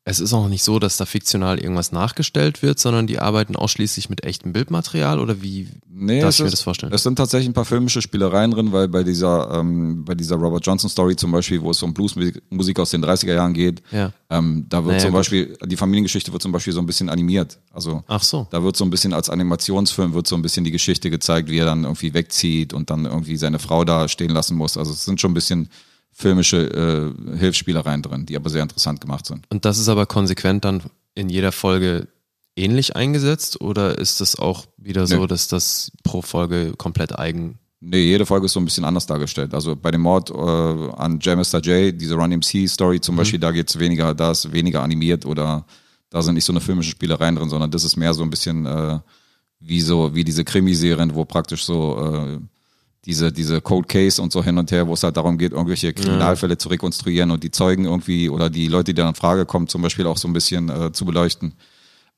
es 0.05 0.19
ist 0.19 0.33
auch 0.33 0.47
nicht 0.47 0.63
so, 0.63 0.79
dass 0.79 0.97
da 0.97 1.05
fiktional 1.05 1.59
irgendwas 1.59 1.91
nachgestellt 1.91 2.63
wird, 2.63 2.79
sondern 2.79 3.05
die 3.05 3.19
arbeiten 3.19 3.55
ausschließlich 3.55 4.09
mit 4.09 4.23
echtem 4.23 4.53
Bildmaterial 4.53 5.19
oder 5.19 5.41
wie 5.43 5.67
Nee, 5.87 6.21
darf 6.21 6.29
es 6.29 6.35
ich 6.35 6.39
mir 6.41 6.45
ist- 6.47 6.53
das 6.53 6.61
vorstellen? 6.63 6.91
Es 6.93 7.03
sind 7.03 7.17
tatsächlich 7.17 7.47
ein 7.49 7.53
paar 7.53 7.65
filmische 7.65 8.01
Spielereien 8.01 8.49
drin, 8.51 8.71
weil 8.71 8.87
bei 8.87 9.03
dieser, 9.03 9.51
ähm, 9.59 10.05
bei 10.05 10.15
dieser 10.15 10.37
Robert 10.37 10.65
Johnson 10.65 10.89
Story 10.89 11.15
zum 11.15 11.31
Beispiel, 11.31 11.61
wo 11.61 11.69
es 11.71 11.83
um 11.83 11.93
Bluesmusik 11.93 12.79
aus 12.79 12.89
den 12.91 13.03
30er 13.03 13.33
Jahren 13.35 13.53
geht, 13.53 13.83
Ja. 13.91 14.11
ähm, 14.31 14.65
da 14.69 14.77
wird 14.83 14.93
Naja, 14.93 14.99
zum 14.99 15.11
gut. 15.11 15.19
Beispiel, 15.19 15.57
die 15.65 15.75
Familiengeschichte 15.77 16.31
wird 16.31 16.41
zum 16.41 16.53
Beispiel 16.53 16.73
so 16.73 16.79
ein 16.79 16.85
bisschen 16.87 17.09
animiert. 17.09 17.59
Also 17.71 18.03
Ach 18.07 18.23
so. 18.23 18.47
da 18.49 18.63
wird 18.63 18.77
so 18.77 18.85
ein 18.85 18.89
bisschen 18.89 19.13
als 19.13 19.29
Animationsfilm 19.29 20.13
wird 20.13 20.25
so 20.27 20.35
ein 20.35 20.41
bisschen 20.41 20.63
die 20.63 20.71
Geschichte 20.71 21.09
gezeigt, 21.11 21.49
wie 21.49 21.57
er 21.59 21.65
dann 21.65 21.83
irgendwie 21.83 22.13
wegzieht 22.15 22.73
und 22.73 22.89
dann 22.89 23.05
irgendwie 23.05 23.37
seine 23.37 23.59
Frau 23.59 23.83
da 23.85 24.07
stehen 24.07 24.31
lassen 24.31 24.55
muss. 24.55 24.75
Also 24.77 24.91
es 24.93 25.05
sind 25.05 25.21
schon 25.21 25.31
ein 25.31 25.35
bisschen 25.35 25.69
filmische 26.19 27.13
äh, 27.31 27.37
Hilfsspielereien 27.37 28.01
drin, 28.01 28.25
die 28.25 28.35
aber 28.35 28.49
sehr 28.49 28.61
interessant 28.61 28.99
gemacht 28.99 29.25
sind. 29.25 29.45
Und 29.49 29.63
das 29.63 29.79
ist 29.79 29.87
aber 29.87 30.05
konsequent 30.05 30.65
dann 30.65 30.83
in 31.15 31.29
jeder 31.29 31.53
Folge 31.53 32.09
ähnlich 32.57 32.97
eingesetzt 32.97 33.61
oder 33.61 33.97
ist 33.97 34.19
das 34.19 34.37
auch 34.37 34.65
wieder 34.75 35.07
so, 35.07 35.27
dass 35.27 35.47
das 35.47 35.93
pro 36.03 36.21
Folge 36.21 36.73
komplett 36.77 37.17
eigen 37.17 37.57
Nee, 37.81 38.03
jede 38.03 38.25
Folge 38.25 38.47
ist 38.47 38.51
so 38.51 38.59
ein 38.59 38.65
bisschen 38.65 38.83
anders 38.83 39.05
dargestellt. 39.05 39.53
Also 39.53 39.73
bei 39.73 39.89
dem 39.89 40.01
Mord 40.01 40.31
äh, 40.31 40.33
an 40.33 41.19
J. 41.19 41.37
Mr. 41.37 41.61
J, 41.61 41.97
diese 41.97 42.15
Run 42.15 42.31
MC 42.31 42.67
Story 42.67 42.99
zum 42.99 43.15
Beispiel, 43.15 43.39
da 43.39 43.51
geht's 43.51 43.79
weniger, 43.79 44.13
da 44.13 44.31
ist 44.31 44.51
weniger 44.51 44.83
animiert 44.83 45.25
oder 45.25 45.65
da 46.09 46.21
sind 46.21 46.35
nicht 46.35 46.43
so 46.43 46.51
eine 46.51 46.59
filmische 46.59 46.91
Spielereien 46.91 47.37
drin, 47.37 47.47
sondern 47.47 47.71
das 47.71 47.85
ist 47.85 47.95
mehr 47.95 48.13
so 48.13 48.23
ein 48.23 48.29
bisschen 48.29 48.65
äh, 48.65 48.99
wie 49.61 49.79
so, 49.79 50.13
wie 50.13 50.25
diese 50.25 50.43
Krimiserien, 50.43 51.15
wo 51.15 51.23
praktisch 51.23 51.63
so 51.63 51.97
äh, 52.01 52.39
diese, 53.05 53.31
diese 53.31 53.61
Code 53.61 53.87
Case 53.87 54.21
und 54.21 54.31
so 54.31 54.43
hin 54.43 54.57
und 54.57 54.71
her, 54.71 54.87
wo 54.87 54.93
es 54.93 55.03
halt 55.03 55.17
darum 55.17 55.37
geht, 55.37 55.51
irgendwelche 55.53 55.93
Kriminalfälle 55.93 56.57
zu 56.57 56.69
rekonstruieren 56.69 57.31
und 57.31 57.43
die 57.43 57.51
Zeugen 57.51 57.85
irgendwie 57.85 58.29
oder 58.29 58.49
die 58.49 58.67
Leute, 58.67 58.93
die 58.93 58.95
dann 58.95 59.09
in 59.09 59.15
Frage 59.15 59.45
kommen, 59.45 59.67
zum 59.67 59.81
Beispiel 59.81 60.05
auch 60.05 60.17
so 60.17 60.27
ein 60.27 60.33
bisschen 60.33 60.69
äh, 60.69 60.91
zu 60.91 61.05
beleuchten. 61.05 61.53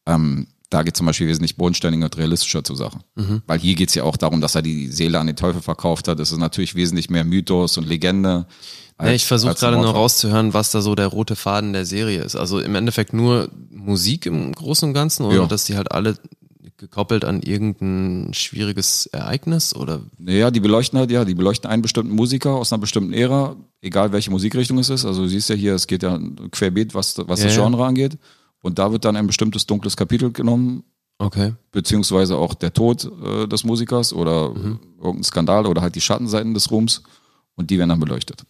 Ähm, 0.05 0.47
da 0.69 0.83
geht 0.83 0.95
zum 0.95 1.05
Beispiel 1.05 1.27
wesentlich 1.27 1.57
bodenständiger 1.57 2.05
und 2.05 2.17
realistischer 2.17 2.63
zur 2.63 2.77
Sache. 2.77 2.99
Weil 3.45 3.59
hier 3.59 3.75
geht's 3.75 3.93
ja 3.93 4.03
auch 4.03 4.15
darum, 4.15 4.39
dass 4.39 4.55
er 4.55 4.61
die 4.61 4.87
Seele 4.87 5.19
an 5.19 5.27
den 5.27 5.35
Teufel 5.35 5.61
verkauft 5.61 6.07
hat. 6.07 6.17
Es 6.21 6.31
ist 6.31 6.37
natürlich 6.37 6.75
wesentlich 6.75 7.09
mehr 7.09 7.25
Mythos 7.25 7.77
und 7.77 7.85
Legende. 7.85 8.45
Ja, 9.01 9.09
ich 9.11 9.25
versuche 9.25 9.51
als 9.51 9.59
gerade 9.59 9.75
nur 9.77 9.89
rauszuhören, 9.91 10.53
was 10.53 10.71
da 10.71 10.81
so 10.81 10.95
der 10.95 11.07
rote 11.07 11.35
Faden 11.35 11.73
der 11.73 11.85
Serie 11.85 12.21
ist. 12.23 12.37
Also 12.37 12.59
im 12.59 12.73
Endeffekt 12.75 13.11
nur 13.11 13.49
Musik 13.69 14.25
im 14.25 14.53
Großen 14.53 14.87
und 14.87 14.93
Ganzen 14.93 15.25
oder 15.25 15.35
Ja. 15.41 15.45
dass 15.45 15.65
die 15.65 15.75
halt 15.75 15.91
alle 15.91 16.15
gekoppelt 16.81 17.23
an 17.23 17.41
irgendein 17.41 18.33
schwieriges 18.33 19.05
Ereignis 19.05 19.73
oder 19.75 20.01
Ja, 20.19 20.51
die 20.51 20.59
beleuchten 20.59 20.99
halt, 20.99 21.11
ja, 21.11 21.23
die 21.23 21.35
beleuchten 21.35 21.69
einen 21.69 21.81
bestimmten 21.81 22.13
Musiker 22.13 22.51
aus 22.55 22.73
einer 22.73 22.81
bestimmten 22.81 23.13
Ära, 23.13 23.55
egal 23.81 24.11
welche 24.11 24.31
Musikrichtung 24.31 24.79
es 24.79 24.89
ist. 24.89 25.05
Also 25.05 25.21
du 25.23 25.29
siehst 25.29 25.47
ja 25.49 25.55
hier, 25.55 25.75
es 25.75 25.87
geht 25.87 26.03
ja 26.03 26.19
querbeet, 26.51 26.93
was, 26.93 27.17
was 27.27 27.39
Ja, 27.39 27.45
das 27.45 27.55
ja. 27.55 27.63
Genre 27.63 27.85
angeht. 27.85 28.17
Und 28.61 28.79
da 28.79 28.91
wird 28.91 29.05
dann 29.05 29.15
ein 29.15 29.27
bestimmtes 29.27 29.65
dunkles 29.65 29.95
Kapitel 29.95 30.31
genommen, 30.31 30.83
okay. 31.19 31.53
beziehungsweise 31.71 32.35
auch 32.35 32.53
der 32.55 32.73
Tod 32.73 33.09
äh, 33.23 33.47
des 33.47 33.63
Musikers 33.63 34.11
oder 34.13 34.49
Mhm. 34.49 34.79
irgendein 34.97 35.23
Skandal 35.23 35.65
oder 35.67 35.81
halt 35.81 35.95
die 35.95 36.01
Schattenseiten 36.01 36.53
des 36.53 36.71
Ruhms. 36.71 37.03
Und 37.55 37.69
die 37.69 37.77
werden 37.77 37.89
dann 37.89 37.99
beleuchtet. 37.99 38.41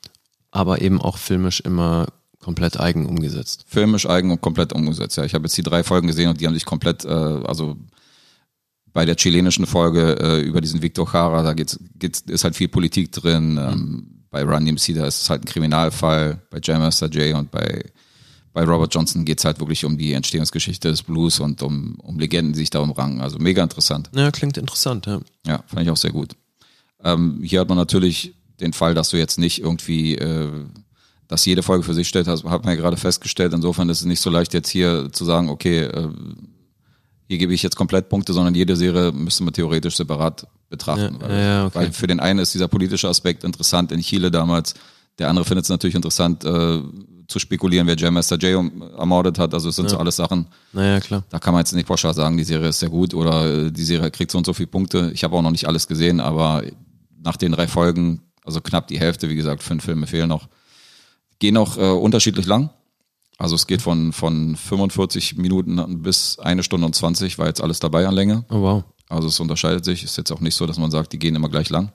Aber 0.52 0.82
eben 0.82 1.02
auch 1.02 1.18
filmisch 1.18 1.60
immer 1.62 2.08
komplett 2.40 2.80
eigen 2.80 3.06
umgesetzt. 3.08 3.66
filmisch 3.68 4.08
eigen 4.10 4.32
und 4.32 4.42
komplett 4.42 4.74
umgesetzt. 4.74 5.16
Ja, 5.18 5.24
ich 5.26 5.34
habe 5.36 5.46
jetzt 5.46 5.58
die 5.58 5.64
drei 5.64 5.84
Folgen 5.84 6.08
gesehen 6.08 6.30
und 6.30 6.42
die 6.42 6.48
haben 6.48 6.54
sich 6.56 6.66
komplett, 6.66 7.06
äh, 7.06 7.10
also 7.10 7.76
bei 8.94 9.06
der 9.06 9.16
chilenischen 9.16 9.66
Folge 9.66 10.18
äh, 10.20 10.42
über 10.42 10.62
diesen 10.62 10.82
Victor 10.82 11.10
Jara, 11.12 11.44
da 11.44 11.54
geht's, 11.54 11.80
geht's, 11.98 12.22
ist 12.22 12.44
halt 12.44 12.56
viel 12.56 12.68
Politik 12.68 13.12
drin. 13.12 13.58
Ähm, 13.58 14.08
bei 14.30 14.44
Run 14.44 14.66
DMC, 14.66 14.96
da 14.96 15.06
ist 15.06 15.24
es 15.24 15.30
halt 15.30 15.44
ein 15.44 15.46
Kriminalfall. 15.46 16.42
Bei 16.50 16.60
Jam 16.62 16.82
Master 16.82 17.10
Jay 17.10 17.34
und 17.34 17.52
bei 17.52 17.84
bei 18.54 18.64
Robert 18.66 18.94
Johnson 18.94 19.24
geht's 19.24 19.46
halt 19.46 19.60
wirklich 19.60 19.86
um 19.86 19.98
die 19.98 20.14
Entstehungsgeschichte 20.14 20.90
des 20.90 21.04
Blues 21.04 21.40
und 21.40 21.62
um, 21.62 21.96
um 22.02 22.20
Legenden, 22.20 22.54
die 22.54 22.60
sich 22.60 22.70
da 22.70 22.80
umrangen. 22.80 23.22
Also 23.22 23.38
mega 23.40 23.64
interessant. 23.64 24.10
Ja, 24.14 24.30
klingt 24.32 24.58
interessant, 24.58 25.06
ja. 25.06 25.22
Ja, 25.46 25.64
fand 25.68 25.84
ich 25.84 25.90
auch 25.90 25.98
sehr 25.98 26.12
gut. 26.12 26.36
Ähm, 27.04 27.40
hier 27.44 27.62
hat 27.62 27.70
man 27.70 27.78
natürlich 27.78 28.36
den 28.60 28.74
Fall, 28.74 28.94
dass 28.94 29.10
du 29.10 29.18
jetzt 29.18 29.40
nicht 29.40 29.62
irgendwie, 29.62 30.16
äh, 30.16 30.50
dass 31.28 31.46
jede 31.46 31.64
Folge 31.64 31.84
für 31.84 31.94
sich 31.94 32.08
stellt, 32.08 32.28
das 32.28 32.44
hat 32.44 32.66
man 32.66 32.76
ja 32.76 32.82
gerade 32.82 32.98
festgestellt. 32.98 33.54
Insofern 33.54 33.90
ist 33.90 34.02
es 34.02 34.06
nicht 34.06 34.20
so 34.20 34.30
leicht 34.30 34.54
jetzt 34.54 34.70
hier 34.70 35.12
zu 35.12 35.24
sagen, 35.24 35.50
okay, 35.50 35.80
äh, 35.80 36.10
hier 37.32 37.38
gebe 37.38 37.54
ich 37.54 37.64
jetzt 37.64 37.78
komplett 37.78 38.10
Punkte, 38.10 38.34
sondern 38.34 38.54
jede 38.56 38.76
Serie 38.76 39.14
müsste 39.14 39.46
man 39.46 39.54
theoretisch 39.54 39.96
separat 39.96 40.46
betrachten. 40.70 41.18
Ja, 41.22 41.30
weil, 41.30 41.40
ja, 41.40 41.66
okay. 41.66 41.76
weil 41.76 41.94
für 41.94 42.06
den 42.06 42.20
einen 42.20 42.40
ist 42.40 42.54
dieser 42.54 42.68
politische 42.68 43.08
Aspekt 43.08 43.46
interessant 43.46 43.94
in 43.94 44.02
Chile 44.02 44.30
damals, 44.30 44.74
der 45.18 45.30
andere 45.30 45.46
findet 45.46 45.64
es 45.64 45.70
natürlich 45.70 45.96
interessant 45.96 46.44
äh, 46.44 46.82
zu 47.30 47.40
spekulieren, 47.40 47.88
wer 47.88 47.96
Jam 47.96 48.16
Master 48.16 48.38
Jay 48.38 48.52
ermordet 48.98 49.40
hat. 49.40 49.54
Also 49.54 49.70
es 49.70 49.78
sind 49.78 49.90
so 49.90 49.98
alles 49.98 50.18
Sachen, 50.18 50.48
Naja, 50.74 51.00
klar. 51.00 51.24
da 51.30 51.40
kann 51.40 51.54
man 51.54 51.62
jetzt 51.62 51.72
nicht 51.72 51.88
pauschal 51.88 52.14
sagen, 52.14 52.36
die 52.36 52.44
Serie 52.44 52.68
ist 52.68 52.80
sehr 52.80 52.90
gut 52.90 53.14
oder 53.14 53.68
äh, 53.68 53.72
die 53.72 53.86
Serie 53.86 54.12
kriegt 54.12 54.32
so 54.32 54.38
und 54.38 54.46
so 54.46 54.52
viele 54.52 54.68
Punkte. 54.68 55.10
Ich 55.14 55.24
habe 55.24 55.34
auch 55.34 55.42
noch 55.42 55.52
nicht 55.52 55.70
alles 55.70 55.88
gesehen, 55.88 56.20
aber 56.20 56.64
nach 57.24 57.38
den 57.38 57.54
drei 57.54 57.70
Folgen, 57.70 58.24
also 58.44 58.60
knapp 58.60 58.90
die 58.90 59.00
Hälfte, 59.00 59.30
wie 59.30 59.38
gesagt, 59.38 59.64
fünf 59.64 59.86
Filme 59.86 60.06
fehlen 60.06 60.28
noch, 60.28 60.50
gehen 61.40 61.56
auch 61.56 61.78
äh, 61.78 61.92
unterschiedlich 61.92 62.46
lang. 62.46 62.72
Also 63.38 63.56
es 63.56 63.68
geht 63.68 63.82
von, 63.82 64.14
von 64.14 64.56
45 64.56 65.38
Minuten 65.38 66.02
bis 66.04 66.38
eine 66.40 66.64
Stunde 66.64 66.86
und 66.86 66.96
20, 66.96 67.40
war 67.40 67.48
jetzt 67.48 67.62
alles 67.62 67.80
dabei 67.80 68.08
an 68.08 68.14
Länge. 68.14 68.46
Oh 68.50 68.62
wow. 68.62 68.84
Also 69.10 69.28
es 69.28 69.40
unterscheidet 69.40 69.84
sich. 69.84 70.04
Ist 70.04 70.18
jetzt 70.18 70.32
auch 70.32 70.40
nicht 70.40 70.56
so, 70.56 70.66
dass 70.66 70.78
man 70.78 70.92
sagt, 70.92 71.12
die 71.14 71.20
gehen 71.20 71.36
immer 71.36 71.50
gleich 71.50 71.70
lang. 71.70 71.92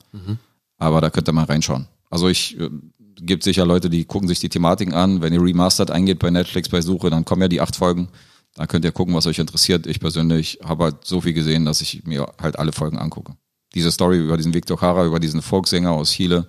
Aber 0.77 1.01
da 1.01 1.09
könnt 1.09 1.27
ihr 1.29 1.33
mal 1.33 1.45
reinschauen. 1.45 1.87
Also 2.09 2.27
ich 2.29 2.59
äh, 2.59 2.69
gibt 3.15 3.43
sicher 3.43 3.65
Leute, 3.65 3.89
die 3.89 4.05
gucken 4.05 4.27
sich 4.27 4.39
die 4.39 4.49
Thematiken 4.49 4.93
an. 4.93 5.21
Wenn 5.21 5.33
ihr 5.33 5.41
Remastered 5.41 5.91
eingeht 5.91 6.19
bei 6.19 6.29
Netflix 6.29 6.69
bei 6.69 6.81
Suche, 6.81 7.09
dann 7.09 7.25
kommen 7.25 7.41
ja 7.41 7.47
die 7.47 7.61
acht 7.61 7.75
Folgen. 7.75 8.09
Da 8.55 8.65
könnt 8.65 8.85
ihr 8.85 8.91
gucken, 8.91 9.13
was 9.13 9.27
euch 9.27 9.39
interessiert. 9.39 9.87
Ich 9.87 9.99
persönlich 9.99 10.59
habe 10.63 10.85
halt 10.85 11.05
so 11.05 11.21
viel 11.21 11.33
gesehen, 11.33 11.65
dass 11.65 11.81
ich 11.81 12.03
mir 12.05 12.27
halt 12.41 12.57
alle 12.57 12.71
Folgen 12.71 12.97
angucke. 12.97 13.33
Diese 13.73 13.91
Story 13.91 14.17
über 14.17 14.37
diesen 14.37 14.53
Victor 14.53 14.79
Jara, 14.81 15.05
über 15.05 15.19
diesen 15.19 15.41
Folksänger 15.41 15.91
aus 15.91 16.11
Chile, 16.11 16.47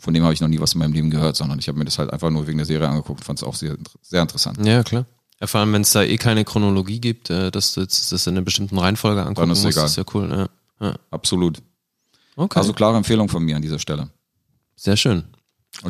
von 0.00 0.14
dem 0.14 0.22
habe 0.24 0.32
ich 0.34 0.40
noch 0.40 0.48
nie 0.48 0.60
was 0.60 0.72
in 0.74 0.78
meinem 0.78 0.92
Leben 0.92 1.10
gehört, 1.10 1.36
sondern 1.36 1.58
ich 1.58 1.68
habe 1.68 1.78
mir 1.78 1.84
das 1.84 1.98
halt 1.98 2.12
einfach 2.12 2.30
nur 2.30 2.46
wegen 2.46 2.58
der 2.58 2.66
Serie 2.66 2.88
angeguckt. 2.88 3.24
Fand 3.24 3.38
es 3.38 3.42
auch 3.42 3.54
sehr, 3.54 3.76
sehr 4.02 4.22
interessant. 4.22 4.64
Ja, 4.66 4.82
klar. 4.82 5.04
Ja, 5.40 5.46
vor 5.46 5.60
allem, 5.60 5.72
wenn 5.72 5.82
es 5.82 5.92
da 5.92 6.02
eh 6.02 6.16
keine 6.18 6.44
Chronologie 6.44 7.00
gibt, 7.00 7.30
äh, 7.30 7.50
dass 7.50 7.74
du 7.74 7.80
jetzt 7.80 8.12
das 8.12 8.26
in 8.26 8.34
einer 8.34 8.42
bestimmten 8.44 8.78
Reihenfolge 8.78 9.20
angucken 9.22 9.36
Dann 9.40 9.50
ist 9.50 9.58
es 9.60 9.64
musst, 9.64 9.76
egal. 9.76 9.86
ist 9.86 9.96
ja 9.96 10.04
cool. 10.14 10.30
Ja. 10.80 10.86
Ja. 10.88 10.94
Absolut. 11.10 11.62
Okay, 12.36 12.58
Also 12.58 12.72
klare 12.72 12.96
Empfehlung 12.96 13.28
von 13.28 13.42
mir 13.42 13.56
an 13.56 13.62
dieser 13.62 13.78
Stelle. 13.78 14.10
sehr 14.76 14.96
schön. 14.96 15.24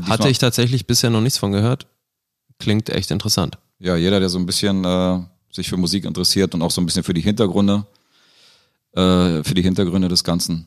Hatte 0.09 0.29
ich 0.29 0.39
tatsächlich 0.39 0.87
bisher 0.87 1.11
noch 1.11 1.21
nichts 1.21 1.39
von 1.39 1.53
gehört. 1.53 1.87
Klingt 2.59 2.91
echt 2.91 3.11
interessant. 3.11 3.59
ja, 3.79 3.97
jeder, 3.97 4.21
der 4.21 4.29
so 4.29 4.39
ein 4.39 4.47
bisschen 4.47 4.85
äh, 4.85 5.19
sich 5.53 5.69
für 5.69 5.77
Musik 5.79 6.05
interessiert 6.05 6.55
und 6.55 6.63
auch 6.63 6.71
so 6.71 6.81
ein 6.81 6.87
bisschen 6.87 7.03
für 7.03 7.15
die 7.15 7.23
Hintergründe, 7.23 7.87
äh, 8.93 9.43
für 9.43 9.55
die 9.55 9.63
Hintergründe 9.63 10.09
des 10.09 10.23
Ganzen, 10.25 10.67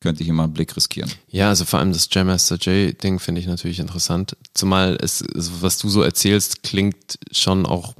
könnte 0.00 0.24
hier 0.24 0.32
mal 0.32 0.44
einen 0.44 0.52
Blick 0.52 0.76
riskieren. 0.76 1.10
Ja, 1.28 1.48
also 1.48 1.64
vor 1.64 1.78
allem 1.78 1.92
das 1.92 2.08
Jam 2.10 2.26
Master 2.26 2.56
J-Ding 2.56 3.18
finde 3.18 3.40
ich 3.40 3.46
natürlich 3.46 3.80
interessant. 3.80 4.36
Zumal 4.54 4.98
es, 5.00 5.20
es, 5.20 5.62
was 5.62 5.78
du 5.78 5.88
so 5.88 6.02
erzählst, 6.02 6.62
klingt 6.62 7.18
schon 7.32 7.66
auch 7.66 7.94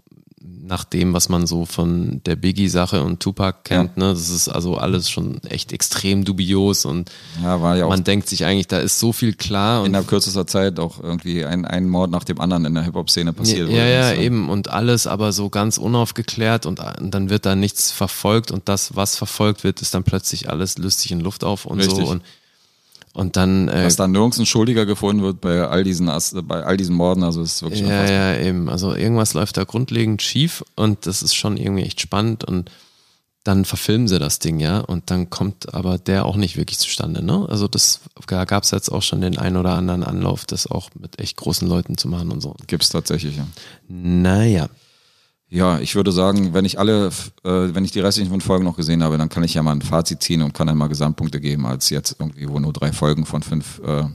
nach 0.66 0.84
dem, 0.84 1.12
was 1.12 1.28
man 1.28 1.46
so 1.46 1.64
von 1.64 2.20
der 2.26 2.36
Biggie-Sache 2.36 3.02
und 3.02 3.20
Tupac 3.20 3.60
kennt. 3.64 3.96
Ne? 3.96 4.10
Das 4.10 4.28
ist 4.28 4.48
also 4.48 4.76
alles 4.76 5.08
schon 5.08 5.42
echt 5.44 5.72
extrem 5.72 6.24
dubios 6.24 6.84
und 6.84 7.10
Ja, 7.42 7.74
ja 7.76 7.86
man 7.86 8.02
denkt 8.04 8.28
sich 8.28 8.44
eigentlich, 8.44 8.66
da 8.66 8.78
ist 8.78 8.98
so 8.98 9.12
viel 9.12 9.34
klar 9.34 9.80
und 9.80 9.86
innerhalb 9.86 10.08
kürzester 10.08 10.46
Zeit 10.46 10.80
auch 10.80 11.00
irgendwie 11.00 11.44
ein, 11.44 11.64
ein 11.64 11.88
Mord 11.88 12.10
nach 12.10 12.24
dem 12.24 12.40
anderen 12.40 12.64
in 12.64 12.74
der 12.74 12.82
Hip-Hop-Szene 12.82 13.32
passiert. 13.32 13.70
Ja, 13.70 13.86
ja, 13.86 14.14
So. 14.14 14.20
eben. 14.20 14.48
Und 14.48 14.68
alles 14.68 15.06
aber 15.06 15.32
so 15.32 15.50
ganz 15.50 15.78
unaufgeklärt 15.78 16.66
und, 16.66 16.80
und 16.80 17.12
dann 17.12 17.30
wird 17.30 17.46
da 17.46 17.54
nichts 17.54 17.92
verfolgt 17.92 18.50
und 18.50 18.68
das, 18.68 18.96
was 18.96 19.16
verfolgt 19.16 19.62
wird, 19.62 19.80
ist 19.82 19.94
dann 19.94 20.02
plötzlich 20.02 20.50
alles 20.50 20.78
lustig 20.78 21.12
in 21.12 21.20
Luft 21.20 21.44
auf 21.44 21.64
und 21.66 21.78
Richtig. 21.78 22.04
so. 22.04 22.10
Und, 22.10 22.22
und 23.16 23.36
dann, 23.36 23.68
äh, 23.68 23.84
Dass 23.84 23.96
da 23.96 24.06
nirgends 24.06 24.38
ein 24.38 24.44
Schuldiger 24.44 24.84
gefunden 24.84 25.22
wird 25.22 25.40
bei 25.40 25.66
all 25.66 25.84
diesen, 25.84 26.06
bei 26.42 26.62
all 26.62 26.76
diesen 26.76 26.94
Morden, 26.94 27.22
also 27.22 27.40
es 27.40 27.54
ist 27.54 27.62
wirklich 27.62 27.80
ja, 27.80 27.86
unfassbar. 27.86 28.34
ja, 28.34 28.38
eben. 28.40 28.68
Also 28.68 28.94
irgendwas 28.94 29.32
läuft 29.32 29.56
da 29.56 29.64
grundlegend 29.64 30.20
schief 30.20 30.62
und 30.74 31.06
das 31.06 31.22
ist 31.22 31.34
schon 31.34 31.56
irgendwie 31.56 31.84
echt 31.84 31.98
spannend 31.98 32.44
und 32.44 32.70
dann 33.42 33.64
verfilmen 33.64 34.06
sie 34.06 34.18
das 34.18 34.38
Ding, 34.38 34.60
ja, 34.60 34.80
und 34.80 35.10
dann 35.10 35.30
kommt 35.30 35.72
aber 35.72 35.96
der 35.96 36.26
auch 36.26 36.36
nicht 36.36 36.58
wirklich 36.58 36.78
zustande, 36.78 37.24
ne? 37.24 37.46
Also 37.48 37.68
das 37.68 38.00
da 38.26 38.44
gab 38.44 38.64
es 38.64 38.70
jetzt 38.70 38.90
auch 38.90 39.02
schon 39.02 39.22
den 39.22 39.38
einen 39.38 39.56
oder 39.56 39.76
anderen 39.76 40.02
Anlauf, 40.02 40.44
das 40.44 40.66
auch 40.70 40.90
mit 41.00 41.18
echt 41.18 41.38
großen 41.38 41.66
Leuten 41.66 41.96
zu 41.96 42.08
machen 42.08 42.30
und 42.30 42.42
so. 42.42 42.54
Gibt's 42.66 42.90
tatsächlich, 42.90 43.38
ja. 43.38 43.46
Naja. 43.88 44.68
Ja, 45.48 45.78
ich 45.78 45.94
würde 45.94 46.10
sagen, 46.10 46.54
wenn 46.54 46.64
ich 46.64 46.78
alle, 46.78 47.06
äh, 47.44 47.50
wenn 47.74 47.84
ich 47.84 47.92
die 47.92 48.00
restlichen 48.00 48.30
fünf 48.30 48.44
Folgen 48.44 48.64
noch 48.64 48.76
gesehen 48.76 49.02
habe, 49.04 49.16
dann 49.16 49.28
kann 49.28 49.44
ich 49.44 49.54
ja 49.54 49.62
mal 49.62 49.72
ein 49.72 49.82
Fazit 49.82 50.22
ziehen 50.22 50.42
und 50.42 50.54
kann 50.54 50.66
dann 50.66 50.76
mal 50.76 50.88
Gesamtpunkte 50.88 51.40
geben, 51.40 51.66
als 51.66 51.88
jetzt 51.90 52.16
irgendwie, 52.18 52.48
wo 52.48 52.58
nur 52.58 52.72
drei 52.72 52.92
Folgen 52.92 53.26
von 53.26 53.42
fünf. 53.42 53.80
Äh, 53.84 54.06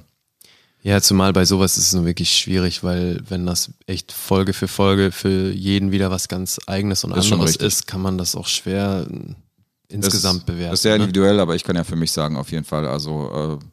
Ja, 0.84 1.00
zumal 1.02 1.32
bei 1.32 1.46
sowas 1.46 1.78
ist 1.78 1.88
es 1.88 1.94
nur 1.94 2.06
wirklich 2.06 2.32
schwierig, 2.34 2.84
weil 2.84 3.22
wenn 3.30 3.46
das 3.46 3.72
echt 3.88 4.12
Folge 4.12 4.52
für 4.52 4.68
Folge 4.68 5.14
für 5.14 5.52
jeden 5.52 5.92
wieder 5.92 6.12
was 6.12 6.28
ganz 6.28 6.60
eigenes 6.68 7.04
und 7.06 7.16
Ist 7.16 7.32
anderes 7.32 7.56
ist, 7.56 7.88
kann 7.88 8.02
man 8.02 8.18
das 8.18 8.36
auch 8.36 8.48
schwer 8.48 9.08
äh, 9.10 9.34
insgesamt 9.88 10.46
bewerten. 10.46 10.72
Das 10.72 10.80
ist 10.80 10.84
sehr 10.84 10.98
ne? 10.98 11.04
individuell, 11.06 11.40
aber 11.40 11.56
ich 11.56 11.64
kann 11.64 11.78
ja 11.78 11.86
für 11.86 11.96
mich 11.96 12.12
sagen, 12.12 12.36
auf 12.36 12.52
jeden 12.52 12.66
Fall, 12.66 12.86
also 12.88 13.60
äh, 13.62 13.66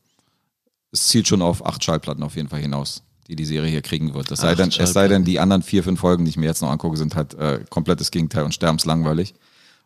es 0.92 1.08
zielt 1.08 1.26
schon 1.26 1.42
auf 1.42 1.66
acht 1.66 1.82
Schallplatten 1.82 2.22
auf 2.22 2.36
jeden 2.36 2.48
Fall 2.48 2.60
hinaus, 2.60 3.02
die 3.28 3.36
die 3.36 3.44
Serie 3.44 3.70
hier 3.70 3.82
kriegen 3.82 4.14
wird. 4.14 4.30
Es 4.30 4.40
sei, 4.40 4.54
denn, 4.54 4.70
es 4.76 4.92
sei 4.92 5.06
denn, 5.08 5.24
die 5.24 5.38
anderen 5.38 5.62
vier, 5.62 5.84
fünf 5.84 6.00
Folgen, 6.00 6.24
die 6.24 6.30
ich 6.30 6.36
mir 6.36 6.46
jetzt 6.46 6.62
noch 6.62 6.70
angucke, 6.70 6.96
sind 6.96 7.14
halt 7.14 7.34
äh, 7.34 7.60
komplettes 7.68 8.10
Gegenteil 8.10 8.44
und 8.44 8.54
sterbenslangweilig. 8.54 9.34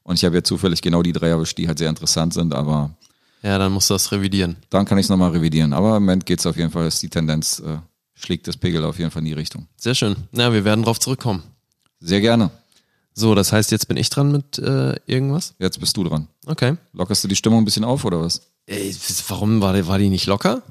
Und 0.04 0.14
ich 0.16 0.24
habe 0.24 0.36
jetzt 0.36 0.48
zufällig 0.48 0.80
genau 0.82 1.02
die 1.02 1.12
drei 1.12 1.28
erwischt, 1.28 1.58
die 1.58 1.68
halt 1.68 1.78
sehr 1.78 1.88
interessant 1.88 2.34
sind, 2.34 2.54
aber 2.54 2.90
Ja, 3.42 3.58
dann 3.58 3.72
musst 3.72 3.90
du 3.90 3.94
das 3.94 4.10
revidieren. 4.12 4.56
dann 4.70 4.84
kann 4.84 4.98
ich 4.98 5.06
es 5.06 5.10
nochmal 5.10 5.30
revidieren. 5.32 5.72
Aber 5.72 5.96
im 5.96 6.02
Moment 6.04 6.26
geht's 6.26 6.46
auf 6.46 6.56
jeden 6.56 6.70
Fall, 6.70 6.86
ist 6.86 7.02
die 7.02 7.08
Tendenz, 7.08 7.58
äh, 7.60 7.78
schlägt 8.14 8.46
das 8.48 8.56
Pegel 8.56 8.84
auf 8.84 8.98
jeden 8.98 9.10
Fall 9.10 9.20
in 9.20 9.26
die 9.26 9.32
Richtung. 9.32 9.66
Sehr 9.76 9.94
schön. 9.94 10.16
Ja, 10.32 10.52
wir 10.52 10.64
werden 10.64 10.84
drauf 10.84 10.98
zurückkommen. 11.00 11.42
Sehr 12.00 12.20
gerne. 12.20 12.50
So, 13.14 13.34
das 13.34 13.52
heißt, 13.52 13.70
jetzt 13.72 13.88
bin 13.88 13.96
ich 13.96 14.08
dran 14.08 14.32
mit 14.32 14.58
äh, 14.58 14.94
irgendwas? 15.06 15.54
Jetzt 15.58 15.78
bist 15.80 15.96
du 15.96 16.04
dran. 16.04 16.28
Okay. 16.46 16.76
Lockerst 16.94 17.22
du 17.24 17.28
die 17.28 17.36
Stimmung 17.36 17.60
ein 17.60 17.64
bisschen 17.64 17.84
auf 17.84 18.04
oder 18.04 18.20
was? 18.22 18.40
Ey, 18.66 18.94
warum 19.28 19.60
war 19.60 19.74
die, 19.74 19.86
war 19.86 19.98
die 19.98 20.08
nicht 20.08 20.26
locker? 20.26 20.62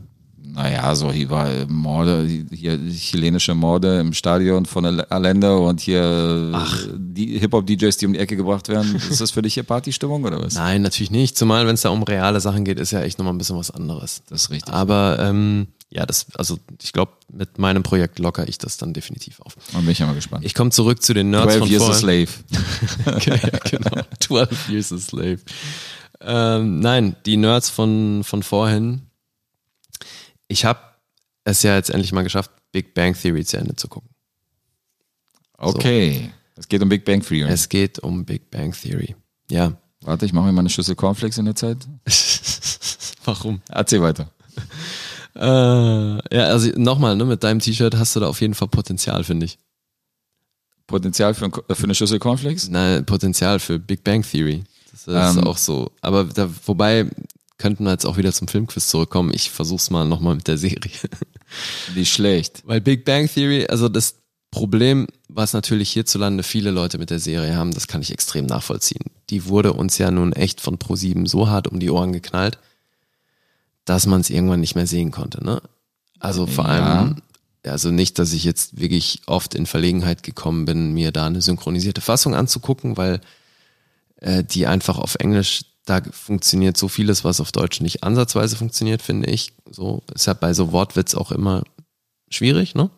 Naja, 0.54 0.96
so 0.96 1.12
hier 1.12 1.30
war 1.30 1.50
Morde, 1.68 2.28
hier 2.52 2.78
chilenische 2.90 3.56
Morde 3.56 4.00
im 4.00 4.14
Stadion 4.14 4.66
von 4.66 4.86
Allende 4.86 5.58
und 5.58 5.80
hier 5.80 6.52
die 6.96 7.40
Hip-Hop-DJs, 7.40 7.98
die 7.98 8.06
um 8.06 8.14
die 8.14 8.20
Ecke 8.20 8.36
gebracht 8.36 8.68
werden. 8.68 8.96
Ist 8.96 9.22
das 9.22 9.32
für 9.32 9.42
dich 9.42 9.54
hier 9.54 9.64
Partystimmung 9.64 10.24
oder 10.24 10.42
was? 10.42 10.56
Nein, 10.56 10.82
natürlich 10.82 11.12
nicht. 11.12 11.38
Zumal, 11.38 11.68
wenn 11.68 11.76
es 11.76 11.82
da 11.82 11.90
um 11.90 12.04
reale 12.04 12.42
Sachen 12.42 12.66
geht, 12.66 12.80
ist 12.80 12.92
ja 12.92 13.02
echt 13.02 13.18
nochmal 13.18 13.34
ein 13.34 13.38
bisschen 13.38 13.58
was 13.58 13.72
anderes. 13.72 14.24
Das 14.30 14.44
ist 14.44 14.50
richtig. 14.50 14.74
Aber 14.74 15.18
ähm, 15.20 15.68
ja, 15.90 16.06
das, 16.06 16.28
also 16.36 16.58
ich 16.82 16.94
glaube, 16.94 17.12
mit 17.32 17.58
meinem 17.58 17.84
Projekt 17.84 18.20
locker 18.20 18.48
ich 18.48 18.58
das 18.58 18.78
dann 18.78 18.94
definitiv 18.94 19.42
auf. 19.42 19.56
Dann 19.74 19.82
bin 19.82 19.92
ich 19.92 20.00
ja 20.00 20.06
mal 20.06 20.16
gespannt. 20.16 20.46
Ich 20.46 20.54
komme 20.54 20.72
zurück 20.72 21.02
zu 21.02 21.14
den 21.14 21.30
Nerds 21.30 21.54
12 21.54 21.60
von 21.60 21.70
Years 21.70 21.84
a 21.84 21.94
vorhin. 21.94 22.28
Slave. 22.28 23.22
ja, 23.42 23.60
genau. 23.70 24.02
12 24.20 24.70
Years 24.70 24.94
a 24.94 24.98
Slave. 24.98 25.40
Ähm, 26.22 26.80
nein, 26.80 27.16
die 27.26 27.38
Nerds 27.38 27.70
von, 27.70 28.24
von 28.24 28.44
vorhin. 28.44 29.02
Ich 30.52 30.66
habe 30.66 30.80
es 31.44 31.64
ja 31.64 31.76
jetzt 31.76 31.90
endlich 31.90 32.12
mal 32.12 32.24
geschafft, 32.24 32.52
Big 32.72 32.94
Bang 32.94 33.14
Theory 33.14 33.46
zu 33.46 33.58
Ende 33.58 33.76
zu 33.76 33.88
gucken. 33.88 34.10
Okay. 35.58 36.32
Es 36.56 36.68
geht 36.68 36.82
um 36.82 36.90
Big 36.90 37.06
Bang 37.06 37.22
Theory. 37.22 37.50
Es 37.52 37.70
geht 37.70 38.00
um 38.00 38.26
Big 38.26 38.52
Bang 38.52 38.74
Theory. 38.74 39.16
Ja. 39.50 39.74
Warte, 40.02 40.26
ich 40.26 40.34
mache 40.34 40.46
mir 40.48 40.52
mal 40.52 40.62
eine 40.62 40.70
Schüssel 40.70 40.96
Cornflakes 40.96 41.38
in 41.38 41.46
der 41.46 41.56
Zeit. 41.56 41.78
Warum? 43.26 43.62
Erzähl 43.70 44.02
weiter. 44.02 44.32
Äh, 45.36 46.36
ja, 46.36 46.44
also 46.48 46.70
nochmal, 46.76 47.16
ne, 47.16 47.24
mit 47.26 47.44
deinem 47.44 47.60
T-Shirt 47.60 47.96
hast 47.96 48.16
du 48.16 48.20
da 48.20 48.28
auf 48.28 48.42
jeden 48.42 48.54
Fall 48.54 48.68
Potenzial, 48.68 49.24
finde 49.24 49.46
ich. 49.46 49.58
Potenzial 50.88 51.34
für, 51.34 51.46
ein, 51.46 51.52
für 51.54 51.84
eine 51.84 51.96
Schüssel 51.96 52.20
Cornflakes? 52.20 52.68
Nein, 52.70 53.06
Potenzial 53.06 53.60
für 53.60 53.80
Big 53.80 54.04
Bang 54.04 54.24
Theory. 54.24 54.64
Das 54.92 55.08
ist 55.08 55.38
Ähm. 55.38 55.48
auch 55.48 55.58
so. 55.58 55.92
Aber 56.02 56.26
da, 56.26 56.50
wobei 56.66 57.10
könnten 57.62 57.84
wir 57.86 57.92
jetzt 57.92 58.06
auch 58.06 58.18
wieder 58.18 58.34
zum 58.34 58.48
Filmquiz 58.48 58.88
zurückkommen. 58.88 59.32
Ich 59.34 59.52
versuch's 59.52 59.90
mal 59.90 60.06
nochmal 60.06 60.36
mit 60.36 60.48
der 60.48 60.58
Serie. 60.58 60.92
Nicht 61.96 62.12
schlecht. 62.12 62.64
Weil 62.66 62.82
Big 62.82 63.06
Bang 63.06 63.30
Theory, 63.30 63.68
also 63.68 63.88
das 63.88 64.16
Problem, 64.50 65.08
was 65.30 65.54
natürlich 65.54 65.92
hierzulande 65.92 66.44
viele 66.44 66.72
Leute 66.72 66.98
mit 66.98 67.10
der 67.10 67.20
Serie 67.20 67.56
haben, 67.56 67.74
das 67.74 67.88
kann 67.88 68.02
ich 68.02 68.12
extrem 68.12 68.46
nachvollziehen. 68.46 69.06
Die 69.30 69.46
wurde 69.46 69.74
uns 69.74 69.98
ja 69.98 70.12
nun 70.12 70.34
echt 70.34 70.60
von 70.60 70.78
Pro7 70.78 71.28
so 71.28 71.48
hart 71.50 71.68
um 71.70 71.80
die 71.80 71.90
Ohren 71.90 72.12
geknallt, 72.12 72.58
dass 73.86 74.06
man 74.08 74.22
es 74.22 74.30
irgendwann 74.30 74.60
nicht 74.60 74.76
mehr 74.76 74.88
sehen 74.88 75.12
konnte. 75.12 75.44
Ne? 75.44 75.62
Also 76.20 76.48
vor 76.48 76.66
Ja. 76.66 76.72
allem, 76.72 77.16
also 77.66 77.92
nicht, 77.92 78.20
dass 78.20 78.34
ich 78.34 78.44
jetzt 78.44 78.80
wirklich 78.80 79.22
oft 79.28 79.56
in 79.56 79.66
Verlegenheit 79.66 80.24
gekommen 80.24 80.66
bin, 80.66 80.94
mir 80.94 81.12
da 81.12 81.28
eine 81.28 81.42
synchronisierte 81.42 82.02
Fassung 82.02 82.36
anzugucken, 82.36 82.98
weil 82.98 83.22
äh, 84.18 84.44
die 84.44 84.68
einfach 84.68 84.98
auf 84.98 85.16
Englisch, 85.16 85.62
da 85.86 86.02
funktioniert 86.12 86.78
so 86.78 86.88
vieles, 86.88 87.24
was 87.24 87.42
auf 87.42 87.52
Deutsch 87.52 87.82
nicht 87.82 88.04
ansatzweise 88.04 88.56
funktioniert, 88.56 89.02
finde 89.02 89.30
ich. 89.30 89.54
So 89.70 90.04
ist 90.14 90.28
ja 90.28 90.34
bei 90.34 90.54
so 90.54 90.72
Wortwitz 90.72 91.16
auch 91.16 91.32
immer 91.32 91.64
schwierig, 92.30 92.76
ne? 92.76 92.90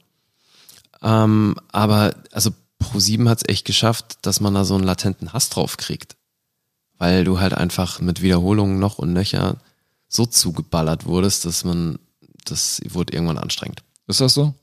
Ähm, 1.02 1.56
aber 1.72 2.16
also 2.32 2.52
Pro7 2.82 3.30
hat 3.30 3.40
es 3.40 3.50
echt 3.50 3.66
geschafft, 3.66 4.18
dass 4.22 4.40
man 4.40 4.54
da 4.54 4.66
so 4.66 4.76
einen 4.76 4.84
latenten 4.84 5.34
Hass 5.34 5.50
drauf 5.50 5.78
kriegt. 5.78 6.16
Weil 6.98 7.24
du 7.24 7.40
halt 7.40 7.54
einfach 7.54 8.00
mit 8.00 8.22
Wiederholungen 8.22 8.80
noch 8.80 9.00
und 9.00 9.14
nöcher 9.14 9.58
so 10.08 10.26
zugeballert 10.26 11.06
wurdest, 11.06 11.46
dass 11.46 11.64
man, 11.64 12.00
das 12.46 12.82
wurde 12.90 13.14
irgendwann 13.14 13.38
anstrengend. 13.38 13.84
Ist 14.08 14.22
das 14.22 14.34
so? 14.34 14.54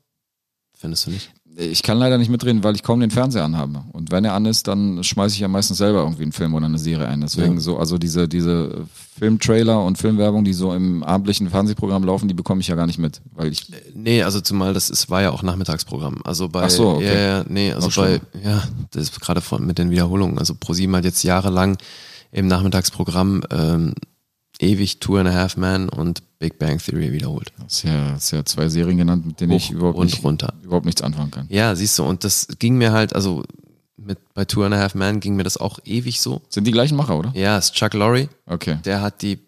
Findest 0.74 1.06
du 1.06 1.10
nicht? 1.10 1.32
Ich 1.60 1.82
kann 1.82 1.98
leider 1.98 2.16
nicht 2.16 2.30
mitreden, 2.30 2.64
weil 2.64 2.74
ich 2.74 2.82
kaum 2.82 3.00
den 3.00 3.10
Fernseher 3.10 3.44
anhabe. 3.44 3.84
Und 3.92 4.10
wenn 4.10 4.24
er 4.24 4.32
an 4.32 4.46
ist, 4.46 4.66
dann 4.66 5.04
schmeiße 5.04 5.34
ich 5.34 5.40
ja 5.40 5.48
meistens 5.48 5.76
selber 5.78 6.00
irgendwie 6.00 6.22
einen 6.22 6.32
Film 6.32 6.54
oder 6.54 6.64
eine 6.66 6.78
Serie 6.78 7.06
ein. 7.06 7.20
Deswegen 7.20 7.54
Ja. 7.54 7.60
so, 7.60 7.78
also 7.78 7.98
diese, 7.98 8.28
diese 8.28 8.86
Filmtrailer 9.18 9.84
und 9.84 9.98
Filmwerbung, 9.98 10.44
die 10.44 10.54
so 10.54 10.72
im 10.72 11.02
abendlichen 11.02 11.50
Fernsehprogramm 11.50 12.04
laufen, 12.04 12.28
die 12.28 12.34
bekomme 12.34 12.62
ich 12.62 12.68
ja 12.68 12.76
gar 12.76 12.86
nicht 12.86 12.98
mit. 12.98 13.20
Weil 13.34 13.52
ich, 13.52 13.66
Nee, 13.94 14.22
also 14.22 14.40
zumal 14.40 14.72
das 14.72 14.88
ist, 14.88 15.10
war 15.10 15.20
ja 15.20 15.30
auch 15.32 15.42
Nachmittagsprogramm. 15.42 16.20
Also 16.24 16.48
bei, 16.48 16.62
Ach 16.64 16.70
so, 16.70 16.92
okay. 16.94 17.04
ja, 17.14 17.20
ja, 17.38 17.44
nee, 17.46 17.72
also 17.72 17.88
Noch 17.88 17.96
bei, 17.96 18.20
ja, 18.42 18.62
das 18.92 19.02
ist 19.02 19.20
gerade 19.20 19.42
von, 19.42 19.66
mit 19.66 19.76
den 19.78 19.90
Wiederholungen. 19.90 20.38
Also 20.38 20.54
ProSieben 20.58 20.96
hat 20.96 21.04
jetzt 21.04 21.22
jahrelang 21.24 21.76
im 22.32 22.46
Nachmittagsprogramm 22.46 23.42
ähm, 23.50 23.94
ewig 24.60 25.00
Two 25.00 25.16
and 25.16 25.28
a 25.28 25.32
Half 25.32 25.56
Men 25.56 25.88
und 25.88 26.22
Big 26.38 26.58
Bang 26.58 26.78
Theory 26.78 27.12
wiederholt. 27.12 27.52
das 27.62 27.74
ist 27.78 27.82
ja, 27.84 28.10
das 28.12 28.24
ist 28.24 28.30
ja 28.32 28.44
zwei 28.44 28.68
Serien 28.68 28.98
genannt, 28.98 29.26
mit 29.26 29.40
denen 29.40 29.52
Hoch 29.52 29.56
ich 29.56 29.70
überhaupt, 29.70 29.98
nicht, 29.98 30.22
runter. 30.24 30.52
überhaupt 30.62 30.86
nichts 30.86 31.02
anfangen 31.02 31.30
kann. 31.30 31.46
Ja, 31.50 31.74
siehst 31.74 31.98
du, 31.98 32.04
und 32.04 32.24
das 32.24 32.46
ging 32.58 32.76
mir 32.78 32.92
halt, 32.92 33.14
also 33.14 33.42
mit 33.96 34.18
bei 34.34 34.44
Two 34.44 34.62
and 34.62 34.74
a 34.74 34.78
Half 34.78 34.94
Men 34.94 35.20
ging 35.20 35.36
mir 35.36 35.42
das 35.44 35.56
auch 35.58 35.78
ewig 35.84 36.20
so. 36.20 36.40
Sind 36.48 36.66
die 36.66 36.70
gleichen 36.72 36.96
Macher, 36.96 37.18
oder? 37.18 37.32
Ja, 37.34 37.58
ist 37.58 37.74
Chuck 37.74 37.92
Lorre, 37.94 38.28
Okay. 38.46 38.78
der 38.84 39.02
hat 39.02 39.22
die 39.22 39.38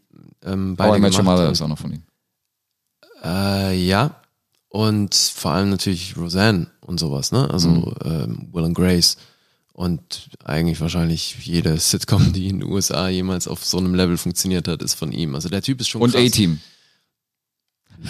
ähm, 0.44 0.76
beide 0.76 0.92
Your 1.00 1.10
gemacht. 1.10 1.22
Mother 1.24 1.46
und- 1.46 1.52
ist 1.52 1.62
auch 1.62 1.68
noch 1.68 1.78
von 1.78 1.92
ihm. 1.92 2.02
Äh, 3.24 3.76
ja. 3.86 4.16
Und 4.68 5.14
vor 5.14 5.52
allem 5.52 5.68
natürlich 5.70 6.16
Roseanne 6.16 6.66
und 6.80 6.98
sowas, 6.98 7.30
ne? 7.30 7.48
Also 7.50 7.68
Mhm. 7.68 7.94
ähm, 8.04 8.48
Will 8.52 8.64
and 8.64 8.74
Grace. 8.74 9.16
Und 9.74 10.28
eigentlich 10.44 10.80
wahrscheinlich 10.80 11.36
jede 11.46 11.78
Sitcom, 11.78 12.32
die 12.34 12.48
in 12.48 12.60
den 12.60 12.68
USA 12.70 13.08
jemals 13.08 13.48
auf 13.48 13.64
so 13.64 13.78
einem 13.78 13.94
Level 13.94 14.18
funktioniert 14.18 14.68
hat, 14.68 14.82
ist 14.82 14.94
von 14.94 15.12
ihm. 15.12 15.34
Also 15.34 15.48
der 15.48 15.62
Typ 15.62 15.80
ist 15.80 15.88
schon 15.88 16.02
Und. 16.02 16.14
A-Team. 16.14 16.60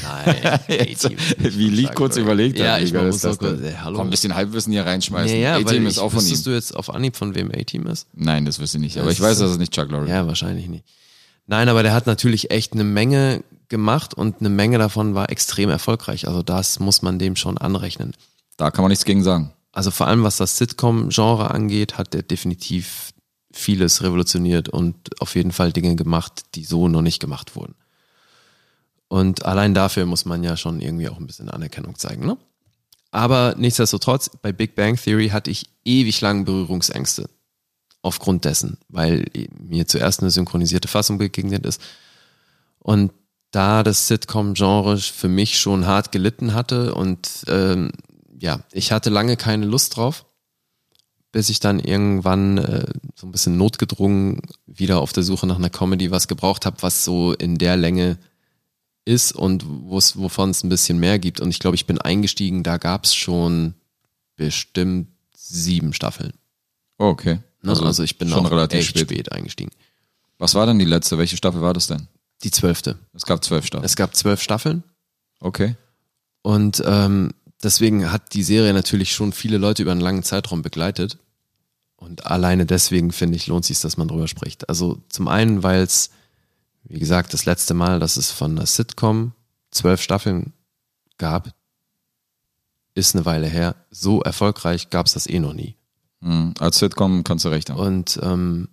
Nein, 0.02 0.60
Jetzt, 0.68 1.04
A-Team 1.06 1.18
ist 1.38 1.38
Wie 1.58 1.68
Lee 1.68 1.88
kurz 1.94 2.16
Lorre. 2.16 2.20
überlegt 2.26 2.58
Ja, 2.58 2.74
hat, 2.74 2.80
wie 2.80 2.84
ich 2.84 2.92
muss 2.94 3.16
ist 3.16 3.24
das 3.24 3.38
kurz, 3.38 3.60
ey, 3.60 3.74
hallo. 3.82 3.98
Komm, 3.98 4.06
ein 4.06 4.10
bisschen 4.10 4.34
Halbwissen 4.34 4.72
hier 4.72 4.86
reinschmeißen. 4.86 5.36
Ja, 5.38 5.56
ja, 5.58 5.64
A-Team 5.66 5.86
ist 5.86 5.98
auch 5.98 6.10
von 6.10 6.20
ihm. 6.20 6.24
wüsstest 6.24 6.46
du 6.46 6.50
jetzt 6.50 6.74
auf 6.74 6.90
Anhieb, 6.92 7.16
von 7.16 7.34
wem 7.34 7.50
A-Team 7.52 7.86
ist? 7.86 8.06
Nein, 8.14 8.44
das 8.44 8.58
wüsste 8.58 8.78
ich 8.78 8.82
nicht. 8.82 8.96
Aber 8.98 9.06
Das 9.06 9.14
ich 9.14 9.20
weiß, 9.20 9.32
ist- 9.34 9.40
dass 9.42 9.50
es 9.52 9.58
nicht 9.58 9.72
Chuck 9.72 9.90
Lorre 9.90 10.08
Ja, 10.08 10.26
wahrscheinlich 10.26 10.68
nicht. 10.68 10.84
Nein, 11.46 11.68
aber 11.68 11.82
der 11.82 11.92
hat 11.92 12.06
natürlich 12.06 12.50
echt 12.50 12.72
eine 12.72 12.84
Menge 12.84 13.42
gemacht 13.68 14.14
und 14.14 14.40
eine 14.40 14.48
Menge 14.48 14.78
davon 14.78 15.14
war 15.14 15.30
extrem 15.30 15.68
erfolgreich. 15.68 16.26
Also 16.28 16.42
das 16.42 16.78
muss 16.80 17.02
man 17.02 17.18
dem 17.18 17.36
schon 17.36 17.58
anrechnen. 17.58 18.12
Da 18.56 18.70
kann 18.70 18.82
man 18.82 18.90
nichts 18.90 19.04
gegen 19.04 19.22
sagen. 19.22 19.52
Also 19.72 19.90
vor 19.90 20.06
allem 20.06 20.22
was 20.22 20.36
das 20.36 20.58
Sitcom-Genre 20.58 21.50
angeht, 21.50 21.98
hat 21.98 22.14
er 22.14 22.22
definitiv 22.22 23.12
vieles 23.52 24.02
revolutioniert 24.02 24.68
und 24.68 25.20
auf 25.20 25.34
jeden 25.34 25.52
Fall 25.52 25.72
Dinge 25.72 25.96
gemacht, 25.96 26.42
die 26.54 26.64
so 26.64 26.88
noch 26.88 27.02
nicht 27.02 27.20
gemacht 27.20 27.56
wurden. 27.56 27.74
Und 29.08 29.44
allein 29.44 29.74
dafür 29.74 30.06
muss 30.06 30.24
man 30.24 30.42
ja 30.42 30.56
schon 30.56 30.80
irgendwie 30.80 31.08
auch 31.08 31.18
ein 31.18 31.26
bisschen 31.26 31.50
Anerkennung 31.50 31.96
zeigen, 31.96 32.24
ne? 32.26 32.38
Aber 33.10 33.54
nichtsdestotrotz, 33.58 34.30
bei 34.40 34.52
Big 34.52 34.74
Bang 34.74 34.96
Theory 34.96 35.28
hatte 35.28 35.50
ich 35.50 35.66
ewig 35.84 36.22
lang 36.22 36.46
Berührungsängste. 36.46 37.28
Aufgrund 38.00 38.46
dessen, 38.46 38.78
weil 38.88 39.26
mir 39.60 39.86
zuerst 39.86 40.20
eine 40.20 40.30
synchronisierte 40.30 40.88
Fassung 40.88 41.18
begegnet 41.18 41.64
ist. 41.66 41.80
Und 42.78 43.12
da 43.52 43.82
das 43.82 44.08
Sitcom-Genre 44.08 44.96
für 44.98 45.28
mich 45.28 45.60
schon 45.60 45.86
hart 45.86 46.10
gelitten 46.10 46.54
hatte 46.54 46.94
und 46.94 47.44
ähm, 47.48 47.92
ja, 48.42 48.60
ich 48.72 48.90
hatte 48.90 49.08
lange 49.08 49.36
keine 49.36 49.66
Lust 49.66 49.96
drauf, 49.96 50.26
bis 51.30 51.48
ich 51.48 51.60
dann 51.60 51.78
irgendwann 51.78 52.58
äh, 52.58 52.92
so 53.14 53.26
ein 53.26 53.32
bisschen 53.32 53.56
notgedrungen 53.56 54.42
wieder 54.66 55.00
auf 55.00 55.12
der 55.12 55.22
Suche 55.22 55.46
nach 55.46 55.56
einer 55.56 55.70
Comedy 55.70 56.10
was 56.10 56.26
gebraucht 56.28 56.66
habe, 56.66 56.82
was 56.82 57.04
so 57.04 57.32
in 57.34 57.56
der 57.56 57.76
Länge 57.76 58.18
ist 59.04 59.32
und 59.32 59.64
wovon 59.66 60.50
es 60.50 60.62
ein 60.64 60.68
bisschen 60.68 60.98
mehr 60.98 61.18
gibt. 61.18 61.40
Und 61.40 61.50
ich 61.50 61.58
glaube, 61.60 61.76
ich 61.76 61.86
bin 61.86 62.00
eingestiegen, 62.00 62.62
da 62.64 62.78
gab 62.78 63.04
es 63.04 63.14
schon 63.14 63.74
bestimmt 64.36 65.08
sieben 65.34 65.92
Staffeln. 65.92 66.32
Oh, 66.98 67.06
okay. 67.06 67.38
Ne? 67.62 67.70
Also, 67.70 67.84
Also 67.84 68.02
ich 68.02 68.18
bin 68.18 68.28
schon 68.28 68.44
auch 68.46 68.50
relativ 68.50 68.84
spät. 68.86 69.02
spät. 69.02 69.32
eingestiegen. 69.32 69.70
Was 70.38 70.54
war 70.56 70.66
denn 70.66 70.78
die 70.80 70.84
letzte? 70.84 71.16
Welche 71.18 71.36
Staffel 71.36 71.60
war 71.60 71.74
das 71.74 71.86
denn? 71.86 72.08
Die 72.42 72.50
zwölfte. 72.50 72.98
Es 73.14 73.24
gab 73.24 73.44
zwölf 73.44 73.64
Staffeln. 73.66 73.84
Es 73.86 73.94
gab 73.96 74.16
zwölf 74.16 74.42
Staffeln 74.42 74.82
Okay. 75.40 75.76
und 76.42 76.82
ähm, 76.84 77.30
deswegen 77.62 78.10
hat 78.12 78.34
die 78.34 78.42
Serie 78.42 78.72
natürlich 78.72 79.12
schon 79.12 79.32
viele 79.32 79.58
Leute 79.58 79.82
über 79.82 79.92
einen 79.92 80.00
langen 80.00 80.22
Zeitraum 80.22 80.62
begleitet. 80.62 81.18
Und 81.96 82.26
alleine 82.26 82.66
deswegen, 82.66 83.12
finde 83.12 83.36
ich, 83.36 83.46
lohnt 83.46 83.64
sich, 83.64 83.80
dass 83.80 83.96
man 83.96 84.08
drüber 84.08 84.26
spricht. 84.26 84.68
Also 84.68 85.00
zum 85.08 85.28
einen, 85.28 85.62
weil 85.62 85.82
es, 85.82 86.10
wie 86.84 86.98
gesagt, 86.98 87.32
das 87.32 87.44
letzte 87.44 87.74
Mal, 87.74 88.00
dass 88.00 88.16
es 88.16 88.32
von 88.32 88.52
einer 88.52 88.66
Sitcom 88.66 89.32
zwölf 89.70 90.02
Staffeln 90.02 90.52
gab, 91.18 91.54
ist 92.94 93.14
eine 93.14 93.24
Weile 93.24 93.46
her. 93.46 93.76
So 93.90 94.20
erfolgreich 94.20 94.90
gab 94.90 95.06
es 95.06 95.14
das 95.14 95.28
eh 95.28 95.38
noch 95.38 95.54
nie. 95.54 95.76
Hm. 96.22 96.54
Als 96.58 96.78
Sitcom 96.78 97.22
kannst 97.24 97.44
du 97.44 97.48
recht 97.50 97.70
haben. 97.70 97.78
Und 97.78 98.18
ähm, 98.22 98.68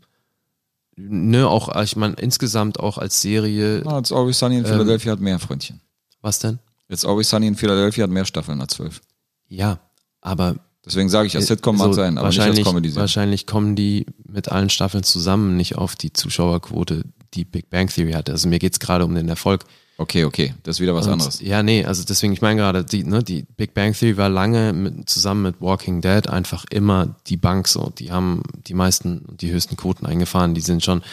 ne, 0.96 1.48
auch, 1.48 1.74
ich 1.82 1.96
meine, 1.96 2.16
insgesamt 2.16 2.80
auch 2.80 2.98
als 2.98 3.22
Serie, 3.22 3.80
It's 4.00 4.12
Always 4.12 4.40
Sunny 4.40 4.58
in 4.58 4.66
Ähm, 4.66 4.72
Philadelphia 4.72 5.12
hat 5.12 5.20
mehr, 5.20 5.40
Freundchen. 5.40 5.82
was 6.22 6.40
denn? 6.40 6.60
It's 6.90 7.06
Always 7.06 7.30
Sunny 7.30 7.48
in 7.48 7.56
Philadelphia 7.56 8.04
hat 8.04 8.12
mehr 8.12 8.26
Staffeln 8.26 8.60
als 8.60 8.74
zwölf. 8.74 9.02
Ja, 9.48 9.80
aber 10.22 10.56
Deswegen 10.86 11.10
sage 11.10 11.28
ich, 11.28 11.36
als 11.36 11.48
Sitcom 11.48 11.78
mag 11.78 11.88
so 11.88 11.94
sein, 11.94 12.18
aber 12.18 12.30
nicht 12.30 12.40
als 12.40 12.48
wahrscheinlich, 12.48 12.66
comedy 12.66 12.90
-Serie. 12.90 12.96
wahrscheinlich 12.96 13.46
kommen 13.46 13.76
die 13.76 14.06
mit 14.28 14.50
allen 14.50 14.70
Staffeln 14.70 15.04
zusammen 15.04 15.56
nicht 15.56 15.78
auf 15.78 15.96
die 15.96 16.14
Zuschauerquote, 16.14 17.04
die 17.34 17.46
Big 17.46 17.70
Bang 17.70 17.90
Theory 17.90 18.14
hatte. 18.14 18.32
Also 18.32 18.48
mir 18.48 18.60
geht's 18.60 18.80
gerade 18.80 19.06
um 19.06 19.14
den 19.14 19.30
Erfolg. 19.30 19.66
Okay, 19.98 20.24
okay, 20.24 20.54
das 20.64 20.78
ist 20.78 20.80
wieder 20.80 20.96
was 20.96 21.08
Und, 21.08 21.14
anderes. 21.14 21.42
Ja, 21.42 21.62
nee, 21.62 21.84
also 21.84 22.06
deswegen, 22.06 22.32
ich 22.32 22.42
meine 22.42 22.62
gerade, 22.62 22.86
die, 22.86 23.04
ne, 23.04 23.22
die 23.22 23.46
Big 23.58 23.74
Bang 23.74 23.94
Theory 23.94 24.16
war 24.16 24.30
lange 24.30 24.72
mit, 24.72 25.10
zusammen 25.10 25.44
mit 25.44 25.62
Walking 25.62 26.00
Dead 26.00 26.28
einfach 26.30 26.64
immer 26.72 27.18
die 27.28 27.36
Bank 27.36 27.68
so. 27.68 27.92
Die 28.00 28.12
haben 28.12 28.42
die 28.66 28.74
meisten 28.74 29.20
und 29.28 29.42
die 29.42 29.52
höchsten 29.52 29.76
Quoten 29.76 30.06
eingefahren. 30.06 30.56
Die 30.56 30.62
sind 30.62 30.84
schon, 30.84 31.04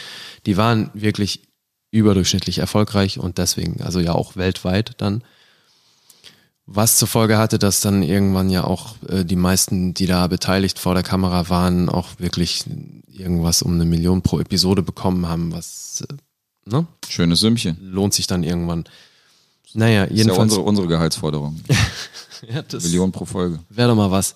die 0.46 0.56
waren 0.56 0.90
wirklich 0.94 1.42
überdurchschnittlich 1.90 2.58
erfolgreich 2.58 3.18
und 3.18 3.38
deswegen, 3.38 3.82
also 3.82 3.98
ja 3.98 4.12
auch 4.12 4.36
weltweit 4.36 4.92
dann. 4.98 5.24
Was 6.68 6.96
zur 6.96 7.06
Folge 7.06 7.38
hatte, 7.38 7.58
dass 7.60 7.80
dann 7.80 8.02
irgendwann 8.02 8.50
ja 8.50 8.64
auch 8.64 8.96
äh, 9.08 9.24
die 9.24 9.36
meisten, 9.36 9.94
die 9.94 10.06
da 10.06 10.26
beteiligt 10.26 10.80
vor 10.80 10.94
der 10.94 11.04
Kamera 11.04 11.48
waren, 11.48 11.88
auch 11.88 12.08
wirklich 12.18 12.64
irgendwas 13.06 13.62
um 13.62 13.74
eine 13.74 13.84
Million 13.84 14.22
pro 14.22 14.40
Episode 14.40 14.82
bekommen 14.82 15.28
haben, 15.28 15.52
was 15.52 16.04
äh, 16.08 16.14
ne? 16.70 16.86
Schönes 17.08 17.40
Sümmchen. 17.40 17.78
lohnt 17.80 18.14
sich 18.14 18.26
dann 18.26 18.42
irgendwann. 18.42 18.84
Naja, 19.74 20.02
Das 20.02 20.10
ist 20.10 20.16
ja 20.16 20.22
jedenfalls. 20.24 20.42
unsere, 20.42 20.62
unsere 20.62 20.86
Gehaltsforderung. 20.88 21.60
ja, 22.48 22.62
das 22.62 22.82
Millionen 22.84 23.12
pro 23.12 23.26
Folge. 23.26 23.60
wäre 23.68 23.88
doch 23.88 23.96
mal 23.96 24.10
was. 24.10 24.34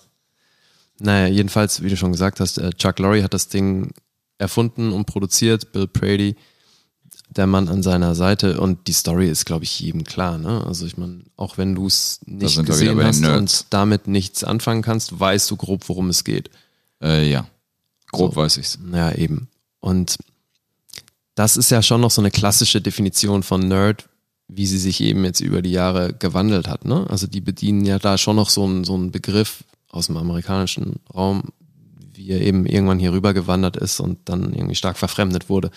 Naja, 0.99 1.27
jedenfalls, 1.27 1.81
wie 1.83 1.89
du 1.89 1.97
schon 1.97 2.11
gesagt 2.13 2.39
hast, 2.39 2.57
äh, 2.59 2.69
Chuck 2.71 2.99
Lorre 2.99 3.23
hat 3.23 3.33
das 3.33 3.49
Ding 3.49 3.91
erfunden 4.37 4.93
und 4.93 5.05
produziert, 5.05 5.71
Bill 5.73 5.87
Brady, 5.87 6.35
der 7.35 7.47
Mann 7.47 7.69
an 7.69 7.81
seiner 7.81 8.13
Seite 8.13 8.59
und 8.59 8.87
die 8.87 8.93
Story 8.93 9.29
ist, 9.29 9.45
glaube 9.45 9.63
ich, 9.63 9.79
jedem 9.79 10.03
klar. 10.03 10.37
Ne? 10.37 10.63
Also 10.65 10.85
ich 10.85 10.97
meine, 10.97 11.21
auch 11.37 11.57
wenn 11.57 11.75
du 11.75 11.87
es 11.87 12.19
nicht 12.25 12.63
gesehen 12.65 13.01
hast 13.01 13.25
und 13.25 13.65
damit 13.69 14.07
nichts 14.07 14.43
anfangen 14.43 14.81
kannst, 14.81 15.17
weißt 15.17 15.49
du 15.49 15.55
grob, 15.55 15.87
worum 15.87 16.09
es 16.09 16.25
geht. 16.25 16.49
Äh, 17.01 17.29
ja. 17.29 17.47
Grob 18.11 18.33
So. 18.33 18.41
weiß 18.41 18.57
ich's. 18.57 18.77
Ja, 18.93 19.13
eben. 19.13 19.47
Und 19.79 20.17
das 21.35 21.55
ist 21.55 21.71
ja 21.71 21.81
schon 21.81 22.01
noch 22.01 22.11
so 22.11 22.21
eine 22.21 22.31
klassische 22.31 22.81
Definition 22.81 23.43
von 23.43 23.65
Nerd, 23.65 24.09
wie 24.49 24.67
sie 24.67 24.77
sich 24.77 24.99
eben 24.99 25.23
jetzt 25.23 25.39
über 25.39 25.61
die 25.61 25.71
Jahre 25.71 26.13
gewandelt 26.13 26.67
hat. 26.67 26.83
Ne? 26.83 27.07
Also 27.09 27.27
die 27.27 27.39
bedienen 27.39 27.85
ja 27.85 27.97
da 27.97 28.17
schon 28.17 28.35
noch 28.35 28.49
so 28.49 28.65
einen, 28.65 28.83
so 28.83 28.93
einen 28.93 29.11
Begriff 29.11 29.63
aus 29.89 30.07
dem 30.07 30.17
amerikanischen 30.17 30.97
Raum, 31.13 31.43
wie 32.13 32.29
er 32.29 32.41
eben 32.41 32.65
irgendwann 32.65 32.99
hier 32.99 33.13
rüber 33.13 33.33
gewandert 33.33 33.77
ist 33.77 34.01
und 34.01 34.19
dann 34.25 34.53
irgendwie 34.53 34.75
stark 34.75 34.97
verfremdet 34.97 35.47
wurde. 35.47 35.71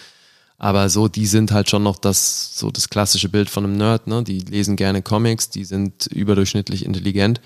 Aber 0.65 0.89
so, 0.89 1.09
die 1.09 1.27
sind 1.27 1.53
halt 1.53 1.69
schon 1.69 1.83
noch 1.83 1.99
das, 1.99 2.57
so 2.59 2.71
das 2.71 2.89
klassische 2.89 3.29
Bild 3.29 3.51
von 3.51 3.65
einem 3.65 3.77
Nerd, 3.77 4.07
ne? 4.07 4.25
Die 4.25 4.39
lesen 4.39 4.77
gerne 4.77 5.03
Comics, 5.03 5.51
die 5.51 5.67
sind 5.67 6.07
überdurchschnittlich 6.07 6.87
intelligent. 6.87 7.43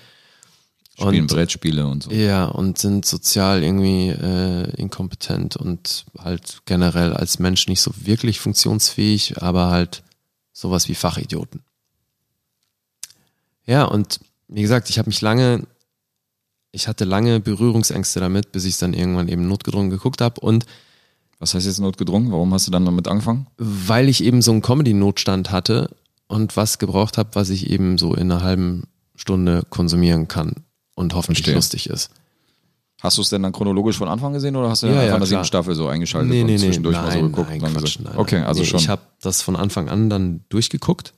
Spielen 0.93 1.23
Und- 1.23 1.27
Brettspiele 1.31 1.85
und 1.85 2.03
so. 2.03 2.11
Ja, 2.11 2.45
und 2.45 2.77
sind 2.77 3.03
sozial 3.05 3.61
irgendwie 3.61 4.07
äh, 4.07 4.69
inkompetent 4.77 5.57
und 5.57 6.05
halt 6.17 6.61
generell 6.63 7.11
als 7.11 7.39
Mensch 7.39 7.67
nicht 7.67 7.81
so 7.81 7.91
wirklich 7.97 8.39
funktionsfähig, 8.39 9.41
aber 9.41 9.69
halt 9.69 10.01
sowas 10.53 10.87
wie 10.87 10.95
Fachidioten. 10.95 11.61
Ja, 13.65 13.83
und 13.83 14.21
wie 14.47 14.61
gesagt, 14.61 14.89
ich 14.89 14.97
habe 14.97 15.09
mich 15.09 15.19
lange, 15.19 15.67
ich 16.71 16.87
hatte 16.87 17.03
lange 17.03 17.41
Berührungsängste 17.41 18.21
damit, 18.21 18.53
bis 18.53 18.63
ich 18.63 18.75
es 18.75 18.79
dann 18.79 18.93
irgendwann 18.93 19.27
eben 19.27 19.45
notgedrungen 19.45 19.89
geguckt 19.89 20.21
habe 20.21 20.39
und 20.39 20.65
Was 21.39 21.53
heißt 21.53 21.65
jetzt 21.65 21.79
notgedrungen? 21.79 22.31
Warum 22.31 22.53
hast 22.53 22.67
du 22.67 22.71
dann 22.71 22.85
damit 22.85 23.07
angefangen? 23.07 23.47
weil 23.57 24.09
ich 24.09 24.23
eben 24.23 24.41
so 24.41 24.51
einen 24.51 24.61
Comedy-Notstand 24.61 25.51
hatte 25.51 25.89
und 26.27 26.55
was 26.57 26.77
gebraucht 26.79 27.17
habe, 27.17 27.29
was 27.33 27.49
ich 27.49 27.69
eben 27.69 27.97
so 27.97 28.13
in 28.13 28.31
einer 28.31 28.41
halben 28.43 28.83
Stunde 29.15 29.63
konsumieren 29.69 30.27
kann 30.27 30.53
und 30.95 31.13
hoffentlich 31.15 31.39
Verstehe. 31.45 31.55
lustig 31.55 31.89
ist. 31.89 32.11
Hast 33.01 33.17
du 33.17 33.21
es 33.21 33.29
denn 33.29 33.41
dann 33.43 33.53
chronologisch 33.53 33.97
von 33.97 34.09
Anfang 34.09 34.33
gesehen 34.33 34.55
oder 34.57 34.69
hast 34.69 34.83
du 34.83 34.87
Ja, 34.87 34.95
ja, 34.95 34.99
eine 35.01 35.07
klar. 35.17 35.25
siebten 35.27 35.45
Staffel 35.45 35.73
so 35.75 35.87
eingeschaltet 35.87 36.29
Nee, 36.29 36.43
nee, 36.43 36.55
und 36.55 36.59
nee, 36.59 36.65
zwischendurch 36.67 36.97
nein, 36.97 37.05
mal 37.05 37.13
so 37.13 37.21
geguckt 37.21 37.49
nein, 37.49 37.73
Quatsch, 37.73 37.99
nein, 38.03 38.17
okay, 38.17 38.39
also 38.41 38.59
nee, 38.61 38.67
schon. 38.67 38.79
Ich 38.81 38.89
habe 38.89 39.01
das 39.21 39.41
von 39.41 39.55
Anfang 39.55 39.87
an 39.89 40.09
dann 40.09 40.41
durchgeguckt 40.49 41.13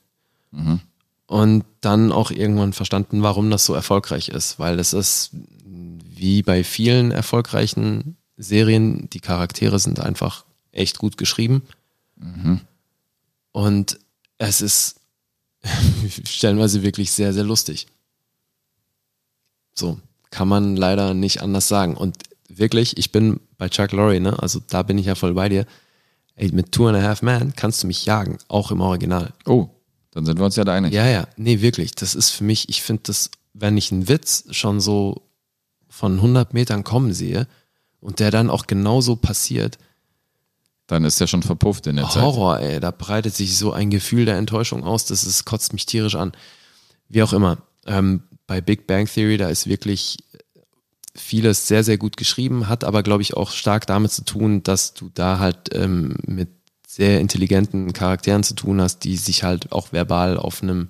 Mhm. 0.51 0.79
und 1.25 1.63
dann 1.81 2.11
auch 2.11 2.29
irgendwann 2.29 2.73
verstanden, 2.73 3.23
warum 3.23 3.49
das 3.49 3.65
so 3.65 3.73
erfolgreich 3.73 4.29
ist, 4.29 4.59
weil 4.59 4.79
es 4.79 4.93
ist 4.93 5.31
wie 5.65 6.43
bei 6.43 6.63
vielen 6.63 7.09
erfolgreichen 7.11 8.17
Serien, 8.41 9.09
die 9.11 9.19
Charaktere 9.19 9.79
sind 9.79 9.99
einfach 9.99 10.45
echt 10.71 10.97
gut 10.97 11.17
geschrieben 11.17 11.63
Mhm. 12.17 12.61
und 13.51 13.99
es 14.37 14.61
ist 14.61 14.95
stellenweise 16.25 16.83
wirklich 16.83 17.11
sehr, 17.11 17.33
sehr 17.33 17.43
lustig. 17.43 17.87
So, 19.73 19.99
kann 20.29 20.47
man 20.47 20.75
leider 20.75 21.13
nicht 21.13 21.41
anders 21.41 21.67
sagen. 21.67 21.95
Und 21.95 22.17
wirklich, 22.47 22.97
ich 22.97 23.11
bin 23.11 23.39
bei 23.57 23.69
Chuck 23.69 23.91
Lorre, 23.91 24.19
ne? 24.19 24.37
Also 24.39 24.59
da 24.67 24.83
bin 24.83 24.97
ich 24.97 25.05
ja 25.05 25.15
voll 25.15 25.33
bei 25.33 25.49
dir. 25.49 25.65
Ey, 26.35 26.51
mit 26.51 26.71
Two 26.71 26.87
and 26.87 26.97
a 26.97 27.01
Half 27.01 27.21
Man 27.21 27.55
kannst 27.55 27.83
du 27.83 27.87
mich 27.87 28.05
jagen, 28.05 28.37
auch 28.47 28.71
im 28.71 28.81
Original. 28.81 29.33
Oh, 29.45 29.69
dann 30.11 30.25
sind 30.25 30.39
wir 30.39 30.45
uns 30.45 30.55
ja 30.55 30.63
da 30.63 30.73
einig. 30.73 30.93
Ja, 30.93 31.07
ja, 31.07 31.27
nee, 31.37 31.61
wirklich. 31.61 31.93
Das 31.93 32.15
ist 32.15 32.29
für 32.29 32.43
mich, 32.43 32.69
ich 32.69 32.81
finde 32.81 33.03
das, 33.05 33.31
wenn 33.53 33.77
ich 33.77 33.91
einen 33.91 34.07
Witz 34.07 34.45
schon 34.51 34.79
so 34.79 35.21
von 35.89 36.15
100 36.15 36.53
Metern 36.53 36.83
kommen 36.83 37.13
sehe 37.13 37.47
und 38.01 38.19
der 38.19 38.31
dann 38.31 38.49
auch 38.49 38.67
genauso 38.67 39.15
passiert, 39.15 39.77
Dann 40.87 41.05
ist 41.05 41.21
der 41.21 41.27
schon 41.27 41.43
verpufft 41.43 41.87
in 41.87 41.95
der 41.95 42.09
Zeit. 42.09 42.21
Horror, 42.21 42.59
ey, 42.59 42.81
da 42.81 42.91
breitet 42.91 43.33
sich 43.33 43.57
so 43.57 43.71
ein 43.71 43.89
Gefühl 43.89 44.25
der 44.25 44.35
Enttäuschung 44.35 44.83
aus, 44.83 45.05
das 45.05 45.23
ist, 45.23 45.45
kotzt 45.45 45.71
mich 45.71 45.85
tierisch 45.85 46.15
an. 46.15 46.33
Wie 47.07 47.23
auch 47.23 47.31
immer. 47.31 47.59
Ähm, 47.85 48.23
bei 48.45 48.59
Big 48.59 48.87
Bang 48.87 49.05
Theory, 49.07 49.37
da 49.37 49.47
ist 49.47 49.67
wirklich 49.67 50.17
vieles 51.15 51.67
sehr, 51.67 51.83
sehr 51.83 51.97
gut 51.97 52.17
geschrieben, 52.17 52.67
hat 52.67 52.83
aber, 52.83 53.03
glaube 53.03 53.21
ich, 53.21 53.35
auch 53.37 53.51
stark 53.51 53.85
damit 53.87 54.11
zu 54.11 54.23
tun, 54.25 54.63
dass 54.63 54.93
du 54.93 55.09
da 55.13 55.39
halt 55.39 55.73
ähm, 55.73 56.15
mit 56.25 56.49
sehr 56.87 57.21
intelligenten 57.21 57.93
Charakteren 57.93 58.43
zu 58.43 58.53
tun 58.53 58.81
hast, 58.81 58.99
die 59.05 59.15
sich 59.15 59.43
halt 59.43 59.71
auch 59.71 59.93
verbal 59.93 60.37
auf 60.37 60.61
einem 60.61 60.89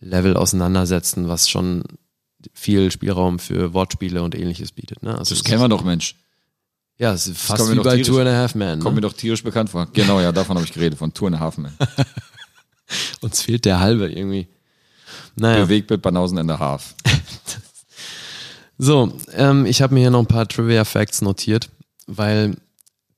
Level 0.00 0.36
auseinandersetzen, 0.36 1.28
was 1.28 1.50
schon 1.50 1.84
viel 2.54 2.90
Spielraum 2.90 3.38
für 3.38 3.74
Wortspiele 3.74 4.22
und 4.22 4.34
ähnliches 4.34 4.72
bietet. 4.72 5.02
Ne? 5.02 5.16
Also 5.18 5.34
Das 5.34 5.44
kennen 5.44 5.60
wir 5.60 5.68
doch, 5.68 5.84
Mensch. 5.84 6.16
Ja, 7.00 7.14
es 7.14 7.26
ist 7.26 7.38
fast 7.38 7.70
wie 7.72 7.76
bei 7.76 7.94
tierisch- 7.96 8.06
Two 8.08 8.18
and 8.20 8.28
a 8.28 8.32
Half 8.32 8.54
Men. 8.54 8.78
Kommt 8.80 8.94
mir 8.94 9.00
Ne? 9.00 9.08
doch 9.08 9.14
tierisch 9.14 9.42
bekannt 9.42 9.70
vor. 9.70 9.86
Genau, 9.92 10.20
ja, 10.20 10.32
davon 10.32 10.56
habe 10.56 10.66
ich 10.66 10.72
geredet, 10.72 10.98
von 10.98 11.12
Two 11.14 11.26
and 11.28 11.36
a 11.36 11.40
Half 11.40 11.56
Men. 11.58 11.72
Uns 13.22 13.40
fehlt 13.42 13.64
der 13.64 13.80
halbe 13.80 14.10
irgendwie. 14.12 14.48
Naja. 15.34 15.64
Bewegt 15.64 15.88
mit 15.90 16.02
Banausen 16.02 16.36
in 16.38 16.46
der 16.46 16.58
Half. 16.58 16.94
So, 18.82 19.12
ähm, 19.34 19.66
ich 19.66 19.82
habe 19.82 19.92
mir 19.92 20.00
hier 20.00 20.10
noch 20.10 20.20
ein 20.20 20.26
paar 20.26 20.48
Trivia 20.48 20.86
Facts 20.86 21.20
notiert, 21.20 21.68
weil 22.06 22.56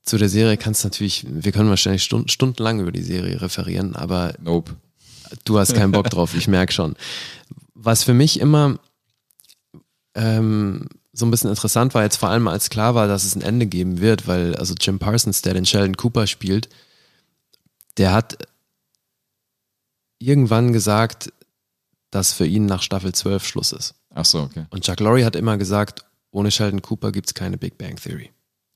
zu 0.03 0.17
der 0.17 0.27
Serie 0.27 0.57
kannst 0.57 0.83
du 0.83 0.87
natürlich, 0.89 1.25
wir 1.29 1.53
können 1.53 1.69
wahrscheinlich 1.69 2.03
stund, 2.03 2.29
stundenlang 2.33 2.81
über 2.81 2.91
die 2.91 3.01
Serie 3.01 3.41
referieren, 3.41 3.95
aber 3.95 4.33
Nope. 4.41 4.75
du 5.45 5.57
hast 5.59 5.73
keinen 5.73 5.93
Bock 5.93 6.09
drauf, 6.09 6.35
ich 6.35 6.49
merke 6.49 6.73
schon. 6.73 6.97
Was 7.75 8.03
für 8.03 8.13
mich 8.13 8.41
immer 8.41 8.77
ähm, 10.15 10.89
so 11.13 11.25
ein 11.25 11.31
bisschen 11.31 11.49
interessant 11.49 11.93
war, 11.93 12.03
jetzt 12.03 12.17
vor 12.17 12.29
allem 12.29 12.47
als 12.47 12.69
klar 12.69 12.95
war, 12.95 13.07
dass 13.07 13.23
es 13.23 13.35
ein 13.35 13.41
Ende 13.41 13.67
geben 13.67 13.99
wird, 13.99 14.27
weil 14.27 14.55
also 14.55 14.73
Jim 14.73 14.97
Parsons, 14.97 15.43
der 15.43 15.53
den 15.53 15.65
Sheldon 15.65 15.95
Cooper 15.95 16.25
spielt, 16.25 16.69
der 17.97 18.13
hat 18.13 18.47
irgendwann 20.17 20.73
gesagt, 20.73 21.31
dass 22.09 22.33
für 22.33 22.47
ihn 22.47 22.65
nach 22.65 22.81
Staffel 22.81 23.13
12 23.13 23.45
Schluss 23.45 23.71
ist. 23.71 23.95
Ach 24.09 24.25
so, 24.25 24.41
okay. 24.41 24.65
Und 24.71 24.83
Chuck 24.83 24.99
Lorre 24.99 25.25
hat 25.25 25.35
immer 25.35 25.57
gesagt, 25.57 26.05
ohne 26.31 26.51
Sheldon 26.51 26.81
Cooper 26.81 27.11
gibt's 27.11 27.33
keine 27.33 27.57
Big 27.57 27.77
Bang 27.77 27.95
Theory. 27.95 28.31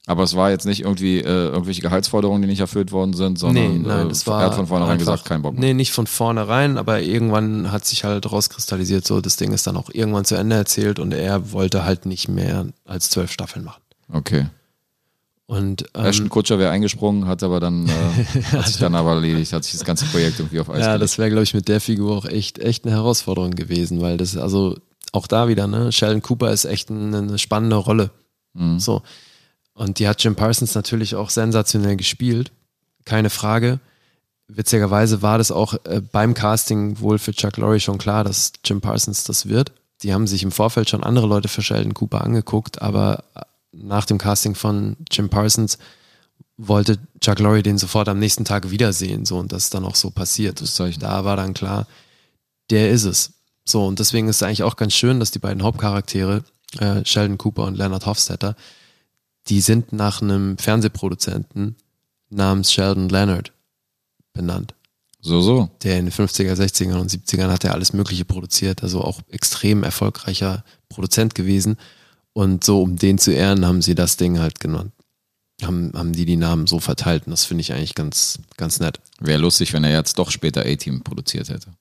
Aber 0.10 0.24
es 0.24 0.36
war 0.38 0.50
jetzt 0.52 0.66
nicht 0.66 0.84
irgendwie 0.84 1.18
äh, 1.18 1.24
irgendwelche 1.50 1.82
Gehaltsforderungen, 1.82 2.42
die 2.42 2.48
nicht 2.48 2.62
erfüllt 2.62 2.94
worden 2.94 3.12
sind, 3.14 3.38
sondern 3.38 3.82
nee, 3.82 3.88
nein, 3.88 4.06
äh, 4.06 4.10
das 4.10 4.26
war 4.26 4.42
er 4.42 4.48
hat 4.48 4.56
von 4.56 4.66
vornherein 4.68 4.94
einfach- 4.94 5.12
gesagt, 5.16 5.28
kein 5.28 5.42
Bock 5.42 5.54
mehr. 5.54 5.62
Nee, 5.62 5.74
nicht 5.74 5.92
von 5.92 6.08
vornherein, 6.08 6.78
aber 6.78 7.02
irgendwann 7.02 7.74
hat 7.74 7.84
sich 7.84 8.06
halt 8.06 8.32
rauskristallisiert, 8.32 9.06
so 9.06 9.20
das 9.20 9.36
Ding 9.36 9.52
ist 9.52 9.68
dann 9.68 9.76
auch 9.76 9.90
irgendwann 9.92 10.24
zu 10.24 10.36
Ende 10.36 10.56
erzählt 10.56 11.00
und 11.00 11.14
er 11.14 11.52
wollte 11.52 11.84
halt 11.84 12.06
nicht 12.06 12.30
mehr 12.30 12.68
als 12.86 13.10
zwölf 13.10 13.34
Staffeln 13.34 13.66
machen. 13.66 13.82
Okay. 14.12 14.46
Und 15.46 15.86
ähm, 15.94 16.06
Ashton 16.06 16.30
Kutscher 16.30 16.58
wäre 16.58 16.72
eingesprungen, 16.72 17.26
hat 17.28 17.44
aber 17.44 17.60
dann, 17.60 17.88
äh, 17.88 17.92
hat 18.54 18.68
sich 18.68 18.78
dann 18.78 18.96
aber 18.96 19.12
erledigt, 19.12 19.52
hat 19.52 19.66
sich 19.66 19.74
das 19.74 19.84
ganze 19.86 20.06
Projekt 20.06 20.40
irgendwie 20.40 20.62
auf 20.62 20.70
Eis 20.70 20.80
ja, 20.80 20.86
gelegt. 20.88 21.04
das 21.04 21.18
wäre, 21.18 21.30
glaube 21.30 21.44
ich, 21.44 21.54
mit 21.54 21.68
der 21.68 21.82
Figur 21.82 22.18
auch 22.18 22.26
echt, 22.26 22.60
echt 22.60 22.86
eine 22.86 22.94
Herausforderung 22.96 23.52
gewesen, 23.52 24.00
weil 24.02 24.16
das, 24.18 24.38
also 24.38 24.78
auch 25.12 25.28
da 25.28 25.50
wieder, 25.50 25.68
ne, 25.68 25.92
Sheldon 25.92 26.22
Cooper 26.22 26.52
ist 26.52 26.64
echt 26.66 26.90
eine, 26.92 27.18
eine 27.18 27.38
spannende 27.40 27.76
Rolle. 27.76 28.12
Mhm. 28.54 28.80
So. 28.80 29.02
Und 29.78 30.00
die 30.00 30.08
hat 30.08 30.24
Jim 30.24 30.36
Parsons 30.36 30.74
natürlich 30.74 31.14
auch 31.14 31.30
sensationell 31.30 31.98
gespielt. 31.98 32.52
Keine 33.06 33.30
Frage. 33.30 33.80
Witzigerweise 34.48 35.22
war 35.22 35.38
das 35.38 35.52
auch 35.52 35.76
äh, 35.86 36.02
beim 36.02 36.34
Casting 36.34 37.00
wohl 37.00 37.20
für 37.20 37.32
Chuck 37.32 37.58
Lorre 37.58 37.80
schon 37.80 38.00
klar, 38.00 38.24
dass 38.24 38.54
Jim 38.66 38.82
Parsons 38.82 39.24
das 39.24 39.48
wird. 39.48 39.72
Die 40.02 40.16
haben 40.16 40.26
sich 40.26 40.42
im 40.42 40.52
Vorfeld 40.52 40.90
schon 40.90 41.04
andere 41.04 41.28
Leute 41.28 41.48
für 41.48 41.62
Sheldon 41.62 41.94
Cooper 41.94 42.22
angeguckt, 42.22 42.82
aber 42.82 43.24
äh, 43.36 43.42
nach 43.72 44.06
dem 44.06 44.18
Casting 44.18 44.56
von 44.56 44.98
Jim 45.12 45.30
Parsons 45.30 45.78
wollte 46.58 46.98
Chuck 47.22 47.38
Lorre 47.38 47.62
den 47.62 47.78
sofort 47.78 48.10
am 48.10 48.18
nächsten 48.18 48.46
Tag 48.46 48.72
wiedersehen, 48.72 49.26
so 49.26 49.38
und 49.38 49.52
das 49.52 49.66
ist 49.66 49.76
dann 49.76 49.86
auch 49.86 49.96
so 49.96 50.10
passiert. 50.10 50.60
Das 50.60 50.74
Zeichen. 50.74 51.02
Da 51.02 51.24
war 51.24 51.38
dann 51.38 51.54
klar, 51.54 51.86
der 52.72 52.90
ist 52.90 53.04
es. 53.04 53.34
So 53.64 53.86
und 53.86 54.00
deswegen 54.00 54.28
ist 54.28 54.38
es 54.38 54.44
eigentlich 54.44 54.64
auch 54.64 54.76
ganz 54.76 54.96
schön, 54.96 55.20
dass 55.20 55.30
die 55.30 55.40
beiden 55.40 55.62
Hauptcharaktere 55.62 56.44
äh, 56.80 57.06
Sheldon 57.06 57.38
Cooper 57.38 57.66
und 57.66 57.78
Leonard 57.78 58.08
Hofstetter, 58.08 58.56
die 59.50 59.62
sind 59.62 59.94
nach 59.94 60.22
einem 60.22 60.58
Fernsehproduzenten 60.58 61.76
namens 62.30 62.72
Sheldon 62.72 63.10
Leonard 63.10 63.54
benannt. 64.34 64.74
So, 65.22 65.42
so. 65.42 65.70
Der 65.84 66.00
in 66.00 66.06
den 66.06 66.14
50er, 66.14 66.54
60er 66.54 67.00
und 67.00 67.12
70ern 67.12 67.50
hat 67.50 67.64
er 67.64 67.74
alles 67.74 67.94
Mögliche 67.94 68.26
produziert, 68.26 68.84
also 68.84 69.02
auch 69.02 69.22
extrem 69.30 69.84
erfolgreicher 69.84 70.64
Produzent 70.90 71.36
gewesen. 71.36 71.78
Und 72.34 72.64
so, 72.64 72.82
um 72.82 72.98
den 72.98 73.18
zu 73.18 73.32
ehren, 73.32 73.66
haben 73.66 73.82
sie 73.82 73.96
das 73.96 74.18
Ding 74.18 74.40
halt 74.40 74.60
genannt. 74.60 74.92
Haben, 75.64 75.92
haben 75.96 76.14
die 76.14 76.26
die 76.26 76.36
Namen 76.36 76.68
so 76.68 76.80
verteilt 76.80 77.26
und 77.26 77.32
das 77.32 77.46
finde 77.46 77.62
ich 77.62 77.74
eigentlich 77.74 77.96
ganz, 77.96 78.40
ganz 78.58 78.80
nett. 78.80 79.00
Wäre 79.20 79.42
lustig, 79.42 79.74
wenn 79.74 79.84
er 79.84 79.92
jetzt 79.92 80.20
doch 80.20 80.30
später 80.30 80.62
A-Team 80.62 81.02
produziert 81.02 81.50
hätte. 81.50 81.72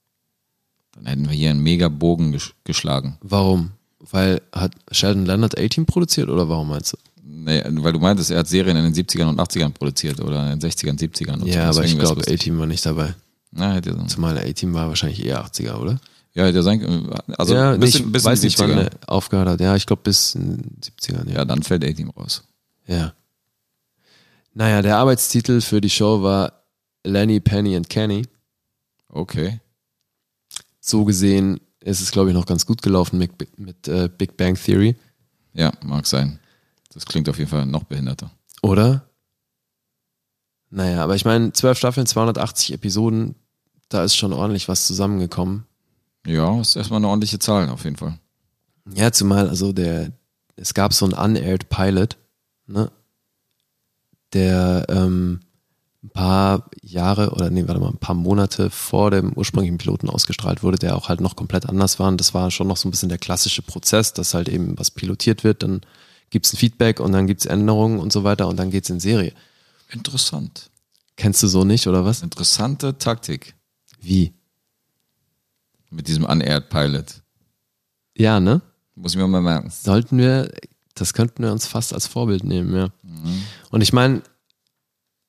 Dann 0.93 1.05
hätten 1.05 1.29
wir 1.29 1.35
hier 1.35 1.51
einen 1.51 1.61
mega 1.61 1.89
Bogen 1.89 2.31
ges 2.31 2.53
geschlagen. 2.63 3.17
Warum? 3.21 3.71
Weil 3.99 4.41
hat 4.51 4.73
Sheldon 4.91 5.27
Leonard 5.27 5.59
A-Team 5.59 5.85
produziert 5.85 6.27
oder 6.27 6.49
warum 6.49 6.69
meinst 6.69 6.93
du? 6.93 6.97
Nee, 7.29 7.61
weil 7.65 7.93
du 7.93 7.99
meintest, 7.99 8.31
er 8.31 8.39
hat 8.39 8.47
Serien 8.47 8.77
in 8.77 8.83
den 8.83 8.93
70ern 8.93 9.27
und 9.27 9.39
80ern 9.39 9.71
produziert 9.71 10.19
oder 10.21 10.51
in 10.51 10.59
den 10.59 10.69
60ern, 10.71 10.97
70ern. 10.97 11.33
Und 11.33 11.41
so. 11.41 11.47
Ja, 11.47 11.69
aber 11.69 11.83
ich 11.83 11.97
glaube. 11.97 12.21
A-Team 12.21 12.57
war 12.57 12.65
nicht 12.65 12.85
dabei. 12.85 13.13
Na, 13.51 13.73
hätte 13.73 13.93
sein. 13.93 14.07
Zumal 14.07 14.37
A-Team 14.37 14.73
war 14.73 14.87
wahrscheinlich 14.87 15.25
eher 15.25 15.45
80er, 15.45 15.75
oder? 15.75 15.99
Ja, 16.33 16.45
hätte 16.45 16.63
sein. 16.63 17.09
Also 17.37 17.53
ja, 17.55 17.71
ein 17.71 17.79
nee, 17.79 17.87
ich 17.87 18.03
bisschen 18.11 18.25
weiß 18.25 18.43
nicht, 18.43 18.57
70er. 18.57 18.61
wann 18.61 18.77
er 18.77 18.89
aufgehört 19.07 19.49
hat. 19.49 19.59
Ja, 19.59 19.75
ich 19.75 19.85
glaube 19.85 20.03
bis 20.03 20.35
in 20.35 20.57
den 20.57 20.77
70ern. 20.81 21.29
Ja. 21.29 21.35
Ja, 21.37 21.45
dann 21.45 21.63
fällt 21.63 21.83
A-Team 21.83 22.09
raus. 22.11 22.43
ja. 22.87 23.13
Naja, 24.53 24.81
der 24.81 24.97
Arbeitstitel 24.97 25.61
für 25.61 25.81
die 25.81 25.89
Show 25.89 26.23
war 26.23 26.51
Lenny, 27.03 27.39
Penny 27.39 27.75
and 27.75 27.87
Kenny. 27.89 28.23
Okay. 29.07 29.59
So 30.79 31.05
gesehen 31.05 31.59
ist 31.81 32.01
es, 32.01 32.09
glaube 32.09 32.29
ich, 32.29 32.33
noch 32.33 32.47
ganz 32.47 32.65
gut 32.65 32.81
gelaufen 32.81 33.19
mit, 33.19 33.31
mit 33.59 33.87
äh, 33.87 34.09
Big 34.17 34.35
Bang 34.35 34.55
Theory. 34.55 34.95
Ja, 35.53 35.71
mag 35.85 36.07
sein. 36.07 36.39
Das 36.97 37.05
klingt 37.05 37.29
auf 37.29 37.37
jeden 37.37 37.51
Fall 37.51 37.67
noch 37.67 37.83
behinderter. 37.83 38.31
Oder? 38.63 39.07
Naja, 40.71 41.03
aber 41.03 41.15
ich 41.15 41.25
meine, 41.25 41.53
zwölf 41.53 41.77
Staffeln, 41.77 42.07
280 42.07 42.73
Episoden, 42.73 43.35
da 43.87 44.03
ist 44.03 44.15
schon 44.15 44.33
ordentlich 44.33 44.67
was 44.67 44.87
zusammengekommen. 44.87 45.67
Ja, 46.25 46.59
ist 46.59 46.75
erstmal 46.75 46.97
eine 46.97 47.07
ordentliche 47.07 47.37
Zahl, 47.37 47.69
auf 47.69 47.83
jeden 47.83 47.97
Fall. 47.97 48.17
Ja, 48.95 49.11
zumal, 49.11 49.47
also 49.47 49.73
der, 49.73 50.11
es 50.55 50.73
gab 50.73 50.91
so 50.91 51.05
einen 51.05 51.13
unaired 51.13 51.69
Pilot, 51.69 52.17
ne? 52.65 52.91
Der 54.33 54.87
ähm, 54.89 55.41
ein 56.03 56.09
paar 56.09 56.67
Jahre 56.81 57.29
oder 57.29 57.51
nee, 57.51 57.67
warte 57.67 57.79
mal, 57.79 57.89
ein 57.89 57.97
paar 57.97 58.15
Monate 58.15 58.71
vor 58.71 59.11
dem 59.11 59.33
ursprünglichen 59.33 59.77
Piloten 59.77 60.09
ausgestrahlt 60.09 60.63
wurde, 60.63 60.79
der 60.79 60.95
auch 60.95 61.09
halt 61.09 61.21
noch 61.21 61.35
komplett 61.35 61.69
anders 61.69 61.99
war. 61.99 62.07
Und 62.07 62.19
das 62.19 62.33
war 62.33 62.49
schon 62.49 62.67
noch 62.67 62.77
so 62.77 62.87
ein 62.87 62.91
bisschen 62.91 63.09
der 63.09 63.19
klassische 63.19 63.61
Prozess, 63.61 64.13
dass 64.13 64.33
halt 64.33 64.49
eben 64.49 64.79
was 64.79 64.89
pilotiert 64.89 65.43
wird, 65.43 65.61
dann 65.61 65.81
gibt's 66.29 66.53
ein 66.53 66.57
Feedback 66.57 66.99
und 66.99 67.11
dann 67.11 67.27
gibt's 67.27 67.45
Änderungen 67.45 67.99
und 67.99 68.11
so 68.11 68.23
weiter 68.23 68.47
und 68.47 68.57
dann 68.57 68.71
geht's 68.71 68.89
in 68.89 68.99
Serie. 68.99 69.33
Interessant. 69.89 70.69
Kennst 71.15 71.41
du 71.41 71.47
so 71.47 71.63
nicht, 71.63 71.87
oder 71.87 72.05
was? 72.05 72.21
Interessante 72.21 72.97
Taktik 72.97 73.55
Wie? 73.99 74.33
mit 75.89 76.07
diesem 76.07 76.25
Unaired 76.25 76.69
Pilot. 76.69 77.21
Ja, 78.15 78.39
ne? 78.39 78.61
Muss 78.95 79.13
ich 79.13 79.17
mir 79.17 79.27
mal 79.27 79.41
merken. 79.41 79.69
sollten 79.69 80.17
wir, 80.17 80.51
das 80.95 81.13
könnten 81.13 81.43
wir 81.43 81.51
uns 81.51 81.67
fast 81.67 81.93
als 81.93 82.07
Vorbild 82.07 82.43
nehmen, 82.43 82.75
ja. 82.75 82.89
Und 83.69 83.81
ich 83.81 83.93
meine, 83.93 84.21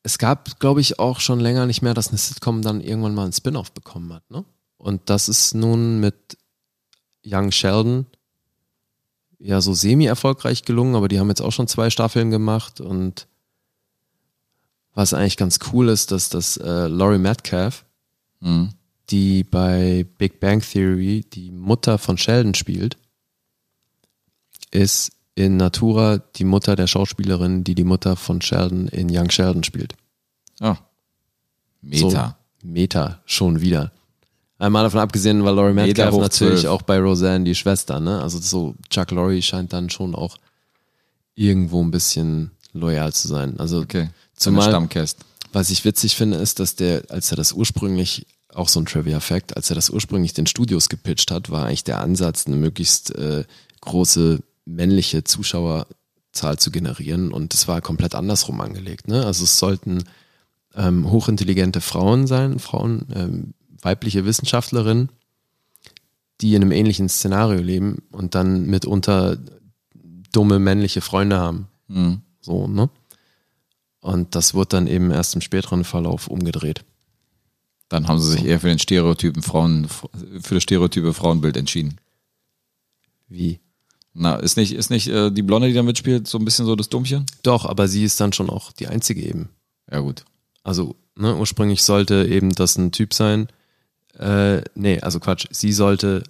es 0.03 0.19
gab, 0.19 0.59
glaube 0.59 0.81
ich, 0.81 0.99
auch 0.99 1.21
schon 1.21 1.41
länger 1.41 1.67
nicht 1.67 1.83
mehr, 1.83 1.95
dass 1.95 2.09
eine 2.09 2.19
Sitcom 2.19 2.63
dann 2.63 2.81
irgendwann 2.81 3.15
mal 3.15 3.25
einen 3.25 3.33
Spin-off 3.33 3.73
bekommen 3.73 4.13
hat, 4.13 4.29
ne? 4.31 4.45
Und 4.79 5.11
das 5.11 5.29
ist 5.29 5.55
nun 5.55 6.01
mit 6.01 6.39
Young 7.27 7.51
Sheldon 7.51 8.07
ja 9.39 9.61
so 9.61 9.73
semi-erfolgreich 9.75 10.65
gelungen, 10.65 10.95
aber 10.97 11.09
die 11.09 11.19
haben 11.21 11.29
jetzt 11.29 11.41
auch 11.43 11.53
schon 11.53 11.69
zwei 11.69 11.91
Staffeln 11.91 12.31
gemacht 12.31 12.81
und 12.81 13.27
was 14.95 15.15
eigentlich 15.15 15.37
ganz 15.37 15.59
cool 15.73 15.89
ist, 15.89 16.11
dass 16.11 16.29
das 16.29 16.57
äh, 16.57 16.87
Laurie 16.89 17.19
Metcalf, 17.19 17.85
Mhm. 18.41 18.71
die 19.11 19.43
bei 19.45 20.07
Big 20.19 20.39
Bang 20.41 20.61
Theory 20.61 21.25
die 21.33 21.51
Mutter 21.51 21.99
von 21.99 22.19
Sheldon 22.19 22.55
spielt, 22.55 22.97
ist 24.71 25.13
in 25.35 25.57
Natura 25.57 26.19
die 26.19 26.45
Mutter 26.45 26.77
der 26.77 26.87
Schauspielerin, 26.87 27.65
die 27.65 27.75
die 27.75 27.85
Mutter 27.85 28.17
von 28.17 28.41
Sheldon 28.41 28.89
in 28.89 29.09
Young 29.11 29.31
Sheldon 29.31 29.63
spielt. 29.65 29.95
Ah. 30.61 30.77
Meta. 31.81 32.37
So, 32.61 32.69
Meta, 32.69 33.23
schon 33.25 33.61
wieder. 33.61 33.93
Einmal 34.59 34.83
davon 34.85 35.01
abgesehen, 35.01 35.45
weil 35.45 35.55
Laurie 35.55 35.73
Metcalf 35.73 36.17
natürlich 36.17 36.61
12. 36.63 36.65
auch 36.73 36.83
bei 36.83 36.99
Roseanne 36.99 37.45
die 37.45 37.55
Schwester, 37.55 38.01
ne? 38.01 38.21
Also 38.21 38.39
so 38.41 38.75
Chuck 38.91 39.11
Lorre 39.13 39.41
scheint 39.41 39.73
dann 39.73 39.89
schon 39.89 40.15
auch 40.17 40.37
irgendwo 41.37 41.83
ein 41.83 41.91
bisschen 41.93 42.51
loyal 42.73 43.13
zu 43.13 43.29
sein. 43.29 43.59
Also 43.61 43.81
Okay. 43.81 44.11
Zumal- 44.37 44.63
Zumal 44.65 44.69
Stammcast. 44.71 45.19
Was 45.53 45.71
ich 45.71 45.85
witzig 45.85 46.15
finde, 46.17 46.37
ist, 46.39 46.59
dass 46.61 46.75
der, 46.77 47.03
als 47.09 47.31
er 47.31 47.37
das 47.37 47.53
ursprünglich, 47.53 48.27
auch 48.53 48.69
so 48.69 48.81
ein 48.81 48.87
Trivia-Fact, 48.87 49.57
als 49.57 49.71
er 49.71 49.75
das 49.77 49.91
ursprünglich 49.91 50.33
den 50.35 50.47
Studios 50.47 50.89
gepitcht 50.89 51.31
hat, 51.31 51.51
war 51.51 51.67
eigentlich 51.67 51.85
der 51.85 52.01
Ansatz, 52.01 52.47
eine 52.47 52.57
möglichst 52.57 53.15
äh, 53.15 53.45
große 53.81 54.41
männliche 54.65 55.25
Zuschauerzahl 55.25 56.59
zu 56.59 56.71
generieren 56.71 57.33
und 57.33 57.55
es 57.55 57.69
war 57.69 57.81
komplett 57.81 58.15
andersrum 58.15 58.61
angelegt. 58.61 59.09
Ne? 59.09 59.25
Also 59.25 59.45
es 59.45 59.59
sollten 59.59 60.05
ähm, 60.75 61.11
hochintelligente 61.11 61.81
Frauen 61.81 62.27
sein, 62.27 62.59
Frauen, 62.59 63.07
ähm, 63.15 63.55
weibliche 63.83 64.25
Wissenschaftlerinnen, 64.25 65.11
die 66.41 66.55
in 66.55 66.63
einem 66.63 66.73
ähnlichen 66.73 67.09
Szenario 67.09 67.61
leben 67.61 68.03
und 68.11 68.35
dann 68.35 68.67
mitunter 68.67 69.39
dumme 70.33 70.59
männliche 70.59 71.01
Freunde 71.01 71.39
haben. 71.39 71.69
Mhm. 71.89 72.23
So, 72.41 72.69
ne? 72.69 72.91
Und 74.01 74.35
das 74.35 74.55
wird 74.55 74.73
dann 74.73 74.87
eben 74.87 75.11
erst 75.11 75.35
im 75.35 75.41
späteren 75.41 75.85
Verlauf 75.85 76.29
umgedreht. 76.29 76.85
Dann 77.89 78.07
haben 78.07 78.21
sie 78.21 78.31
sich 78.31 78.45
eher 78.45 78.61
für 78.61 78.69
den 78.69 78.79
Stereotypen 78.79 79.43
Frauen, 79.43 79.89
für 80.41 80.55
das 80.55 80.63
stereotype 80.63 81.15
Frauenbild 81.15 81.57
entschieden. 81.57 81.99
Wie? 83.29 83.61
Na, 84.15 84.37
ist 84.37 84.57
nicht, 84.57 84.73
ist 84.73 84.91
nicht 84.91 85.09
äh, 85.09 85.31
die 85.31 85.43
Blonde, 85.43 85.69
die 85.69 85.75
da 85.75 85.83
mitspielt, 85.83 86.27
so 86.27 86.39
ein 86.39 86.45
bisschen 86.45 86.67
so 86.67 86.77
das 86.77 86.89
Dummchen? 86.89 87.25
Doch, 87.43 87.65
aber 87.65 87.89
sie 87.89 88.05
ist 88.05 88.21
dann 88.21 88.33
schon 88.33 88.51
auch 88.51 88.73
die 88.73 88.89
einzige 88.89 89.23
eben. 89.23 89.49
Ja, 89.91 90.01
gut. 90.01 90.25
Also, 90.65 90.97
ne, 91.17 91.37
ursprünglich 91.37 91.83
sollte 91.83 92.27
eben 92.27 92.53
das 92.55 92.77
ein 92.77 92.93
Typ 92.93 93.15
sein. 93.15 93.49
Äh, 94.19 94.63
nee, 94.75 95.01
also 95.01 95.21
Quatsch. 95.21 95.47
Sie 95.51 95.73
sollte 95.73 96.25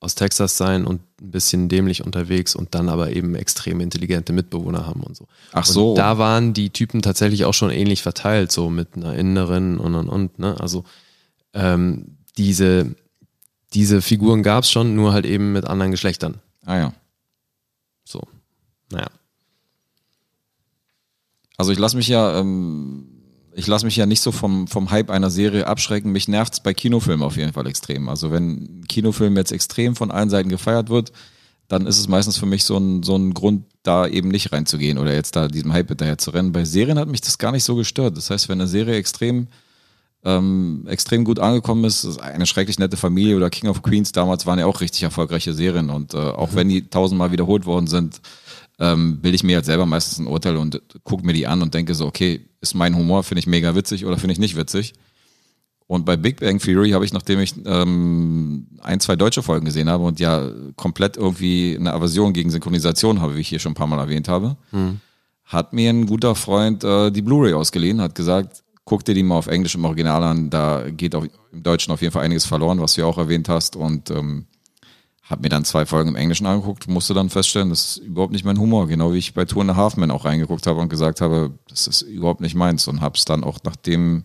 aus 0.00 0.14
Texas 0.14 0.56
sein 0.58 0.84
und 0.84 1.00
ein 1.20 1.30
bisschen 1.30 1.68
dämlich 1.68 2.04
unterwegs 2.04 2.54
und 2.54 2.74
dann 2.74 2.88
aber 2.90 3.12
eben 3.12 3.34
extrem 3.34 3.80
intelligente 3.80 4.32
Mitbewohner 4.32 4.86
haben 4.86 5.02
und 5.02 5.16
so. 5.16 5.26
Ach 5.52 5.66
Und 5.66 5.72
so. 5.72 5.94
da 5.94 6.18
waren 6.18 6.52
die 6.52 6.70
Typen 6.70 7.00
tatsächlich 7.00 7.44
auch 7.46 7.54
schon 7.54 7.70
ähnlich 7.70 8.02
verteilt, 8.02 8.52
so 8.52 8.68
mit 8.68 8.96
einer 8.96 9.14
Inneren 9.14 9.78
und 9.78 9.94
und 9.94 10.08
und, 10.08 10.38
ne? 10.38 10.60
Also 10.60 10.84
ähm, 11.54 12.18
diese, 12.36 12.94
diese 13.72 14.02
Figuren 14.02 14.42
gab 14.42 14.64
es 14.64 14.70
schon, 14.70 14.94
nur 14.94 15.12
halt 15.12 15.24
eben 15.24 15.52
mit 15.52 15.64
anderen 15.64 15.90
Geschlechtern. 15.90 16.40
Ah 16.66 16.76
ja. 16.76 16.92
So. 18.04 18.22
Naja. 18.90 19.08
Also 21.56 21.72
ich 21.72 21.78
lasse 21.78 21.96
mich 21.96 22.08
ja, 22.08 22.38
ähm, 22.38 23.13
ich 23.56 23.66
lasse 23.66 23.84
mich 23.84 23.96
ja 23.96 24.06
nicht 24.06 24.20
so 24.20 24.32
vom, 24.32 24.66
vom 24.66 24.90
Hype 24.90 25.10
einer 25.10 25.30
Serie 25.30 25.66
abschrecken. 25.66 26.12
Mich 26.12 26.28
nervt's 26.28 26.60
bei 26.60 26.74
Kinofilmen 26.74 27.24
auf 27.24 27.36
jeden 27.36 27.52
Fall 27.52 27.66
extrem. 27.66 28.08
Also 28.08 28.30
wenn 28.30 28.84
Kinofilm 28.88 29.36
jetzt 29.36 29.52
extrem 29.52 29.96
von 29.96 30.10
allen 30.10 30.30
Seiten 30.30 30.48
gefeiert 30.48 30.88
wird, 30.88 31.12
dann 31.68 31.86
ist 31.86 31.98
es 31.98 32.08
meistens 32.08 32.36
für 32.36 32.46
mich 32.46 32.64
so 32.64 32.76
ein, 32.76 33.02
so 33.02 33.16
ein 33.16 33.32
Grund, 33.32 33.64
da 33.82 34.06
eben 34.06 34.28
nicht 34.28 34.52
reinzugehen 34.52 34.98
oder 34.98 35.12
jetzt 35.12 35.36
da 35.36 35.46
diesem 35.46 35.72
Hype 35.72 35.88
hinterher 35.88 36.18
zu 36.18 36.30
rennen. 36.30 36.52
Bei 36.52 36.64
Serien 36.64 36.98
hat 36.98 37.08
mich 37.08 37.20
das 37.20 37.38
gar 37.38 37.52
nicht 37.52 37.64
so 37.64 37.76
gestört. 37.76 38.16
Das 38.16 38.30
heißt, 38.30 38.48
wenn 38.48 38.60
eine 38.60 38.68
Serie 38.68 38.96
extrem 38.96 39.48
ähm, 40.24 40.86
extrem 40.88 41.24
gut 41.24 41.38
angekommen 41.38 41.84
ist, 41.84 42.04
ist 42.04 42.18
eine 42.18 42.46
schrecklich 42.46 42.78
nette 42.78 42.96
Familie 42.96 43.36
oder 43.36 43.50
King 43.50 43.68
of 43.68 43.82
Queens 43.82 44.12
damals 44.12 44.46
waren 44.46 44.58
ja 44.58 44.66
auch 44.66 44.80
richtig 44.80 45.02
erfolgreiche 45.02 45.52
Serien 45.52 45.90
und 45.90 46.14
äh, 46.14 46.16
auch 46.16 46.54
wenn 46.54 46.68
die 46.68 46.88
tausendmal 46.88 47.30
wiederholt 47.30 47.66
worden 47.66 47.86
sind, 47.86 48.20
ähm, 48.78 49.20
bilde 49.20 49.36
ich 49.36 49.44
mir 49.44 49.56
halt 49.56 49.64
selber 49.64 49.86
meistens 49.86 50.18
ein 50.18 50.26
Urteil 50.26 50.56
und 50.56 50.82
gucke 51.04 51.24
mir 51.24 51.32
die 51.32 51.46
an 51.46 51.62
und 51.62 51.74
denke 51.74 51.94
so, 51.94 52.06
okay, 52.06 52.40
ist 52.60 52.74
mein 52.74 52.96
Humor, 52.96 53.22
finde 53.22 53.40
ich 53.40 53.46
mega 53.46 53.74
witzig 53.74 54.04
oder 54.04 54.18
finde 54.18 54.32
ich 54.32 54.38
nicht 54.38 54.56
witzig? 54.56 54.94
Und 55.86 56.06
bei 56.06 56.16
Big 56.16 56.40
Bang 56.40 56.58
Theory 56.58 56.90
habe 56.92 57.04
ich, 57.04 57.12
nachdem 57.12 57.40
ich 57.40 57.54
ähm, 57.66 58.66
ein, 58.80 59.00
zwei 59.00 59.16
deutsche 59.16 59.42
Folgen 59.42 59.66
gesehen 59.66 59.90
habe 59.90 60.04
und 60.04 60.18
ja 60.18 60.50
komplett 60.76 61.16
irgendwie 61.18 61.76
eine 61.78 61.92
Aversion 61.92 62.32
gegen 62.32 62.50
Synchronisation 62.50 63.20
habe, 63.20 63.36
wie 63.36 63.40
ich 63.40 63.48
hier 63.48 63.58
schon 63.58 63.72
ein 63.72 63.76
paar 63.76 63.86
Mal 63.86 63.98
erwähnt 63.98 64.28
habe, 64.28 64.56
hat 65.44 65.72
mir 65.74 65.90
ein 65.90 66.06
guter 66.06 66.34
Freund 66.34 66.82
äh, 66.84 67.10
die 67.10 67.20
Blu-ray 67.22 67.52
ausgeliehen, 67.52 68.00
hat 68.00 68.14
gesagt, 68.14 68.64
guck 68.86 69.04
dir 69.04 69.14
die 69.14 69.22
mal 69.22 69.36
auf 69.36 69.46
Englisch 69.46 69.74
im 69.74 69.84
Original 69.84 70.22
an, 70.22 70.48
da 70.50 70.84
geht 70.90 71.14
auch 71.14 71.26
im 71.52 71.62
Deutschen 71.62 71.92
auf 71.92 72.00
jeden 72.00 72.12
Fall 72.12 72.24
einiges 72.24 72.46
verloren, 72.46 72.80
was 72.80 72.94
du 72.94 73.02
ja 73.02 73.06
auch 73.06 73.18
erwähnt 73.18 73.48
hast 73.50 73.76
und 73.76 74.10
ähm, 74.10 74.46
hab 75.24 75.40
mir 75.40 75.48
dann 75.48 75.64
zwei 75.64 75.86
Folgen 75.86 76.10
im 76.10 76.16
Englischen 76.16 76.46
angeguckt, 76.46 76.86
musste 76.86 77.14
dann 77.14 77.30
feststellen, 77.30 77.70
das 77.70 77.96
ist 77.96 77.96
überhaupt 77.98 78.32
nicht 78.32 78.44
mein 78.44 78.58
Humor, 78.58 78.86
genau 78.88 79.12
wie 79.12 79.18
ich 79.18 79.32
bei 79.32 79.46
Two 79.46 79.62
and 79.62 79.70
a 79.70 79.76
Half 79.76 79.96
Men 79.96 80.10
auch 80.10 80.26
reingeguckt 80.26 80.66
habe 80.66 80.80
und 80.80 80.90
gesagt 80.90 81.20
habe, 81.20 81.58
das 81.68 81.86
ist 81.86 82.02
überhaupt 82.02 82.42
nicht 82.42 82.54
meins 82.54 82.86
und 82.88 83.00
hab's 83.00 83.24
dann 83.24 83.42
auch 83.42 83.58
nachdem 83.64 84.24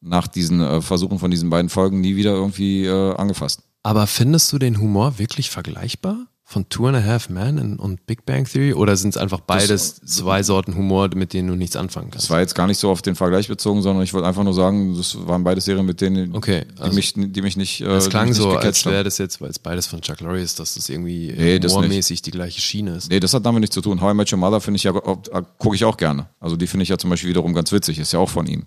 nach 0.00 0.26
diesen 0.26 0.60
äh, 0.60 0.80
Versuchen 0.80 1.18
von 1.18 1.30
diesen 1.30 1.50
beiden 1.50 1.68
Folgen 1.68 2.00
nie 2.00 2.16
wieder 2.16 2.32
irgendwie 2.32 2.84
äh, 2.84 3.14
angefasst. 3.14 3.62
Aber 3.82 4.06
findest 4.06 4.52
du 4.52 4.58
den 4.58 4.78
Humor 4.78 5.18
wirklich 5.18 5.50
vergleichbar? 5.50 6.26
Von 6.50 6.66
Two 6.70 6.86
and 6.86 6.96
a 6.96 7.02
Half 7.04 7.28
Men 7.28 7.76
und- 7.76 8.06
Big 8.06 8.24
Bang 8.24 8.46
Theory? 8.46 8.72
Oder 8.72 8.96
sind 8.96 9.10
es 9.10 9.16
einfach 9.18 9.40
beides 9.40 9.96
zwei 10.00 10.42
Sorten 10.42 10.74
Humor, 10.76 11.10
mit 11.14 11.34
denen 11.34 11.48
du 11.48 11.54
nichts 11.56 11.76
anfangen 11.76 12.10
kannst? 12.10 12.24
Das 12.24 12.30
war 12.30 12.40
jetzt 12.40 12.54
gar 12.54 12.66
nicht 12.66 12.78
so 12.78 12.88
auf 12.90 13.02
den 13.02 13.16
Vergleich 13.16 13.48
bezogen, 13.48 13.82
sondern 13.82 14.02
ich 14.02 14.14
wollte 14.14 14.26
einfach 14.26 14.44
nur 14.44 14.54
sagen, 14.54 14.96
das 14.96 15.14
waren 15.28 15.44
beide 15.44 15.60
Serien, 15.60 15.84
mit 15.84 16.00
denen 16.00 16.34
Okay, 16.34 16.64
die, 16.74 16.80
also- 16.80 16.94
mich, 16.94 17.12
die 17.14 17.42
mich 17.42 17.58
nicht. 17.58 17.82
Äh, 17.82 17.88
Es 17.96 18.04
die 18.04 18.10
klang 18.10 18.28
mich 18.28 18.38
nicht 18.38 18.42
so, 18.42 18.48
als 18.48 18.60
gecatcht 18.62 18.86
haben. 18.86 18.92
wäre 18.92 19.04
das 19.04 19.18
jetzt, 19.18 19.42
weil 19.42 19.50
es 19.50 19.58
beides 19.58 19.86
von 19.88 20.00
Chuck 20.00 20.20
Lorre 20.22 20.40
ist, 20.40 20.58
dass 20.58 20.72
das 20.72 20.88
irgendwie 20.88 21.34
Nee, 21.36 21.58
das 21.58 21.74
humormäßig 21.74 22.22
die 22.22 22.30
gleiche 22.30 22.62
Schiene 22.62 22.92
ist. 22.92 23.10
Nee, 23.10 23.20
das 23.20 23.34
hat 23.34 23.44
damit 23.44 23.60
nichts 23.60 23.74
zu 23.74 23.82
tun. 23.82 24.00
How 24.00 24.12
I 24.12 24.16
Met 24.16 24.32
Your 24.32 24.38
Mother 24.38 24.62
finde 24.62 24.76
ich 24.76 24.84
ja, 24.84 24.92
gucke 24.92 25.76
ich 25.76 25.84
auch 25.84 25.98
gerne. 25.98 26.30
Also 26.40 26.56
die 26.56 26.66
finde 26.66 26.84
ich 26.84 26.88
ja 26.88 26.96
zum 26.96 27.10
Beispiel 27.10 27.28
wiederum 27.28 27.52
ganz 27.52 27.72
witzig, 27.72 27.98
ist 27.98 28.14
ja 28.14 28.20
auch 28.20 28.30
von 28.30 28.46
ihm. 28.46 28.64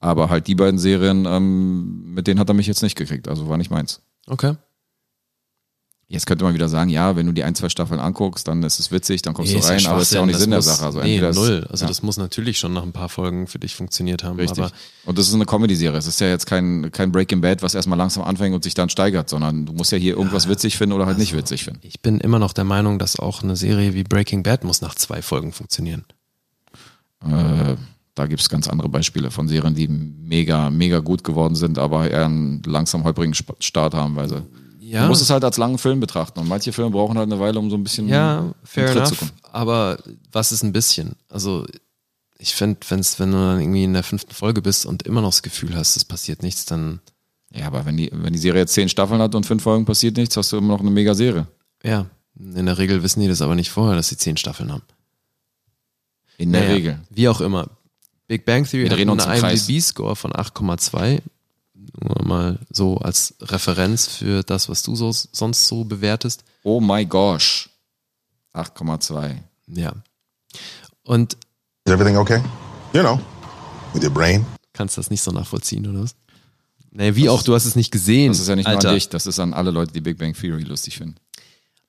Aber 0.00 0.30
halt 0.30 0.46
die 0.46 0.54
beiden 0.54 0.78
Serien, 0.78 1.26
ähm, 1.26 2.14
mit 2.14 2.26
denen 2.26 2.40
hat 2.40 2.48
er 2.48 2.54
mich 2.54 2.68
jetzt 2.68 2.82
nicht 2.82 2.96
gekriegt, 2.96 3.28
also 3.28 3.50
war 3.50 3.58
nicht 3.58 3.70
meins. 3.70 4.00
Okay. 4.28 4.54
Jetzt 6.10 6.24
könnte 6.26 6.42
man 6.42 6.54
wieder 6.54 6.70
sagen, 6.70 6.88
ja, 6.88 7.16
wenn 7.16 7.26
du 7.26 7.32
die 7.32 7.44
ein, 7.44 7.54
zwei 7.54 7.68
Staffeln 7.68 8.00
anguckst, 8.00 8.48
dann 8.48 8.62
ist 8.62 8.80
es 8.80 8.90
witzig, 8.90 9.20
dann 9.20 9.34
kommst 9.34 9.52
Nee, 9.52 9.60
du 9.60 9.66
rein, 9.66 9.84
aber 9.86 10.00
ist 10.00 10.10
ja 10.10 10.22
auch 10.22 10.26
nicht 10.26 10.38
Sinn 10.38 10.48
der 10.50 10.60
muss- 10.60 10.64
Sache. 10.64 10.86
Also 10.86 11.02
nee, 11.02 11.20
null. 11.20 11.66
Also 11.68 11.84
ja, 11.84 11.88
das 11.88 12.02
muss 12.02 12.16
natürlich 12.16 12.58
schon 12.58 12.72
nach 12.72 12.82
ein 12.82 12.92
paar 12.92 13.10
Folgen 13.10 13.46
für 13.46 13.58
dich 13.58 13.74
funktioniert 13.76 14.24
haben. 14.24 14.38
richtig. 14.38 14.64
Und 15.04 15.18
das 15.18 15.28
ist 15.28 15.34
eine 15.34 15.44
Comedy-Serie. 15.44 15.98
Es 15.98 16.06
ist 16.06 16.18
ja 16.22 16.28
jetzt 16.28 16.46
kein, 16.46 16.90
kein 16.92 17.12
Breaking 17.12 17.42
Bad, 17.42 17.62
was 17.62 17.74
erstmal 17.74 17.98
langsam 17.98 18.24
anfängt 18.24 18.54
und 18.54 18.64
sich 18.64 18.72
dann 18.72 18.88
steigert, 18.88 19.28
sondern 19.28 19.66
du 19.66 19.74
musst 19.74 19.92
ja 19.92 19.98
hier 19.98 20.16
irgendwas 20.16 20.48
witzig 20.48 20.78
finden 20.78 20.94
oder 20.94 21.04
halt 21.04 21.18
nicht 21.18 21.36
witzig 21.36 21.64
finden. 21.64 21.80
ich 21.82 22.00
bin 22.00 22.20
immer 22.20 22.38
noch 22.38 22.54
der 22.54 22.64
Meinung, 22.64 22.98
dass 22.98 23.18
auch 23.18 23.42
eine 23.42 23.54
Serie 23.56 23.92
wie 23.92 24.02
Breaking 24.04 24.42
Bad 24.42 24.64
muss 24.64 24.80
nach 24.80 24.94
zwei 24.94 25.20
Folgen 25.20 25.52
funktionieren. 25.52 26.06
Äh, 27.22 27.76
da 28.14 28.26
gibt's 28.26 28.48
ganz 28.48 28.66
andere 28.68 28.88
Beispiele 28.88 29.30
von 29.30 29.46
Serien, 29.46 29.74
die 29.74 29.88
mega, 29.88 30.70
mega 30.70 31.00
gut 31.00 31.22
geworden 31.22 31.54
sind, 31.54 31.78
aber 31.78 32.10
eher 32.10 32.24
einen 32.24 32.62
langsam 32.64 33.04
holprigen 33.04 33.34
Start 33.34 33.92
haben, 33.94 34.16
weil 34.16 34.28
sie. 34.30 34.42
Ja. 34.88 35.02
Du 35.02 35.08
musst 35.08 35.22
es 35.22 35.30
halt 35.30 35.44
als 35.44 35.56
langen 35.58 35.78
Film 35.78 36.00
betrachten. 36.00 36.38
Und 36.40 36.48
manche 36.48 36.72
Filme 36.72 36.90
brauchen 36.90 37.18
halt 37.18 37.30
eine 37.30 37.40
Weile, 37.40 37.58
um 37.58 37.70
so 37.70 37.76
ein 37.76 37.82
bisschen 37.84 38.08
Ja, 38.08 38.54
fair 38.64 38.86
Tritt 38.92 39.06
zu 39.06 39.14
enough. 39.14 39.18
kommen. 39.18 39.32
Aber 39.52 39.98
was 40.32 40.52
ist 40.52 40.62
ein 40.62 40.72
bisschen? 40.72 41.16
Also 41.28 41.66
ich 42.38 42.54
finde, 42.54 42.78
wenn's, 42.88 43.18
wenn 43.18 43.32
du 43.32 43.36
dann 43.38 43.60
irgendwie 43.60 43.84
in 43.84 43.92
der 43.92 44.02
fünften 44.04 44.32
Folge 44.34 44.62
bist 44.62 44.86
und 44.86 45.02
immer 45.02 45.20
noch 45.20 45.30
das 45.30 45.42
Gefühl 45.42 45.74
hast, 45.76 45.96
es 45.96 46.04
passiert 46.04 46.42
nichts, 46.42 46.64
dann 46.64 47.00
Ja, 47.52 47.66
aber 47.66 47.84
wenn 47.86 47.96
die, 47.96 48.10
wenn 48.12 48.32
die 48.32 48.38
Serie 48.38 48.60
jetzt 48.62 48.74
zehn 48.74 48.88
Staffeln 48.88 49.20
hat 49.20 49.34
und 49.34 49.44
fünf 49.46 49.62
Folgen 49.62 49.84
passiert 49.84 50.16
nichts, 50.16 50.36
hast 50.36 50.52
du 50.52 50.56
immer 50.58 50.68
noch 50.74 50.80
eine 50.80 50.90
mega 50.90 51.14
Serie. 51.14 51.46
ja. 51.82 52.06
In 52.40 52.66
der 52.66 52.78
Regel 52.78 53.02
wissen 53.02 53.18
die 53.20 53.26
das 53.26 53.42
aber 53.42 53.56
nicht 53.56 53.68
vorher, 53.70 53.96
dass 53.96 54.10
sie 54.10 54.16
zehn 54.16 54.36
Staffeln 54.36 54.70
haben. 54.72 54.84
In 56.36 56.52
der 56.52 56.60
Naja, 56.62 56.74
Regel. 56.74 57.00
Wie 57.10 57.28
auch 57.28 57.40
immer. 57.40 57.66
Big 58.28 58.44
Bang 58.44 58.64
Theory 58.64 58.84
Wir 58.84 58.90
hat 58.92 59.28
einen. 59.28 59.44
IMDb-Score 59.44 60.14
von 60.14 60.32
8,2. 60.32 61.20
Nur 62.00 62.24
mal 62.24 62.58
so 62.70 62.98
als 62.98 63.34
Referenz 63.40 64.06
für 64.06 64.42
das, 64.42 64.68
was 64.68 64.82
du 64.82 64.94
so, 64.96 65.12
sonst 65.12 65.66
so 65.66 65.84
bewertest. 65.84 66.44
Oh 66.62 66.80
my 66.80 67.04
gosh. 67.06 67.70
8,2. 68.54 69.36
Ja. 69.68 69.92
Und 71.02 71.34
Is 71.84 71.92
everything 71.92 72.16
okay? 72.16 72.42
You 72.92 73.00
know, 73.00 73.20
with 73.92 74.02
your 74.02 74.10
brain. 74.10 74.44
kannst 74.72 74.98
das 74.98 75.10
nicht 75.10 75.22
so 75.22 75.30
nachvollziehen, 75.30 75.86
oder 75.86 76.02
was? 76.02 76.14
Nee, 76.90 77.14
wie 77.16 77.28
auch, 77.28 77.42
du 77.42 77.54
hast 77.54 77.64
es 77.64 77.76
nicht 77.76 77.90
gesehen. 77.90 78.32
Das 78.32 78.40
ist 78.40 78.48
ja 78.48 78.56
nicht 78.56 78.66
Alter. 78.66 78.82
nur 78.82 78.90
an 78.90 78.94
dich, 78.96 79.08
das 79.08 79.26
ist 79.26 79.38
an 79.38 79.52
alle 79.52 79.70
Leute, 79.70 79.92
die 79.92 80.00
Big 80.00 80.18
Bang 80.18 80.34
Theory 80.34 80.62
lustig 80.62 80.96
finden. 80.96 81.16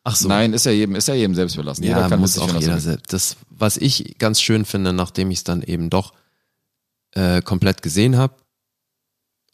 Ach 0.03 0.15
so. 0.15 0.27
Nein, 0.27 0.53
ist 0.53 0.65
ja 0.65 0.71
jedem, 0.71 0.95
ist 0.95 1.07
ja 1.07 1.13
jedem 1.13 1.35
selbst 1.35 1.55
überlassen. 1.55 1.83
Ja, 1.83 1.95
jeder 1.95 2.09
kann 2.09 2.19
muss 2.19 2.37
auch 2.37 2.53
er 2.53 2.59
jeder 2.59 2.79
selbst. 2.79 3.13
Das, 3.13 3.37
was 3.49 3.77
ich 3.77 4.17
ganz 4.17 4.41
schön 4.41 4.65
finde, 4.65 4.93
nachdem 4.93 5.31
ich 5.31 5.39
es 5.39 5.43
dann 5.43 5.61
eben 5.61 5.89
doch 5.89 6.13
äh, 7.11 7.41
komplett 7.41 7.81
gesehen 7.81 8.17
habe 8.17 8.35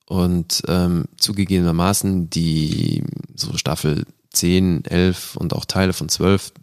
und 0.08 0.64
ähm, 0.68 1.06
zugegebenermaßen 1.18 2.30
die 2.30 3.03
so 3.36 3.58
Staffel 3.58 4.06
10, 4.32 4.86
11 4.86 5.36
und 5.36 5.53
auch 5.53 5.66
Teile 5.66 5.93
von 5.93 6.10
12 6.10 6.53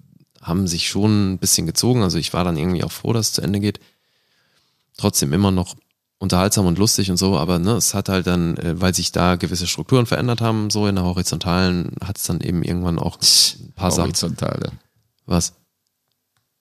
haben 0.40 0.66
sich 0.66 0.88
schon 0.88 1.32
ein 1.32 1.38
bisschen 1.38 1.66
gezogen. 1.66 2.02
Also 2.02 2.18
ich 2.18 2.32
war 2.32 2.44
dann 2.44 2.56
irgendwie 2.56 2.84
auch 2.84 2.92
froh, 2.92 3.12
dass 3.12 3.28
es 3.28 3.32
zu 3.34 3.42
Ende 3.42 3.60
geht. 3.60 3.80
Trotzdem 4.96 5.32
immer 5.32 5.50
noch 5.50 5.74
unterhaltsam 6.18 6.66
und 6.66 6.78
lustig 6.78 7.10
und 7.10 7.16
so, 7.16 7.36
aber 7.36 7.58
ne, 7.58 7.72
es 7.72 7.94
hat 7.94 8.08
halt 8.08 8.28
dann, 8.28 8.56
äh, 8.58 8.80
weil 8.80 8.94
sich 8.94 9.10
da 9.10 9.34
gewisse 9.34 9.66
Strukturen 9.66 10.06
verändert 10.06 10.40
haben, 10.40 10.70
so 10.70 10.86
in 10.86 10.94
der 10.94 11.04
horizontalen, 11.04 11.96
hat 12.04 12.18
es 12.18 12.24
dann 12.24 12.40
eben 12.40 12.62
irgendwann 12.62 13.00
auch 13.00 13.18
ein 13.20 13.72
paar 13.74 13.90
Sachen. 13.90 14.04
Horizontale. 14.04 14.70
Was? 15.26 15.54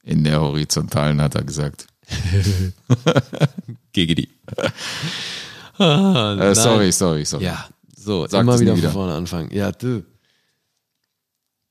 In 0.02 0.24
der 0.24 0.42
Horizontalen 0.42 1.22
hat 1.22 1.36
er 1.36 1.44
gesagt. 1.44 1.86
Gegen 3.94 4.16
die. 4.16 4.30
Äh, 6.42 6.56
sorry, 6.56 6.92
sorry, 6.92 7.26
sorry. 7.26 7.46
Ja, 7.46 7.68
so, 7.96 8.28
Sag 8.28 8.42
immer 8.42 8.60
wieder, 8.60 8.76
wieder. 8.76 8.90
von 8.90 9.02
vorne 9.02 9.16
anfangen. 9.16 9.52
Ja, 9.52 9.72
du. 9.72 10.04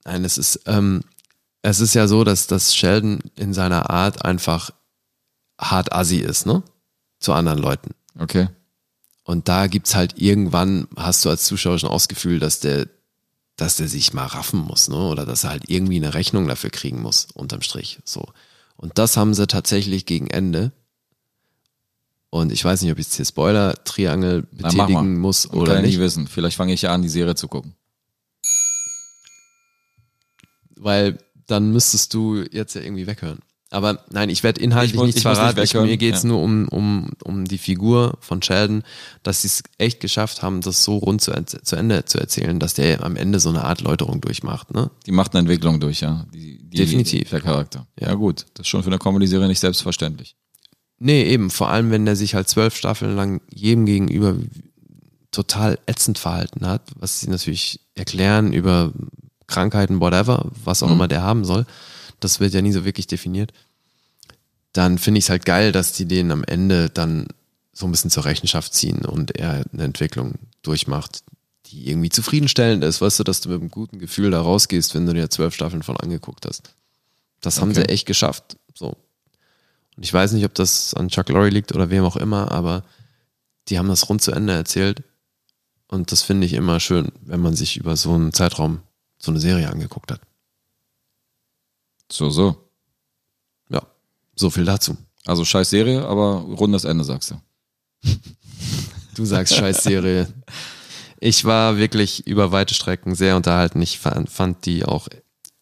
Nein, 0.05 0.25
es 0.25 0.39
ist, 0.39 0.61
ähm, 0.67 1.03
es 1.63 1.81
ist 1.81 1.95
ja 1.95 2.09
so, 2.09 2.25
dass, 2.25 2.47
dass 2.47 2.75
Sheldon 2.75 3.21
in 3.37 3.53
seiner 3.53 3.91
Art 3.91 4.25
einfach 4.25 4.71
hart 5.61 5.93
assi 5.93 6.17
ist, 6.17 6.47
ne? 6.47 6.63
Zu 7.19 7.33
anderen 7.33 7.59
Leuten. 7.59 7.91
Okay. 8.19 8.49
Und 9.25 9.49
da 9.49 9.67
gibt's 9.67 9.95
halt 9.95 10.19
irgendwann, 10.19 10.89
hast 10.97 11.25
du 11.25 11.29
als 11.29 11.45
Zuschauer 11.45 11.79
schon 11.79 11.93
das 11.93 12.09
Gefühl, 12.09 12.39
dass 12.39 12.61
der, 12.61 12.89
dass 13.57 13.77
der 13.77 13.89
sich 13.89 14.13
mal 14.15 14.27
raffen 14.27 14.61
muss, 14.61 14.89
ne? 14.89 14.97
Oder 14.97 15.27
dass 15.27 15.45
er 15.45 15.51
halt 15.51 15.65
irgendwie 15.69 15.97
eine 15.97 16.15
Rechnung 16.15 16.49
dafür 16.49 16.71
kriegen 16.71 17.03
muss, 17.03 17.29
unterm 17.35 17.63
Strich. 17.63 18.01
So. 18.05 18.25
Und 18.77 18.99
das 18.99 19.17
haben 19.17 19.35
sie 19.35 19.47
tatsächlich 19.47 20.07
gegen 20.07 20.29
Ende. 20.29 20.73
Und 22.31 22.53
ich 22.53 22.64
weiß 22.64 22.83
nicht, 22.83 22.93
ob 22.93 22.99
ich 22.99 23.07
jetzt 23.07 23.16
hier 23.16 23.24
Spoiler-Triangel 23.24 24.43
betätigen 24.53 25.18
muss 25.18 25.47
Und 25.47 25.59
oder 25.61 25.74
kann 25.74 25.83
nicht. 25.83 25.97
nie 25.97 26.01
wissen. 26.01 26.28
Vielleicht 26.28 26.57
fange 26.57 26.72
ich 26.72 26.83
ja 26.83 26.95
an, 26.95 27.03
die 27.03 27.09
Serie 27.09 27.35
zu 27.35 27.49
gucken. 27.49 27.74
weil 30.83 31.18
dann 31.47 31.72
müsstest 31.72 32.14
du 32.14 32.43
jetzt 32.53 32.74
ja 32.74 32.81
irgendwie 32.81 33.07
weghören. 33.07 33.41
Aber 33.72 34.03
nein, 34.11 34.31
ich 34.31 34.43
werde 34.43 34.61
inhaltlich 34.61 34.93
Ich 34.93 34.97
muss- 34.97 35.07
nichts 35.07 35.20
ich 35.20 35.24
nicht 35.26 35.37
verraten. 35.37 35.61
Ich, 35.62 35.70
weghören, 35.74 35.89
mir 35.89 35.97
geht's 35.97 36.22
ja. 36.22 36.28
nur 36.28 36.43
um, 36.43 36.66
um, 36.68 37.11
um 37.22 37.45
die 37.45 37.59
Figur 37.59 38.16
von 38.20 38.43
Sheldon, 38.43 38.83
dass 39.22 39.43
sie 39.43 39.49
es 39.49 39.62
echt 39.78 40.01
geschafft 40.01 40.43
haben, 40.43 40.61
das 40.61 40.83
so 40.83 40.97
rund 40.97 41.20
zu, 41.20 41.33
zu 41.45 41.76
Ende 41.76 42.05
zu 42.07 42.18
erzählen, 42.18 42.59
dass 42.59 42.74
der 42.74 43.05
am 43.05 43.14
Ende 43.14 43.39
so 43.39 43.49
eine 43.51 43.62
Art 43.64 43.81
Läuterung 43.83 44.20
durchmacht. 44.20 44.72
Ne? 44.74 44.91
Die 45.07 45.12
macht 45.12 45.33
eine 45.35 45.41
Entwicklung 45.41 45.78
durch, 45.81 46.01
ja. 46.01 46.26
Die, 46.33 46.59
die, 46.62 46.78
Definitiv. 46.78 47.28
Der 47.31 47.41
Charakter. 47.41 47.87
Ja. 48.01 48.09
Ja. 48.09 48.14
gut. 48.14 48.47
Das 48.55 48.64
ist 48.64 48.68
schon 48.68 48.83
für 48.83 48.89
eine 48.89 48.99
Comedy-Serie 48.99 49.47
nicht 49.47 49.61
selbstverständlich. 49.61 50.35
Nee, 51.03 51.24
eben, 51.24 51.51
vor 51.51 51.70
allem 51.70 51.90
wenn 51.90 52.05
der 52.05 52.14
sich 52.14 52.34
halt 52.34 52.48
zwölf 52.48 52.76
Staffeln 52.76 53.16
lang 53.16 53.40
jedem 53.53 53.86
gegenüber 53.86 54.36
total 55.32 55.78
ätzend 55.86 56.18
verhalten 56.18 56.66
hat, 56.66 56.82
was 56.96 57.20
sie 57.20 57.30
natürlich 57.30 57.80
erklären 57.94 58.53
über 58.53 58.92
Krankheiten, 59.46 60.01
whatever, 60.01 60.51
was 60.64 60.82
auch 60.82 60.88
Mhm. 60.88 60.92
immer 60.94 61.09
der 61.09 61.22
haben 61.22 61.44
soll. 61.44 61.66
Das 62.20 62.38
wird 62.38 62.53
ja 62.53 62.61
nie 62.62 62.72
so 62.72 62.84
wirklich 62.84 63.07
definiert. 63.07 63.53
Dann 64.72 64.98
finde 64.98 65.18
ich 65.18 65.24
es 65.24 65.30
halt 65.30 65.44
geil, 65.46 65.72
dass 65.72 65.92
die 65.94 66.05
den 66.07 66.30
am 66.30 66.44
Ende 66.44 66.90
dann 66.90 67.26
so 67.72 67.86
ein 67.86 67.90
bisschen 67.92 68.11
zur 68.11 68.24
Rechenschaft 68.26 68.74
ziehen 68.74 69.05
und 69.05 69.36
er 69.36 69.64
eine 69.72 69.84
Entwicklung 69.84 70.34
durchmacht, 70.62 71.22
die 71.66 71.88
irgendwie 71.88 72.11
zufriedenstellend 72.11 72.84
ist, 72.84 73.01
weißt 73.01 73.20
du, 73.20 73.24
dass 73.24 73.40
du 73.40 73.48
mit 73.48 73.61
einem 73.61 73.70
guten 73.70 73.98
Gefühl 73.98 74.30
da 74.30 74.40
rausgehst, 74.42 74.94
wenn 74.94 75.07
du 75.07 75.14
dir 75.14 75.30
zwölf 75.30 75.55
Staffeln 75.55 75.82
von 75.82 75.96
angeguckt 75.96 76.44
hast. 76.46 76.74
Das 77.40 77.61
haben 77.61 77.70
Okay. 77.70 77.80
sie 77.80 77.88
echt 77.88 78.07
geschafft. 78.07 78.57
So. 78.74 78.96
Und 80.01 80.05
ich 80.07 80.14
weiß 80.14 80.32
nicht, 80.32 80.46
ob 80.46 80.55
das 80.55 80.94
an 80.94 81.11
Chuck 81.11 81.28
Lorre 81.28 81.51
liegt 81.51 81.74
oder 81.74 81.90
wem 81.90 82.05
auch 82.05 82.16
immer, 82.16 82.51
aber 82.51 82.84
die 83.68 83.78
haben 83.78 83.88
das 83.88 84.09
rund 84.09 84.22
zu 84.22 84.32
Ende 84.32 84.55
erzählt. 84.55 85.03
Und 85.88 86.11
das 86.11 86.22
finde 86.22 86.46
ich 86.46 86.55
immer 86.55 86.80
schön, 86.80 87.12
wenn 87.20 87.42
man 87.42 87.55
sich 87.55 87.76
über 87.76 87.94
so 87.98 88.14
einen 88.14 88.32
Zeitraum 88.32 88.80
so 89.18 89.30
eine 89.30 89.40
Serie 89.40 89.68
angeguckt 89.68 90.11
hat. 90.11 90.22
So, 92.11 92.30
so. 92.30 92.57
Ja, 93.68 93.82
so 94.34 94.48
viel 94.48 94.64
dazu. 94.64 94.96
Also 95.26 95.44
scheiß 95.44 95.68
Serie, 95.68 96.07
aber 96.07 96.46
rundes 96.48 96.84
Ende, 96.84 97.05
sagst 97.05 97.32
du. 97.32 97.40
Du 99.14 99.26
sagst 99.26 99.55
scheiß 99.55 99.82
Serie. 99.82 100.32
Ich 101.18 101.44
war 101.44 101.76
wirklich 101.76 102.26
über 102.26 102.53
weite 102.53 102.72
Strecken 102.72 103.14
sehr 103.14 103.36
unterhalten. 103.36 103.82
Ich 103.82 103.98
fand, 103.98 104.64
die 104.64 104.86
auch 104.86 105.09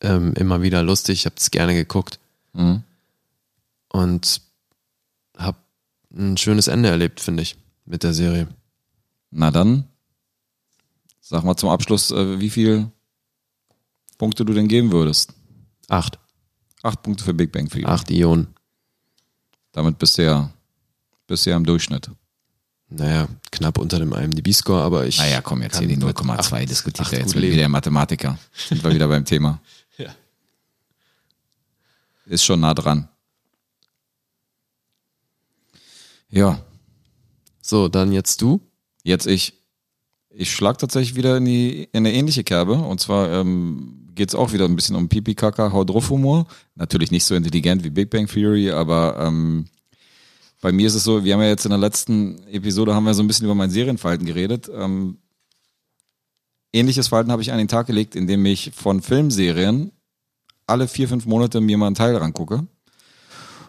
ähm, 0.01 0.35
immer 0.35 0.63
wieder 0.63 0.85
lustig. 0.85 1.21
Ich 1.21 1.27
habe 1.27 1.35
es 1.39 1.51
gerne 1.51 1.75
geguckt. 1.75 2.21
Mhm. 2.53 2.85
Und 3.89 4.41
habe 5.37 5.59
ein 6.13 6.37
schönes 6.37 6.69
Ende 6.69 6.89
erlebt, 6.89 7.21
finde 7.21 7.43
ich, 7.43 7.57
mit 7.85 8.03
der 8.03 8.15
Serie. 8.15 8.49
Na 9.31 9.51
dann, 9.51 9.85
sag 11.21 11.45
mal 11.45 11.57
zum 11.57 11.69
Abschluss, 11.69 12.11
äh, 12.11 12.41
wie 12.41 12.51
viel 12.51 12.91
Punkte 14.17 14.45
du 14.45 14.53
denn 14.53 14.69
geben 14.69 14.91
würdest. 14.93 15.33
Acht. 15.89 16.19
Acht 16.83 17.03
Punkte 17.03 17.25
für 17.25 17.35
Big 17.35 17.53
Bang 17.53 17.69
Theory. 17.69 17.85
Acht 17.87 18.11
Ionen. 18.11 18.49
Damit 19.73 19.99
bist 19.99 20.19
du 20.19 20.25
ja, 20.25 20.51
bist 21.27 21.45
du 21.47 21.51
ja 21.51 21.57
im 21.57 21.65
Durchschnitt. 21.67 22.11
Naja, 22.91 23.29
knapp 23.51 23.77
unter 23.77 23.99
dem 23.99 24.13
IMDb-Score, 24.15 24.83
aber 24.83 25.07
ich. 25.07 25.19
Naja, 25.19 25.43
komm, 25.43 25.61
jetzt 25.61 25.79
hier 25.79 25.87
die 25.89 25.97
mit 25.97 26.17
0,2 26.17 26.31
acht- 26.63 26.71
diskutiert 26.71 27.13
er 27.13 27.19
jetzt 27.21 27.35
mit 27.35 27.45
wieder 27.45 27.57
der 27.57 27.69
Mathematiker. 27.69 28.39
Sind 28.55 28.83
wir 28.83 28.95
wieder 28.95 29.09
beim 29.09 29.25
Thema. 29.25 29.61
Ja. 29.99 30.15
Ist 32.27 32.45
schon 32.45 32.61
nah 32.61 32.73
dran. 32.73 33.09
Ja, 36.31 36.61
So, 37.63 37.89
dann 37.89 38.13
jetzt 38.13 38.41
du. 38.43 38.61
jetzt 39.03 39.27
ich. 39.27 39.55
Ich 40.31 40.53
schlag 40.53 40.79
tatsächlich 40.79 41.17
wieder 41.17 41.39
in, 41.39 41.47
die, 41.47 41.85
in 41.85 42.07
eine 42.07 42.13
ähnliche 42.13 42.45
Kerbe. 42.45 42.75
Und 42.75 43.01
zwar 43.01 43.31
ähm, 43.33 44.09
geht 44.15 44.29
es 44.29 44.35
auch 44.35 44.53
wieder 44.53 44.67
ein 44.67 44.77
bisschen 44.77 44.95
um 44.95 45.09
Pipi, 45.09 45.35
Kaka, 45.35 45.69
drauf 45.85 46.11
Humor. 46.11 46.47
Natürlich 46.75 47.11
nicht 47.11 47.25
so 47.25 47.35
intelligent 47.35 47.83
wie 47.83 47.91
Big 47.91 48.11
Bang 48.11 48.27
Theory, 48.27 48.71
aber 48.71 49.17
ähm, 49.19 49.67
bei 50.61 50.71
mir 50.71 50.87
ist 50.87 50.95
es 50.95 51.05
so, 51.05 51.25
wir 51.25 51.35
haben 51.35 51.41
ja 51.41 51.49
jetzt 51.49 51.65
in 51.65 51.71
der 51.71 51.79
letzten 51.79 52.47
Episode 52.49 52.95
haben 52.95 53.05
wir 53.05 53.15
so 53.15 53.23
ein 53.23 53.27
bisschen 53.27 53.47
über 53.47 53.55
mein 53.55 53.71
Serienverhalten 53.71 54.27
geredet. 54.27 54.71
Ähm, 54.73 55.19
ähnliches 56.73 57.09
Verhalten 57.09 57.33
habe 57.33 57.43
ich 57.43 57.53
an 57.53 57.59
den 57.59 57.69
Tag 57.69 57.87
gelegt, 57.87 58.15
indem 58.17 58.45
ich 58.47 58.73
von 58.75 59.01
Filmserien 59.01 59.93
alle 60.67 60.89
vier, 60.89 61.09
fünf 61.09 61.27
Monate 61.27 61.61
mir 61.61 61.79
mal 61.79 61.87
einen 61.87 61.95
Teil 61.95 62.17
rangucke. 62.17 62.67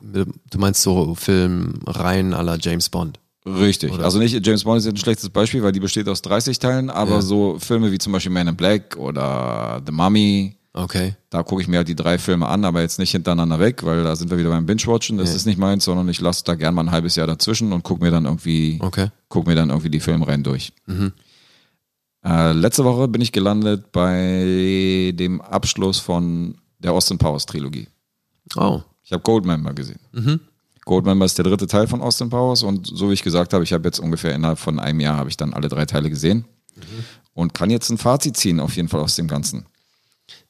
Du 0.01 0.57
meinst 0.57 0.81
so 0.81 1.15
Filmreihen 1.15 2.31
la 2.31 2.55
James 2.59 2.89
Bond. 2.89 3.19
Richtig. 3.45 3.91
Oder? 3.91 4.03
Also 4.03 4.19
nicht, 4.19 4.45
James 4.45 4.63
Bond 4.63 4.79
ist 4.79 4.85
jetzt 4.85 4.95
ein 4.95 4.97
schlechtes 4.97 5.29
Beispiel, 5.29 5.63
weil 5.63 5.71
die 5.71 5.79
besteht 5.79 6.07
aus 6.07 6.21
30 6.21 6.59
Teilen, 6.59 6.89
aber 6.89 7.15
Ja. 7.15 7.21
so 7.21 7.57
Filme 7.59 7.91
wie 7.91 7.97
zum 7.97 8.13
Beispiel 8.13 8.31
Man 8.31 8.47
in 8.47 8.55
Black 8.55 8.95
oder 8.97 9.81
The 9.85 9.91
Mummy, 9.91 10.55
Okay. 10.73 11.15
da 11.29 11.41
gucke 11.43 11.61
ich 11.61 11.67
mir 11.67 11.77
halt 11.77 11.87
die 11.87 11.95
drei 11.95 12.17
Filme 12.19 12.47
an, 12.47 12.63
aber 12.63 12.81
jetzt 12.81 12.99
nicht 12.99 13.11
hintereinander 13.11 13.59
weg, 13.59 13.83
weil 13.83 14.03
da 14.03 14.15
sind 14.15 14.29
wir 14.29 14.37
wieder 14.37 14.49
beim 14.49 14.65
Binge-Watchen, 14.65 15.17
das 15.17 15.29
Ja. 15.29 15.35
ist 15.35 15.45
nicht 15.45 15.57
meins, 15.57 15.85
sondern 15.85 16.07
ich 16.09 16.21
lasse 16.21 16.43
da 16.43 16.55
gern 16.55 16.75
mal 16.75 16.83
ein 16.83 16.91
halbes 16.91 17.15
Jahr 17.15 17.27
dazwischen 17.27 17.73
und 17.73 17.83
gucke 17.83 18.03
mir 18.03 18.11
dann 18.11 18.25
irgendwie, 18.25 18.77
Okay. 18.81 19.09
guck 19.29 19.47
mir 19.47 19.55
dann 19.55 19.69
irgendwie 19.69 19.89
die 19.89 19.99
Filmreihen 19.99 20.43
durch. 20.43 20.71
Mhm. 20.85 21.13
Äh, 22.25 22.51
letzte 22.51 22.83
Woche 22.83 23.07
bin 23.07 23.21
ich 23.21 23.31
gelandet 23.31 23.91
bei 23.93 25.13
dem 25.15 25.39
Abschluss 25.41 25.99
von 25.99 26.55
der 26.79 26.91
Austin 26.91 27.17
Powers 27.17 27.45
Trilogie. 27.45 27.87
Oh. 28.57 28.81
Ich 29.09 29.13
habe 29.13 29.23
Goldmember 29.23 29.73
gesehen. 29.73 29.99
Goldmember 30.85 31.25
ist 31.25 31.35
der 31.35 31.43
dritte 31.45 31.65
Teil 31.65 31.87
von 31.87 31.99
Austin 31.99 32.29
Powers 32.29 32.61
und 32.61 32.85
so 32.85 33.09
wie 33.09 33.13
ich 33.13 33.23
gesagt 33.23 33.55
habe, 33.55 33.63
ich 33.63 33.73
habe 33.73 33.87
jetzt 33.87 33.97
ungefähr 33.97 34.35
innerhalb 34.35 34.59
von 34.59 34.79
einem 34.79 34.99
Jahr 34.99 35.17
habe 35.17 35.29
ich 35.29 35.35
dann 35.35 35.51
alle 35.51 35.67
drei 35.67 35.87
Teile 35.87 36.11
gesehen 36.11 36.45
und 37.33 37.55
kann 37.55 37.71
jetzt 37.71 37.89
ein 37.89 37.97
Fazit 37.97 38.37
ziehen 38.37 38.59
auf 38.59 38.75
jeden 38.75 38.87
Fall 38.87 38.99
aus 38.99 39.15
dem 39.15 39.27
Ganzen. 39.27 39.65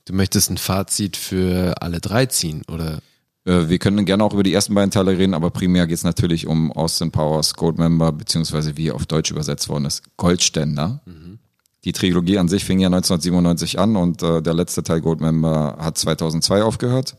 Du 0.03 0.13
möchtest 0.13 0.49
ein 0.49 0.57
Fazit 0.57 1.15
für 1.15 1.81
alle 1.81 2.01
drei 2.01 2.25
ziehen, 2.25 2.63
oder? 2.69 2.99
Äh, 3.45 3.69
wir 3.69 3.79
können 3.79 4.03
gerne 4.03 4.25
auch 4.25 4.33
über 4.33 4.43
die 4.43 4.53
ersten 4.53 4.75
beiden 4.75 4.91
Teile 4.91 5.17
reden, 5.17 5.33
aber 5.33 5.51
primär 5.51 5.87
geht 5.87 5.95
es 5.95 6.03
natürlich 6.03 6.45
um 6.45 6.73
Austin 6.73 7.11
Powers 7.11 7.53
Goldmember, 7.53 8.11
beziehungsweise 8.11 8.75
wie 8.75 8.91
auf 8.91 9.05
Deutsch 9.05 9.31
übersetzt 9.31 9.69
worden 9.69 9.85
ist, 9.85 10.03
Goldständer. 10.17 11.01
Die 11.85 11.93
Trilogie 11.93 12.37
an 12.37 12.49
sich 12.49 12.65
fing 12.65 12.81
ja 12.81 12.87
1997 12.87 13.79
an 13.79 13.95
und 13.95 14.21
äh, 14.21 14.41
der 14.41 14.53
letzte 14.53 14.83
Teil 14.83 14.99
Goldmember 14.99 15.77
hat 15.79 15.97
2002 15.97 16.61
aufgehört. 16.61 17.15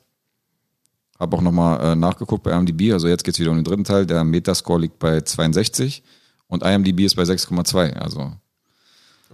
Habe 1.21 1.37
auch 1.37 1.43
nochmal 1.43 1.93
äh, 1.93 1.95
nachgeguckt 1.95 2.43
bei 2.43 2.51
IMDb, 2.53 2.93
also 2.93 3.07
jetzt 3.07 3.23
geht's 3.25 3.39
wieder 3.39 3.51
um 3.51 3.57
den 3.57 3.65
dritten 3.65 3.85
Teil. 3.85 4.07
Der 4.07 4.25
Metascore 4.25 4.81
liegt 4.81 4.99
bei 4.99 5.21
62 5.21 6.03
und 6.49 6.65
IMDb 6.65 7.01
ist 7.01 7.15
bei 7.15 7.23
6,2, 7.23 7.93
also 7.93 8.33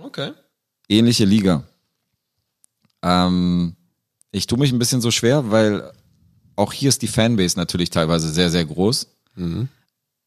Okay. 0.03 0.33
ähnliche 0.89 1.25
Liga. 1.25 1.63
Ähm, 3.03 3.77
ich 4.33 4.47
tue 4.47 4.59
mich 4.59 4.73
ein 4.73 4.79
bisschen 4.79 5.01
so 5.01 5.11
schwer, 5.11 5.51
weil 5.51 5.91
auch 6.57 6.73
hier 6.73 6.89
ist 6.89 7.03
die 7.03 7.07
Fanbase 7.07 7.57
natürlich 7.59 7.91
teilweise 7.91 8.29
sehr, 8.31 8.51
sehr 8.51 8.65
groß. 8.65 9.07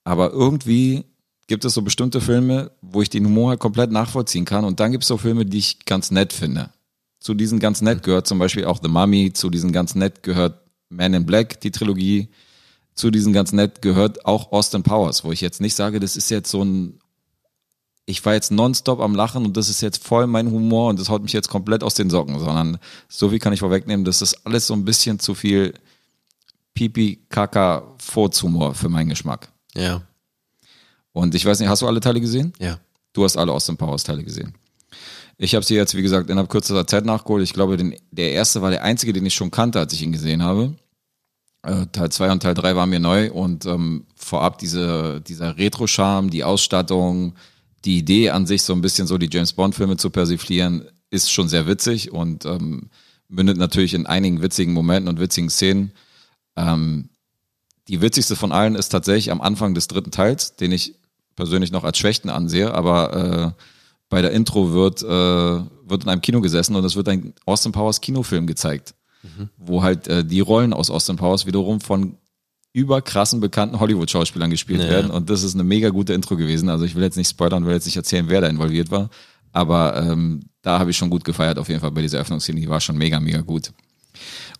Aber 0.04 0.32
irgendwie 0.32 1.04
gibt 1.48 1.66
es 1.66 1.74
so 1.74 1.82
bestimmte 1.82 2.22
Filme, 2.22 2.72
wo 2.82 3.02
ich 3.02 3.10
den 3.10 3.26
Humor 3.26 3.50
halt 3.50 3.60
komplett 3.60 3.92
nachvollziehen 3.92 4.46
kann. 4.46 4.64
Und 4.66 4.80
dann 4.80 4.92
gibt 4.92 5.04
es 5.04 5.08
so 5.08 5.18
Filme, 5.18 5.46
die 5.46 5.58
ich 5.58 5.86
ganz 5.86 6.12
nett 6.12 6.32
finde. 6.32 6.70
Zu 7.20 7.34
diesen 7.34 7.60
ganz 7.60 7.82
nett 7.82 8.04
gehört 8.04 8.28
zum 8.28 8.40
Beispiel 8.40 8.66
auch 8.66 8.80
The 8.82 8.88
Mummy, 8.88 9.34
zu 9.34 9.50
diesen 9.50 9.72
ganz 9.72 9.96
nett 9.96 10.24
gehört 10.24 10.62
Man 10.90 11.14
in 11.14 11.26
Black, 11.26 11.62
die 11.62 11.72
Trilogie. 11.72 12.30
Zu 12.94 13.12
diesen 13.12 13.32
ganz 13.32 13.54
nett 13.54 13.82
gehört 13.82 14.26
auch 14.26 14.52
Austin 14.52 14.84
Powers, 14.84 15.24
wo 15.24 15.32
ich 15.32 15.40
jetzt 15.40 15.62
nicht 15.62 15.76
sage, 15.76 16.00
das 16.00 16.18
ist 16.18 16.30
jetzt 16.30 16.52
so 16.52 16.64
ein 16.64 17.00
ich 18.10 18.26
war 18.26 18.34
jetzt 18.34 18.52
nonstop 18.52 19.02
am 19.02 19.14
Lachen 19.14 19.46
und 19.46 19.56
das 19.56 19.70
ist 19.70 19.82
jetzt 19.82 20.04
voll 20.04 20.26
mein 20.26 20.50
Humor 20.50 20.90
und 20.90 21.00
das 21.00 21.10
haut 21.10 21.22
mich 21.22 21.32
jetzt 21.32 21.48
komplett 21.48 21.84
aus 21.84 21.94
den 21.94 22.10
Socken, 22.10 22.40
sondern 22.40 22.80
so 23.08 23.30
viel 23.30 23.38
kann 23.38 23.54
ich 23.54 23.60
vorwegnehmen, 23.60 24.04
das 24.04 24.24
ist 24.24 24.48
alles 24.48 24.66
so 24.66 24.74
ein 24.74 24.84
bisschen 24.84 25.20
zu 25.20 25.36
viel 25.36 25.76
Pipi, 26.74 27.20
Kaka, 27.30 27.84
Furzhumor 28.00 28.74
für 28.74 28.90
meinen 28.90 29.10
Geschmack. 29.10 29.50
Ja. 29.76 30.02
Und 31.12 31.36
ich 31.36 31.46
weiß 31.46 31.60
nicht, 31.60 31.70
hast 31.70 31.84
du 31.84 31.88
alle 31.88 32.00
Teile 32.00 32.20
gesehen? 32.20 32.52
Ja. 32.60 32.80
Du 33.14 33.24
hast 33.24 33.38
alle 33.38 33.52
Austin 33.52 33.78
Powers 33.78 34.04
Teile 34.04 34.24
gesehen. 34.24 34.56
Ich 35.42 35.56
habe 35.56 35.64
sie 35.64 35.76
jetzt, 35.76 35.96
wie 35.96 36.02
gesagt, 36.02 36.30
innerhalb 36.30 36.50
kürzester 36.50 36.86
Zeit 36.86 37.06
nachgeholt. 37.06 37.44
Ich 37.44 37.54
glaube, 37.54 37.78
den, 37.78 37.96
der 38.12 38.34
erste 38.34 38.62
war 38.62 38.72
der 38.72 38.84
einzige, 38.84 39.14
den 39.14 39.26
ich 39.26 39.34
schon 39.34 39.52
kannte, 39.52 39.80
als 39.80 39.94
ich 39.94 40.02
ihn 40.02 40.12
gesehen 40.12 40.44
habe. 40.44 40.76
Äh, 41.64 41.86
Teil 41.94 42.12
2 42.12 42.32
und 42.34 42.44
Teil 42.44 42.54
3 42.56 42.76
waren 42.76 42.90
mir 42.90 43.00
neu 43.00 43.32
und 43.32 43.66
ähm, 43.66 44.06
vorab 44.16 44.60
diese, 44.60 45.22
dieser 45.22 45.58
Retro-Charme, 45.58 46.30
die 46.30 46.44
Ausstattung, 46.44 47.36
die 47.86 47.98
Idee 47.98 48.32
an 48.32 48.48
sich, 48.48 48.64
so 48.64 48.74
ein 48.74 48.82
bisschen 48.82 49.08
so 49.08 49.18
die 49.18 49.30
James 49.32 49.54
Bond-Filme 49.54 49.96
zu 49.96 50.10
persiflieren, 50.10 50.90
ist 51.10 51.32
schon 51.32 51.48
sehr 51.48 51.68
witzig 51.68 52.12
und 52.12 52.46
ähm, 52.46 52.90
mündet 53.30 53.58
natürlich 53.58 53.94
in 53.94 54.08
einigen 54.08 54.42
witzigen 54.42 54.74
Momenten 54.74 55.08
und 55.08 55.22
witzigen 55.22 55.50
Szenen. 55.50 55.94
Ähm, 56.58 57.08
die 57.88 58.02
witzigste 58.02 58.36
von 58.36 58.52
allen 58.52 58.76
ist 58.76 58.90
tatsächlich 58.90 59.32
am 59.32 59.40
Anfang 59.40 59.74
des 59.74 59.88
dritten 59.88 60.12
Teils, 60.12 60.58
den 60.58 60.74
ich 60.74 60.96
persönlich 61.38 61.72
noch 61.72 61.86
als 61.86 61.98
Schwächten 61.98 62.30
ansehe, 62.30 62.74
aber 62.74 63.56
äh, 63.56 63.64
bei 64.10 64.22
der 64.22 64.32
Intro 64.32 64.72
wird, 64.74 65.04
äh, 65.04 65.08
wird 65.08 66.04
in 66.04 66.10
einem 66.10 66.22
Kino 66.22 66.42
gesessen 66.42 66.76
und 66.76 66.84
es 66.84 66.96
wird 66.96 67.08
ein 67.10 67.34
Austin 67.46 67.72
Powers 67.72 68.02
Kinofilm 68.02 68.48
gezeigt, 68.48 68.96
wo 69.58 69.84
halt 69.84 70.08
äh, 70.08 70.24
die 70.26 70.40
Rollen 70.40 70.74
aus 70.74 70.90
Austin 70.90 71.16
Powers 71.18 71.46
wiederum 71.46 71.80
von 71.82 72.18
überkrassen 72.74 73.40
bekannten 73.40 73.80
Hollywood-Schauspielern 73.80 74.50
gespielt 74.52 74.82
Ja. 74.82 74.90
werden 74.90 75.12
und 75.12 75.30
das 75.30 75.44
ist 75.44 75.56
eine 75.56 75.64
mega 75.64 75.90
gute 75.90 76.14
Intro 76.14 76.36
gewesen. 76.38 76.70
Also 76.70 76.86
ich 76.86 76.96
will 76.96 77.04
jetzt 77.04 77.18
nicht 77.18 77.30
spoilern, 77.30 77.66
will 77.66 77.74
jetzt 77.74 77.86
nicht 77.86 77.98
erzählen, 77.98 78.26
wer 78.30 78.42
da 78.42 78.48
involviert 78.48 78.92
war, 78.92 79.10
aber 79.52 79.96
ähm, 79.98 80.42
da 80.62 80.78
habe 80.80 80.92
ich 80.92 80.98
schon 80.98 81.10
gut 81.10 81.24
gefeiert 81.24 81.58
auf 81.58 81.68
jeden 81.70 81.82
Fall 81.82 81.92
bei 81.92 82.02
dieser 82.02 82.20
Öffnungsszene, 82.20 82.60
die 82.60 82.70
war 82.70 82.80
schon 82.82 82.98
mega, 82.98 83.20
mega 83.20 83.42
gut. 83.42 83.72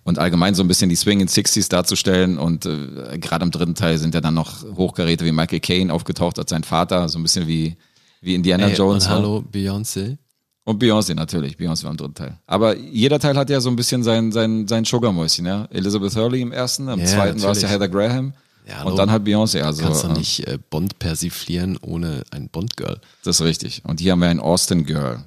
Und 0.04 0.18
allgemein 0.18 0.56
so 0.56 0.64
ein 0.64 0.68
bisschen 0.68 0.90
die 0.90 0.96
Swinging 0.96 1.28
Sixties 1.28 1.70
darzustellen 1.70 2.38
und 2.40 2.66
äh, 2.66 3.18
gerade 3.20 3.44
im 3.44 3.52
dritten 3.52 3.76
Teil 3.76 3.98
sind 3.98 4.16
ja 4.16 4.22
dann 4.22 4.34
noch 4.34 4.64
Hochgeräte 4.76 5.26
wie 5.26 5.32
Michael 5.32 5.60
Caine 5.60 5.94
aufgetaucht 5.94 6.40
als 6.40 6.50
sein 6.50 6.64
Vater, 6.64 7.10
so 7.10 7.20
ein 7.20 7.24
bisschen 7.24 7.48
wie, 7.48 7.76
wie 8.22 8.36
Indiana 8.36 8.68
Ey, 8.68 8.76
Jones. 8.76 9.06
und 9.06 9.10
hallo, 9.12 9.44
Beyoncé. 9.52 10.18
Und 10.66 10.82
Beyoncé 10.84 11.16
natürlich, 11.16 11.56
Beyoncé 11.56 11.84
war 11.86 11.92
im 11.92 11.98
dritten 11.98 12.14
Teil. 12.14 12.38
Aber 12.46 12.76
jeder 12.78 13.20
Teil 13.20 13.36
hat 13.38 13.50
ja 13.50 13.60
so 13.60 13.70
ein 13.70 13.76
bisschen 13.76 14.04
sein, 14.04 14.32
sein, 14.32 14.68
sein 14.68 14.86
Sugarmäuschen, 14.86 15.46
ja. 15.46 15.66
Elizabeth 15.72 16.16
Hurley 16.16 16.42
im 16.42 16.52
ersten, 16.52 16.88
im 16.88 17.00
Ja, 17.00 17.06
zweiten 17.06 17.42
war 17.42 17.52
es 17.52 17.62
ja. 17.62 17.68
Heather 17.70 17.88
Graham. 17.90 18.34
Ja, 18.68 18.84
und 18.84 18.98
dann 19.00 19.10
halt 19.10 19.26
Beyoncé, 19.26 19.62
also 19.62 19.82
Kannst 19.82 20.04
du 20.04 20.10
äh, 20.10 20.14
nicht 20.14 20.48
äh, 20.48 20.60
Bond 20.70 21.00
persiflieren 21.00 21.78
ohne 21.82 22.24
ein 22.30 22.50
Bond-Girl. 22.50 23.00
das 23.24 23.40
ist 23.40 23.46
richtig. 23.46 23.82
Und 23.86 24.00
hier 24.00 24.12
haben 24.12 24.20
wir 24.20 24.28
ein 24.28 24.40
Austin 24.40 24.86
Girl. 24.86 25.24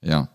Ja. 0.00 0.28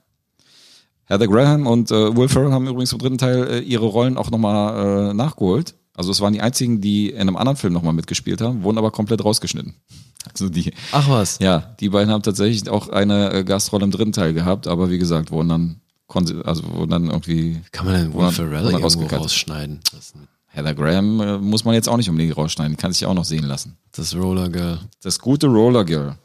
Heather 1.05 1.27
Graham 1.27 1.65
und 1.65 1.89
äh, 1.89 2.15
Will 2.15 2.27
Ferrell 2.29 2.51
haben 2.51 2.67
übrigens 2.67 2.91
im 2.91 2.99
dritten 2.99 3.17
Teil 3.17 3.47
äh, 3.47 3.59
ihre 3.61 3.85
Rollen 3.85 4.17
auch 4.17 4.29
nochmal 4.29 5.09
äh, 5.09 5.13
nachgeholt. 5.15 5.73
Also 5.95 6.11
es 6.11 6.21
waren 6.21 6.33
die 6.33 6.41
einzigen, 6.41 6.81
die 6.81 7.09
in 7.09 7.21
einem 7.21 7.37
anderen 7.37 7.57
Film 7.57 7.73
nochmal 7.73 7.93
mitgespielt 7.93 8.41
haben, 8.41 8.61
wurden 8.61 8.77
aber 8.77 8.91
komplett 8.91 9.23
rausgeschnitten. 9.25 9.73
Also 10.31 10.49
die, 10.49 10.73
Ach 10.91 11.09
was. 11.09 11.39
ja, 11.39 11.75
die 11.79 11.89
beiden 11.89 12.11
haben 12.11 12.23
tatsächlich 12.23 12.69
auch 12.69 12.89
eine 12.89 13.31
äh, 13.33 13.43
Gastrolle 13.43 13.85
im 13.85 13.91
dritten 13.91 14.11
Teil 14.11 14.33
gehabt, 14.33 14.67
aber 14.67 14.89
wie 14.89 14.97
gesagt, 14.97 15.31
wurden 15.31 15.49
dann, 15.49 15.81
also 16.43 16.63
wurden 16.73 16.91
dann 16.91 17.05
irgendwie 17.07 17.61
Kann 17.71 17.85
man 17.85 17.95
denn 17.95 18.13
Will 18.13 18.31
Ferrell 18.31 18.71
irgendwo 18.71 19.05
rausschneiden? 19.15 19.79
Heather 20.47 20.73
Graham 20.73 21.19
äh, 21.21 21.37
muss 21.37 21.65
man 21.65 21.75
jetzt 21.75 21.87
auch 21.87 21.97
nicht 21.97 22.09
unbedingt 22.09 22.35
rausschneiden, 22.35 22.73
die 22.73 22.81
kann 22.81 22.91
sich 22.91 23.05
auch 23.05 23.13
noch 23.13 23.25
sehen 23.25 23.43
lassen. 23.43 23.77
das 23.91 24.15
Roller 24.15 24.49
Girl. 24.49 24.79
Das 25.01 25.19
gute 25.19 25.47
Roller 25.47 25.85
Girl. 25.85 26.17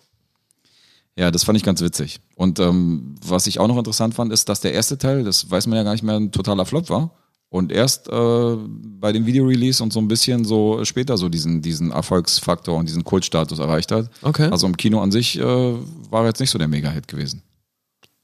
Ja, 1.17 1.31
das 1.31 1.45
fand 1.45 1.59
ich 1.59 1.65
ganz 1.65 1.83
witzig. 1.83 2.21
Und 2.37 2.59
ähm, 2.59 3.17
was 3.25 3.47
ich 3.47 3.61
auch 3.61 3.69
noch 3.69 3.77
interessant 3.77 4.15
fand, 4.15 4.33
ist, 4.33 4.49
dass 4.49 4.61
der 4.61 4.73
erste 4.73 4.97
Teil, 4.97 5.25
das 5.25 5.51
weiß 5.51 5.67
man 5.67 5.77
ja 5.77 5.83
gar 5.83 5.93
nicht 5.93 6.03
mehr, 6.03 6.17
ein 6.17 6.33
totaler 6.33 6.65
Flop 6.65 6.89
war. 6.89 7.11
Und 7.53 7.71
erst 7.71 8.09
äh, 8.09 8.57
bei 8.99 9.13
dem 9.13 9.27
Videorelease 9.27 9.83
und 9.83 9.93
so 9.93 10.01
ein 10.01 10.09
bisschen 10.09 10.47
so 10.47 10.83
später 10.87 11.19
so 11.19 11.29
diesen, 11.29 11.61
diesen 11.61 11.91
Erfolgsfaktor 11.91 12.79
und 12.79 12.89
diesen 12.89 13.05
Kultstatus 13.05 13.59
erreicht 13.59 13.93
hat. 13.93 14.09
Okay. 14.23 14.49
Also 14.51 14.67
im 14.67 14.75
Kino 14.75 15.03
an 15.03 15.13
sich 15.13 15.39
äh, 15.39 15.43
war 15.43 16.23
er 16.23 16.29
jetzt 16.29 16.41
nicht 16.41 16.49
so 16.49 16.59
der 16.59 16.69
Mega-Hit 16.69 17.09
gewesen. 17.09 17.43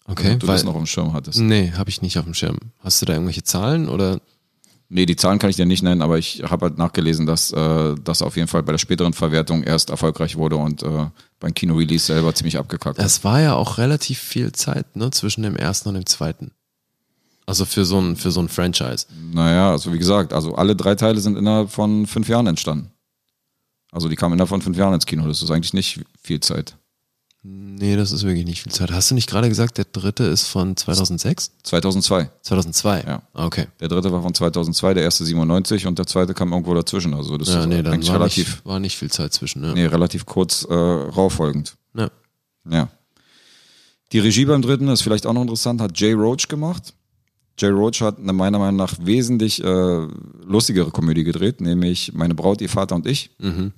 Okay, 0.07 0.37
du 0.39 0.47
weil, 0.47 0.55
das 0.55 0.65
noch 0.65 0.77
im 0.77 0.87
Schirm 0.87 1.13
hattest. 1.13 1.41
Nee, 1.41 1.73
habe 1.77 1.91
ich 1.91 2.01
nicht 2.01 2.19
auf 2.19 2.25
dem 2.25 2.33
Schirm. 2.33 2.57
Hast 2.79 3.03
du 3.03 3.05
da 3.05 3.13
irgendwelche 3.13 3.43
Zahlen 3.43 3.91
oder? 3.91 4.19
Nee, 4.89 5.05
die 5.05 5.17
Zahlen 5.17 5.39
kann 5.39 5.51
ich 5.51 5.57
dir 5.57 5.67
nicht 5.67 5.83
nennen, 5.83 6.01
aber 6.01 6.17
ich 6.17 6.45
habe 6.45 6.65
halt 6.65 6.79
nachgelesen, 6.79 7.27
dass 7.27 7.53
äh, 7.53 7.97
das 8.03 8.23
auf 8.23 8.35
jeden 8.35 8.49
Fall 8.49 8.63
bei 8.63 8.73
der 8.73 8.79
späteren 8.79 9.13
Verwertung 9.13 9.63
erst 9.63 9.91
erfolgreich 9.91 10.37
wurde 10.37 10.57
und 10.57 10.83
äh, 10.83 11.11
beim 11.39 11.53
Kino-Release 11.53 12.07
selber 12.07 12.35
ziemlich 12.35 12.57
abgekackt 12.57 12.99
hat. 12.99 13.05
Es 13.05 13.25
war 13.25 13.43
ja 13.43 13.53
auch 13.57 13.77
relativ 13.77 14.21
viel 14.21 14.53
Zeit, 14.53 14.97
ne, 14.97 15.11
zwischen 15.11 15.43
dem 15.43 15.55
ersten 15.55 15.91
und 15.91 15.97
dem 15.97 16.07
zweiten. 16.07 16.53
Also 17.49 17.65
für 17.65 17.87
so 17.87 17.99
ein, 17.99 18.15
für 18.15 18.31
so 18.31 18.41
ein 18.41 18.49
Franchise. 18.51 19.07
Naja, 19.33 19.71
also 19.71 19.91
wie 19.95 19.99
gesagt, 19.99 20.35
also 20.35 20.55
alle 20.55 20.77
drei 20.77 20.95
Teile 20.95 21.19
sind 21.19 21.39
innerhalb 21.39 21.71
von 21.71 22.07
fünf 22.07 22.29
Jahren 22.29 22.47
entstanden. 22.47 22.91
Also 23.91 24.11
die 24.11 24.17
kamen 24.17 24.35
innerhalb 24.35 24.51
von 24.51 24.61
fünf 24.61 24.77
Jahren 24.77 24.93
ins 24.93 25.07
Kino. 25.07 25.27
Das 25.27 25.41
ist 25.41 25.51
eigentlich 25.51 25.73
nicht 25.73 26.01
viel 26.23 26.41
Zeit. 26.41 26.77
Nee, 27.43 27.97
das 27.97 28.13
ist 28.13 28.25
wirklich 28.25 28.45
nicht 28.45 28.63
viel 28.63 28.73
Zeit. 28.73 28.91
Hast 28.91 29.11
du 29.11 29.15
nicht 29.15 29.31
gerade 29.31 29.49
gesagt, 29.49 29.79
der 29.79 29.87
dritte 29.87 30.25
ist 30.25 30.47
von 30.47 30.77
2006? 30.77 31.53
2002. 31.63 32.29
2002? 32.43 33.05
Ja. 33.07 33.23
Okay. 33.33 33.69
Der 33.81 33.89
dritte 33.89 34.13
war 34.13 34.21
von 34.21 34.35
2002, 34.35 34.93
der 34.93 35.05
erste 35.05 35.25
97 35.25 35.87
und 35.87 35.99
der 35.99 36.07
zweite 36.07 36.35
kam 36.35 36.53
irgendwo 36.53 36.75
dazwischen. 36.75 37.15
Also 37.15 37.39
das 37.39 37.49
Ja, 37.49 37.61
ist 37.61 37.67
nee, 37.69 37.79
eigentlich 37.79 38.09
war 38.09 38.17
relativ, 38.17 38.49
nicht, 38.57 38.67
war 38.67 38.79
nicht 38.79 38.99
viel 38.99 39.11
Zeit 39.11 39.33
zwischen. 39.33 39.63
Ne? 39.63 39.73
nee, 39.73 39.87
relativ 39.87 40.27
kurz 40.27 40.67
äh, 40.69 40.75
rauffolgend. 40.75 41.77
Ja. 41.95 42.11
Ja. 42.69 42.89
Die 44.13 44.19
Regie 44.19 44.45
beim 44.45 44.61
dritten 44.61 44.89
ist 44.89 45.01
vielleicht 45.01 45.25
auch 45.25 45.33
noch 45.33 45.43
interessant, 45.43 45.81
hat 45.81 45.99
Jay 45.99 46.13
Roach 46.13 46.49
gemacht. 46.49 46.93
Jay 47.59 47.69
Roach 47.71 48.01
hat 48.01 48.19
eine 48.19 48.33
meiner 48.33 48.59
Meinung 48.59 48.77
nach 48.77 48.95
wesentlich 49.01 49.63
äh, 49.63 50.07
lustigere 50.45 50.91
Komödie 50.91 51.25
gedreht, 51.25 51.61
nämlich 51.61 52.13
Meine 52.15 52.35
Braut, 52.35 52.61
ihr 52.61 52.69
Vater 52.69 52.95
und 52.95 53.07
ich. 53.07 53.31
Mhm. 53.39 53.73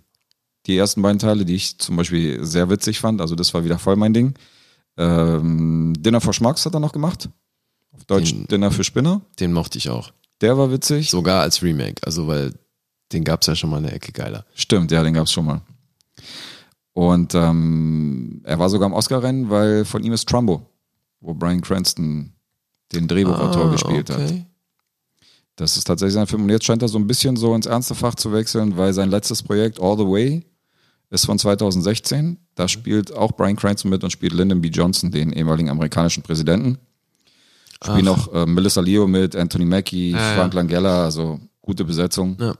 Die 0.66 0.76
ersten 0.76 1.00
beiden 1.02 1.18
Teile, 1.18 1.44
die 1.46 1.54
ich 1.54 1.78
zum 1.78 1.96
Beispiel 1.96 2.44
sehr 2.44 2.68
witzig 2.68 3.00
fand, 3.00 3.20
also 3.20 3.34
das 3.34 3.54
war 3.54 3.64
wieder 3.64 3.78
voll 3.78 3.96
mein 3.96 4.12
Ding. 4.12 4.34
Ähm, 4.98 5.94
Dinner 5.98 6.20
for 6.20 6.32
Schmucks 6.34 6.66
hat 6.66 6.74
er 6.74 6.80
noch 6.80 6.92
gemacht. 6.92 7.30
Auf 7.92 8.04
Deutsch 8.04 8.32
Den- 8.32 8.46
Dinner 8.46 8.70
für 8.70 8.84
Spinner. 8.84 9.22
Den 9.40 9.52
mochte 9.52 9.78
ich 9.78 9.88
auch. 9.88 10.12
Der 10.42 10.58
war 10.58 10.70
witzig. 10.70 11.10
Sogar 11.10 11.40
als 11.42 11.62
Remake. 11.62 12.02
Also, 12.04 12.26
weil 12.26 12.52
den 13.12 13.24
gab's 13.24 13.46
ja 13.46 13.54
schon 13.56 13.70
mal 13.70 13.78
eine 13.78 13.92
Ecke 13.92 14.12
geiler. 14.12 14.44
Stimmt, 14.54 14.90
ja, 14.90 15.02
den 15.02 15.14
gab's 15.14 15.32
schon 15.32 15.46
mal. 15.46 15.62
Und 16.92 17.34
ähm, 17.34 18.42
er 18.44 18.58
war 18.58 18.68
sogar 18.68 18.86
im 18.88 18.92
Oscar-Rennen, 18.94 19.48
weil 19.48 19.84
von 19.84 20.02
ihm 20.02 20.12
ist 20.12 20.28
Trumbo, 20.28 20.66
wo 21.20 21.34
Brian 21.34 21.60
Cranston 21.62 22.32
den 22.92 23.08
Drehbuchautor 23.08 23.66
Ah, 23.66 23.70
gespielt 23.72 24.10
hat. 24.10 24.18
okay. 24.20 24.46
Das 25.56 25.76
ist 25.76 25.84
tatsächlich 25.84 26.14
sein 26.14 26.26
Film. 26.26 26.44
Und 26.44 26.48
jetzt 26.50 26.64
scheint 26.64 26.82
er 26.82 26.88
so 26.88 26.98
ein 26.98 27.06
bisschen 27.06 27.36
so 27.36 27.54
ins 27.54 27.66
ernste 27.66 27.94
Fach 27.94 28.14
zu 28.14 28.32
wechseln, 28.32 28.76
weil 28.76 28.92
sein 28.94 29.10
letztes 29.10 29.42
Projekt, 29.42 29.80
All 29.80 29.96
the 29.98 30.04
Way, 30.04 30.42
ist 31.10 31.26
von 31.26 31.38
2016. 31.38 32.38
Da 32.54 32.66
spielt 32.68 33.12
auch 33.12 33.32
Brian 33.32 33.56
Cranston 33.56 33.90
mit 33.90 34.02
und 34.04 34.10
spielt 34.10 34.32
Lyndon 34.32 34.60
B. 34.60 34.68
Johnson, 34.68 35.10
den 35.10 35.32
ehemaligen 35.32 35.68
amerikanischen 35.68 36.22
Präsidenten. 36.22 36.78
Spielen 37.82 38.08
Ach. 38.08 38.28
auch 38.28 38.34
äh, 38.34 38.46
Melissa 38.46 38.80
Leo 38.80 39.06
mit, 39.06 39.34
Anthony 39.36 39.64
Mackie, 39.64 40.12
Ja, 40.12 40.34
Frank 40.34 40.54
ja. 40.54 40.60
Langella, 40.60 41.04
also 41.04 41.40
gute 41.62 41.84
Besetzung. 41.84 42.36
Ja. 42.40 42.54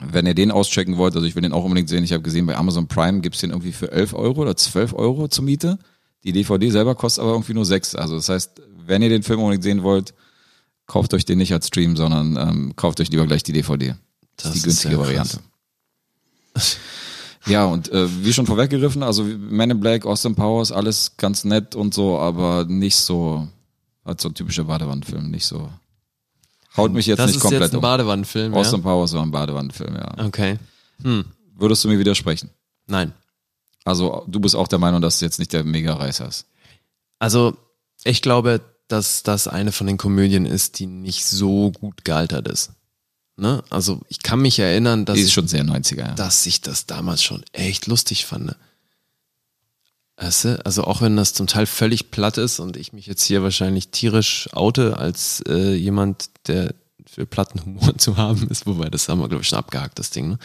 Wenn 0.00 0.26
ihr 0.26 0.34
den 0.34 0.50
auschecken 0.52 0.96
wollt, 0.96 1.14
also 1.16 1.26
ich 1.26 1.34
will 1.34 1.42
den 1.42 1.52
auch 1.52 1.64
unbedingt 1.64 1.88
sehen, 1.88 2.04
ich 2.04 2.12
habe 2.12 2.22
gesehen, 2.22 2.46
bei 2.46 2.56
Amazon 2.56 2.86
Prime 2.86 3.20
gibt's 3.20 3.40
den 3.40 3.50
irgendwie 3.50 3.72
für 3.72 3.90
11 3.90 4.14
Euro 4.14 4.42
oder 4.42 4.56
12 4.56 4.92
Euro 4.94 5.26
zur 5.28 5.44
Miete. 5.44 5.78
Die 6.24 6.32
DVD 6.32 6.70
selber 6.70 6.94
kostet 6.94 7.22
aber 7.22 7.32
irgendwie 7.32 7.54
nur 7.54 7.64
6. 7.64 7.94
Also 7.96 8.14
das 8.16 8.28
heißt, 8.28 8.60
wenn 8.88 9.02
ihr 9.02 9.08
den 9.08 9.22
Film 9.22 9.40
unbedingt 9.40 9.62
sehen 9.62 9.82
wollt, 9.82 10.14
kauft 10.86 11.14
euch 11.14 11.24
den 11.24 11.38
nicht 11.38 11.52
als 11.52 11.68
Stream, 11.68 11.96
sondern 11.96 12.36
ähm, 12.36 12.76
kauft 12.76 13.00
euch 13.00 13.10
lieber 13.10 13.26
gleich 13.26 13.42
die 13.42 13.52
DVD. 13.52 13.88
Das, 13.88 13.98
Das 14.36 14.46
ist 14.46 14.54
die 14.54 14.58
ist 14.58 14.64
günstige 14.64 14.94
ja 14.94 15.00
Variante. 15.00 15.40
Ja, 17.46 17.64
und 17.66 17.90
äh, 17.92 18.24
wie 18.24 18.32
schon 18.32 18.46
vorweggegriffen, 18.46 19.02
also 19.02 19.24
Man 19.24 19.70
in 19.70 19.80
Black, 19.80 20.04
Austin 20.04 20.34
Powers, 20.34 20.72
alles 20.72 21.16
ganz 21.16 21.44
nett 21.44 21.74
und 21.74 21.94
so, 21.94 22.18
aber 22.18 22.64
nicht 22.66 22.96
so, 22.96 23.48
als 24.04 24.22
so 24.22 24.28
ein 24.28 24.34
typischer 24.34 24.64
Badewannenfilm, 24.64 25.30
nicht 25.30 25.46
so. 25.46 25.70
Haut 26.76 26.92
mich 26.92 27.06
jetzt 27.06 27.18
das 27.18 27.28
nicht 27.28 27.36
ist 27.36 27.42
komplett 27.42 27.62
jetzt 27.62 27.72
ein 27.72 27.76
um. 27.76 27.82
Badewannenfilm, 27.82 28.54
Austin 28.54 28.80
ja? 28.80 28.82
Powers 28.82 29.12
war 29.14 29.22
ein 29.22 29.30
Badewannenfilm, 29.30 29.94
ja. 29.94 30.26
Okay. 30.26 30.58
Hm. 31.02 31.24
Würdest 31.56 31.84
du 31.84 31.88
mir 31.88 31.98
widersprechen? 31.98 32.50
Nein. 32.86 33.12
Also 33.84 34.24
du 34.26 34.40
bist 34.40 34.54
auch 34.54 34.68
der 34.68 34.78
Meinung, 34.78 35.00
dass 35.00 35.18
du 35.18 35.24
jetzt 35.24 35.38
nicht 35.38 35.52
der 35.52 35.64
Mega-Reißer 35.64 36.28
ist. 36.28 36.46
Also, 37.18 37.56
ich 38.04 38.20
glaube, 38.20 38.60
dass 38.88 39.22
das 39.22 39.48
eine 39.48 39.72
von 39.72 39.86
den 39.86 39.98
Komödien 39.98 40.46
ist, 40.46 40.78
die 40.78 40.86
nicht 40.86 41.24
so 41.24 41.70
gut 41.72 42.04
gealtert 42.04 42.48
ist. 42.48 42.70
Ne? 43.36 43.62
Also, 43.70 44.00
ich 44.08 44.20
kann 44.20 44.40
mich 44.40 44.58
erinnern, 44.58 45.04
dass 45.04 45.18
ist 45.18 45.28
ich, 45.28 45.32
schon 45.32 45.46
sehr 45.46 45.64
90er, 45.64 45.98
ja. 45.98 46.14
dass 46.14 46.44
ich 46.46 46.60
das 46.60 46.86
damals 46.86 47.22
schon 47.22 47.44
echt 47.52 47.86
lustig 47.86 48.26
fand. 48.26 48.56
Weißt 50.16 50.44
du? 50.44 50.66
Also 50.66 50.82
auch 50.84 51.00
wenn 51.00 51.16
das 51.16 51.32
zum 51.32 51.46
Teil 51.46 51.66
völlig 51.66 52.10
platt 52.10 52.38
ist 52.38 52.58
und 52.58 52.76
ich 52.76 52.92
mich 52.92 53.06
jetzt 53.06 53.22
hier 53.22 53.44
wahrscheinlich 53.44 53.88
tierisch 53.88 54.48
oute 54.52 54.96
als 54.96 55.44
äh, 55.46 55.74
jemand, 55.74 56.30
der 56.48 56.74
für 57.06 57.24
platten 57.24 57.64
Humor 57.64 57.96
zu 57.98 58.16
haben 58.16 58.48
ist, 58.48 58.66
wobei 58.66 58.90
das 58.90 59.08
haben 59.08 59.20
wir, 59.20 59.28
glaube 59.28 59.42
ich, 59.42 59.48
schon 59.48 59.58
abgehakt, 59.58 59.98
das 59.98 60.10
Ding. 60.10 60.30
Ne? 60.30 60.38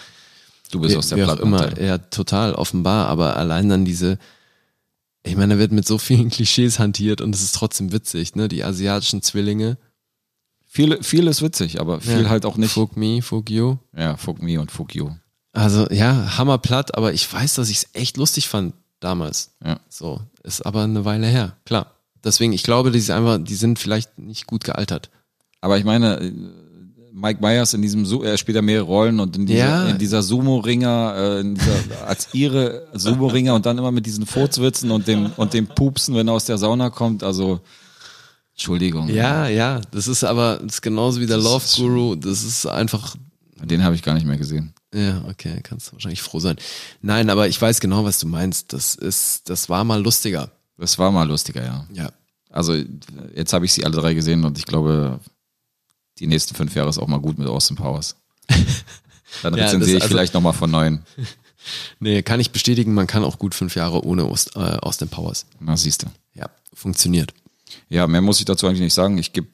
Du 0.70 0.80
bist 0.80 0.94
wie, 0.94 0.98
aus 0.98 1.10
der 1.10 1.18
immer, 1.18 1.34
Plattenabteilung. 1.34 1.86
ja, 1.86 1.98
total 1.98 2.54
offenbar, 2.54 3.08
aber 3.08 3.36
allein 3.36 3.70
dann 3.70 3.84
diese, 3.84 4.20
ich 5.24 5.36
meine, 5.36 5.56
da 5.56 5.60
wird 5.60 5.72
mit 5.72 5.88
so 5.88 5.98
vielen 5.98 6.30
Klischees 6.32 6.80
hantiert 6.80 7.22
und 7.22 7.34
es 7.34 7.42
ist 7.42 7.56
trotzdem 7.56 7.92
witzig, 7.92 8.36
ne? 8.36 8.48
Die 8.48 8.64
asiatischen 8.64 9.22
Zwillinge. 9.22 9.78
Viel, 10.66 11.02
viel 11.04 11.28
ist 11.28 11.42
witzig, 11.42 11.80
aber 11.80 12.02
viel 12.02 12.24
Ja. 12.24 12.30
halt 12.30 12.46
auch 12.46 12.58
nicht. 12.58 12.72
Fuck 12.74 12.98
me, 12.98 13.22
fuck 13.22 13.50
you. 13.50 13.78
Ja, 13.96 14.18
fuck 14.18 14.42
me 14.42 14.60
und 14.60 14.72
fuck 14.72 14.96
you. 14.96 15.12
Also 15.52 15.88
ja, 15.92 16.38
hammerplatt, 16.38 16.96
aber 16.98 17.14
ich 17.14 17.32
weiß, 17.32 17.56
dass 17.56 17.70
ich 17.70 17.78
es 17.78 17.88
echt 17.94 18.18
lustig 18.18 18.48
fand 18.48 18.74
damals. 19.00 19.52
Ja. 19.64 19.80
So, 19.88 20.20
ist 20.42 20.66
aber 20.66 20.84
eine 20.84 21.06
Weile 21.06 21.28
her, 21.28 21.56
klar. 21.66 21.92
Deswegen, 22.24 22.54
ich 22.54 22.64
glaube, 22.64 22.90
die 22.90 23.00
sind 23.02 23.16
einfach, 23.16 23.38
die 23.38 23.56
sind 23.56 23.78
vielleicht 23.78 24.18
nicht 24.18 24.48
gut 24.48 24.64
gealtert. 24.64 25.12
Aber 25.62 25.78
ich 25.78 25.84
meine, 25.84 26.32
Mike 27.16 27.40
Myers 27.42 27.74
in 27.76 27.82
diesem, 27.84 28.06
er 28.24 28.38
spielt 28.38 28.56
ja 28.56 28.62
mehrere 28.64 28.86
Rollen 28.86 29.20
und 29.20 29.36
in 29.38 29.46
dieser, 29.46 29.60
Ja. 29.60 29.88
in 29.90 30.00
dieser 30.00 30.24
Sumo-Ringer, 30.24 31.14
äh, 31.16 31.40
in 31.42 31.54
dieser, 31.56 32.08
als 32.08 32.28
ihre 32.34 32.88
Sumo-Ringer 32.94 33.54
und 33.54 33.66
dann 33.68 33.78
immer 33.78 33.92
mit 33.92 34.06
diesen 34.08 34.26
Furzwitzen 34.26 34.90
und 34.90 35.08
dem, 35.08 35.32
und 35.38 35.54
dem 35.54 35.68
Pupsen, 35.68 36.16
wenn 36.16 36.28
er 36.28 36.34
aus 36.34 36.46
der 36.46 36.58
Sauna 36.58 36.90
kommt, 36.90 37.22
also, 37.24 37.60
Entschuldigung. 38.56 39.10
Ja, 39.10 39.48
ja, 39.48 39.82
das 39.92 40.08
ist 40.08 40.24
aber, 40.24 40.58
das 40.64 40.76
ist 40.76 40.82
genauso 40.82 41.20
wie 41.22 41.26
der 41.26 41.38
Love 41.38 41.66
Guru, 41.76 42.16
das 42.16 42.44
ist 42.44 42.66
einfach, 42.66 43.16
Den 43.64 43.84
habe 43.84 43.96
ich 43.96 44.04
gar 44.04 44.14
nicht 44.16 44.26
mehr 44.28 44.38
gesehen. 44.38 44.74
ja, 44.94 45.24
okay, 45.30 45.60
kannst 45.64 45.88
du 45.88 45.94
wahrscheinlich 45.94 46.22
froh 46.22 46.40
sein. 46.40 46.58
Nein, 47.02 47.30
aber 47.30 47.48
ich 47.48 47.62
weiß 47.62 47.80
genau, 47.80 48.04
was 48.06 48.20
du 48.20 48.28
meinst. 48.28 48.74
Das 48.74 48.96
ist, 48.96 49.50
das 49.50 49.70
war 49.70 49.84
mal 49.84 50.02
lustiger. 50.02 50.52
Das 50.78 50.98
war 51.00 51.12
mal 51.12 51.28
lustiger, 51.28 51.64
ja. 51.64 51.86
Ja. 51.94 52.10
Also, 52.50 52.76
jetzt 53.36 53.54
habe 53.54 53.66
ich 53.66 53.74
sie 53.74 53.86
alle 53.86 53.96
drei 53.98 54.14
gesehen 54.14 54.44
und 54.46 54.58
ich 54.60 54.66
glaube, 54.66 55.20
die 56.24 56.28
nächsten 56.28 56.56
fünf 56.56 56.74
Jahre 56.74 56.90
ist 56.90 56.98
auch 56.98 57.08
mal 57.08 57.20
gut 57.20 57.38
mit 57.38 57.48
Austin 57.50 57.76
Powers. 57.76 58.16
Dann 59.44 59.56
Ja, 59.56 59.66
rezensiere 59.66 59.98
ich 59.98 60.04
also- 60.04 60.14
vielleicht 60.16 60.34
nochmal 60.34 60.54
von 60.54 60.72
neuem. 60.72 61.02
Nee, 62.02 62.24
kann 62.24 62.42
ich 62.42 62.52
bestätigen, 62.52 62.94
man 62.94 63.08
kann 63.08 63.24
auch 63.24 63.40
gut 63.40 63.56
fünf 63.56 63.76
Jahre 63.78 64.04
ohne 64.04 64.26
Ost, 64.30 64.58
äh, 64.58 64.60
Austin 64.60 65.08
Powers. 65.08 65.46
Na, 65.62 65.78
siehst 65.78 66.04
du. 66.04 66.08
Ja, 66.36 66.50
funktioniert. 66.74 67.34
Ja, 67.88 68.06
mehr 68.06 68.20
muss 68.22 68.40
ich 68.40 68.46
dazu 68.46 68.68
eigentlich 68.68 68.82
nicht 68.82 68.94
sagen. 68.94 69.18
Ich 69.18 69.32
gebe, 69.32 69.48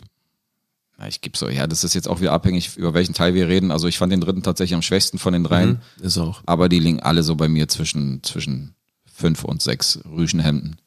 ich 1.08 1.22
gebe 1.22 1.38
so, 1.38 1.50
ja, 1.50 1.68
das 1.68 1.84
ist 1.84 1.94
jetzt 1.94 2.08
auch 2.08 2.20
wieder 2.20 2.32
abhängig, 2.32 2.78
über 2.78 2.96
welchen 2.96 3.14
Teil 3.14 3.36
wir 3.36 3.48
reden. 3.48 3.70
Also 3.70 3.88
ich 3.88 4.00
fand 4.00 4.12
den 4.12 4.22
dritten 4.22 4.42
tatsächlich 4.42 4.74
am 4.74 4.82
schwächsten 4.82 5.20
von 5.20 5.34
den 5.34 5.44
dreien, 5.44 5.82
Mhm, 6.00 6.04
ist 6.04 6.18
auch. 6.18 6.42
aber 6.48 6.68
die 6.68 6.80
liegen 6.80 7.00
alle 7.00 7.22
so 7.22 7.36
bei 7.36 7.48
mir 7.48 7.68
zwischen, 7.68 8.24
zwischen 8.24 8.74
fünf 9.06 9.44
und 9.44 9.62
sechs 9.62 10.00
Rüschenhemden. 10.10 10.78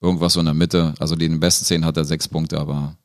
Irgendwas 0.00 0.34
so 0.34 0.38
in 0.40 0.46
der 0.46 0.54
Mitte. 0.54 0.94
Also 1.00 1.16
die 1.16 1.24
in 1.24 1.32
den 1.32 1.40
besten 1.40 1.64
zehn 1.64 1.84
hat 1.84 1.96
er 1.96 2.04
sechs 2.04 2.28
Punkte, 2.28 2.60
aber 2.60 2.96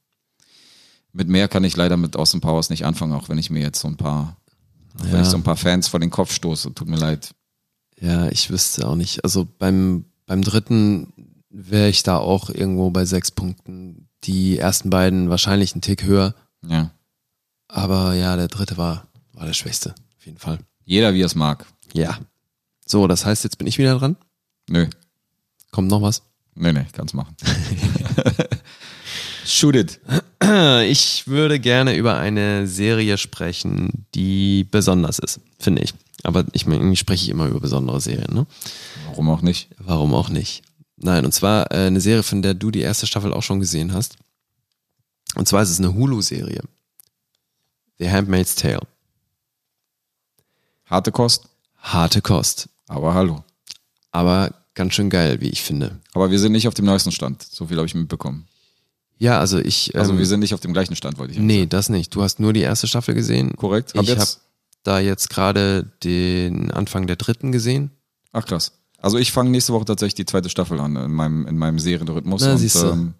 mit 1.15 1.29
mehr 1.29 1.47
kann 1.47 1.63
ich 1.63 1.75
leider 1.77 1.95
mit 1.97 2.15
Austin 2.17 2.41
Powers 2.41 2.69
nicht 2.69 2.85
anfangen, 2.85 3.13
auch 3.13 3.29
wenn 3.29 3.37
ich 3.37 3.49
mir 3.49 3.61
jetzt 3.61 3.79
so 3.79 3.87
ein 3.87 3.95
paar, 3.97 4.35
auch 4.99 5.05
wenn 5.05 5.13
Ja. 5.13 5.21
ich 5.21 5.27
so 5.27 5.37
ein 5.37 5.43
paar 5.43 5.55
Fans 5.57 5.87
vor 5.87 5.99
den 5.99 6.09
Kopf 6.09 6.33
stoße. 6.33 6.73
Tut 6.73 6.89
mir 6.89 6.97
leid. 6.97 7.33
Ja, 7.99 8.27
ich 8.27 8.49
wüsste 8.49 8.87
auch 8.87 8.95
nicht. 8.95 9.23
Also 9.23 9.47
beim, 9.57 10.05
beim 10.25 10.41
dritten 10.41 11.13
wäre 11.49 11.87
ich 11.87 12.03
da 12.03 12.17
auch 12.17 12.49
irgendwo 12.49 12.89
bei 12.89 13.05
sechs 13.05 13.31
Punkten. 13.31 14.09
Die 14.25 14.57
ersten 14.57 14.89
beiden 14.89 15.29
wahrscheinlich 15.29 15.73
einen 15.73 15.81
Tick 15.81 16.03
höher. 16.03 16.35
Ja. 16.67 16.91
Aber 17.69 18.13
ja, 18.13 18.35
der 18.35 18.49
dritte 18.49 18.75
war, 18.77 19.07
war 19.31 19.45
der 19.45 19.53
schwächste. 19.53 19.95
Auf 20.17 20.25
jeden 20.25 20.37
Fall. 20.37 20.59
Jeder 20.83 21.13
wie 21.13 21.21
er 21.21 21.27
es 21.27 21.35
mag. 21.35 21.65
Ja. 21.93 22.19
So, 22.85 23.07
das 23.07 23.25
heißt, 23.25 23.43
jetzt 23.45 23.57
bin 23.57 23.67
ich 23.67 23.77
wieder 23.77 23.97
dran. 23.97 24.17
Nö. 24.69 24.87
Kommt 25.71 25.87
noch 25.87 26.01
was? 26.01 26.23
Nee, 26.55 26.73
nee, 26.73 26.85
kann's 26.91 27.13
machen. 27.13 27.35
Shoot 29.45 29.75
it. 29.75 29.99
Ich 30.87 31.27
würde 31.27 31.59
gerne 31.59 31.95
über 31.95 32.17
eine 32.17 32.67
Serie 32.67 33.17
sprechen, 33.17 34.05
die 34.13 34.63
besonders 34.69 35.17
ist, 35.17 35.39
finde 35.59 35.81
ich. 35.81 35.93
Aber 36.23 36.45
ich 36.51 36.67
meine, 36.67 36.81
irgendwie 36.81 36.97
spreche 36.97 37.23
ich 37.23 37.29
immer 37.29 37.47
über 37.47 37.59
besondere 37.59 37.99
Serien, 37.99 38.31
ne? 38.33 38.45
Warum 39.07 39.29
auch 39.29 39.41
nicht? 39.41 39.69
Warum 39.79 40.13
auch 40.13 40.29
nicht? 40.29 40.61
Nein, 40.97 41.25
und 41.25 41.31
zwar 41.31 41.71
äh, 41.71 41.87
eine 41.87 41.99
Serie, 41.99 42.21
von 42.21 42.41
der 42.43 42.53
du 42.53 42.69
die 42.69 42.81
erste 42.81 43.07
Staffel 43.07 43.33
auch 43.33 43.41
schon 43.41 43.59
gesehen 43.59 43.93
hast. 43.93 44.17
Und 45.35 45.47
zwar 45.47 45.63
ist 45.63 45.71
es 45.71 45.79
eine 45.79 45.95
Hulu-Serie. 45.95 46.61
The 47.97 48.09
Handmaid's 48.11 48.55
Tale. 48.55 48.85
Harte 50.85 51.11
Kost, 51.11 51.49
Harte 51.77 52.21
Kost. 52.21 52.69
aber 52.87 53.13
hallo. 53.15 53.43
Aber 54.11 54.53
ganz 54.75 54.93
schön 54.93 55.09
geil, 55.09 55.41
wie 55.41 55.49
ich 55.49 55.61
finde. 55.63 55.99
Aber 56.13 56.29
wir 56.29 56.39
sind 56.39 56.51
nicht 56.51 56.67
auf 56.67 56.73
dem 56.75 56.85
neuesten 56.85 57.11
Stand. 57.11 57.41
So 57.43 57.65
viel 57.67 57.77
habe 57.77 57.87
ich 57.87 57.95
mitbekommen. 57.95 58.47
Ja, 59.17 59.39
also 59.39 59.59
ich. 59.59 59.95
Also 59.95 60.11
ähm, 60.11 60.17
wir 60.19 60.25
sind 60.25 60.41
nicht 60.41 60.53
auf 60.53 60.59
dem 60.59 60.73
gleichen 60.73 60.95
Stand, 60.95 61.17
wollte 61.17 61.33
ich 61.33 61.39
Nee, 61.39 61.65
das 61.65 61.89
nicht. 61.89 62.13
Du 62.15 62.21
hast 62.21 62.39
nur 62.39 62.53
die 62.53 62.61
erste 62.61 62.87
Staffel 62.87 63.13
gesehen. 63.15 63.55
Korrekt. 63.55 63.93
Hab 63.95 64.03
ich 64.03 64.11
habe 64.11 64.25
da 64.83 64.99
jetzt 64.99 65.29
gerade 65.29 65.89
den 66.03 66.71
Anfang 66.71 67.07
der 67.07 67.15
dritten 67.15 67.51
gesehen. 67.51 67.91
Ach 68.33 68.45
krass. 68.45 68.73
Also 68.99 69.17
ich 69.17 69.31
fange 69.31 69.49
nächste 69.51 69.71
Woche 69.73 69.85
tatsächlich 69.85 70.15
die 70.15 70.25
zweite 70.25 70.49
Staffel 70.49 70.79
an 70.79 70.95
in 70.95 71.11
meinem, 71.11 71.47
in 71.47 71.57
meinem 71.57 71.79
Serienrhythmus. 71.79 72.41
Na, 72.41 72.53
und, 72.53 72.57
siehst 72.57 72.81
du. 72.81 72.87
Ähm, 72.87 73.13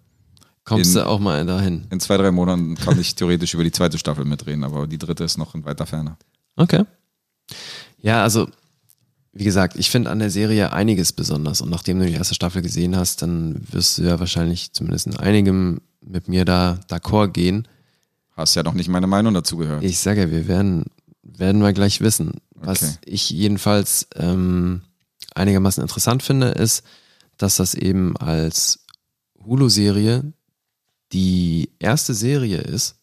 Kommst 0.64 0.90
In- 0.90 0.94
du 1.02 1.06
auch 1.06 1.20
mal 1.20 1.46
dahin. 1.46 1.86
in 1.90 2.00
zwei, 2.00 2.16
drei 2.16 2.32
Monaten 2.32 2.74
kann 2.74 2.98
ich 3.00 3.14
theoretisch 3.14 3.54
über 3.54 3.62
die 3.62 3.70
zweite 3.70 3.98
Staffel 3.98 4.24
mitreden, 4.24 4.64
aber 4.64 4.88
die 4.88 4.98
dritte 4.98 5.22
ist 5.22 5.38
noch 5.38 5.54
in 5.54 5.64
weiter 5.64 5.86
Ferne. 5.86 6.16
Okay. 6.56 6.82
Ja, 8.02 8.22
also, 8.24 8.48
wie 9.38 9.44
gesagt, 9.44 9.76
ich 9.76 9.90
finde 9.90 10.10
an 10.10 10.18
der 10.18 10.30
Serie 10.30 10.72
einiges 10.72 11.12
besonders. 11.12 11.60
Und 11.60 11.70
nachdem 11.70 11.98
du 11.98 12.06
die 12.06 12.14
erste 12.14 12.34
Staffel 12.34 12.62
gesehen 12.62 12.96
hast, 12.96 13.22
dann 13.22 13.60
wirst 13.70 13.98
du 13.98 14.02
ja 14.02 14.18
wahrscheinlich 14.18 14.72
zumindest 14.72 15.06
in 15.06 15.16
einigem 15.16 15.80
mit 16.00 16.28
mir 16.28 16.44
da 16.44 16.78
d'accord 16.88 17.28
gehen. 17.32 17.68
Hast 18.36 18.54
ja 18.54 18.62
noch 18.62 18.74
nicht 18.74 18.88
meine 18.88 19.06
Meinung 19.06 19.34
dazu 19.34 19.56
gehört. 19.56 19.82
Ich 19.82 19.98
sage 19.98 20.22
ja, 20.22 20.30
wir 20.30 20.48
werden, 20.48 20.84
werden 21.22 21.60
wir 21.62 21.72
gleich 21.72 22.00
wissen. 22.00 22.32
Was 22.54 22.82
Okay. 22.82 22.92
ich 23.04 23.30
jedenfalls 23.30 24.06
ähm, 24.14 24.82
einigermaßen 25.34 25.82
interessant 25.82 26.22
finde, 26.22 26.48
ist, 26.48 26.82
dass 27.36 27.56
das 27.56 27.74
eben 27.74 28.16
als 28.16 28.80
Hulu-Serie 29.44 30.32
die 31.12 31.70
erste 31.78 32.14
Serie 32.14 32.58
ist, 32.58 32.96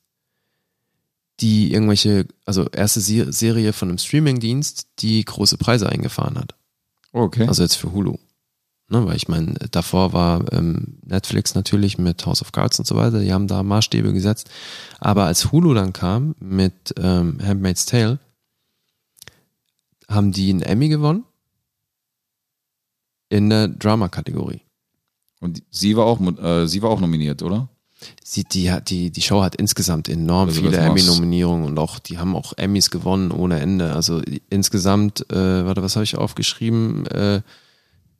die 1.39 1.73
irgendwelche, 1.73 2.27
also 2.45 2.67
erste 2.69 3.01
Se 3.01 3.31
Serie 3.31 3.73
von 3.73 3.89
einem 3.89 3.97
Streaming-Dienst, 3.97 4.87
die 4.99 5.23
große 5.23 5.57
Preise 5.57 5.89
eingefahren 5.89 6.37
hat. 6.37 6.55
okay. 7.11 7.47
Also 7.47 7.63
jetzt 7.63 7.75
für 7.75 7.91
Hulu. 7.91 8.17
Ne, 8.89 9.05
weil 9.07 9.15
ich 9.15 9.27
meine, 9.27 9.53
davor 9.71 10.13
war 10.13 10.51
ähm, 10.53 10.99
Netflix 11.05 11.55
natürlich 11.55 11.97
mit 11.97 12.25
House 12.25 12.41
of 12.41 12.51
Cards 12.51 12.77
und 12.79 12.85
so 12.85 12.95
weiter, 12.95 13.21
die 13.21 13.33
haben 13.33 13.47
da 13.47 13.63
Maßstäbe 13.63 14.13
gesetzt. 14.13 14.49
Aber 14.99 15.23
als 15.25 15.51
Hulu 15.51 15.73
dann 15.73 15.93
kam 15.93 16.35
mit 16.39 16.93
ähm, 16.97 17.39
Handmaid's 17.41 17.85
Tale, 17.85 18.19
haben 20.09 20.31
die 20.31 20.49
einen 20.49 20.61
Emmy 20.61 20.89
gewonnen 20.89 21.23
in 23.29 23.49
der 23.49 23.67
Drama-Kategorie. 23.69 24.61
Und 25.39 25.63
sie 25.71 25.97
war 25.97 26.05
auch, 26.05 26.21
äh, 26.21 26.67
sie 26.67 26.81
war 26.81 26.91
auch 26.91 26.99
nominiert, 26.99 27.41
oder? 27.41 27.69
Sie, 28.23 28.43
die, 28.43 28.71
die, 28.87 29.11
die 29.11 29.21
Show 29.21 29.41
hat 29.43 29.55
insgesamt 29.55 30.09
enorm 30.09 30.49
Elizabeth 30.49 30.71
viele. 30.73 30.83
Emmy-Nominierungen 30.83 31.65
und 31.65 31.77
auch, 31.79 31.99
die 31.99 32.17
haben 32.17 32.35
auch 32.35 32.53
Emmys 32.57 32.89
gewonnen 32.89 33.31
ohne 33.31 33.59
Ende. 33.59 33.93
Also 33.93 34.21
insgesamt, 34.49 35.29
äh, 35.31 35.65
warte, 35.65 35.81
was 35.83 35.95
habe 35.95 36.03
ich 36.03 36.15
aufgeschrieben? 36.17 37.05
Äh, 37.07 37.41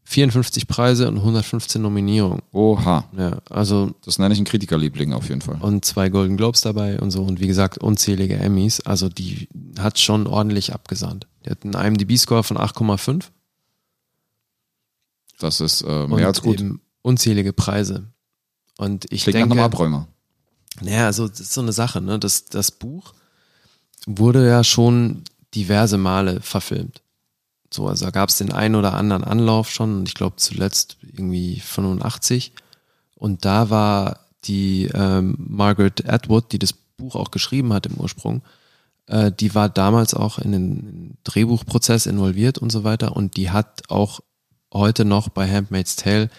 54 0.06 0.68
Preise 0.68 1.08
und 1.08 1.16
115 1.18 1.82
Nominierungen. 1.82 2.42
Oha. 2.52 3.06
Ja, 3.18 3.38
also 3.50 3.92
Das 4.04 4.20
nenne 4.20 4.34
ich 4.34 4.38
einen 4.38 4.46
Kritikerliebling 4.46 5.14
auf 5.14 5.30
jeden 5.30 5.40
Fall. 5.40 5.58
und 5.62 5.86
zwei 5.86 6.10
Golden 6.10 6.36
Globes 6.36 6.60
dabei 6.60 7.00
und 7.00 7.10
so 7.12 7.24
und 7.24 7.40
wie 7.40 7.48
gesagt 7.48 7.78
unzählige 7.78 8.36
Emmys. 8.36 8.82
Also 8.82 9.08
die 9.08 9.48
hat 9.80 10.00
schon 10.00 10.28
ordentlich 10.28 10.74
abgesahnt. 10.74 11.26
Die 11.46 11.52
hat 11.52 11.64
einen 11.64 11.74
IMDb-Score 11.74 12.44
von 12.44 12.58
8,5 12.58 13.24
Das 15.40 15.62
ist 15.62 15.82
äh, 15.84 15.86
und 15.86 16.16
mehr 16.16 16.28
als 16.28 16.42
gut. 16.42 16.60
eben 16.60 16.82
unzählige 17.02 17.54
Preise. 17.54 18.08
Und 18.84 19.06
ich 19.12 19.24
Klingt 19.24 19.36
nach 19.36 19.42
denke, 19.42 19.54
einem 19.54 19.66
Abräumer. 19.66 20.08
Naja, 20.82 21.06
also 21.06 21.28
das 21.28 21.40
ist 21.40 21.54
so 21.54 21.62
eine 21.62 21.72
Sache, 21.72 22.02
ne? 22.02 22.20
Das, 22.20 22.46
das 22.46 22.72
Buch 22.72 23.14
wurde 24.06 24.48
ja 24.48 24.64
schon 24.64 25.24
diverse 25.56 25.98
Male 25.98 26.42
verfilmt. 26.42 27.02
So, 27.72 27.88
also 27.88 28.06
da 28.06 28.12
gab 28.12 28.30
es 28.30 28.38
den 28.38 28.52
einen 28.52 28.76
oder 28.76 28.94
anderen 28.94 29.24
Anlauf 29.24 29.70
schon 29.72 30.00
und 30.00 30.08
ich 30.08 30.16
glaube 30.16 30.36
zuletzt 30.36 30.98
irgendwie 31.02 31.60
85. 31.60 32.52
Und 33.16 33.46
da 33.46 33.70
war 33.70 34.20
die 34.46 34.90
ähm, 34.94 35.36
Margaret 35.38 36.08
Atwood, 36.08 36.52
die 36.52 36.60
das 36.60 36.74
Buch 36.74 37.16
auch 37.16 37.32
geschrieben 37.32 37.74
hat 37.74 37.86
im 37.86 37.96
Ursprung, 37.96 38.44
äh, 39.08 39.32
die 39.32 39.56
war 39.56 39.70
damals 39.70 40.14
auch 40.14 40.40
in 40.40 40.52
den 40.52 41.18
Drehbuchprozess 41.24 42.06
involviert 42.06 42.58
und 42.58 42.72
so 42.72 42.84
weiter 42.84 43.16
und 43.16 43.38
die 43.38 43.50
hat 43.50 43.90
auch 43.90 44.20
heute 44.74 45.06
noch 45.06 45.30
bei 45.30 45.50
Handmaid's 45.50 45.96
Tale 45.96 46.30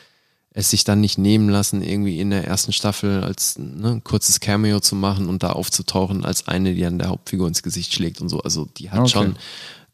es 0.56 0.70
sich 0.70 0.84
dann 0.84 1.00
nicht 1.00 1.18
nehmen 1.18 1.48
lassen, 1.48 1.82
irgendwie 1.82 2.20
in 2.20 2.30
der 2.30 2.46
ersten 2.46 2.72
Staffel 2.72 3.22
als 3.24 3.58
ne, 3.58 3.90
ein 3.90 4.04
kurzes 4.04 4.38
Cameo 4.40 4.78
zu 4.80 4.94
machen 4.94 5.28
und 5.28 5.42
da 5.42 5.50
aufzutauchen 5.50 6.24
als 6.24 6.46
eine, 6.48 6.74
die 6.74 6.86
an 6.86 6.98
der 6.98 7.08
Hauptfigur 7.08 7.48
ins 7.48 7.62
Gesicht 7.64 7.92
schlägt 7.92 8.20
und 8.20 8.28
so. 8.28 8.40
Also 8.40 8.66
die 8.76 8.90
hat 8.90 9.00
Okay. 9.00 9.08
schon 9.10 9.36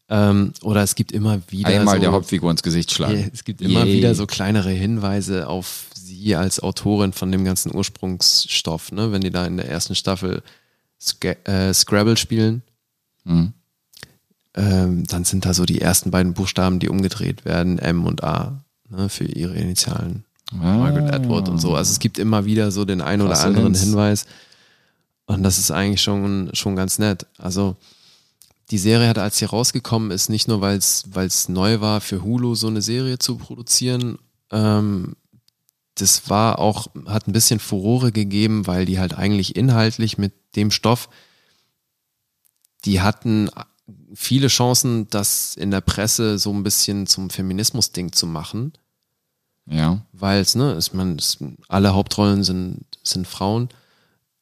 ähm, 0.09 0.53
oder 0.61 0.83
es 0.83 0.93
gibt 0.95 1.11
immer 1.13 1.41
wieder 1.49 1.69
Einmal 1.69 1.95
so, 1.95 2.01
der 2.01 2.11
Hauptfigur 2.11 2.51
ins 2.51 2.61
Gesicht 2.63 2.91
schlagen. 2.91 3.31
es 3.33 3.43
gibt 3.43 3.61
immer 3.61 3.85
Yay. 3.85 3.97
wieder 3.97 4.13
so 4.13 4.27
kleinere 4.27 4.69
Hinweise 4.69 5.47
auf 5.47 5.87
sie 5.95 6.35
als 6.35 6.59
Autorin 6.59 7.13
von 7.13 7.31
dem 7.31 7.43
ganzen 7.43 7.73
Ursprungsstoff, 7.73 8.91
ne? 8.91 9.11
Wenn 9.11 9.21
die 9.21 9.31
da 9.31 9.45
in 9.47 9.57
der 9.57 9.67
ersten 9.69 9.95
Staffel 9.95 10.43
Sca 11.01 11.31
äh, 11.45 11.73
Scrabble 11.73 12.17
spielen, 12.17 12.61
Mhm. 13.23 13.53
ähm, 14.55 15.03
dann 15.07 15.23
sind 15.23 15.45
da 15.45 15.53
so 15.53 15.65
die 15.65 15.79
ersten 15.81 16.11
beiden 16.11 16.33
Buchstaben, 16.33 16.79
die 16.79 16.89
umgedreht 16.89 17.45
werden, 17.45 17.79
M 17.79 18.05
und 18.05 18.23
A, 18.23 18.63
ne, 18.89 19.09
für 19.09 19.25
ihre 19.25 19.55
Initialen. 19.55 20.25
Margaret 20.51 21.13
Atwood 21.13 21.49
und 21.49 21.59
so. 21.59 21.75
Also 21.75 21.91
es 21.91 21.99
gibt 21.99 22.19
immer 22.19 22.45
wieder 22.45 22.71
so 22.71 22.85
den 22.85 23.01
ein 23.01 23.21
oder 23.21 23.31
Krasse 23.31 23.47
anderen. 23.47 23.73
Hinweis. 23.73 24.25
Und 25.25 25.43
das 25.43 25.57
ist 25.57 25.71
eigentlich 25.71 26.01
schon, 26.01 26.49
schon 26.53 26.75
ganz 26.75 26.99
nett. 26.99 27.25
Also 27.37 27.77
die 28.69 28.77
Serie 28.77 29.07
hat, 29.07 29.17
als 29.17 29.37
sie 29.37 29.45
rausgekommen 29.45 30.11
ist, 30.11 30.29
nicht 30.29 30.47
nur, 30.47 30.61
weil 30.61 30.77
es 30.77 31.49
neu 31.49 31.81
war, 31.81 32.01
für 32.01 32.23
Hulu 32.23 32.55
so 32.55 32.67
eine 32.67 32.81
Serie 32.81 33.17
zu 33.17 33.37
produzieren, 33.37 34.17
ähm, 34.51 35.15
das 35.95 36.29
war 36.29 36.59
auch, 36.59 36.87
hat 37.05 37.27
ein 37.27 37.33
bisschen 37.33 37.59
Furore 37.59 38.11
gegeben, 38.11 38.65
weil 38.67 38.85
die 38.85 38.99
halt 38.99 39.13
eigentlich 39.13 39.55
inhaltlich 39.55 40.17
mit 40.17 40.33
dem 40.55 40.71
Stoff, 40.71 41.09
die 42.85 43.01
hatten 43.01 43.49
viele 44.13 44.47
Chancen, 44.47 45.07
das 45.09 45.55
in 45.55 45.69
der 45.69 45.81
Presse 45.81 46.39
so 46.39 46.51
ein 46.51 46.63
bisschen 46.63 47.07
zum 47.07 47.29
Feminismus-Ding 47.29 48.13
zu 48.13 48.25
machen 48.25 48.73
Ja. 49.69 50.01
weil 50.11 50.41
es, 50.41 50.55
ne, 50.55 50.73
ist 50.73 50.93
man, 50.93 51.17
es, 51.17 51.37
alle 51.67 51.93
Hauptrollen 51.93 52.43
sind, 52.43 52.85
sind 53.03 53.27
Frauen 53.27 53.69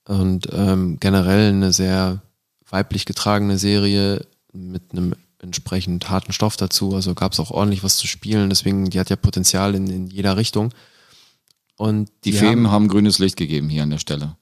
und 0.08 0.48
ähm, 0.52 0.98
generell 1.00 1.50
eine 1.50 1.72
sehr 1.74 2.22
weiblich 2.70 3.06
getragene 3.06 3.58
Serie 3.58 4.26
mit 4.54 4.92
einem 4.92 5.14
entsprechend 5.42 6.10
harten 6.10 6.32
Stoff 6.34 6.58
dazu. 6.58 6.96
Also 6.96 7.16
gab 7.16 7.34
es 7.34 7.40
auch 7.40 7.52
ordentlich 7.52 7.84
was 7.84 7.98
zu 7.98 8.08
spielen, 8.08 8.50
deswegen, 8.50 8.90
die 8.90 9.00
hat 9.00 9.10
ja 9.10 9.16
Potenzial 9.16 9.76
in, 9.76 9.88
in 9.88 10.08
jeder 10.08 10.36
Richtung. 10.38 10.74
Und 11.78 12.10
Die, 12.26 12.32
die 12.32 12.38
Femen 12.38 12.68
haben, 12.68 12.72
haben, 12.72 12.88
grünes 12.90 13.20
Licht 13.20 13.38
gegeben 13.38 13.70
hier 13.70 13.84
an 13.84 13.90
der 13.90 14.00
Stelle. 14.00 14.36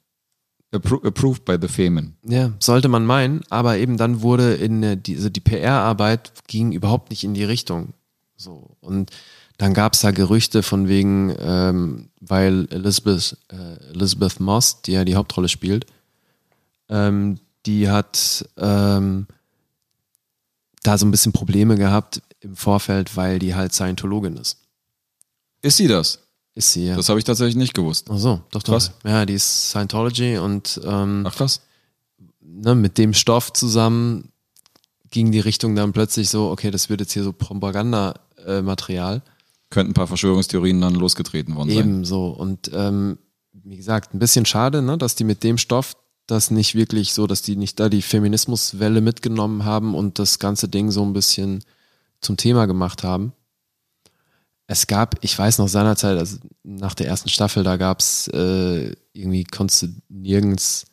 Appro 0.72 0.98
approved 1.04 1.46
by 1.46 1.58
the 1.62 1.68
Femen. 1.68 2.18
ja, 2.24 2.52
sollte 2.60 2.88
man 2.90 3.06
meinen, 3.06 3.42
aber 3.50 3.78
eben 3.78 3.96
dann 3.98 4.22
wurde 4.22 4.54
in 4.56 4.82
der- 4.82 4.96
die, 4.98 5.16
also 5.16 5.30
die 5.30 5.40
PR-Arbeit 5.40 6.34
ging 6.48 6.72
überhaupt 6.74 7.10
nicht 7.10 7.24
in 7.24 7.34
die 7.34 7.44
Richtung. 7.46 7.94
So. 8.36 8.76
Und 8.82 9.12
dann 9.58 9.74
gab 9.74 9.94
es 9.94 10.02
da 10.02 10.12
Gerüchte 10.12 10.62
von 10.62 10.88
wegen, 10.88 11.36
ähm, 11.40 12.10
weil 12.20 12.68
Elizabeth, 12.70 13.38
äh, 13.50 13.92
Elizabeth 13.92 14.40
Moss, 14.40 14.82
die 14.84 14.92
ja 14.92 15.04
die 15.04 15.16
Hauptrolle 15.16 15.50
spielt, 15.50 15.86
ähm, 16.90 17.40
die 17.66 17.90
hat 17.90 18.48
ähm, 18.58 19.28
da 20.84 20.98
so 20.98 21.06
ein 21.06 21.12
bisschen 21.12 21.34
Probleme 21.34 21.76
gehabt 21.76 22.22
im 22.40 22.56
Vorfeld, 22.56 23.18
weil 23.18 23.40
die 23.40 23.56
halt 23.56 23.74
Scientologin 23.74 24.38
ist. 24.38 24.58
Ist 25.62 25.78
sie 25.78 25.88
das? 25.88 26.20
Ist 26.54 26.74
sie 26.74 26.86
ja. 26.88 26.96
Das 26.96 27.10
habe 27.10 27.20
ich 27.20 27.26
tatsächlich 27.26 27.56
nicht 27.56 27.74
gewusst. 27.74 28.08
Ach 28.10 28.18
so, 28.18 28.42
doch, 28.52 28.64
doch. 28.64 28.74
Krass. 28.74 28.92
Ja, 29.04 29.26
die 29.26 29.34
ist 29.34 29.70
Scientology 29.70 30.38
und 30.38 30.80
ähm, 30.86 31.24
Ach 31.28 31.36
krass. 31.36 31.62
ne, 32.42 32.74
mit 32.76 32.98
dem 32.98 33.14
Stoff 33.14 33.54
zusammen 33.54 34.32
ging 35.10 35.32
die 35.32 35.40
Richtung 35.40 35.76
dann 35.76 35.94
plötzlich 35.94 36.30
so, 36.30 36.50
okay, 36.50 36.72
das 36.72 36.90
wird 36.90 37.02
jetzt 37.02 37.14
hier 37.14 37.24
so 37.24 37.34
Propaganda-Material. 37.34 39.22
Könnten 39.70 39.92
ein 39.92 39.96
paar 39.96 40.08
Verschwörungstheorien 40.08 40.80
dann 40.80 40.96
losgetreten 40.96 41.56
worden 41.56 41.70
sein. 41.70 41.78
Eben 41.80 42.06
so. 42.06 42.28
Und 42.28 42.72
ähm, 42.74 43.18
wie 43.52 43.78
gesagt, 43.78 44.14
ein 44.14 44.20
bisschen 44.20 44.46
schade, 44.46 44.82
ne, 44.82 44.98
dass 44.98 45.16
die 45.16 45.24
mit 45.24 45.44
dem 45.44 45.58
Stoff 45.58 45.96
das 46.26 46.52
nicht 46.52 46.76
wirklich 46.76 47.14
so, 47.14 47.26
dass 47.26 47.42
die 47.42 47.56
nicht 47.56 47.80
da 47.80 47.90
die 47.90 48.02
Feminismuswelle 48.02 49.02
mitgenommen 49.02 49.66
haben 49.66 49.96
und 49.96 50.20
das 50.20 50.40
ganze 50.40 50.68
Ding 50.68 50.92
so 50.92 51.04
ein 51.04 51.14
bisschen 51.14 51.64
zum 52.22 52.38
Thema 52.38 52.66
gemacht 52.66 53.04
haben. 53.04 53.34
Es 54.68 54.88
gab, 54.88 55.24
ich 55.24 55.38
weiß 55.38 55.60
noch 55.60 55.70
seinerzeit, 55.70 56.18
also 56.18 56.38
nach 56.64 56.94
der 56.94 57.08
ersten 57.08 57.30
Staffel, 57.30 57.64
da 57.64 57.78
gab's 57.78 58.28
äh, 58.28 58.94
irgendwie, 59.14 59.46
konntest 59.46 59.84
du 59.84 59.88
nirgends, 60.10 60.86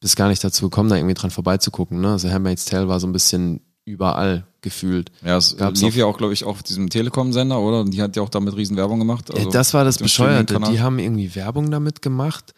bist 0.00 0.16
gar 0.16 0.28
nicht 0.28 0.42
dazu 0.42 0.70
gekommen, 0.70 0.88
da 0.88 0.96
irgendwie 0.96 1.14
dran 1.14 1.30
vorbeizugucken. 1.30 2.00
Ne? 2.00 2.12
Also 2.12 2.30
Handmaid's 2.30 2.64
Tale 2.64 2.88
war 2.88 3.00
so 3.00 3.06
ein 3.06 3.12
bisschen 3.12 3.60
überall 3.84 4.46
gefühlt. 4.60 5.10
Ja, 5.24 5.36
es 5.38 5.56
Gab's 5.56 5.80
lief 5.82 5.96
ja 5.96 6.06
auch, 6.06 6.16
glaube 6.16 6.32
ich, 6.32 6.44
auf 6.44 6.62
diesem 6.62 6.88
Telekom-Sender, 6.88 7.58
oder? 7.58 7.80
Und 7.80 7.90
die 7.92 8.00
hat 8.00 8.14
ja 8.16 8.22
auch 8.22 8.28
damit 8.28 8.56
riesen 8.56 8.76
Werbung 8.76 8.98
gemacht. 9.00 9.28
Ja, 9.30 9.36
Also 9.36 9.50
das 9.50 9.74
war 9.74 9.84
das 9.84 9.98
Bescheuerte. 9.98 10.58
Die 10.70 10.80
haben 10.80 10.98
irgendwie 11.00 11.34
Werbung 11.34 11.70
damit 11.70 12.00
gemacht, 12.02 12.54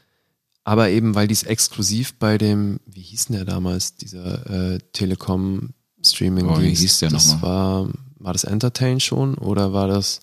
aber 0.64 0.90
eben, 0.90 1.14
weil 1.14 1.26
die 1.26 1.34
es 1.34 1.42
exklusiv 1.44 2.14
bei 2.14 2.36
dem, 2.38 2.78
wie 2.86 3.01
hieß 3.01 3.26
denn 3.26 3.36
der 3.36 3.44
damals, 3.46 3.96
dieser 3.96 4.74
äh, 4.74 4.78
Telekom-Streaming 4.92 6.46
Oh, 6.48 6.60
wie 6.60 6.74
hieß 6.74 6.98
der 6.98 7.10
Das 7.10 7.28
nochmal? 7.34 7.42
war, 7.42 7.88
war 8.18 8.32
das 8.32 8.44
Entertain 8.44 9.01
schon 9.01 9.34
oder 9.36 9.72
war 9.72 9.88
das, 9.88 10.20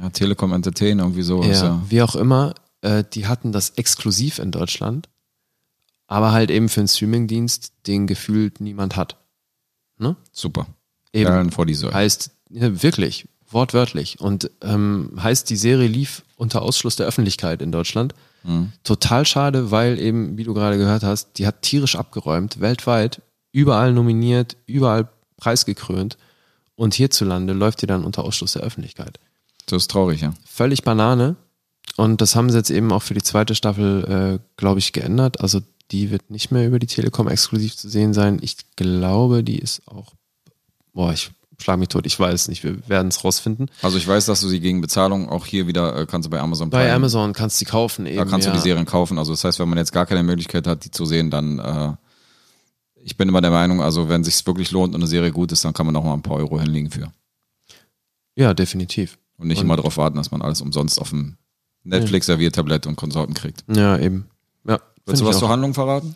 Ja, 0.00 0.10
Telekom 0.10 0.52
Entertain, 0.52 0.98
irgendwie 1.00 1.22
sowas, 1.22 1.46
ja, 1.60 1.64
ja. 1.66 1.82
wie 1.88 2.02
auch 2.02 2.14
immer, 2.16 2.54
äh, 2.82 3.02
die 3.12 3.26
hatten 3.26 3.50
das 3.52 3.70
exklusiv 3.70 4.38
in 4.38 4.52
Deutschland, 4.52 5.08
aber 6.06 6.30
halt 6.32 6.50
eben 6.52 6.68
für 6.68 6.80
einen 6.80 6.88
Streamingdienst, 6.88 7.72
den 7.88 8.06
gefühlt 8.06 8.60
niemand 8.60 8.94
hat. 8.96 9.16
Ne? 9.98 10.16
Super. 10.32 10.66
Eben. 11.12 11.30
Perlen 11.30 11.50
vor 11.50 11.66
die 11.66 11.74
Säule. 11.74 11.94
Heißt, 11.94 12.30
ja, 12.50 12.82
wirklich, 12.82 13.28
wortwörtlich. 13.50 14.20
Und 14.20 14.50
ähm, 14.62 15.12
heißt, 15.20 15.48
die 15.50 15.56
Serie 15.56 15.88
lief 15.88 16.22
unter 16.36 16.62
Ausschluss 16.62 16.96
der 16.96 17.06
Öffentlichkeit 17.06 17.62
in 17.62 17.72
Deutschland. 17.72 18.14
Total 18.84 19.26
schade, 19.26 19.70
weil 19.70 19.98
eben, 19.98 20.38
wie 20.38 20.44
du 20.44 20.54
gerade 20.54 20.78
gehört 20.78 21.02
hast, 21.02 21.38
die 21.38 21.46
hat 21.46 21.62
tierisch 21.62 21.96
abgeräumt, 21.96 22.60
weltweit, 22.60 23.22
überall 23.50 23.92
nominiert, 23.92 24.56
überall 24.66 25.08
preisgekrönt. 25.36 26.16
Und 26.76 26.94
hierzulande 26.94 27.54
läuft 27.54 27.82
die 27.82 27.86
dann 27.86 28.04
unter 28.04 28.24
Ausschluss 28.24 28.52
der 28.52 28.62
Öffentlichkeit. 28.62 29.18
Das 29.66 29.82
ist 29.82 29.90
traurig, 29.90 30.20
ja. 30.20 30.32
Völlig 30.44 30.84
Banane. 30.84 31.36
Und 31.96 32.20
das 32.20 32.36
haben 32.36 32.50
sie 32.50 32.58
jetzt 32.58 32.70
eben 32.70 32.92
auch 32.92 33.02
für 33.02 33.14
die 33.14 33.22
zweite 33.22 33.54
Staffel, 33.54 34.38
äh, 34.38 34.38
glaube 34.56 34.78
ich, 34.78 34.92
geändert. 34.92 35.40
Also 35.40 35.60
die 35.90 36.10
wird 36.10 36.30
nicht 36.30 36.50
mehr 36.50 36.66
über 36.66 36.78
die 36.78 36.86
Telekom 36.86 37.28
exklusiv 37.28 37.76
zu 37.76 37.88
sehen 37.88 38.12
sein. 38.14 38.38
Ich 38.42 38.56
glaube, 38.76 39.42
die 39.44 39.58
ist 39.58 39.86
auch, 39.86 40.14
boah, 40.92 41.12
ich 41.12 41.30
schlag 41.58 41.78
mich 41.78 41.88
tot, 41.88 42.04
ich 42.06 42.18
weiß 42.18 42.48
nicht, 42.48 42.64
wir 42.64 42.86
werden 42.88 43.08
es 43.08 43.24
rausfinden. 43.24 43.70
Also 43.82 43.96
ich 43.96 44.06
weiß, 44.06 44.26
dass 44.26 44.40
du 44.40 44.48
sie 44.48 44.60
gegen 44.60 44.80
Bezahlung 44.80 45.28
auch 45.28 45.46
hier 45.46 45.66
wieder 45.66 45.96
äh, 45.96 46.06
kannst 46.06 46.26
du 46.26 46.30
bei 46.30 46.40
Amazon 46.40 46.68
Bei 46.70 46.82
Prime- 46.84 46.94
Amazon 46.94 47.32
kannst 47.32 47.60
du 47.60 47.64
die 47.64 47.70
kaufen 47.70 48.04
eben. 48.06 48.16
Da 48.18 48.24
kannst 48.24 48.46
ja. 48.46 48.52
du 48.52 48.58
die 48.58 48.62
Serien 48.62 48.84
kaufen. 48.84 49.18
Also 49.18 49.32
das 49.32 49.42
heißt, 49.44 49.58
wenn 49.58 49.68
man 49.68 49.78
jetzt 49.78 49.92
gar 49.92 50.06
keine 50.06 50.22
Möglichkeit 50.22 50.66
hat, 50.66 50.84
die 50.84 50.90
zu 50.90 51.06
sehen, 51.06 51.30
dann 51.30 51.58
äh, 51.58 51.92
ich 53.02 53.16
bin 53.16 53.28
immer 53.28 53.40
der 53.40 53.52
Meinung, 53.52 53.80
also 53.80 54.08
wenn 54.08 54.24
sich's 54.24 54.44
wirklich 54.46 54.70
lohnt 54.72 54.94
und 54.94 55.00
eine 55.00 55.06
Serie 55.08 55.30
gut 55.30 55.52
ist, 55.52 55.64
dann 55.64 55.72
kann 55.72 55.86
man 55.86 55.92
noch 55.94 56.02
mal 56.04 56.12
ein 56.14 56.22
paar 56.22 56.36
Euro 56.36 56.60
hinlegen 56.60 56.90
für. 56.90 57.12
Ja, 58.34 58.52
definitiv. 58.52 59.16
Und 59.38 59.46
nicht 59.48 59.58
Und- 59.58 59.64
immer 59.66 59.76
darauf 59.76 59.96
warten, 59.96 60.16
dass 60.16 60.30
man 60.30 60.42
alles 60.42 60.60
umsonst 60.60 61.00
auf 61.00 61.10
dem 61.10 61.36
Netflix, 61.84 62.26
Serviertablett 62.26 62.86
und 62.86 62.96
Konsorten 62.96 63.32
kriegt. 63.34 63.64
Ja, 63.72 63.96
eben. 63.98 64.26
Willst 65.06 65.22
du 65.22 65.26
was 65.26 65.38
zur 65.38 65.48
Handlung 65.48 65.72
verraten? 65.72 66.14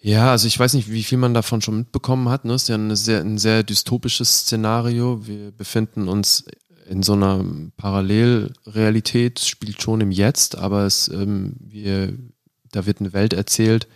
Ja, 0.00 0.30
also 0.30 0.46
ich 0.46 0.58
weiß 0.58 0.74
nicht, 0.74 0.90
wie 0.90 1.02
viel 1.02 1.18
man 1.18 1.34
davon 1.34 1.60
schon 1.60 1.78
mitbekommen 1.78 2.28
hat. 2.28 2.44
Ne? 2.44 2.54
Es 2.54 2.62
ist 2.62 2.68
ja 2.68 2.76
eine 2.76 2.96
sehr, 2.96 3.20
ein 3.20 3.36
sehr 3.36 3.64
dystopisches 3.64 4.40
Szenario. 4.40 5.26
Wir 5.26 5.50
befinden 5.50 6.08
uns 6.08 6.44
in 6.88 7.02
so 7.02 7.14
einer 7.14 7.44
Parallelrealität, 7.76 9.40
es 9.40 9.48
spielt 9.48 9.82
schon 9.82 10.00
im 10.00 10.10
Jetzt, 10.10 10.56
aber 10.56 10.86
es, 10.86 11.08
ähm, 11.08 11.56
wir, 11.60 12.16
da 12.70 12.86
wird 12.86 13.00
eine 13.00 13.12
Welt 13.12 13.34
erzählt, 13.34 13.88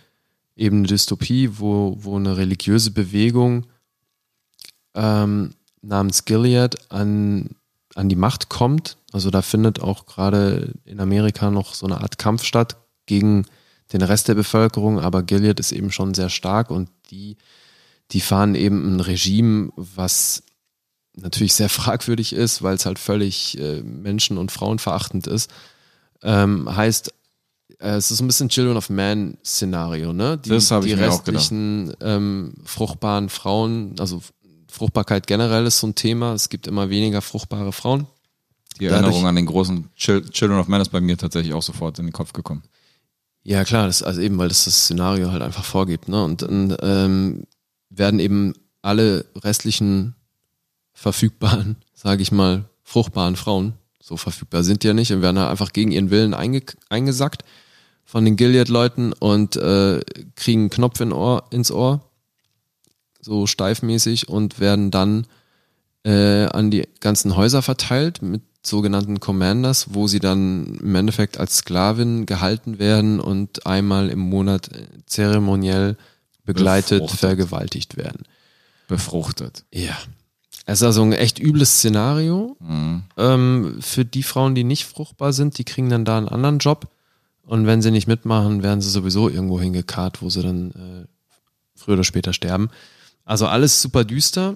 eben 0.55 0.79
eine 0.79 0.87
Dystopie, 0.87 1.49
wo, 1.53 1.97
wo 1.97 2.17
eine 2.17 2.37
religiöse 2.37 2.91
Bewegung 2.91 3.65
ähm, 4.93 5.55
namens 5.81 6.25
Gilead 6.25 6.91
an, 6.91 7.55
an 7.95 8.09
die 8.09 8.15
Macht 8.15 8.49
kommt. 8.49 8.97
Also 9.11 9.31
da 9.31 9.41
findet 9.41 9.81
auch 9.81 10.05
gerade 10.05 10.73
in 10.85 10.99
Amerika 10.99 11.49
noch 11.49 11.73
so 11.73 11.87
eine 11.87 12.01
Art 12.01 12.19
Kampf 12.19 12.43
statt 12.43 12.82
gegen 13.05 13.45
den 13.91 14.01
Rest 14.01 14.27
der 14.27 14.35
Bevölkerung, 14.35 14.99
aber 14.99 15.23
Gilead 15.23 15.59
ist 15.59 15.71
eben 15.71 15.91
schon 15.91 16.13
sehr 16.13 16.29
stark 16.29 16.71
und 16.71 16.89
die, 17.11 17.37
die 18.11 18.21
fahren 18.21 18.55
eben 18.55 18.95
ein 18.95 18.99
Regime, 18.99 19.71
was 19.75 20.43
natürlich 21.15 21.53
sehr 21.53 21.69
fragwürdig 21.81 22.33
ist, 22.33 22.63
weil 22.63 22.75
es 22.75 22.85
halt 22.85 22.99
völlig 22.99 23.57
äh, 23.59 23.81
menschen- 23.81 24.37
und 24.37 24.51
frauenverachtend 24.51 25.27
ist. 25.27 25.51
Ähm, 26.23 26.73
heißt, 26.73 27.13
äh, 27.79 27.89
es 27.95 28.09
ist 28.09 28.21
ein 28.21 28.27
bisschen 28.27 28.49
Children 28.49 28.77
of 28.77 28.89
Man 28.89 29.37
Szenario, 29.45 30.13
ne? 30.13 30.37
Die, 30.37 30.49
Das 30.49 30.71
hab 30.71 30.83
ich 30.85 30.93
die 30.93 30.95
mir 30.99 31.11
auch 31.11 31.23
gedacht. 31.23 31.41
restlichen 31.43 31.93
ähm, 32.01 32.53
fruchtbaren 32.63 33.29
Frauen, 33.29 33.95
also 33.99 34.21
Fruchtbarkeit 34.71 35.27
generell 35.27 35.67
ist 35.67 35.79
so 35.79 35.87
ein 35.87 35.93
Thema. 35.93 36.33
Es 36.33 36.49
gibt 36.49 36.65
immer 36.65 36.89
weniger 36.89 37.21
fruchtbare 37.21 37.71
Frauen. 37.73 38.07
Die 38.79 38.85
Dadurch- 38.87 39.03
Erinnerung 39.03 39.27
an 39.27 39.35
den 39.35 39.45
großen 39.45 39.89
Chil 39.95 40.27
Children 40.31 40.57
of 40.59 40.67
Men 40.67 40.81
ist 40.81 40.89
bei 40.89 40.99
mir 40.99 41.15
tatsächlich 41.15 41.53
auch 41.53 41.61
sofort 41.61 41.99
in 41.99 42.05
den 42.07 42.11
Kopf 42.13 42.33
gekommen. 42.33 42.63
Ja, 43.43 43.65
klar, 43.65 43.87
das, 43.87 44.01
also 44.03 44.21
eben, 44.21 44.37
weil 44.37 44.47
das 44.47 44.65
das 44.65 44.85
Szenario 44.85 45.31
halt 45.31 45.41
einfach 45.41 45.65
vorgibt, 45.65 46.07
ne? 46.07 46.23
Und 46.23 46.41
dann 46.43 46.75
ähm, 46.81 47.43
werden 47.89 48.19
eben 48.19 48.53
alle 48.81 49.25
restlichen 49.35 50.15
verfügbaren, 50.93 51.75
sage 51.93 52.21
ich 52.21 52.31
mal, 52.31 52.65
fruchtbaren 52.83 53.35
Frauen, 53.35 53.73
so 54.01 54.17
verfügbar 54.17 54.63
sind 54.63 54.83
die 54.83 54.87
ja 54.87 54.93
nicht, 54.93 55.11
und 55.11 55.21
werden 55.21 55.39
halt 55.39 55.51
einfach 55.51 55.73
gegen 55.73 55.91
ihren 55.91 56.09
Willen 56.09 56.33
einge 56.33 56.61
eingesackt 56.89 57.43
von 58.05 58.25
den 58.25 58.35
Gilead-Leuten 58.35 59.13
und 59.13 59.55
äh, 59.55 60.01
kriegen 60.35 60.61
einen 60.61 60.69
Knopf 60.69 60.99
in 60.99 61.11
Ohr, 61.11 61.45
ins 61.51 61.71
Ohr, 61.71 62.01
so 63.21 63.47
steifmäßig, 63.47 64.29
und 64.29 64.59
werden 64.59 64.91
dann 64.91 65.27
äh, 66.05 66.45
an 66.45 66.71
die 66.71 66.87
ganzen 66.99 67.35
Häuser 67.35 67.61
verteilt 67.61 68.21
mit 68.21 68.41
sogenannten 68.65 69.19
Commanders, 69.19 69.87
wo 69.93 70.07
sie 70.07 70.19
dann 70.19 70.79
im 70.81 70.95
Endeffekt 70.95 71.37
als 71.37 71.57
Sklavin 71.57 72.25
gehalten 72.25 72.79
werden 72.79 73.19
und 73.19 73.65
einmal 73.65 74.09
im 74.09 74.19
Monat 74.19 74.69
zeremoniell 75.05 75.97
begleitet 76.45 77.01
Befruchtet. 77.01 77.19
vergewaltigt 77.19 77.97
werden. 77.97 78.23
Befruchtet. 78.87 79.65
Ja. 79.73 79.97
Es 80.65 80.79
ist 80.79 80.83
also 80.83 81.01
ein 81.03 81.13
echt 81.13 81.39
übles 81.39 81.77
Szenario. 81.77 82.55
Mhm. 82.59 83.03
Ähm, 83.17 83.77
für 83.81 84.05
die 84.05 84.23
Frauen, 84.23 84.55
die 84.55 84.63
nicht 84.63 84.85
fruchtbar 84.85 85.33
sind, 85.33 85.57
die 85.57 85.65
kriegen 85.65 85.89
dann 85.89 86.05
da 86.05 86.17
einen 86.17 86.29
anderen 86.29 86.59
Job. 86.59 86.87
Und 87.45 87.65
wenn 87.65 87.81
sie 87.81 87.91
nicht 87.91 88.07
mitmachen, 88.07 88.63
werden 88.63 88.79
sie 88.79 88.89
sowieso 88.89 89.27
irgendwo 89.27 89.59
hingekarrt, 89.59 90.21
wo 90.21 90.29
sie 90.29 90.41
dann 90.41 90.71
äh, 90.71 91.07
früher 91.75 91.95
oder 91.95 92.05
später 92.05 92.31
sterben. 92.31 92.69
Also 93.25 93.47
alles 93.47 93.81
super 93.81 94.05
düster. 94.05 94.55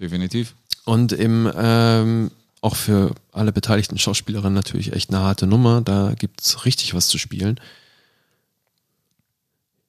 Definitiv. 0.00 0.54
Und 0.84 1.12
im, 1.12 1.50
ähm, 1.54 2.30
auch 2.62 2.76
für 2.76 3.14
alle 3.32 3.52
beteiligten 3.52 3.98
Schauspielerinnen 3.98 4.54
natürlich 4.54 4.92
echt 4.92 5.10
eine 5.10 5.20
harte 5.20 5.46
Nummer. 5.46 5.82
Da 5.82 6.14
gibt's 6.14 6.64
richtig 6.64 6.94
was 6.94 7.08
zu 7.08 7.18
spielen. 7.18 7.60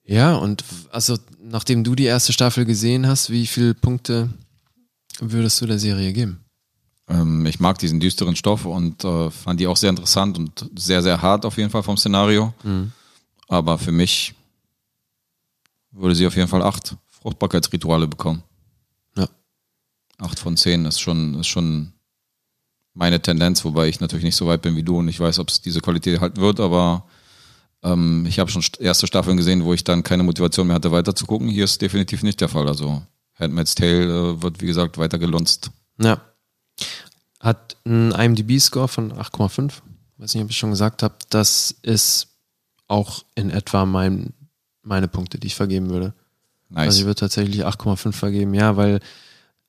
Ja, 0.03 0.35
und 0.35 0.65
also 0.91 1.17
nachdem 1.41 1.83
du 1.83 1.95
die 1.95 2.05
erste 2.05 2.33
Staffel 2.33 2.65
gesehen 2.65 3.07
hast, 3.07 3.29
wie 3.29 3.47
viele 3.47 3.73
Punkte 3.73 4.33
würdest 5.19 5.61
du 5.61 5.67
der 5.67 5.79
Serie 5.79 6.11
geben? 6.11 6.43
Ähm, 7.07 7.45
ich 7.45 7.59
mag 7.59 7.77
diesen 7.77 7.99
düsteren 7.99 8.35
Stoff 8.35 8.65
und 8.65 9.03
äh, 9.03 9.29
fand 9.29 9.59
die 9.59 9.67
auch 9.67 9.77
sehr 9.77 9.91
interessant 9.91 10.37
und 10.37 10.69
sehr, 10.75 11.03
sehr 11.03 11.21
hart 11.21 11.45
auf 11.45 11.57
jeden 11.57 11.69
Fall 11.69 11.83
vom 11.83 11.95
Szenario. 11.95 12.53
Aber 13.47 13.77
für 13.77 13.91
mich 13.91 14.33
würde 15.91 16.15
sie 16.15 16.25
auf 16.25 16.35
jeden 16.35 16.47
Fall 16.47 16.63
acht 16.63 16.95
Fruchtbarkeitsrituale 17.11 18.07
bekommen. 18.07 18.41
Ja. 19.15 19.29
Acht 20.17 20.39
von 20.39 20.57
zehn 20.57 20.85
ist 20.85 20.99
schon, 20.99 21.35
ist 21.35 21.47
schon 21.47 21.93
meine 22.93 23.21
Tendenz, 23.21 23.63
wobei 23.65 23.87
ich 23.87 23.99
natürlich 23.99 24.23
nicht 24.25 24.35
so 24.35 24.45
weit 24.47 24.61
bin 24.61 24.75
wie 24.75 24.83
du 24.83 24.97
und 24.99 25.07
ich 25.07 25.19
weiß, 25.19 25.39
ob 25.39 25.49
es 25.49 25.61
diese 25.61 25.81
Qualität 25.81 26.19
halten 26.21 26.39
wird, 26.41 26.59
aber 26.59 27.05
ähm, 27.83 28.25
ich 28.27 28.39
habe 28.39 28.51
schon 28.51 28.61
st- 28.61 28.79
erste 28.79 29.07
Staffeln 29.07 29.37
gesehen, 29.37 29.63
wo 29.65 29.73
ich 29.73 29.83
dann 29.83 30.03
keine 30.03 30.23
Motivation 30.23 30.67
mehr 30.67 30.75
hatte, 30.75 30.91
weiter 30.91 31.15
zu 31.15 31.25
gucken. 31.25 31.47
Hier 31.49 31.65
ist 31.65 31.81
definitiv 31.81 32.23
nicht 32.23 32.39
der 32.39 32.49
Fall. 32.49 32.67
Also 32.67 33.01
Handmaid's 33.39 33.75
Tale 33.75 34.03
äh, 34.37 34.41
wird, 34.41 34.61
wie 34.61 34.67
gesagt, 34.67 34.97
weiter 34.97 35.17
gelunzt. 35.19 35.71
Ja. 35.99 36.21
Hat 37.39 37.75
einen 37.83 38.11
IMDb-Score 38.11 38.87
von 38.87 39.11
8,5. 39.13 39.71
Weiß 40.17 40.33
nicht, 40.35 40.43
ob 40.43 40.49
ich 40.49 40.57
schon 40.57 40.69
gesagt 40.69 41.03
habe. 41.03 41.15
Das 41.29 41.75
ist 41.81 42.27
auch 42.87 43.23
in 43.35 43.49
etwa 43.49 43.85
mein, 43.85 44.33
meine 44.81 45.07
Punkte, 45.07 45.39
die 45.39 45.47
ich 45.47 45.55
vergeben 45.55 45.89
würde. 45.89 46.13
Nice. 46.69 46.85
Also 46.87 46.99
ich 46.99 47.05
würde 47.05 47.19
tatsächlich 47.19 47.65
8,5 47.65 48.13
vergeben, 48.13 48.53
ja, 48.53 48.77
weil, 48.77 48.99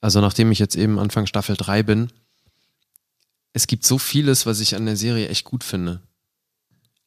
also 0.01 0.21
nachdem 0.21 0.53
ich 0.53 0.59
jetzt 0.59 0.77
eben 0.77 0.99
Anfang 0.99 1.27
Staffel 1.27 1.57
3 1.57 1.83
bin, 1.83 2.11
es 3.55 3.67
gibt 3.69 3.87
so 3.87 3.99
vieles, 3.99 4.45
was 4.45 4.61
ich 4.61 4.77
an 4.77 4.85
der 4.85 4.97
Serie 4.97 5.29
echt 5.29 5.45
gut 5.45 5.65
finde. 5.65 6.03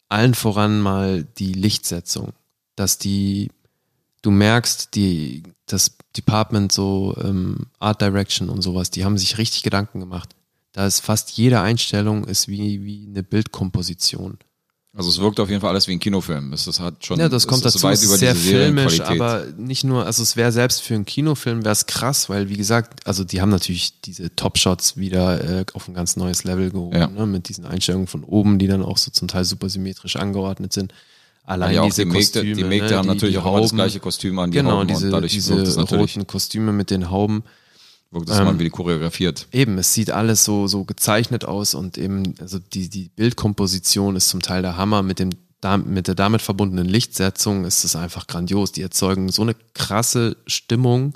Allen 0.10 0.34
voran 0.34 0.80
mal 0.80 1.26
die 1.38 1.52
Lichtsetzung, 1.52 2.32
dass 2.76 2.98
die, 2.98 3.52
du 4.22 4.32
merkst, 4.32 4.96
die, 4.96 5.44
das 5.66 5.98
Department, 6.16 6.72
so 6.72 7.16
ähm, 7.22 7.68
Art 7.80 8.02
Direction 8.02 8.50
und 8.50 8.62
sowas, 8.62 8.90
die 8.90 9.04
haben 9.04 9.18
sich 9.18 9.38
richtig 9.38 9.62
Gedanken 9.64 10.00
gemacht. 10.00 10.36
Da 10.72 10.88
ist 10.88 11.02
fast 11.02 11.32
jede 11.32 11.60
Einstellung 11.60 12.24
ist 12.24 12.48
wie, 12.48 12.84
wie 12.84 13.06
eine 13.08 13.24
Bildkomposition. 13.24 14.38
Also 14.98 15.12
es 15.12 15.20
wirkt 15.20 15.40
auf 15.40 15.48
jeden 15.48 15.62
Fall 15.62 15.70
alles 15.70 15.88
wie 15.88 15.92
ein 15.92 16.00
Kinofilm. 16.00 16.54
Es 16.54 16.66
ist 16.66 16.80
halt 16.80 17.06
schon 17.06 17.20
Ja, 17.20 17.30
das 17.30 17.46
kommt 17.46 17.64
es 17.64 17.74
dazu. 17.74 17.88
Es 17.88 18.04
über 18.04 18.16
ist 18.16 18.20
sehr 18.20 18.36
filmisch, 18.36 19.00
aber 19.00 19.46
nicht 19.56 19.84
nur, 19.84 20.08
also 20.08 20.24
es 20.24 20.36
wäre 20.36 20.52
selbst 20.52 20.82
für 20.82 20.96
einen 20.96 21.06
Kinofilm 21.06 21.64
wäre 21.64 21.74
es 21.74 21.86
krass, 21.86 22.30
weil 22.30 22.50
wie 22.50 22.58
gesagt, 22.58 23.06
also 23.06 23.24
die 23.24 23.40
haben 23.40 23.50
natürlich 23.52 24.02
diese 24.02 24.36
Top-Shots 24.36 24.98
wieder 24.98 25.60
äh, 25.60 25.66
auf 25.74 25.88
ein 25.88 25.94
ganz 25.94 26.16
neues 26.16 26.46
Level 26.46 26.72
gehoben, 26.72 26.98
Ja. 26.98 27.08
ne, 27.08 27.28
mit 27.28 27.48
diesen 27.48 27.64
Einstellungen 27.66 28.08
von 28.08 28.24
oben, 28.24 28.58
die 28.58 28.66
dann 28.66 28.82
auch 28.82 28.98
so 28.98 29.12
zum 29.12 29.28
Teil 29.28 29.46
super 29.46 29.70
symmetrisch 29.70 30.16
angeordnet 30.16 30.74
sind. 30.74 30.94
Allein 31.44 31.76
ja, 31.76 31.86
diese 31.86 32.02
die 32.02 32.06
Mägde, 32.08 32.18
Kostüme, 32.26 32.56
die 32.56 32.64
Mägde 32.64 32.90
ne, 32.90 32.98
haben 32.98 33.04
die, 33.08 33.14
natürlich 33.14 33.36
die 33.36 33.40
auch 33.40 33.46
immer 33.46 33.62
das 33.62 33.66
Hauben. 33.70 33.78
gleiche 33.78 34.00
Kostüm 34.00 34.40
an, 34.40 34.50
die 34.52 34.58
Genau, 34.58 34.80
Hauben 34.80 34.88
diese, 34.88 35.06
und 35.06 35.12
dadurch 35.12 35.32
diese 35.32 35.54
es 35.62 35.78
roten 35.78 36.26
Kostüme 36.26 36.74
mit 36.74 36.90
den 36.90 37.12
Hauben. 37.12 37.44
Wirkt 38.12 38.30
es 38.30 38.38
ähm, 38.38 38.48
immer 38.48 38.60
wie 38.60 38.70
choreografiert. 38.70 39.48
Eben, 39.52 39.78
es 39.78 39.94
sieht 39.94 40.12
alles 40.12 40.44
so, 40.44 40.68
so 40.68 40.84
gezeichnet 40.84 41.46
aus 41.46 41.74
und 41.74 41.98
eben, 41.98 42.36
also 42.40 42.60
die, 42.60 42.90
die 42.90 43.10
Bildkomposition 43.16 44.16
ist 44.16 44.30
zum 44.30 44.42
Teil 44.42 44.62
der 44.62 44.78
Hammer. 44.78 45.04
Mit, 45.04 45.20
dem, 45.20 45.32
mit 45.86 46.08
der 46.08 46.16
damit 46.16 46.42
verbundenen 46.42 46.88
Lichtsetzung 46.88 47.66
ist 47.66 47.84
es 47.84 47.96
einfach 47.96 48.28
grandios. 48.28 48.72
Die 48.72 48.82
erzeugen 48.82 49.30
so 49.30 49.42
eine 49.42 49.56
krasse 49.74 50.38
Stimmung 50.46 51.14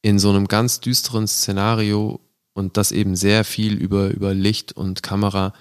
in 0.00 0.18
so 0.18 0.30
einem 0.30 0.48
ganz 0.48 0.80
düsteren 0.80 1.28
Szenario 1.28 2.20
und 2.54 2.76
das 2.76 2.92
eben 2.92 3.16
sehr 3.16 3.44
viel 3.44 3.74
über, 3.74 4.08
über 4.08 4.34
Licht 4.34 4.72
und 4.72 5.02
Kamera. 5.02 5.52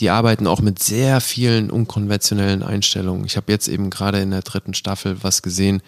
die 0.00 0.10
arbeiten 0.10 0.48
auch 0.48 0.60
mit 0.60 0.82
sehr 0.82 1.20
vielen 1.20 1.70
unkonventionellen 1.70 2.64
Einstellungen. 2.64 3.24
Ich 3.26 3.36
habe 3.36 3.52
jetzt 3.52 3.68
eben 3.68 3.90
gerade 3.90 4.20
in 4.20 4.32
der 4.32 4.42
dritten 4.42 4.74
Staffel 4.74 5.22
was 5.22 5.42
gesehen, 5.42 5.82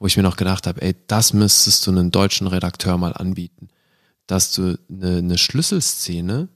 wo 0.00 0.06
ich 0.06 0.16
mir 0.16 0.22
noch 0.24 0.38
gedacht 0.38 0.66
habe, 0.66 0.80
ey, 0.82 0.96
das 1.06 1.34
müsstest 1.34 1.86
du 1.86 1.90
einem 1.92 2.10
deutschen 2.10 2.46
Redakteur 2.46 2.96
mal 2.96 3.12
anbieten. 3.12 3.68
Dass 4.26 4.50
du 4.52 4.78
eine, 4.88 5.18
eine 5.18 5.38
Schlüsselszene 5.38 6.48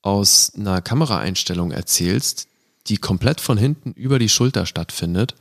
aus 0.00 0.54
einer 0.56 0.80
Kameraeinstellung 0.80 1.70
erzählst, 1.70 2.48
die 2.86 2.96
komplett 2.96 3.40
von 3.40 3.58
hinten 3.58 3.92
über 3.92 4.18
die 4.18 4.28
Schulter 4.30 4.64
stattfindet, 4.64 5.34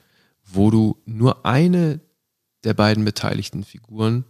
wo 0.44 0.70
du 0.70 1.02
nur 1.06 1.46
eine 1.46 2.02
der 2.66 2.74
beiden 2.74 3.06
beteiligten 3.06 3.64
Figuren 3.64 4.26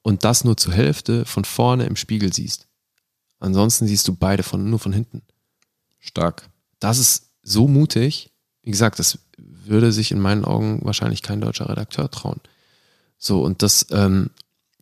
und 0.00 0.24
das 0.24 0.44
nur 0.44 0.56
zur 0.56 0.72
Hälfte 0.72 1.26
von 1.26 1.44
vorne 1.44 1.84
im 1.84 1.96
Spiegel 1.96 2.32
siehst. 2.32 2.68
Ansonsten 3.38 3.86
siehst 3.86 4.08
du 4.08 4.14
beide 4.14 4.42
von, 4.42 4.70
nur 4.70 4.78
von 4.78 4.92
hinten. 4.94 5.22
Stark. 5.98 6.48
Das 6.80 6.98
ist 6.98 7.32
so 7.42 7.68
mutig. 7.68 8.30
Wie 8.62 8.70
gesagt, 8.70 8.98
das 8.98 9.18
würde 9.66 9.92
sich 9.92 10.12
in 10.12 10.20
meinen 10.20 10.44
Augen 10.44 10.80
wahrscheinlich 10.82 11.22
kein 11.22 11.40
deutscher 11.40 11.68
Redakteur 11.68 12.10
trauen. 12.10 12.40
So, 13.18 13.42
und 13.42 13.62
das, 13.62 13.86
ähm, 13.90 14.30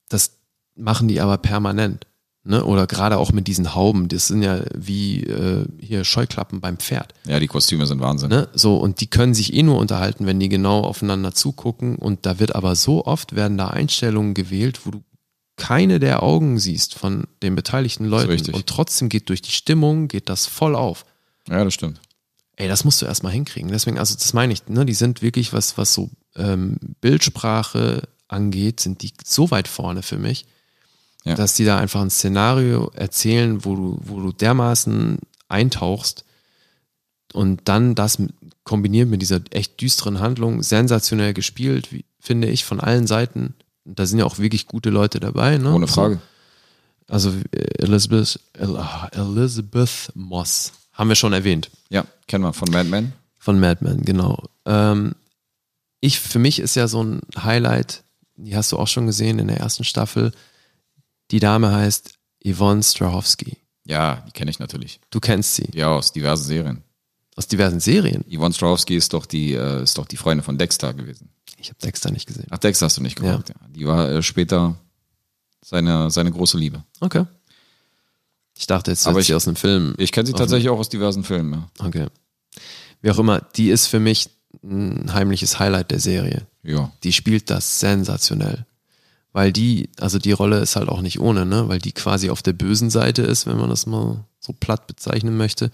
das 0.09 0.37
machen 0.75 1.09
die 1.09 1.21
aber 1.21 1.39
permanent. 1.39 2.07
Ne? 2.43 2.65
Oder 2.65 2.87
gerade 2.87 3.19
auch 3.19 3.33
mit 3.33 3.47
diesen 3.49 3.75
Hauben, 3.75 4.09
das 4.09 4.29
sind 4.29 4.43
ja 4.43 4.63
wie 4.75 5.25
äh, 5.25 5.67
hier 5.79 6.05
Scheuklappen 6.05 6.61
beim 6.61 6.79
Pferd. 6.79 7.13
Ja, 7.27 7.39
die 7.39 7.47
Kostüme 7.47 7.87
sind 7.87 8.01
Wahnsinn. 8.01 8.31
Ne? 8.31 8.49
So, 8.55 8.77
und 8.77 9.03
die 9.03 9.09
können 9.09 9.35
sich 9.35 9.53
eh 9.53 9.63
nur 9.63 9.79
unterhalten, 9.79 10.27
wenn 10.27 10.41
die 10.41 10.49
genau 10.49 10.81
aufeinander 10.81 11.35
zugucken. 11.35 11.97
Und 11.97 12.25
da 12.25 12.39
wird 12.39 12.55
aber 12.55 12.77
so 12.77 13.05
oft 13.05 13.37
werden 13.37 13.59
da 13.59 13.69
Einstellungen 13.69 14.33
gewählt, 14.33 14.81
wo 14.87 14.91
du 14.91 15.03
keine 15.57 16.01
der 16.01 16.23
Augen 16.23 16.59
siehst 16.59 16.95
von 16.95 17.25
den 17.43 17.55
beteiligten 17.55 18.07
Leuten. 18.07 18.55
Und 18.55 18.67
trotzdem 18.67 19.11
geht 19.11 19.29
durch 19.29 19.43
die 19.43 19.53
Stimmung, 19.53 20.09
geht 20.09 20.31
das 20.31 20.47
voll 20.47 20.75
auf. 20.75 21.05
Ja, 21.47 21.63
das 21.63 21.75
stimmt. 21.75 22.01
Ey, 22.61 22.69
das 22.69 22.85
musst 22.85 23.01
du 23.01 23.07
erstmal 23.07 23.33
hinkriegen. 23.33 23.71
Deswegen, 23.71 23.99
also 23.99 24.15
das 24.15 24.33
meine 24.33 24.53
ich, 24.53 24.67
ne, 24.69 24.85
die 24.85 24.95
sind 24.95 25.23
wirklich, 25.23 25.53
was, 25.53 25.79
was 25.79 25.95
so 25.95 26.11
ähm, 26.37 26.77
Bildsprache 27.01 28.03
angeht, 28.29 28.81
sind 28.81 29.03
die 29.03 29.13
so 29.25 29.51
weit 29.51 29.67
vorne 29.69 30.03
für 30.03 30.19
mich, 30.19 30.45
Ja. 31.25 31.35
dass 31.35 31.55
die 31.55 31.65
da 31.65 31.79
einfach 31.79 32.01
ein 32.03 32.11
Szenario 32.11 32.91
erzählen, 32.95 33.65
wo 33.65 33.75
du, 33.77 33.99
wo 34.03 34.21
du 34.21 34.33
dermaßen 34.33 35.19
eintauchst 35.49 36.25
und 37.33 37.63
dann 37.65 37.95
das 37.95 38.19
kombiniert 38.65 39.09
mit 39.09 39.23
dieser 39.23 39.41
echt 39.51 39.81
düsteren 39.81 40.21
Handlung, 40.21 40.63
sensationell 40.63 41.33
gespielt, 41.35 41.93
wie, 41.93 42.05
finde 42.21 42.49
ich, 42.49 42.65
von 42.65 42.79
allen 42.81 43.07
Seiten. 43.07 43.55
Und 43.85 43.99
da 43.99 44.07
sind 44.07 44.19
ja 44.19 44.25
auch 44.27 44.39
wirklich 44.39 44.67
gute 44.67 44.91
Leute 44.91 45.19
dabei. 45.21 45.57
Ne? 45.59 45.73
Ohne 45.73 45.87
Frage. 45.89 46.21
Also 47.09 47.31
äh, 47.53 47.83
Elizabeth, 47.83 48.39
El- 48.53 48.77
ah, 48.77 49.09
Elizabeth 49.13 50.11
Moss, 50.15 50.73
haben 51.01 51.09
wir 51.09 51.17
schon 51.17 51.33
erwähnt. 51.33 51.71
Ja, 51.89 52.05
kennen 52.29 52.45
wir 52.45 52.53
von 52.53 52.71
Mad 52.71 52.89
Men. 52.89 53.13
Von 53.39 53.59
Mad 53.59 53.83
Men, 53.83 54.03
genau. 54.05 54.45
Ähm, 54.67 55.15
ich, 56.01 56.21
für 56.21 56.39
mich 56.39 56.59
ist 56.61 56.77
ja 56.77 56.89
so 56.89 57.03
ein 57.03 57.21
Highlight, 57.43 58.05
die 58.37 58.55
hast 58.57 58.71
du 58.73 58.79
auch 58.79 58.89
schon 58.89 59.07
gesehen 59.07 59.39
in 59.39 59.49
der 59.49 59.57
ersten 59.59 59.85
Staffel. 59.85 60.33
Die 61.31 61.41
Dame 61.41 61.73
heißt 61.73 62.15
Yvonne 62.47 62.83
Strahovski. 62.83 63.57
Ja, 63.85 64.23
die 64.27 64.33
kenne 64.33 64.51
ich 64.51 64.59
natürlich. 64.59 65.01
Du 65.11 65.21
kennst 65.21 65.55
sie 65.57 65.69
Ja, 65.73 65.89
aus 65.89 66.13
diversen 66.13 66.45
Serien. 66.45 66.83
aus 67.37 67.47
diversen 67.49 67.81
Serien. 67.81 68.25
Yvonne 68.31 68.55
Strahovski 68.55 68.95
ist 68.97 69.13
doch 69.15 69.25
die, 69.27 69.55
äh, 69.55 69.83
ist 69.83 69.97
doch 69.99 70.07
die 70.07 70.17
Freundin 70.19 70.45
von 70.45 70.59
Dexter 70.59 70.93
gewesen. 70.95 71.31
Ich 71.59 71.69
habe 71.71 71.79
Dexter 71.83 72.11
nicht 72.11 72.27
gesehen. 72.27 72.47
Ach, 72.51 72.59
Dexter 72.59 72.87
hast 72.87 72.99
du 72.99 73.03
nicht 73.03 73.17
geguckt. 73.17 73.49
Ja. 73.49 73.55
Die 73.69 73.87
war 73.87 74.09
äh, 74.11 74.23
später 74.23 74.77
seine, 75.65 76.11
seine 76.11 76.31
große 76.31 76.57
Liebe. 76.59 76.85
Okay. 77.01 77.25
Ich 78.61 78.67
dachte 78.67 78.91
jetzt, 78.91 79.07
Aber 79.07 79.21
ich- 79.21 79.27
sie 79.29 79.35
aus 79.35 79.47
einem 79.49 79.57
Film. 79.57 79.95
Ich 79.97 80.13
kenne 80.13 80.27
sie 80.27 80.35
tatsächlich 80.35 80.69
auch 80.69 80.79
aus 80.79 80.91
diversen 80.91 81.25
Filmen. 81.25 81.65
Ja. 81.81 81.87
Okay. 81.87 82.07
Wie 83.01 83.11
auch 83.11 83.19
immer, 83.19 83.41
die 83.57 83.71
ist 83.71 83.87
für 83.87 84.01
mich 84.01 84.29
ein 84.63 85.15
heimliches 85.15 85.59
Highlight 85.59 85.91
der 85.91 85.99
Serie. 86.01 86.47
ja. 86.63 86.93
die 87.03 87.13
spielt 87.15 87.49
das 87.49 87.81
sensationell. 87.81 88.67
Weil 89.33 89.51
die, 89.53 89.89
also 89.99 90.19
die 90.19 90.33
Rolle 90.33 90.59
ist 90.59 90.77
halt 90.77 90.89
auch 90.91 91.01
nicht 91.01 91.21
ohne, 91.21 91.47
ne? 91.47 91.69
Weil 91.69 91.79
die 91.79 91.93
quasi 91.93 92.29
auf 92.29 92.43
der 92.43 92.53
bösen 92.53 92.91
Seite 92.91 93.23
ist, 93.23 93.47
wenn 93.47 93.57
man 93.57 93.71
das 93.71 93.87
mal 93.87 94.25
so 94.41 94.53
platt 94.53 94.87
bezeichnen 94.89 95.37
möchte. 95.39 95.71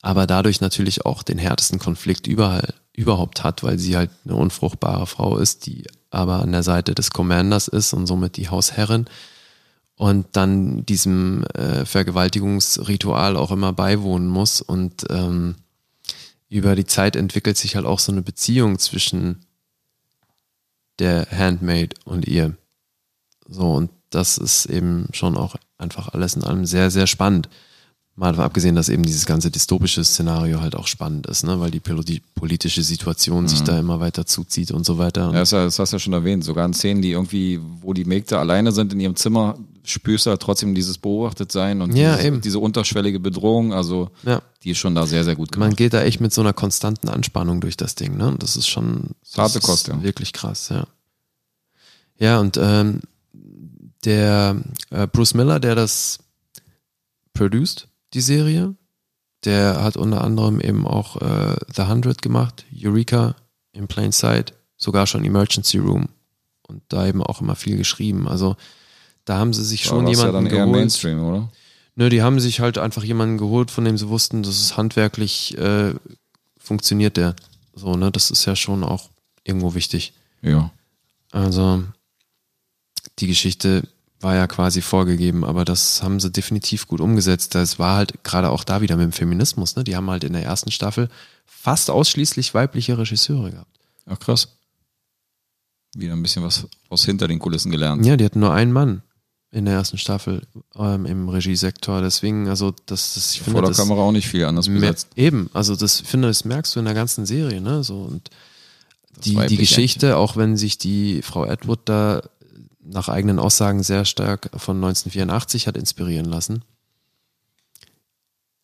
Aber 0.00 0.26
dadurch 0.26 0.60
natürlich 0.62 1.04
auch 1.04 1.22
den 1.22 1.36
härtesten 1.38 1.78
Konflikt 1.78 2.26
überall, 2.26 2.72
überhaupt 2.94 3.42
hat, 3.44 3.62
weil 3.64 3.78
sie 3.78 3.96
halt 3.96 4.10
eine 4.24 4.36
unfruchtbare 4.36 5.06
Frau 5.06 5.36
ist, 5.38 5.66
die 5.66 5.84
aber 6.10 6.40
an 6.40 6.52
der 6.52 6.62
Seite 6.62 6.94
des 6.94 7.10
Commanders 7.10 7.68
ist 7.68 7.92
und 7.92 8.06
somit 8.06 8.36
die 8.36 8.48
Hausherrin 8.48 9.06
und 9.96 10.26
dann 10.32 10.84
diesem 10.86 11.44
äh, 11.54 11.84
Vergewaltigungsritual 11.84 13.36
auch 13.36 13.50
immer 13.50 13.72
beiwohnen 13.72 14.28
muss 14.28 14.60
und 14.60 15.04
ähm, 15.10 15.56
über 16.48 16.76
die 16.76 16.86
Zeit 16.86 17.16
entwickelt 17.16 17.56
sich 17.56 17.76
halt 17.76 17.86
auch 17.86 17.98
so 17.98 18.12
eine 18.12 18.22
Beziehung 18.22 18.78
zwischen 18.78 19.44
der 20.98 21.26
Handmaid 21.30 21.94
und 22.04 22.26
ihr. 22.26 22.54
So, 23.48 23.72
und 23.74 23.90
das 24.10 24.38
ist 24.38 24.66
eben 24.66 25.08
schon 25.12 25.36
auch 25.36 25.56
einfach 25.78 26.08
alles 26.08 26.34
in 26.34 26.44
allem 26.44 26.66
sehr, 26.66 26.90
sehr 26.90 27.06
spannend. 27.06 27.48
Mal 28.16 28.30
davon 28.30 28.44
abgesehen, 28.44 28.76
dass 28.76 28.88
eben 28.88 29.02
dieses 29.02 29.26
ganze 29.26 29.50
dystopische 29.50 30.04
Szenario 30.04 30.60
halt 30.60 30.76
auch 30.76 30.86
spannend 30.86 31.26
ist, 31.26 31.42
ne? 31.42 31.58
weil 31.58 31.72
die 31.72 31.80
poli- 31.80 32.22
politische 32.36 32.84
Situation 32.84 33.48
sich 33.48 33.62
da 33.62 33.76
immer 33.76 33.98
weiter 33.98 34.24
zuzieht 34.24 34.70
und 34.70 34.86
so 34.86 34.98
weiter. 34.98 35.32
Ja, 35.32 35.40
das 35.40 35.78
hast 35.80 35.92
du 35.92 35.96
ja 35.96 35.98
schon 35.98 36.12
erwähnt. 36.12 36.44
Sogar 36.44 36.64
in 36.64 36.74
Szenen, 36.74 37.02
die 37.02 37.10
irgendwie, 37.10 37.58
wo 37.80 37.92
die 37.92 38.04
Mägde 38.04 38.38
alleine 38.38 38.70
sind 38.70 38.92
in 38.92 39.00
ihrem 39.00 39.16
Zimmer, 39.16 39.58
spürst 39.84 40.26
du 40.26 40.30
ja 40.30 40.36
trotzdem 40.36 40.74
dieses 40.74 40.98
Beobachtetsein 40.98 41.82
und 41.82 41.94
Ja, 41.96 42.16
dieses, 42.16 42.40
diese 42.40 42.58
unterschwellige 42.58 43.20
Bedrohung. 43.20 43.72
Also, 43.74 44.10
Ja. 44.24 44.42
die 44.62 44.70
ist 44.70 44.78
schon 44.78 44.94
da 44.94 45.06
sehr, 45.06 45.24
sehr 45.24 45.36
gut 45.36 45.52
gemacht. 45.52 45.68
Man 45.70 45.76
geht 45.76 45.92
da 45.94 46.02
echt 46.02 46.20
mit 46.20 46.32
so 46.32 46.40
einer 46.40 46.52
konstanten 46.54 47.08
Anspannung 47.08 47.60
durch 47.60 47.76
das 47.76 47.94
Ding, 47.94 48.16
ne? 48.16 48.28
Und 48.28 48.42
Das 48.42 48.56
ist 48.56 48.66
schon 48.68 49.10
das 49.22 49.38
Harte 49.38 49.58
ist 49.58 49.64
Kost, 49.64 49.88
ja. 49.88 50.02
wirklich 50.02 50.32
krass, 50.32 50.68
ja. 50.70 50.86
Ja, 52.18 52.40
und 52.40 52.56
ähm, 52.56 53.00
der 54.04 54.56
äh, 54.90 55.06
Bruce 55.06 55.34
Miller, 55.34 55.60
der 55.60 55.74
das 55.74 56.18
produced, 57.32 57.88
die 58.12 58.20
Serie, 58.20 58.74
der 59.44 59.82
hat 59.82 59.96
unter 59.96 60.22
anderem 60.22 60.60
eben 60.60 60.86
auch 60.86 61.20
äh, 61.20 61.56
The 61.74 61.82
Hundred 61.82 62.22
gemacht, 62.22 62.64
Eureka 62.74 63.34
in 63.72 63.88
Plain 63.88 64.12
Sight, 64.12 64.54
sogar 64.76 65.06
schon 65.06 65.24
Emergency 65.24 65.78
Room 65.78 66.08
und 66.62 66.82
da 66.88 67.06
eben 67.06 67.22
auch 67.22 67.40
immer 67.40 67.56
viel 67.56 67.76
geschrieben. 67.76 68.28
Also 68.28 68.56
da 69.24 69.38
haben 69.38 69.52
sie 69.52 69.64
sich 69.64 69.84
schon 69.84 70.04
war's 70.04 70.18
ja 70.18 70.26
jemanden 70.26 70.44
dann 70.44 70.46
eher 70.46 70.64
geholt. 70.64 70.80
Mainstream, 70.80 71.24
oder? 71.24 71.50
Nö, 71.96 72.08
die 72.08 72.22
haben 72.22 72.40
sich 72.40 72.60
halt 72.60 72.78
einfach 72.78 73.04
jemanden 73.04 73.38
geholt, 73.38 73.70
von 73.70 73.84
dem 73.84 73.96
sie 73.96 74.08
wussten, 74.08 74.42
dass 74.42 74.60
es 74.60 74.76
handwerklich 74.76 75.56
äh, 75.58 75.94
funktioniert 76.58 77.16
der. 77.16 77.36
So, 77.74 77.96
ne, 77.96 78.10
das 78.10 78.30
ist 78.30 78.44
ja 78.44 78.56
schon 78.56 78.84
auch 78.84 79.10
irgendwo 79.44 79.74
wichtig. 79.74 80.12
Ja. 80.42 80.70
Also 81.30 81.84
die 83.18 83.26
Geschichte 83.26 83.82
war 84.20 84.34
ja 84.34 84.46
quasi 84.46 84.80
vorgegeben, 84.80 85.44
aber 85.44 85.64
das 85.64 86.02
haben 86.02 86.18
sie 86.18 86.30
definitiv 86.30 86.88
gut 86.88 87.00
umgesetzt. 87.00 87.54
Das 87.54 87.78
war 87.78 87.96
halt 87.96 88.24
gerade 88.24 88.50
auch 88.50 88.64
da 88.64 88.80
wieder 88.80 88.96
mit 88.96 89.04
dem 89.04 89.12
Feminismus, 89.12 89.76
ne? 89.76 89.84
Die 89.84 89.96
haben 89.96 90.10
halt 90.10 90.24
in 90.24 90.32
der 90.32 90.42
ersten 90.42 90.70
Staffel 90.70 91.08
fast 91.44 91.90
ausschließlich 91.90 92.54
weibliche 92.54 92.96
Regisseure 92.96 93.50
gehabt. 93.50 93.80
Ach, 94.06 94.18
krass. 94.18 94.56
Wieder 95.94 96.14
ein 96.14 96.22
bisschen 96.22 96.42
was 96.42 96.66
aus 96.88 97.04
hinter 97.04 97.28
den 97.28 97.38
Kulissen 97.38 97.70
gelernt. 97.70 98.04
Ja, 98.04 98.16
die 98.16 98.24
hatten 98.24 98.40
nur 98.40 98.52
einen 98.52 98.72
Mann 98.72 99.02
in 99.54 99.66
der 99.66 99.74
ersten 99.74 99.98
Staffel 99.98 100.42
ähm, 100.76 101.06
im 101.06 101.28
Regiesektor. 101.28 102.02
Deswegen, 102.02 102.48
also 102.48 102.72
das, 102.86 103.14
das 103.14 103.34
ich 103.34 103.42
finde, 103.42 103.52
Vor 103.52 103.62
der 103.62 103.70
das, 103.70 103.78
Kamera 103.78 104.00
auch 104.00 104.12
nicht 104.12 104.26
viel 104.28 104.44
anders 104.44 104.66
besetzt. 104.66 105.08
eben, 105.14 105.48
also 105.52 105.76
das 105.76 106.00
finde, 106.00 106.28
das 106.28 106.44
merkst 106.44 106.74
du 106.74 106.80
in 106.80 106.86
der 106.86 106.94
ganzen 106.94 107.24
Serie, 107.24 107.60
ne? 107.60 107.84
So 107.84 108.02
und 108.02 108.30
die, 109.24 109.36
die 109.46 109.56
Geschichte, 109.56 110.16
auch 110.16 110.36
wenn 110.36 110.56
sich 110.56 110.76
die 110.76 111.22
Frau 111.22 111.44
Edward 111.44 111.80
da 111.84 112.22
nach 112.82 113.08
eigenen 113.08 113.38
Aussagen 113.38 113.84
sehr 113.84 114.04
stark 114.04 114.50
von 114.56 114.76
1984 114.76 115.68
hat 115.68 115.76
inspirieren 115.76 116.26
lassen, 116.26 116.64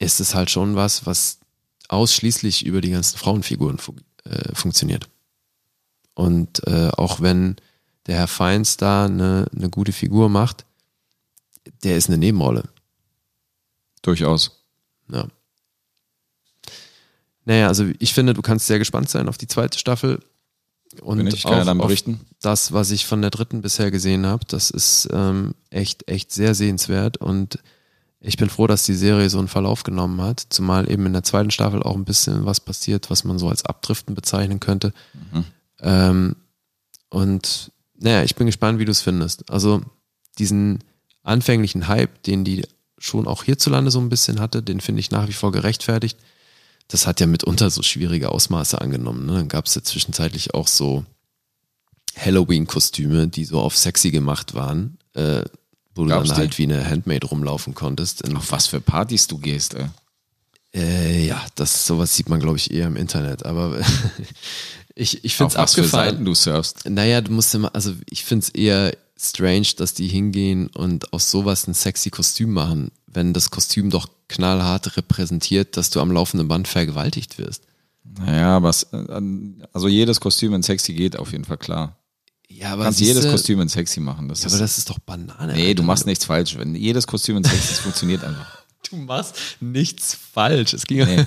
ist 0.01 0.19
es 0.19 0.35
halt 0.35 0.51
schon 0.51 0.75
was, 0.75 1.07
was 1.07 1.39
ausschließlich 1.89 2.67
über 2.67 2.81
die 2.81 2.91
ganzen 2.91 3.17
Frauenfiguren 3.17 3.79
fu 3.79 3.95
äh, 4.25 4.55
funktioniert. 4.55 5.09
Und 6.15 6.67
äh, 6.67 6.89
auch 6.97 7.21
wenn 7.21 7.57
der 8.09 8.17
Herr 8.17 8.29
Feins 8.29 8.77
da 8.77 9.07
eine, 9.07 9.47
eine 9.55 9.71
gute 9.71 9.93
Figur 9.93 10.29
macht, 10.29 10.67
der 11.83 11.97
ist 11.97 12.09
eine 12.09 12.19
Nebenrolle. 12.19 12.65
Durchaus. 14.03 14.65
Ja. 15.11 15.27
Naja, 17.45 17.69
also 17.69 17.87
ich 17.99 18.15
finde, 18.15 18.35
du 18.35 18.43
kannst 18.43 18.67
sehr 18.67 18.79
gespannt 18.79 19.11
sein 19.11 19.29
auf 19.29 19.39
die 19.39 19.49
zweite 19.49 19.79
Staffel. 19.79 20.21
Und 21.03 21.19
Bin 21.19 21.29
ich, 21.29 21.47
auch 21.47 21.67
auf 21.67 21.93
das, 22.41 22.73
was 22.73 22.91
ich 22.91 23.07
von 23.07 23.23
der 23.23 23.31
dritten 23.31 23.63
bisher 23.63 23.91
gesehen 23.91 24.27
habe. 24.27 24.45
Das 24.47 24.71
ist 24.71 25.09
ähm, 25.13 25.55
echt, 25.71 26.09
echt 26.09 26.33
sehr 26.33 26.55
sehenswert. 26.55 27.17
Und 27.17 27.61
ich 28.21 28.37
bin 28.37 28.51
froh, 28.51 28.67
dass 28.67 28.85
die 28.85 28.95
Serie 28.95 29.31
so 29.31 29.39
einen 29.39 29.49
Verlauf 29.49 29.85
genommen 29.85 30.21
hat. 30.21 30.45
Zumal 30.51 30.91
eben 30.91 31.07
in 31.07 31.13
der 31.13 31.23
zweiten 31.23 31.51
Staffel 31.51 31.83
auch 31.83 31.95
ein 31.95 32.05
bisschen 32.05 32.45
was 32.45 32.61
passiert, 32.61 33.09
was 33.09 33.25
man 33.25 33.39
so 33.39 33.49
als 33.49 33.65
Abdriften 33.65 34.15
bezeichnen 34.15 34.59
könnte. 34.59 34.93
Mhm. 35.33 35.45
Ähm, 35.81 36.37
und 37.09 37.73
naja, 37.97 38.25
ich 38.25 38.35
bin 38.35 38.47
gespannt, 38.47 38.79
wie 38.79 38.85
du 38.85 38.91
es 38.91 39.03
findest. 39.03 39.51
Also 39.51 39.83
diesen 40.39 40.83
anfänglichen 41.23 41.89
Hype, 41.89 42.23
den 42.23 42.45
die 42.45 42.67
schon 42.99 43.27
auch 43.27 43.45
hierzulande 43.45 43.91
so 43.91 43.99
ein 43.99 44.11
bisschen 44.11 44.41
hatte, 44.41 44.63
den 44.63 44.81
finde 44.81 45.01
ich 45.01 45.11
nach 45.11 45.27
wie 45.29 45.33
vor 45.33 45.53
gerechtfertigt. 45.53 46.19
Das 46.89 47.07
hat 47.07 47.21
ja 47.21 47.27
mitunter 47.27 47.71
so 47.71 47.83
schwierige 47.83 48.31
Ausmaße 48.31 48.81
angenommen. 48.81 49.27
Ne? 49.27 49.35
Dann 49.35 49.49
gab 49.49 49.67
es 49.67 49.75
ja 49.75 49.83
zwischenzeitlich 49.83 50.55
auch 50.55 50.69
so 50.69 51.05
Halloween-Kostüme, 52.17 53.29
die 53.29 53.45
so 53.45 53.61
auf 53.61 53.77
sexy 53.77 54.11
gemacht 54.11 54.55
waren, 54.55 54.99
äh, 55.15 55.43
wo 55.95 56.05
du 56.05 56.11
Gab's 56.11 56.29
dann 56.29 56.37
die? 56.37 56.41
halt 56.41 56.59
wie 56.59 56.65
eine 56.65 56.89
Handmaid 56.89 57.31
rumlaufen 57.31 57.75
konntest. 57.75 58.29
Auf 58.35 58.53
was 58.53 58.67
für 58.67 58.81
Partys 58.81 59.27
du 59.27 59.39
gehst, 59.39 59.75
ey. 59.75 59.87
äh, 60.75 61.27
ja, 61.27 61.41
das 61.55 61.87
sowas 61.87 62.15
sieht 62.15 62.29
man, 62.29 62.41
glaube 62.41 62.59
ich, 62.59 62.71
eher 62.71 62.87
im 62.87 62.97
Internet. 62.97 63.47
Aber 63.47 63.81
ich, 64.95 65.25
ich 65.25 65.37
finde 65.37 65.47
Auf 65.47 65.55
es 65.55 65.59
was 65.59 65.75
für 65.75 65.85
Seiten 65.85 66.25
du 66.25 66.35
surfst. 66.35 66.89
Naja, 66.89 67.21
du 67.21 67.33
musst 67.33 67.55
immer, 67.55 67.75
also 67.75 67.95
ich 68.09 68.25
finde 68.25 68.45
es 68.45 68.51
eher 68.51 68.97
strange, 69.21 69.69
dass 69.77 69.95
die 69.95 70.09
hingehen 70.09 70.69
und 70.69 71.13
aus 71.13 71.31
sowas 71.31 71.67
ein 71.67 71.75
sexy 71.75 72.11
Kostüm 72.11 72.53
machen, 72.53 72.91
wenn 73.07 73.33
das 73.33 73.51
Kostüm 73.51 73.91
doch 73.91 74.09
knallhart 74.29 74.97
repräsentiert, 74.97 75.77
dass 75.77 75.91
du 75.91 76.01
am 76.01 76.11
laufenden 76.13 76.49
Band 76.49 76.69
vergewaltigt 76.69 77.39
wirst. 77.39 77.65
Naja, 78.19 78.57
aber 78.57 78.71
es, 78.71 78.85
äh, 78.93 79.21
also 79.73 79.89
jedes 79.89 80.21
Kostüm 80.21 80.55
in 80.55 80.63
sexy 80.63 80.95
geht 80.95 81.17
auf 81.19 81.33
jeden 81.33 81.45
Fall 81.45 81.59
klar. 81.59 81.97
Ja, 82.49 82.69
Du 82.69 82.73
aber 82.75 82.85
kannst 82.85 82.99
siehste, 82.99 83.15
jedes 83.19 83.31
Kostüm 83.31 83.61
in 83.61 83.69
sexy 83.69 84.01
machen. 84.01 84.29
Das 84.29 84.41
Ja, 84.43 84.47
ist, 84.49 84.55
aber 84.55 84.63
das 84.63 84.79
ist 84.79 84.91
doch 84.91 84.99
Banane. 84.99 85.53
nee, 85.53 85.63
du 85.65 85.69
Alter. 85.69 85.83
machst 85.85 86.07
nichts 86.07 86.25
falsch. 86.25 86.57
Wenn 86.59 86.75
jedes 86.75 87.07
Kostüm 87.07 87.37
in 87.37 87.45
sexy 87.45 87.73
ist, 87.73 87.79
funktioniert 87.83 88.25
einfach. 88.25 88.65
Du 88.89 88.97
machst 88.97 89.37
nichts 89.61 90.15
falsch. 90.33 90.73
Es 90.73 90.85
ging, 90.87 91.05
Nee. 91.05 91.25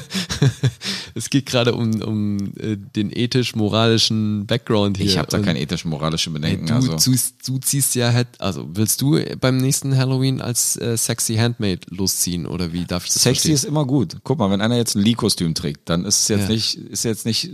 es 1.15 1.29
geht 1.29 1.45
gerade 1.45 1.73
um, 1.75 2.01
um 2.01 2.53
äh, 2.57 2.75
den 2.77 3.11
ethisch-moralischen 3.15 4.45
Background 4.47 4.97
hier. 4.97 5.05
Ich 5.05 5.17
habe 5.17 5.27
da 5.29 5.39
kein 5.39 5.55
ethisch-moralische 5.55 6.29
ey, 6.29 6.33
Bedenken. 6.33 6.65
du, 6.67 6.73
also. 6.73 6.97
du, 6.97 7.17
du 7.45 7.57
ziehst 7.59 7.95
ja, 7.95 8.11
halt- 8.11 8.39
also 8.39 8.67
willst 8.73 9.01
du 9.01 9.19
beim 9.39 9.57
nächsten 9.57 9.95
Halloween 9.95 10.41
als 10.41 10.75
äh, 10.77 10.97
sexy 10.97 11.35
Handmaid 11.35 11.85
losziehen 11.89 12.45
oder 12.47 12.73
wie 12.73 12.85
darf 12.85 13.05
ich 13.05 13.13
das 13.13 13.21
Sexy 13.23 13.33
verstehen? 13.49 13.53
ist 13.55 13.63
immer 13.65 13.85
gut. 13.85 14.17
Guck 14.23 14.39
mal, 14.39 14.49
wenn 14.49 14.61
einer 14.61 14.77
jetzt 14.77 14.95
ein 14.95 15.01
Lee-Kostüm 15.03 15.53
trägt, 15.53 15.89
dann 15.89 16.05
ist 16.05 16.23
es 16.23 16.27
jetzt 16.29 16.41
Ja. 16.43 16.49
nicht, 16.49 16.75
ist 16.75 17.03
jetzt 17.05 17.25
nicht 17.25 17.49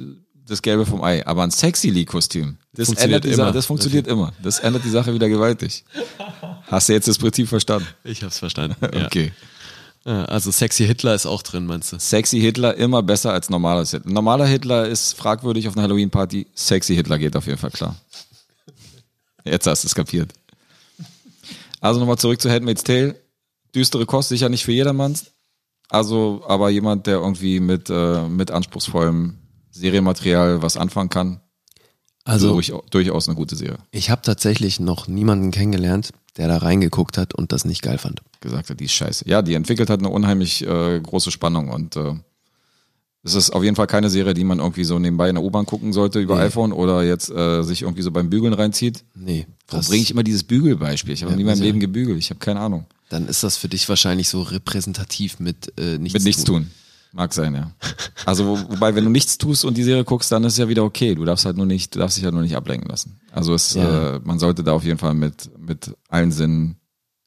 das 0.48 0.62
Gelbe 0.62 0.86
vom 0.86 1.04
Ei. 1.04 1.26
Aber 1.28 1.44
ein 1.44 1.52
sexy 1.52 1.90
Lee-Kostüm, 1.90 2.58
das 2.74 2.88
Funktioniert 2.88 3.24
ändert 3.26 3.32
die 3.32 3.36
Sache, 3.36 3.48
immer. 3.48 3.52
das 3.54 3.66
funktioniert 3.66 4.08
immer. 4.08 4.34
Das 4.42 4.60
ändert 4.60 4.84
die 4.86 4.90
Sache 4.90 5.14
wieder 5.14 5.30
gewaltig. 5.30 5.84
Hast 6.68 6.90
du 6.90 6.94
jetzt 6.94 7.08
das 7.08 7.18
Prinzip 7.18 7.48
verstanden? 7.48 7.88
Ich 8.04 8.24
hab's 8.24 8.40
verstanden. 8.40 8.76
ja. 8.94 9.06
Okay. 9.06 9.26
Ja, 9.26 9.32
Also 10.06 10.50
sexy 10.52 10.88
Hitler 10.88 11.14
ist 11.14 11.26
auch 11.26 11.44
drin, 11.44 11.66
meinst 11.66 11.92
du? 11.92 12.00
Sexy 12.00 12.40
Hitler 12.40 12.76
immer 12.76 13.04
besser 13.04 13.34
als 13.34 13.50
normales 13.50 13.92
Hitler. 13.92 14.12
Normaler 14.12 14.46
Hitler 14.46 14.88
ist 14.88 15.14
fragwürdig 15.14 15.68
auf 15.68 15.76
einer 15.76 15.84
Halloween-Party. 15.84 16.48
Sexy 16.56 16.96
Hitler 16.96 17.20
geht 17.20 17.36
auf 17.36 17.46
jeden 17.46 17.58
Fall 17.58 17.72
klar. 17.72 17.96
Jetzt 19.44 19.68
hast 19.68 19.84
du 19.84 19.88
es 19.88 19.96
kapiert. 19.96 20.34
Also 21.82 22.00
nochmal 22.00 22.18
zurück 22.18 22.42
zu 22.42 22.50
Handmaid's 22.50 22.84
Tale. 22.84 23.16
Düstere 23.76 24.06
Kost, 24.06 24.30
sicher 24.30 24.50
nicht 24.50 24.66
für 24.66 24.72
jedermann. 24.72 25.16
Also, 25.90 26.44
aber 26.48 26.70
jemand, 26.70 27.08
der 27.08 27.18
irgendwie 27.18 27.60
mit, 27.60 27.90
äh, 27.90 28.28
mit 28.28 28.52
anspruchsvollem 28.52 29.38
Serienmaterial 29.72 30.62
was 30.62 30.78
anfangen 30.78 31.10
kann, 31.10 31.42
Also 32.26 32.52
durch, 32.54 32.72
durchaus 32.92 33.28
eine 33.28 33.36
gute 33.36 33.56
Serie. 33.56 33.78
ich 33.92 34.10
habe 34.10 34.22
tatsächlich 34.22 34.80
noch 34.80 35.08
niemanden 35.08 35.52
kennengelernt, 35.52 36.12
der 36.38 36.48
da 36.48 36.58
reingeguckt 36.58 37.18
hat 37.18 37.34
und 37.34 37.52
das 37.52 37.66
nicht 37.66 37.82
geil 37.82 37.98
fand. 37.98 38.22
gesagt 38.42 38.70
hat, 38.70 38.80
die 38.80 38.86
ist 38.86 38.92
scheiße. 38.94 39.28
Ja, 39.28 39.42
die 39.42 39.54
entwickelt 39.56 39.90
hat 39.90 40.00
eine 40.00 40.10
unheimlich 40.10 40.66
äh, 40.66 41.00
große 41.00 41.32
Spannung 41.32 41.70
und 41.70 41.96
äh, 41.96 42.14
es 43.24 43.36
ist 43.36 43.50
auf 43.52 43.64
jeden 43.64 43.76
Fall 43.76 43.88
keine 43.88 44.10
Serie, 44.10 44.34
die 44.34 44.44
man 44.46 44.60
irgendwie 44.60 44.86
so 44.86 44.98
nebenbei 44.98 45.28
in 45.28 45.36
der 45.36 45.44
U-Bahn 45.44 45.66
gucken 45.66 45.92
sollte 45.92 46.20
über 46.20 46.36
Nee. 46.36 46.44
iPhone 46.44 46.72
oder 46.72 47.04
jetzt 47.04 47.30
äh, 47.30 47.64
sich 47.64 47.82
irgendwie 47.82 48.02
so 48.02 48.12
beim 48.12 48.30
Bügeln 48.30 48.54
reinzieht. 48.54 49.04
Nee. 49.16 49.46
Warum 49.68 49.86
bringe 49.86 50.02
ich 50.04 50.12
immer 50.12 50.24
dieses 50.24 50.44
Bügelbeispiel? 50.46 51.14
Ich 51.14 51.22
habe 51.24 51.32
Ja, 51.32 51.36
noch 51.36 51.38
nie 51.38 51.42
in 51.44 51.48
meinem? 51.58 51.62
Leben 51.62 51.80
gebügelt. 51.82 52.18
Ich 52.18 52.30
habe 52.30 52.40
keine 52.40 52.62
Ahnung. 52.62 52.86
Dann 53.10 53.28
ist 53.28 53.44
das 53.44 53.58
für 53.58 53.68
dich 53.68 53.90
wahrscheinlich 53.90 54.30
so 54.30 54.42
repräsentativ 54.44 55.40
mit 55.40 55.74
äh, 55.78 55.98
nichts, 55.98 56.14
Mit 56.14 56.24
nichts 56.24 56.44
tun. 56.46 56.72
Mag 57.12 57.34
sein, 57.34 57.56
ja. 57.56 57.72
Also 58.26 58.46
wo, 58.46 58.60
wobei, 58.72 58.94
wenn 58.94 59.04
du 59.04 59.10
nichts 59.10 59.38
tust 59.40 59.66
und 59.66 59.76
die 59.78 59.84
Serie 59.84 60.04
guckst, 60.04 60.32
dann 60.32 60.44
ist 60.44 60.54
es 60.54 60.60
ja 60.60 60.68
wieder 60.70 60.84
okay. 60.84 61.16
Du 61.16 61.26
darfst 61.26 61.46
halt 61.46 61.58
nur 61.58 61.66
nicht, 61.66 61.96
du 61.96 62.00
darfst 62.00 62.18
dich 62.18 62.24
halt 62.24 62.34
nur 62.36 62.44
nicht 62.44 62.56
ablenken 62.56 62.88
lassen. 62.90 63.20
Also 63.32 63.54
es, 63.56 63.74
Ja. 63.74 64.16
äh, 64.16 64.20
man 64.24 64.38
sollte 64.38 64.64
da 64.64 64.74
auf 64.74 64.84
jeden 64.84 65.00
Fall 65.00 65.16
mit 65.16 65.50
mit 65.60 65.96
allen 66.10 66.32
Sinnen 66.32 66.76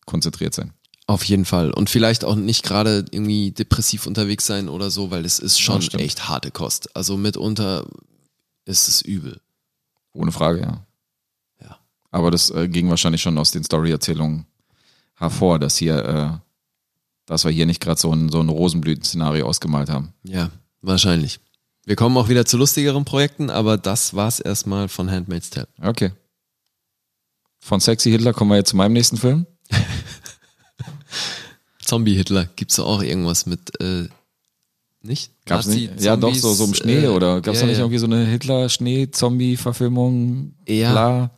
konzentriert 0.06 0.54
sein. 0.54 0.72
Auf 1.08 1.24
jeden 1.24 1.44
Fall. 1.44 1.72
Und 1.72 1.90
vielleicht 1.90 2.24
auch 2.24 2.36
nicht 2.36 2.62
gerade 2.62 3.04
irgendwie 3.10 3.50
depressiv 3.50 4.06
unterwegs 4.06 4.46
sein 4.46 4.68
oder 4.68 4.88
so, 4.90 5.10
weil 5.10 5.24
es 5.24 5.40
ist 5.40 5.58
schon 5.60 5.82
stimmt. 5.82 6.02
echt 6.02 6.28
harte 6.28 6.52
Kost. 6.52 6.94
Also 6.94 7.16
mitunter 7.16 7.84
ist 8.64 8.86
es 8.86 9.02
übel. 9.02 9.40
Ohne 10.12 10.30
Frage, 10.30 10.60
ja. 10.60 10.86
Ja. 11.60 11.78
Aber 12.12 12.30
das 12.30 12.50
äh, 12.50 12.68
ging 12.68 12.88
wahrscheinlich 12.88 13.20
schon 13.20 13.36
aus 13.36 13.50
den 13.50 13.64
Story-Erzählungen 13.64 14.46
hervor, 15.14 15.58
dass 15.58 15.76
hier, 15.76 16.04
äh, 16.04 16.51
dass 17.26 17.44
wir 17.44 17.50
hier 17.50 17.66
nicht 17.66 17.80
gerade 17.80 18.00
so 18.00 18.12
ein, 18.12 18.30
so 18.30 18.40
ein 18.40 18.48
Rosenblüten-Szenario 18.48 19.46
ausgemalt 19.46 19.90
haben. 19.90 20.12
Ja, 20.24 20.50
wahrscheinlich. 20.80 21.40
Wir 21.84 21.96
kommen 21.96 22.16
auch 22.16 22.28
wieder 22.28 22.44
zu 22.44 22.56
lustigeren 22.56 23.04
Projekten, 23.04 23.50
aber 23.50 23.76
das 23.76 24.14
war's 24.14 24.40
erstmal 24.40 24.88
von 24.88 25.10
Handmaid's 25.10 25.50
Tale. 25.50 25.68
Okay. 25.80 26.12
Von 27.58 27.80
Sexy 27.80 28.10
Hitler 28.10 28.32
kommen 28.32 28.50
wir 28.50 28.56
jetzt 28.56 28.70
zu 28.70 28.76
meinem 28.76 28.92
nächsten 28.92 29.16
Film. 29.16 29.46
Zombie-Hitler, 31.84 32.48
gibt's 32.56 32.76
da 32.76 32.84
auch 32.84 33.02
irgendwas 33.02 33.46
mit, 33.46 33.80
äh, 33.80 34.08
nicht? 35.02 35.32
Gab's 35.44 35.66
Nazi- 35.66 35.88
nicht? 35.88 36.02
Ja, 36.02 36.16
doch, 36.16 36.34
so, 36.34 36.54
so 36.54 36.64
im 36.64 36.74
Schnee 36.74 37.04
äh, 37.04 37.08
oder 37.08 37.40
gab's 37.40 37.58
ja, 37.58 37.62
da 37.62 37.68
nicht 37.68 37.78
ja. 37.78 37.84
irgendwie 37.84 37.98
so 37.98 38.06
eine 38.06 38.24
Hitler-Schnee-Zombie-Verfilmung? 38.24 40.54
Ja. 40.66 40.92
Bla. 40.92 41.30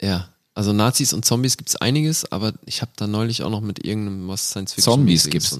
Ja, 0.00 0.28
also 0.54 0.72
Nazis 0.72 1.12
und 1.12 1.24
Zombies 1.24 1.56
gibt's 1.56 1.76
einiges, 1.76 2.30
aber 2.30 2.52
ich 2.66 2.82
habe 2.82 2.92
da 2.96 3.06
neulich 3.06 3.42
auch 3.42 3.50
noch 3.50 3.60
mit 3.60 3.84
irgendeinem 3.84 4.28
was 4.28 4.50
Science 4.50 4.74
Fiction 4.74 4.92
Zombies 4.92 5.28
gibt's 5.30 5.58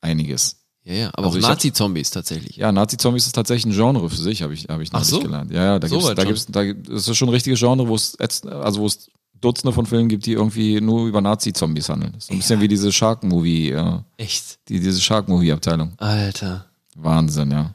einiges. 0.00 0.56
Ja, 0.84 0.92
ja, 0.94 1.10
aber 1.14 1.26
Also 1.26 1.38
auch 1.38 1.42
Nazi-Zombies 1.42 2.10
tatsächlich. 2.10 2.56
Ja, 2.58 2.70
Nazi-Zombies 2.70 3.26
ist 3.26 3.32
tatsächlich 3.34 3.66
ein 3.66 3.76
Genre 3.76 4.08
für 4.08 4.16
sich, 4.16 4.42
habe 4.42 4.54
ich, 4.54 4.66
hab 4.68 4.80
ich 4.80 4.92
noch 4.92 5.02
so? 5.02 5.16
nicht 5.16 5.24
gelernt. 5.26 5.50
Ja, 5.50 5.64
ja, 5.64 5.78
da 5.80 5.88
So 5.88 5.96
gibt's, 5.96 6.08
weit 6.10 6.18
da 6.18 6.22
schon. 6.22 6.28
gibt's, 6.28 6.46
da 6.46 6.64
gibt- 6.64 6.88
das 6.88 7.08
ist 7.08 7.16
schon 7.16 7.28
ein 7.28 7.32
richtiges 7.34 7.58
Genre, 7.58 7.88
wo 7.88 7.94
es, 7.96 8.16
also 8.46 8.80
wo 8.80 8.86
es 8.86 9.10
Dutzende 9.40 9.72
von 9.72 9.84
Filmen 9.84 10.08
gibt, 10.08 10.26
die 10.26 10.32
irgendwie 10.32 10.80
nur 10.80 11.08
über 11.08 11.20
Nazi-Zombies 11.20 11.88
handeln. 11.88 12.14
So 12.18 12.32
ein 12.32 12.38
bisschen 12.38 12.60
wie 12.60 12.68
diese 12.68 12.92
Shark-Movie, 12.92 13.70
ja, 13.70 14.04
Echt? 14.16 14.60
die, 14.68 14.78
diese 14.78 15.00
Shark-Movie-Abteilung. 15.00 15.94
Alter. 15.98 16.66
Wahnsinn, 16.94 17.50
ja. 17.50 17.74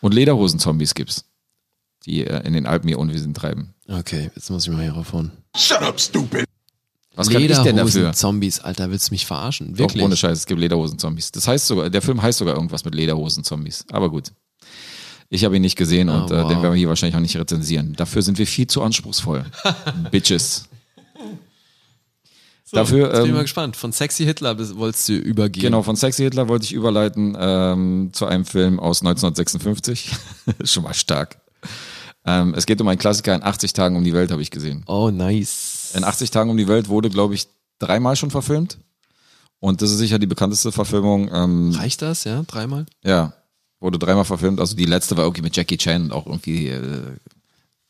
Und 0.00 0.12
Lederhosen-Zombies 0.14 0.94
gibt's, 0.94 1.24
die 2.06 2.26
äh, 2.26 2.46
in 2.46 2.52
den 2.52 2.66
Alpen 2.66 2.88
ihr 2.88 2.98
Unwesen 2.98 3.34
treiben. 3.34 3.74
Okay, 3.88 4.30
jetzt 4.34 4.50
muss 4.50 4.66
ich 4.66 4.72
mal 4.72 4.82
hier 4.82 4.92
raufhauen. 4.92 5.32
Shut 5.56 5.82
up, 5.82 6.00
stupid. 6.00 6.44
Was 7.16 7.28
kann 7.28 7.42
ich 7.42 7.58
denn 7.58 7.76
dafür? 7.76 8.12
Zombies, 8.12 8.60
Alter, 8.60 8.90
willst 8.90 9.10
du 9.10 9.14
mich 9.14 9.26
verarschen? 9.26 9.72
Doch, 9.72 9.78
Wirklich? 9.80 10.02
ohne 10.02 10.16
Scheiß, 10.16 10.38
es 10.38 10.46
gibt 10.46 10.60
Lederhosen-Zombies. 10.60 11.32
Das 11.32 11.48
heißt 11.48 11.66
sogar, 11.66 11.90
der 11.90 12.00
Film 12.02 12.22
heißt 12.22 12.38
sogar 12.38 12.54
irgendwas 12.54 12.84
mit 12.84 12.94
Lederhosen-Zombies. 12.94 13.84
Aber 13.90 14.10
gut. 14.10 14.32
Ich 15.28 15.44
habe 15.44 15.56
ihn 15.56 15.62
nicht 15.62 15.76
gesehen 15.76 16.08
Ah, 16.08 16.22
und 16.22 16.30
äh, 16.30 16.42
wow. 16.42 16.48
den 16.48 16.62
werden 16.62 16.72
wir 16.72 16.78
hier 16.78 16.88
wahrscheinlich 16.88 17.16
auch 17.16 17.20
nicht 17.20 17.36
rezensieren. 17.36 17.94
Dafür 17.96 18.22
sind 18.22 18.38
wir 18.38 18.46
viel 18.46 18.66
zu 18.68 18.82
anspruchsvoll. 18.82 19.44
Bitches. 20.10 20.68
So, 22.64 22.76
Dafür, 22.76 23.06
jetzt 23.06 23.12
bin 23.14 23.22
ich 23.22 23.28
ähm, 23.30 23.34
mal 23.34 23.42
gespannt. 23.42 23.76
Von 23.76 23.92
Sexy 23.92 24.24
Hitler 24.24 24.54
bis, 24.54 24.76
wolltest 24.76 25.08
du 25.08 25.14
übergehen. 25.14 25.62
Genau, 25.62 25.82
von 25.82 25.96
Sexy 25.96 26.22
Hitler 26.22 26.46
wollte 26.48 26.64
ich 26.64 26.72
überleiten 26.72 27.36
ähm, 27.38 28.10
zu 28.12 28.26
einem 28.26 28.44
Film 28.44 28.78
aus 28.78 29.02
1956. 29.02 30.10
Schon 30.64 30.84
mal 30.84 30.94
stark. 30.94 31.40
Ähm, 32.26 32.54
es 32.54 32.66
geht 32.66 32.80
um 32.80 32.88
einen 32.88 32.98
Klassiker 32.98 33.34
in 33.34 33.42
80 33.42 33.72
Tagen 33.72 33.96
um 33.96 34.04
die 34.04 34.12
Welt, 34.12 34.30
habe 34.30 34.42
ich 34.42 34.50
gesehen. 34.50 34.84
Oh, 34.86 35.10
nice. 35.10 35.92
In 35.94 36.04
80 36.04 36.30
Tagen 36.30 36.50
um 36.50 36.56
die 36.56 36.68
Welt 36.68 36.88
wurde, 36.88 37.08
glaube 37.10 37.34
ich, 37.34 37.46
dreimal 37.78 38.16
schon 38.16 38.30
verfilmt. 38.30 38.78
Und 39.58 39.82
das 39.82 39.90
ist 39.90 39.98
sicher 39.98 40.18
die 40.18 40.26
bekannteste 40.26 40.72
Verfilmung. 40.72 41.30
Ähm, 41.32 41.72
Reicht 41.72 42.02
das, 42.02 42.24
ja? 42.24 42.42
Dreimal? 42.46 42.86
ja, 43.02 43.32
wurde 43.78 43.98
dreimal 43.98 44.24
verfilmt. 44.24 44.60
Also 44.60 44.76
die 44.76 44.84
letzte 44.84 45.16
war 45.16 45.24
irgendwie 45.24 45.42
mit 45.42 45.56
Jackie 45.56 45.78
Chan 45.78 46.02
und 46.04 46.12
auch 46.12 46.26
irgendwie 46.26 46.68
äh, 46.68 47.16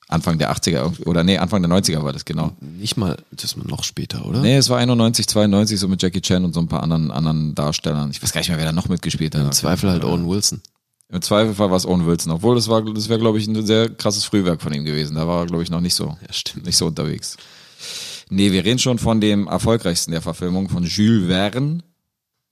Anfang 0.08 0.38
der 0.38 0.52
80er 0.52 0.82
irgendwie- 0.82 1.04
oder 1.04 1.22
nee, 1.24 1.38
Anfang 1.38 1.62
der 1.62 1.70
90er 1.70 2.02
war 2.02 2.12
das 2.12 2.24
genau. 2.24 2.52
Nicht 2.60 2.96
mal, 2.96 3.16
das 3.30 3.44
ist 3.44 3.56
noch 3.56 3.84
später, 3.84 4.24
oder? 4.26 4.40
Nee, 4.40 4.56
es 4.56 4.68
war 4.68 4.78
91, 4.78 5.26
92 5.28 5.78
so 5.78 5.86
mit 5.88 6.02
Jackie 6.02 6.20
Chan 6.20 6.44
und 6.44 6.52
so 6.52 6.60
ein 6.60 6.68
paar 6.68 6.82
anderen 6.82 7.10
anderen 7.10 7.54
Darstellern. 7.54 8.10
Ich 8.10 8.22
weiß 8.22 8.32
gar 8.32 8.40
nicht 8.40 8.48
mehr, 8.48 8.58
wer 8.58 8.66
da 8.66 8.72
noch 8.72 8.88
mitgespielt 8.88 9.34
hat. 9.34 9.42
Im 9.42 9.52
Zweifel 9.52 9.90
halt 9.90 10.04
Owen 10.04 10.28
Wilson. 10.28 10.60
Im 11.12 11.20
Zweifelsfall 11.22 11.70
war 11.70 11.76
es 11.76 11.86
Owen 11.86 12.06
Wilson, 12.06 12.30
obwohl 12.32 12.54
das 12.54 12.68
war, 12.68 12.82
das 12.82 13.08
wäre, 13.08 13.18
glaube 13.18 13.38
ich, 13.38 13.46
ein 13.48 13.66
sehr 13.66 13.88
krasses 13.90 14.24
Frühwerk 14.24 14.62
von 14.62 14.72
ihm 14.72 14.84
gewesen. 14.84 15.16
Da 15.16 15.26
war 15.26 15.40
er, 15.42 15.46
glaube 15.46 15.62
ich, 15.62 15.70
noch 15.70 15.80
nicht 15.80 15.94
so, 15.94 16.16
Ja, 16.26 16.32
stimmt. 16.32 16.66
nicht 16.66 16.76
so 16.76 16.86
unterwegs. 16.86 17.36
Nee, 18.28 18.52
wir 18.52 18.64
reden 18.64 18.78
schon 18.78 18.98
von 18.98 19.20
dem 19.20 19.48
erfolgreichsten 19.48 20.12
der 20.12 20.22
Verfilmung, 20.22 20.68
von 20.68 20.84
Jules 20.84 21.26
Verne. 21.28 21.80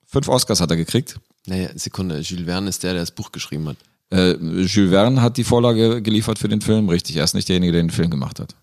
Fünf 0.07 0.29
Oscars 0.29 0.61
hat 0.61 0.71
er 0.71 0.77
gekriegt. 0.77 1.21
Naja, 1.47 1.71
Sekunde, 1.77 2.19
Jules 2.21 2.47
Verne 2.47 2.69
ist 2.69 2.83
der, 2.83 2.95
der 2.95 3.03
das 3.03 3.13
Buch 3.13 3.31
geschrieben 3.31 3.69
hat. 3.69 3.77
Äh, 4.11 4.33
Jules 4.65 4.91
Verne 4.91 5.23
hat 5.23 5.37
die 5.37 5.45
Vorlage 5.45 6.03
geliefert 6.03 6.39
für 6.41 6.49
den 6.49 6.61
Film, 6.61 6.89
richtig. 6.89 7.15
Er 7.17 7.25
ist 7.25 7.35
nicht 7.35 7.49
derjenige, 7.49 7.73
der 7.73 7.83
den 7.83 7.91
Film 7.91 8.11
gemacht 8.11 8.41
hat. 8.41 8.57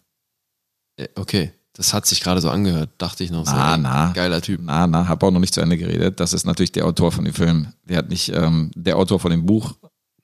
Äh, 0.98 1.08
Okay, 1.16 1.52
das 1.76 1.94
hat 1.94 2.06
sich 2.06 2.22
gerade 2.22 2.42
so 2.42 2.50
angehört, 2.50 2.90
dachte 2.98 3.24
ich 3.24 3.32
noch 3.32 3.46
so. 3.46 3.52
Na, 3.54 3.76
ey, 3.76 3.80
na. 3.82 4.12
Geiler 4.14 4.42
Typ. 4.42 4.62
Na, 4.64 4.88
na, 4.88 5.08
hab 5.08 5.22
auch 5.24 5.32
noch 5.32 5.40
nicht 5.40 5.54
zu 5.54 5.62
Ende 5.62 5.78
geredet. 5.78 6.20
Das 6.20 6.34
ist 6.34 6.46
natürlich 6.46 6.72
der 6.72 6.86
Autor 6.86 7.12
von 7.12 7.26
dem 7.26 7.34
Film. 7.34 7.68
Der 7.84 7.98
hat 7.98 8.10
nicht, 8.10 8.30
ähm, 8.30 8.72
der 8.76 8.98
Autor 8.98 9.20
von 9.20 9.32
dem 9.32 9.46
Buch. 9.46 9.74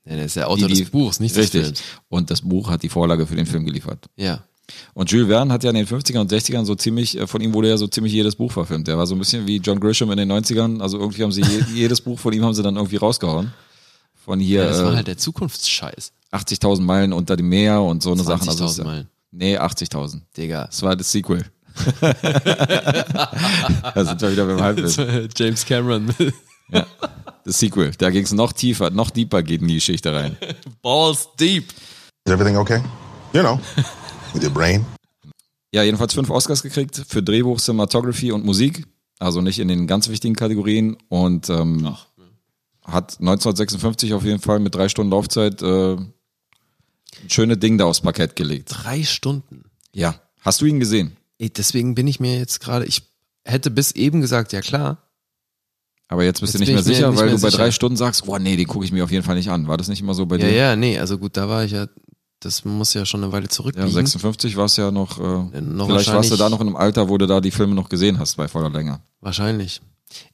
Ja, 0.05 0.15
der 0.15 0.25
ist 0.25 0.35
der 0.35 0.49
Autor 0.49 0.67
die- 0.67 0.75
des 0.75 0.89
Buchs, 0.89 1.19
nicht 1.19 1.35
des 1.35 1.43
Richtig. 1.43 1.61
Films. 1.63 1.81
Und 2.09 2.31
das 2.31 2.41
Buch 2.41 2.69
hat 2.69 2.81
die 2.83 2.89
Vorlage 2.89 3.27
für 3.27 3.35
den 3.35 3.45
Film 3.45 3.65
geliefert. 3.65 4.05
Ja. 4.15 4.43
Und 4.93 5.11
Jules 5.11 5.27
Verne 5.27 5.51
hat 5.51 5.63
ja 5.65 5.69
in 5.69 5.75
den 5.75 5.85
50ern 5.85 6.21
und 6.21 6.31
60ern 6.31 6.63
so 6.65 6.75
ziemlich, 6.75 7.17
äh, 7.19 7.27
von 7.27 7.41
ihm 7.41 7.53
wurde 7.53 7.67
ja 7.69 7.77
so 7.77 7.87
ziemlich 7.87 8.13
jedes 8.13 8.35
Buch 8.37 8.51
verfilmt. 8.51 8.87
Der 8.87 8.97
war 8.97 9.05
so 9.05 9.13
ein 9.15 9.19
bisschen 9.19 9.45
wie 9.45 9.57
John 9.57 9.79
Grisham 9.79 10.09
in 10.11 10.17
den 10.17 10.31
90ern. 10.31 10.79
Also 10.81 10.97
irgendwie 10.97 11.23
haben 11.23 11.31
sie 11.33 11.41
je, 11.41 11.63
jedes 11.75 11.99
Buch 12.01 12.17
von 12.17 12.31
ihm 12.33 12.43
haben 12.45 12.53
sie 12.53 12.63
dann 12.63 12.77
irgendwie 12.77 12.95
rausgehauen. 12.95 13.51
Von 14.23 14.39
hier 14.39 14.61
Ja, 14.63 14.69
das 14.69 14.79
war 14.83 14.93
äh, 14.93 14.95
halt 14.97 15.07
der 15.07 15.17
Zukunftsscheiß. 15.17 16.13
80.000 16.31 16.81
Meilen 16.81 17.11
unter 17.11 17.35
dem 17.35 17.49
Meer 17.49 17.81
und 17.81 18.01
so 18.01 18.13
eine 18.13 18.23
Sache. 18.23 18.47
Also, 18.47 18.65
20.000 18.65 18.83
Meilen. 18.85 19.07
Nee, 19.31 19.57
80.000. 19.57 20.21
Digga. 20.35 20.65
Das 20.65 20.81
war 20.83 20.95
das 20.95 21.11
Sequel. 21.11 21.45
da 22.01 22.13
sind 24.05 24.21
wir 24.21 24.31
wieder 24.31 24.45
beim 24.45 24.61
Halbwissen. 24.61 25.29
James 25.35 25.65
Cameron. 25.65 26.13
Das 27.43 27.59
Sequel. 27.59 27.91
Da 27.97 28.09
ging 28.09 28.23
es 28.23 28.33
noch 28.33 28.53
tiefer, 28.53 28.89
noch 28.89 29.09
deeper 29.09 29.41
geht 29.41 29.61
in 29.61 29.67
die 29.67 29.75
Geschichte 29.75 30.13
rein. 30.13 30.37
Balls 30.81 31.29
deep. 31.39 31.69
Is 32.25 32.33
everything 32.33 32.57
okay? 32.57 32.81
You 33.33 33.41
know, 33.41 33.59
with 34.33 34.43
your 34.43 34.51
brain. 34.51 34.85
Ja, 35.73 35.83
jedenfalls 35.83 36.13
fünf 36.13 36.29
Oscars 36.29 36.61
gekriegt 36.61 37.01
für 37.07 37.23
Drehbuch, 37.23 37.59
Cinematography 37.59 38.31
und 38.31 38.45
Musik. 38.45 38.85
Also 39.19 39.41
nicht 39.41 39.59
in 39.59 39.69
den 39.69 39.87
ganz 39.87 40.09
wichtigen 40.09 40.35
Kategorien. 40.35 40.97
Und 41.07 41.49
ähm, 41.49 41.95
hat 42.83 43.19
1956 43.19 44.13
auf 44.13 44.23
jeden 44.23 44.39
Fall 44.39 44.59
mit 44.59 44.75
drei 44.75 44.89
Stunden 44.89 45.11
Laufzeit 45.11 45.61
äh, 45.61 45.97
ein 47.23 47.29
schönes 47.29 47.59
Ding 47.59 47.77
da 47.77 47.85
aufs 47.85 48.01
Parkett 48.01 48.35
gelegt. 48.35 48.69
Drei 48.71 49.03
Stunden. 49.03 49.65
Ja. 49.93 50.15
Hast 50.41 50.61
du 50.61 50.65
ihn 50.65 50.79
gesehen? 50.79 51.17
Ey, 51.37 51.49
deswegen 51.49 51.95
bin 51.95 52.07
ich 52.07 52.19
mir 52.19 52.37
jetzt 52.37 52.59
gerade, 52.61 52.85
ich 52.85 53.03
hätte 53.43 53.71
bis 53.71 53.91
eben 53.91 54.21
gesagt, 54.21 54.53
ja 54.53 54.61
klar. 54.61 54.97
Aber 56.07 56.23
jetzt 56.25 56.41
bist 56.41 56.53
Jetzt 56.53 56.59
du 56.61 56.65
nicht 56.65 56.73
mehr 56.73 56.83
sicher, 56.83 57.09
nicht 57.09 57.19
weil 57.19 57.27
mehr 57.27 57.35
du 57.35 57.41
bei 57.41 57.49
sicher. 57.49 57.63
drei 57.63 57.71
Stunden 57.71 57.95
sagst, 57.97 58.25
boah, 58.25 58.37
nee, 58.37 58.57
den 58.57 58.67
gucke 58.67 58.83
ich 58.83 58.91
mir 58.91 59.03
auf 59.03 59.11
jeden 59.11 59.23
Fall 59.23 59.35
nicht 59.35 59.49
an. 59.49 59.67
War 59.67 59.77
das 59.77 59.87
nicht 59.87 60.01
immer 60.01 60.13
so 60.13 60.25
bei 60.25 60.35
Ja, 60.37 60.45
dir? 60.47 60.53
ja, 60.53 60.75
nee, 60.75 60.99
also 60.99 61.17
gut, 61.17 61.37
da 61.37 61.47
war 61.47 61.63
ich 61.63 61.71
ja, 61.71 61.87
das 62.41 62.65
muss 62.65 62.93
ja 62.93 63.05
schon 63.05 63.23
eine 63.23 63.31
Weile 63.31 63.45
Ja, 63.45 63.49
zurückliegen. 63.49 63.89
56 63.91 64.57
war 64.57 64.65
es 64.65 64.75
ja 64.75 64.91
noch, 64.91 65.19
äh, 65.19 65.61
noch 65.61 65.87
vielleicht 65.87 66.11
warst 66.11 66.31
du 66.31 66.35
da 66.35 66.49
noch 66.49 66.59
in 66.59 66.67
einem 66.67 66.75
Alter, 66.75 67.07
wo 67.07 67.17
du 67.17 67.27
da 67.27 67.39
die 67.39 67.51
Filme 67.51 67.75
noch 67.75 67.87
gesehen 67.87 68.19
hast 68.19 68.35
bei 68.35 68.47
voller 68.49 68.69
Länge. 68.69 68.99
Wahrscheinlich. 69.21 69.81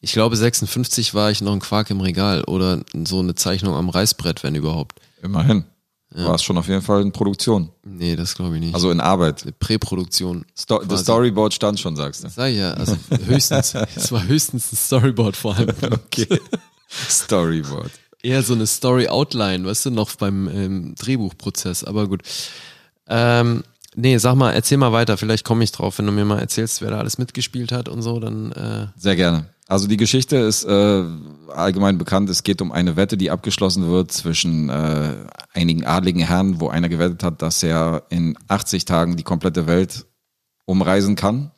Ich 0.02 0.14
glaube, 0.14 0.36
56 0.36 1.14
war 1.14 1.30
ich 1.30 1.42
noch 1.42 1.54
ein 1.54 1.60
Quark 1.60 1.92
im 1.92 2.02
Regal 2.02 2.44
oder 2.46 2.84
so 3.06 3.20
eine 3.20 3.36
Zeichnung 3.36 3.76
am 3.76 3.90
Reißbrett, 3.90 4.42
wenn 4.44 4.56
überhaupt. 4.56 5.00
Immerhin. 5.22 5.66
War 6.12 6.36
es 6.36 6.44
schon 6.44 6.58
auf 6.58 6.68
jeden 6.68 6.82
Fall 6.82 7.02
in 7.02 7.12
Produktion. 7.12 7.70
Nee, 7.84 8.16
das 8.16 8.36
glaube 8.36 8.56
ich 8.56 8.62
nicht. 8.62 8.74
Also 8.74 8.92
in 8.92 9.02
Arbeit. 9.02 9.44
Eine 9.44 9.52
Präproduktion. 9.52 10.46
Sto 10.58 10.80
das 10.80 10.88
quasi. 10.88 11.04
Storyboard 11.04 11.54
stand 11.54 11.80
schon, 11.80 11.96
sagst 11.96 12.24
du. 12.24 12.30
Sag 12.30 12.54
ja, 12.54 12.72
also 12.74 12.98
höchstens, 13.26 13.76
es 13.96 14.12
war 14.12 14.24
höchstens 14.26 14.72
ein 14.72 14.78
Storyboard 14.78 15.36
vor 15.36 15.56
allem. 15.56 15.76
Okay. 15.92 16.40
Storyboard. 17.10 17.92
Eher 18.24 18.42
so 18.42 18.54
eine 18.54 18.66
Story-Outline, 18.66 19.66
weißt 19.66 19.88
du, 19.88 19.92
noch 19.92 20.16
beim 20.16 20.48
ähm, 20.48 20.96
Drehbuchprozess, 20.96 21.84
aber 21.84 22.08
gut. 22.08 22.22
Ähm, 23.08 23.64
nee, 23.96 24.18
sag 24.18 24.36
mal, 24.36 24.54
erzähl 24.54 24.78
mal 24.78 24.94
weiter, 24.94 25.18
vielleicht 25.18 25.44
komme 25.44 25.64
ich 25.64 25.72
drauf, 25.72 26.00
wenn 26.00 26.06
du 26.06 26.12
mir 26.12 26.26
mal 26.26 26.40
erzählst, 26.40 26.82
wer 26.82 26.92
da 26.92 27.00
alles 27.00 27.18
mitgespielt 27.18 27.72
hat 27.72 27.90
und 27.90 28.02
so, 28.02 28.20
dann 28.20 28.52
äh, 28.54 28.88
Sehr 28.98 29.16
gerne. 29.16 29.46
Also 29.68 29.88
die 29.88 29.98
Geschichte 29.98 30.38
ist 30.38 30.64
äh, 30.64 31.04
allgemein 31.50 31.98
bekannt. 31.98 32.30
Es 32.30 32.44
geht 32.44 32.62
um 32.62 32.72
eine 32.72 32.96
Wette, 32.96 33.18
die 33.18 33.30
abgeschlossen 33.30 33.88
wird 33.90 34.14
zwischen 34.14 34.70
äh, 34.70 35.16
einigen 35.54 35.86
adligen 35.86 36.22
Herren, 36.22 36.62
wo 36.62 36.70
einer 36.70 36.88
gewettet 36.88 37.22
hat, 37.22 37.42
dass 37.42 37.62
er 37.64 38.04
in 38.10 38.38
80 38.48 38.86
Tagen 38.86 39.18
die 39.18 39.24
komplette 39.24 39.68
Welt 39.68 40.06
umreisen 40.66 41.16
kann. 41.16 41.52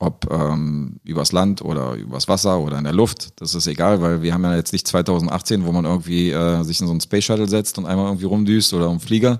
Ob 0.00 0.28
ähm, 0.32 0.98
übers 1.04 1.30
Land 1.30 1.62
oder 1.62 1.94
übers 1.94 2.26
Wasser 2.26 2.58
oder 2.58 2.76
in 2.76 2.82
der 2.82 2.92
Luft, 2.92 3.40
das 3.40 3.54
ist 3.54 3.68
egal, 3.68 4.02
weil 4.02 4.20
wir 4.20 4.34
haben 4.34 4.42
ja 4.42 4.56
jetzt 4.56 4.72
nicht 4.72 4.88
2018, 4.88 5.64
wo 5.64 5.70
man 5.70 5.84
irgendwie 5.84 6.30
äh, 6.30 6.64
sich 6.64 6.80
in 6.80 6.88
so 6.88 6.92
einen 6.92 7.00
Space 7.00 7.24
Shuttle 7.24 7.48
setzt 7.48 7.78
und 7.78 7.86
einmal 7.86 8.06
irgendwie 8.06 8.24
rumdüst 8.24 8.74
oder 8.74 8.90
im 8.90 8.98
Flieger, 8.98 9.38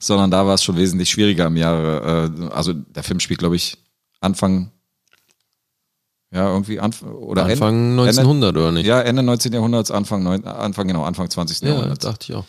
sondern 0.00 0.32
da 0.32 0.44
war 0.44 0.54
es 0.54 0.64
schon 0.64 0.76
wesentlich 0.76 1.10
schwieriger 1.10 1.46
im 1.46 1.56
Jahre. 1.56 2.32
Äh, 2.40 2.52
also 2.52 2.72
der 2.72 3.04
Film 3.04 3.20
spielt, 3.20 3.38
glaube 3.38 3.54
ich, 3.54 3.78
Anfang 4.20 4.72
ja, 6.32 6.48
irgendwie 6.48 6.78
Anf 6.80 7.02
oder 7.02 7.44
Anfang 7.46 7.90
Ende- 7.98 8.02
1900 8.02 8.56
oder 8.56 8.72
nicht? 8.72 8.86
Ja, 8.86 9.00
Ende 9.00 9.22
19. 9.22 9.52
Jahrhunderts, 9.52 9.90
Anfang, 9.90 10.22
neun, 10.22 10.44
Anfang, 10.44 10.86
genau, 10.86 11.04
Anfang 11.04 11.28
20. 11.28 11.60
Ja, 11.62 11.70
Jahrhunderts. 11.74 12.04
dachte 12.04 12.26
ich 12.32 12.36
auch. 12.36 12.44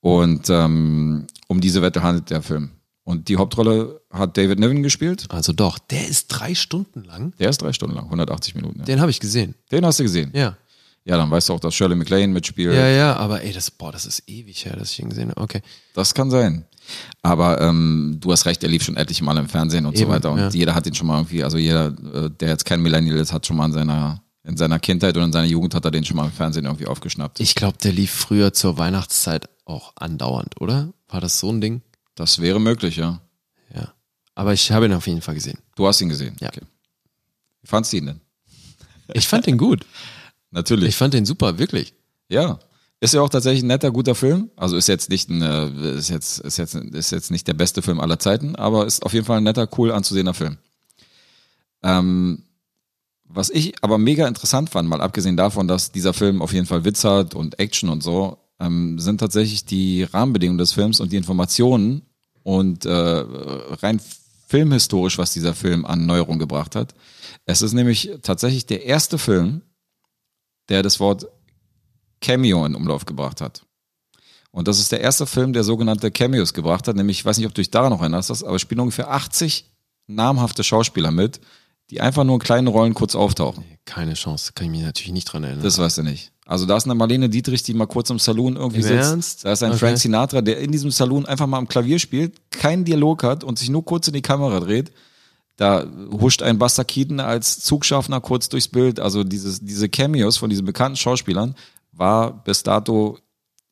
Und 0.00 0.50
ähm, 0.50 1.26
um 1.46 1.60
diese 1.60 1.82
Wette 1.82 2.02
handelt 2.02 2.30
der 2.30 2.42
Film. 2.42 2.70
Und 3.04 3.28
die 3.28 3.36
Hauptrolle 3.36 4.00
hat 4.12 4.36
David 4.36 4.58
Niven 4.60 4.82
gespielt. 4.82 5.26
Also 5.28 5.52
doch, 5.52 5.78
der 5.78 6.06
ist 6.08 6.28
drei 6.28 6.54
Stunden 6.54 7.02
lang. 7.04 7.32
Der 7.38 7.50
ist 7.50 7.62
drei 7.62 7.72
Stunden 7.72 7.94
lang, 7.96 8.04
180 8.06 8.54
Minuten. 8.54 8.80
Ja. 8.80 8.84
Den 8.84 9.00
habe 9.00 9.10
ich 9.10 9.18
gesehen. 9.20 9.54
Den 9.70 9.84
hast 9.86 9.98
du 9.98 10.04
gesehen. 10.04 10.30
Ja. 10.34 10.56
Ja, 11.04 11.16
dann 11.16 11.28
weißt 11.30 11.48
du 11.48 11.54
auch, 11.54 11.60
dass 11.60 11.74
Shirley 11.74 11.96
MacLaine 11.96 12.32
mitspielt. 12.32 12.74
Ja, 12.74 12.86
ja, 12.86 13.16
aber 13.16 13.42
ey, 13.42 13.52
das, 13.52 13.72
boah, 13.72 13.90
das 13.90 14.06
ist 14.06 14.22
ewig 14.28 14.64
her, 14.64 14.76
dass 14.76 14.92
ich 14.92 15.00
ihn 15.00 15.08
gesehen 15.08 15.30
habe. 15.30 15.40
Okay. 15.40 15.60
Das 15.94 16.14
kann 16.14 16.30
sein. 16.30 16.64
Aber 17.22 17.60
ähm, 17.60 18.16
du 18.20 18.32
hast 18.32 18.46
recht, 18.46 18.62
er 18.62 18.68
lief 18.68 18.82
schon 18.82 18.96
etliche 18.96 19.24
Mal 19.24 19.36
im 19.38 19.48
Fernsehen 19.48 19.86
und 19.86 19.96
so 19.96 20.02
Eben, 20.02 20.12
weiter. 20.12 20.32
Und 20.32 20.38
ja. 20.38 20.48
jeder 20.50 20.74
hat 20.74 20.86
ihn 20.86 20.94
schon 20.94 21.06
mal 21.06 21.18
irgendwie, 21.18 21.44
also 21.44 21.56
jeder, 21.58 21.86
äh, 21.86 22.30
der 22.30 22.48
jetzt 22.48 22.64
kein 22.64 22.82
Millennial 22.82 23.18
ist, 23.18 23.32
hat 23.32 23.46
schon 23.46 23.56
mal 23.56 23.66
in 23.66 23.72
seiner, 23.72 24.22
in 24.44 24.56
seiner 24.56 24.78
Kindheit 24.78 25.16
oder 25.16 25.24
in 25.24 25.32
seiner 25.32 25.46
Jugend 25.46 25.74
hat 25.74 25.84
er 25.84 25.90
den 25.90 26.04
schon 26.04 26.16
mal 26.16 26.24
im 26.24 26.32
Fernsehen 26.32 26.64
irgendwie 26.64 26.86
aufgeschnappt. 26.86 27.40
Ich 27.40 27.54
glaube, 27.54 27.78
der 27.78 27.92
lief 27.92 28.10
früher 28.10 28.52
zur 28.52 28.78
Weihnachtszeit 28.78 29.48
auch 29.64 29.92
andauernd, 29.96 30.60
oder? 30.60 30.92
War 31.08 31.20
das 31.20 31.38
so 31.38 31.50
ein 31.50 31.60
Ding? 31.60 31.82
Das 32.14 32.40
wäre 32.40 32.60
möglich, 32.60 32.96
ja. 32.96 33.20
Ja. 33.74 33.92
Aber 34.34 34.52
ich 34.52 34.72
habe 34.72 34.86
ihn 34.86 34.92
auf 34.92 35.06
jeden 35.06 35.22
Fall 35.22 35.34
gesehen. 35.34 35.58
Du 35.76 35.86
hast 35.86 36.00
ihn 36.00 36.08
gesehen. 36.08 36.36
Ja. 36.40 36.48
Okay. 36.48 36.62
Wie 37.60 37.68
fandst 37.68 37.92
du 37.92 37.98
ihn 37.98 38.06
denn? 38.06 38.20
Ich 39.14 39.28
fand 39.28 39.46
den 39.46 39.58
gut. 39.58 39.86
Natürlich. 40.50 40.90
Ich 40.90 40.96
fand 40.96 41.14
den 41.14 41.24
super, 41.24 41.58
wirklich. 41.58 41.94
Ja. 42.28 42.58
Ist 43.02 43.14
ja 43.14 43.20
auch 43.20 43.28
tatsächlich 43.28 43.64
ein 43.64 43.66
netter, 43.66 43.90
guter 43.90 44.14
Film. 44.14 44.52
Also 44.54 44.76
ist 44.76 44.86
jetzt 44.86 45.10
nicht 45.10 45.28
ein, 45.28 45.42
äh, 45.42 45.96
ist 45.98 46.08
jetzt, 46.08 46.38
ist 46.38 46.56
jetzt, 46.56 46.76
ist 46.76 47.10
jetzt 47.10 47.32
nicht 47.32 47.48
der 47.48 47.54
beste 47.54 47.82
Film 47.82 47.98
aller 47.98 48.20
Zeiten, 48.20 48.54
aber 48.54 48.86
ist 48.86 49.04
auf 49.04 49.12
jeden 49.12 49.26
Fall 49.26 49.38
ein 49.38 49.42
netter, 49.42 49.68
cool 49.76 49.90
anzusehender 49.90 50.34
Film. 50.34 50.58
Ähm, 51.82 52.44
was 53.24 53.50
ich 53.50 53.74
aber 53.82 53.98
mega 53.98 54.28
interessant 54.28 54.70
fand, 54.70 54.88
mal 54.88 55.00
abgesehen 55.00 55.36
davon, 55.36 55.66
dass 55.66 55.90
dieser 55.90 56.14
Film 56.14 56.40
auf 56.40 56.52
jeden 56.52 56.66
Fall 56.66 56.84
Witz 56.84 57.02
hat 57.02 57.34
und 57.34 57.58
Action 57.58 57.88
und 57.88 58.04
so, 58.04 58.38
ähm, 58.60 59.00
sind 59.00 59.18
tatsächlich 59.18 59.64
die 59.64 60.04
Rahmenbedingungen 60.04 60.58
des 60.58 60.74
Films 60.74 61.00
und 61.00 61.10
die 61.10 61.16
Informationen 61.16 62.02
und 62.44 62.86
äh, 62.86 62.92
rein 62.92 64.00
filmhistorisch, 64.46 65.18
was 65.18 65.32
dieser 65.32 65.54
Film 65.54 65.86
an 65.86 66.06
Neuerung 66.06 66.38
gebracht 66.38 66.76
hat. 66.76 66.94
Es 67.46 67.62
ist 67.62 67.72
nämlich 67.72 68.12
tatsächlich 68.22 68.66
der 68.66 68.84
erste 68.84 69.18
Film, 69.18 69.62
der 70.68 70.84
das 70.84 71.00
Wort 71.00 71.26
Cameo 72.22 72.64
in 72.64 72.74
Umlauf 72.74 73.04
gebracht 73.04 73.42
hat. 73.42 73.62
Und 74.50 74.68
das 74.68 74.78
ist 74.78 74.92
der 74.92 75.00
erste 75.00 75.26
Film, 75.26 75.52
der 75.52 75.64
sogenannte 75.64 76.10
Cameos 76.10 76.54
gebracht 76.54 76.86
hat. 76.88 76.96
Nämlich, 76.96 77.18
ich 77.18 77.24
weiß 77.24 77.38
nicht, 77.38 77.46
ob 77.46 77.54
du 77.54 77.60
dich 77.60 77.70
daran 77.70 77.90
noch 77.90 78.00
erinnerst, 78.00 78.30
hast, 78.30 78.44
aber 78.44 78.56
es 78.56 78.62
spielen 78.62 78.80
ungefähr 78.80 79.10
80 79.10 79.66
namhafte 80.06 80.62
Schauspieler 80.62 81.10
mit, 81.10 81.40
die 81.90 82.00
einfach 82.00 82.24
nur 82.24 82.34
in 82.34 82.40
kleinen 82.40 82.68
Rollen 82.68 82.94
kurz 82.94 83.14
auftauchen. 83.14 83.64
Keine 83.84 84.14
Chance, 84.14 84.52
kann 84.54 84.66
ich 84.66 84.70
mich 84.70 84.82
natürlich 84.82 85.12
nicht 85.12 85.24
dran 85.24 85.44
erinnern. 85.44 85.62
Das 85.62 85.78
weißt 85.78 85.98
du 85.98 86.02
nicht. 86.02 86.32
Also 86.44 86.66
da 86.66 86.76
ist 86.76 86.84
eine 86.84 86.94
Marlene 86.94 87.28
Dietrich, 87.28 87.62
die 87.62 87.72
mal 87.72 87.86
kurz 87.86 88.10
im 88.10 88.18
Saloon 88.18 88.56
irgendwie 88.56 88.80
Im 88.80 88.86
sitzt. 88.86 89.10
Ernst? 89.10 89.44
Da 89.44 89.52
ist 89.52 89.62
ein 89.62 89.70
Okay. 89.70 89.78
Frank 89.78 89.98
Sinatra, 89.98 90.42
der 90.42 90.58
in 90.58 90.72
diesem 90.72 90.90
Saloon 90.90 91.24
einfach 91.24 91.46
mal 91.46 91.58
am 91.58 91.68
Klavier 91.68 91.98
spielt, 91.98 92.50
keinen 92.50 92.84
Dialog 92.84 93.22
hat 93.22 93.44
und 93.44 93.58
sich 93.58 93.70
nur 93.70 93.84
kurz 93.84 94.08
in 94.08 94.14
die 94.14 94.22
Kamera 94.22 94.60
dreht. 94.60 94.92
Da 95.56 95.86
huscht 96.10 96.42
ein 96.42 96.58
Buster 96.58 96.84
Keaton 96.84 97.20
als 97.20 97.60
Zugschaffner 97.60 98.20
kurz 98.20 98.48
durchs 98.48 98.68
Bild. 98.68 99.00
Also 99.00 99.22
dieses, 99.22 99.60
diese 99.60 99.88
Cameos 99.88 100.36
von 100.36 100.50
diesen 100.50 100.64
bekannten 100.66 100.96
Schauspielern 100.96 101.54
war 101.92 102.42
bis 102.44 102.62
dato 102.62 103.18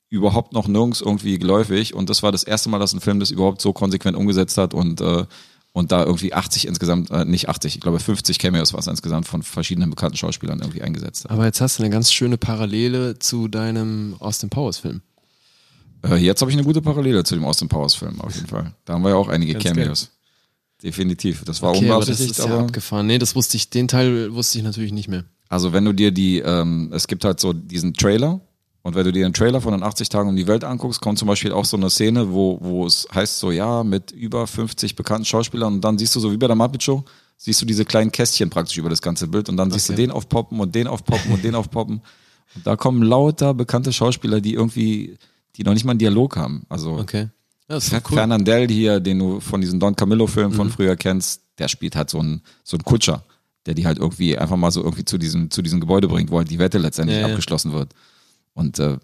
überhaupt 0.09 0.53
noch 0.53 0.67
nirgends 0.67 1.01
irgendwie 1.01 1.39
geläufig. 1.39 1.93
Und 1.93 2.09
das 2.09 2.21
war 2.21 2.31
das 2.31 2.43
erste 2.43 2.69
Mal, 2.69 2.79
dass 2.79 2.93
ein 2.93 2.99
Film 2.99 3.19
das 3.19 3.31
überhaupt 3.31 3.61
so 3.61 3.73
konsequent 3.73 4.17
umgesetzt 4.17 4.57
hat 4.57 4.73
und, 4.73 5.01
äh, 5.01 5.25
und 5.71 5.91
da 5.93 6.03
irgendwie 6.03 6.33
80 6.33 6.67
insgesamt, 6.67 7.11
äh, 7.11 7.23
nicht 7.23 7.47
80, 7.47 7.75
ich 7.75 7.81
glaube 7.81 7.99
50 7.99 8.37
Cameos 8.37 8.73
war 8.73 8.81
es 8.81 8.87
insgesamt 8.87 9.25
von 9.25 9.41
verschiedenen 9.41 9.89
bekannten 9.89 10.17
Schauspielern 10.17 10.59
irgendwie 10.59 10.81
eingesetzt 10.81 11.23
hat. 11.23 11.31
Aber 11.31 11.45
jetzt 11.45 11.61
hast 11.61 11.79
du 11.79 11.83
eine 11.83 11.89
ganz 11.89 12.11
schöne 12.11 12.37
Parallele 12.37 13.19
zu 13.19 13.47
deinem 13.47 14.15
Austin 14.19 14.49
Powers 14.49 14.79
Film. 14.79 15.01
Äh, 16.03 16.15
jetzt 16.15 16.41
habe 16.41 16.51
ich 16.51 16.57
eine 16.57 16.65
gute 16.65 16.81
Parallele 16.81 17.23
zu 17.23 17.35
dem 17.35 17.45
Austin 17.45 17.69
Powers 17.69 17.95
Film, 17.95 18.19
auf 18.19 18.35
jeden 18.35 18.47
Fall. 18.47 18.73
Da 18.83 18.93
haben 18.93 19.03
wir 19.03 19.11
ja 19.11 19.15
auch 19.15 19.29
einige 19.29 19.53
Ganz 19.53 19.63
Cameos. 19.63 20.11
Definitiv. 20.83 21.43
Das 21.45 21.61
war 21.61 21.69
Okay, 21.69 21.89
aber 21.89 21.99
das 21.99 22.09
unbeabsichtigt, 22.09 22.39
ist 22.39 22.45
ja 22.45 22.53
aber, 22.53 22.63
abgefahren. 22.65 23.07
Nee, 23.07 23.19
das 23.19 23.35
wusste 23.35 23.55
ich, 23.55 23.69
den 23.69 23.87
Teil 23.87 24.33
wusste 24.33 24.57
ich 24.57 24.63
natürlich 24.63 24.91
nicht 24.91 25.07
mehr. 25.07 25.23
Also 25.51 25.71
wenn 25.73 25.85
du 25.85 25.93
dir 25.93 26.11
die, 26.11 26.39
ähm, 26.39 26.89
es 26.93 27.07
gibt 27.07 27.23
halt 27.25 27.39
so 27.39 27.53
diesen 27.53 27.93
Trailer 27.93 28.39
und 28.83 28.95
wenn 28.95 29.03
du 29.05 29.11
dir 29.11 29.23
den 29.23 29.33
Trailer 29.33 29.61
von 29.61 29.73
den 29.73 29.83
80 29.83 30.09
Tagen 30.09 30.29
um 30.29 30.35
die 30.35 30.47
Welt 30.47 30.63
anguckst, 30.63 31.01
kommt 31.01 31.19
zum 31.19 31.27
Beispiel 31.27 31.51
auch 31.51 31.65
so 31.65 31.77
eine 31.77 31.89
Szene, 31.89 32.31
wo, 32.33 32.57
wo 32.61 32.85
es 32.85 33.07
heißt 33.13 33.39
so, 33.39 33.51
ja, 33.51 33.83
mit 33.83 34.11
über 34.11 34.47
50 34.47 34.95
bekannten 34.95 35.25
Schauspielern 35.25 35.73
und 35.75 35.81
dann 35.81 35.97
siehst 35.97 36.15
du 36.15 36.19
so 36.19 36.31
wie 36.31 36.37
bei 36.37 36.47
der 36.47 36.55
Muppet 36.55 36.81
Show, 36.81 37.03
siehst 37.37 37.61
du 37.61 37.65
diese 37.65 37.85
kleinen 37.85 38.11
Kästchen 38.11 38.49
praktisch 38.49 38.77
über 38.77 38.89
das 38.89 39.01
ganze 39.01 39.27
Bild 39.27 39.49
und 39.49 39.57
dann 39.57 39.69
siehst 39.71 39.89
du 39.89 39.93
Okay. 39.93 40.01
den 40.03 40.11
aufpoppen 40.11 40.59
und 40.59 40.73
den 40.73 40.87
aufpoppen 40.87 41.31
und 41.31 41.43
den 41.43 41.53
aufpoppen 41.55 42.01
und 42.55 42.65
da 42.67 42.75
kommen 42.75 43.03
lauter 43.03 43.53
bekannte 43.53 43.93
Schauspieler, 43.93 44.41
die 44.41 44.53
irgendwie, 44.55 45.17
die 45.55 45.63
noch 45.63 45.73
nicht 45.73 45.85
mal 45.85 45.91
einen 45.91 45.99
Dialog 45.99 46.35
haben. 46.37 46.65
Also 46.69 46.97
Okay. 46.97 47.27
Ja, 47.69 47.75
das 47.75 47.85
ist 47.87 47.93
cool. 47.93 48.17
Fernandel 48.17 48.67
hier, 48.69 48.99
den 48.99 49.19
du 49.19 49.39
von 49.39 49.61
diesem 49.61 49.79
Don 49.79 49.95
Camillo-Film 49.95 50.51
Mhm. 50.51 50.55
von 50.55 50.69
früher 50.69 50.95
kennst, 50.97 51.41
der 51.57 51.67
spielt 51.69 51.95
halt 51.95 52.09
so 52.09 52.19
einen, 52.19 52.41
so 52.63 52.75
einen 52.77 52.83
Kutscher, 52.83 53.23
der 53.65 53.73
die 53.75 53.85
halt 53.85 53.99
irgendwie 53.99 54.37
einfach 54.37 54.55
mal 54.57 54.71
so 54.71 54.81
irgendwie 54.83 55.05
zu 55.05 55.17
diesem, 55.17 55.51
zu 55.51 55.61
diesem 55.61 55.79
Gebäude 55.79 56.07
bringt, 56.07 56.31
wo 56.31 56.37
halt 56.37 56.49
die 56.49 56.59
Wette 56.59 56.77
letztendlich 56.77 57.17
Ja, 57.19 57.27
ja. 57.27 57.33
abgeschlossen 57.33 57.73
wird. 57.73 57.93
Und 58.53 58.79
äh, 58.79 58.97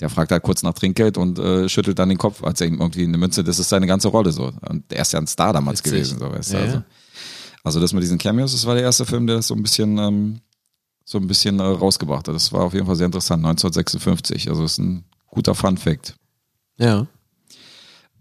Der 0.00 0.08
fragt 0.10 0.30
halt 0.30 0.44
kurz 0.44 0.62
nach 0.62 0.74
Trinkgeld 0.74 1.18
und 1.18 1.38
äh, 1.40 1.68
schüttelt 1.68 1.98
dann 1.98 2.08
den 2.08 2.18
Kopf, 2.18 2.44
als 2.44 2.60
er 2.60 2.68
ihm 2.68 2.80
irgendwie 2.80 3.02
eine 3.02 3.18
Münze, 3.18 3.42
das 3.42 3.58
ist 3.58 3.68
seine 3.68 3.88
ganze 3.88 4.06
Rolle 4.08 4.30
so. 4.30 4.52
Und 4.68 4.88
der 4.92 5.00
ist 5.02 5.12
ja 5.12 5.18
ein 5.18 5.26
Star 5.26 5.52
damals 5.52 5.80
Witzig. 5.80 5.92
gewesen, 5.92 6.18
so 6.20 6.30
weißt 6.30 6.52
du. 6.52 6.56
Ja, 6.56 6.62
Also, 6.62 6.82
also 7.64 7.80
das 7.80 7.92
mit 7.92 8.02
diesen 8.04 8.16
Cameos, 8.18 8.52
das 8.52 8.64
war 8.64 8.74
der 8.76 8.84
erste 8.84 9.04
Film, 9.04 9.26
der 9.26 9.36
das 9.36 9.48
so 9.48 9.54
ein 9.54 9.62
bisschen, 9.62 9.98
ähm, 9.98 10.40
so 11.04 11.18
ein 11.18 11.26
bisschen 11.26 11.58
äh, 11.58 11.64
rausgebracht 11.64 12.28
hat. 12.28 12.34
Das 12.36 12.52
war 12.52 12.62
auf 12.62 12.74
jeden 12.74 12.86
Fall 12.86 12.94
sehr 12.94 13.06
interessant, 13.06 13.44
1956. 13.44 14.48
Also 14.48 14.62
das 14.62 14.72
ist 14.72 14.78
ein 14.78 15.04
guter 15.26 15.54
Fun 15.56 15.76
Fact. 15.76 16.14
Ja. 16.76 17.08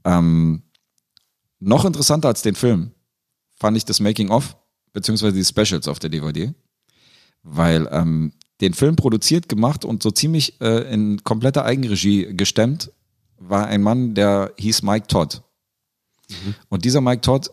Ähm, 0.04 0.64
noch 1.60 1.86
interessanter 1.86 2.28
als 2.30 2.42
den 2.42 2.56
Film 2.56 2.92
fand 3.60 3.78
ich 3.78 3.86
das 3.86 4.00
Making 4.00 4.30
of, 4.30 4.56
beziehungsweise 4.98 5.36
die 5.36 5.46
Specials 5.46 5.88
auf 5.88 6.00
der 6.00 6.10
DVD. 6.10 6.56
Weil 7.44 7.88
ähm, 7.92 8.34
den 8.62 8.74
Film 8.74 8.96
produziert, 8.96 9.48
gemacht 9.48 9.86
und 9.86 10.02
so 10.02 10.10
ziemlich 10.10 10.60
äh, 10.60 10.92
in 10.92 11.24
kompletter 11.24 11.66
Eigenregie 11.66 12.36
gestemmt 12.36 12.92
war 13.38 13.68
ein 13.68 13.84
Mann, 13.84 14.16
der 14.16 14.54
hieß 14.58 14.82
Mike 14.82 15.06
Todd. 15.06 15.44
Und 16.70 16.84
dieser 16.84 17.00
Mike 17.00 17.22
Todd 17.22 17.52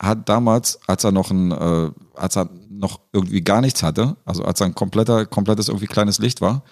hat 0.00 0.28
damals, 0.28 0.80
als 0.88 1.04
er 1.04 1.12
noch 1.12 1.30
ein, 1.30 1.52
äh, 1.52 1.90
als 2.16 2.36
er 2.36 2.50
noch 2.68 2.98
irgendwie 3.12 3.42
gar 3.42 3.60
nichts 3.60 3.84
hatte, 3.84 4.16
also 4.24 4.42
als 4.42 4.60
er 4.60 4.66
ein 4.66 4.74
kompletter, 4.74 5.26
komplettes 5.26 5.68
irgendwie 5.68 5.86
kleines 5.86 6.18
Licht 6.18 6.40
war, 6.40 6.64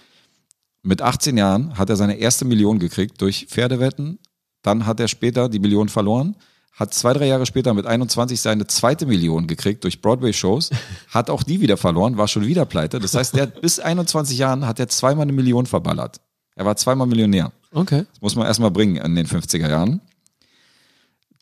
mit 0.83 1.01
18 1.01 1.37
Jahren 1.37 1.79
hat 1.79 1.91
er 1.91 1.97
seine 1.97 2.17
erste 2.17 2.45
Million 2.45 2.81
gekriegt 2.81 3.23
durch 3.23 3.47
Pferdewetten. 3.49 4.19
Dann 4.63 4.85
hat 4.85 4.99
er 4.99 5.07
später 5.07 5.49
die 5.49 5.61
Million 5.61 5.89
verloren, 5.89 6.35
hat 6.79 6.95
zwei, 6.95 7.13
drei 7.13 7.27
Jahre 7.27 7.45
später 7.45 7.75
mit 7.75 7.87
21 7.87 8.41
seine 8.41 8.67
zweite 8.69 9.05
Million 9.05 9.49
gekriegt 9.49 9.83
durch 9.83 10.01
Broadway-Shows, 10.01 10.71
hat 11.09 11.29
auch 11.29 11.43
die 11.43 11.61
wieder 11.61 11.77
verloren, 11.77 12.17
war 12.17 12.29
schon 12.29 12.47
wieder 12.47 12.65
pleite. 12.67 13.01
Das 13.01 13.15
heißt, 13.15 13.35
der 13.35 13.43
hat 13.43 13.61
bis 13.61 13.81
21 13.81 14.39
Jahren 14.39 14.67
hat 14.67 14.79
er 14.79 14.89
zweimal 14.89 15.23
eine 15.23 15.33
Million 15.33 15.67
verballert. 15.67 16.21
Er 16.55 16.65
war 16.65 16.77
zweimal 16.77 17.09
Millionär. 17.09 17.53
Okay. 17.73 18.05
Das 18.13 18.21
muss 18.21 18.37
man 18.37 18.47
erstmal 18.47 18.71
bringen 18.71 18.97
in 18.97 19.17
den 19.17 19.27
50er 19.27 19.69
Jahren. 19.69 20.01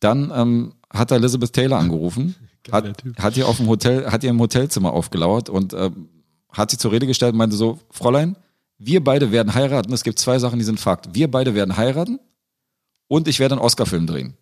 Dann 0.01 0.33
ähm, 0.35 0.73
hat 0.91 1.11
er 1.11 1.19
Elizabeth 1.19 1.53
Taylor 1.53 1.79
angerufen, 1.79 2.35
hat, 2.73 3.03
hat 3.19 3.37
ihr 3.37 3.47
auf 3.47 3.59
dem 3.59 3.69
Hotel, 3.69 4.11
hat 4.11 4.25
ihr 4.25 4.31
im 4.31 4.41
Hotelzimmer 4.41 4.93
aufgelauert 4.93 5.51
und 5.51 5.75
ähm, 5.75 6.09
hat 6.51 6.71
sie 6.71 6.79
zur 6.79 6.93
Rede 6.93 7.07
gestellt 7.07 7.33
und 7.33 7.39
meinte 7.39 7.57
so, 7.57 7.79
Fräulein, 7.91 8.37
wir 8.79 9.05
beide 9.05 9.33
werden 9.33 9.55
heiraten. 9.55 9.93
Es 9.93 10.03
gibt 10.03 10.19
zwei 10.19 10.39
Sachen, 10.39 10.59
die 10.59 10.65
sind 10.65 10.81
Fakt. 10.81 11.15
Wir 11.15 11.31
beide 11.31 11.55
werden 11.55 11.77
heiraten 11.77 12.21
und 13.09 13.29
ich 13.29 13.39
werde 13.39 13.55
einen 13.55 13.63
Oscar-Film 13.63 14.07
drehen. 14.07 14.37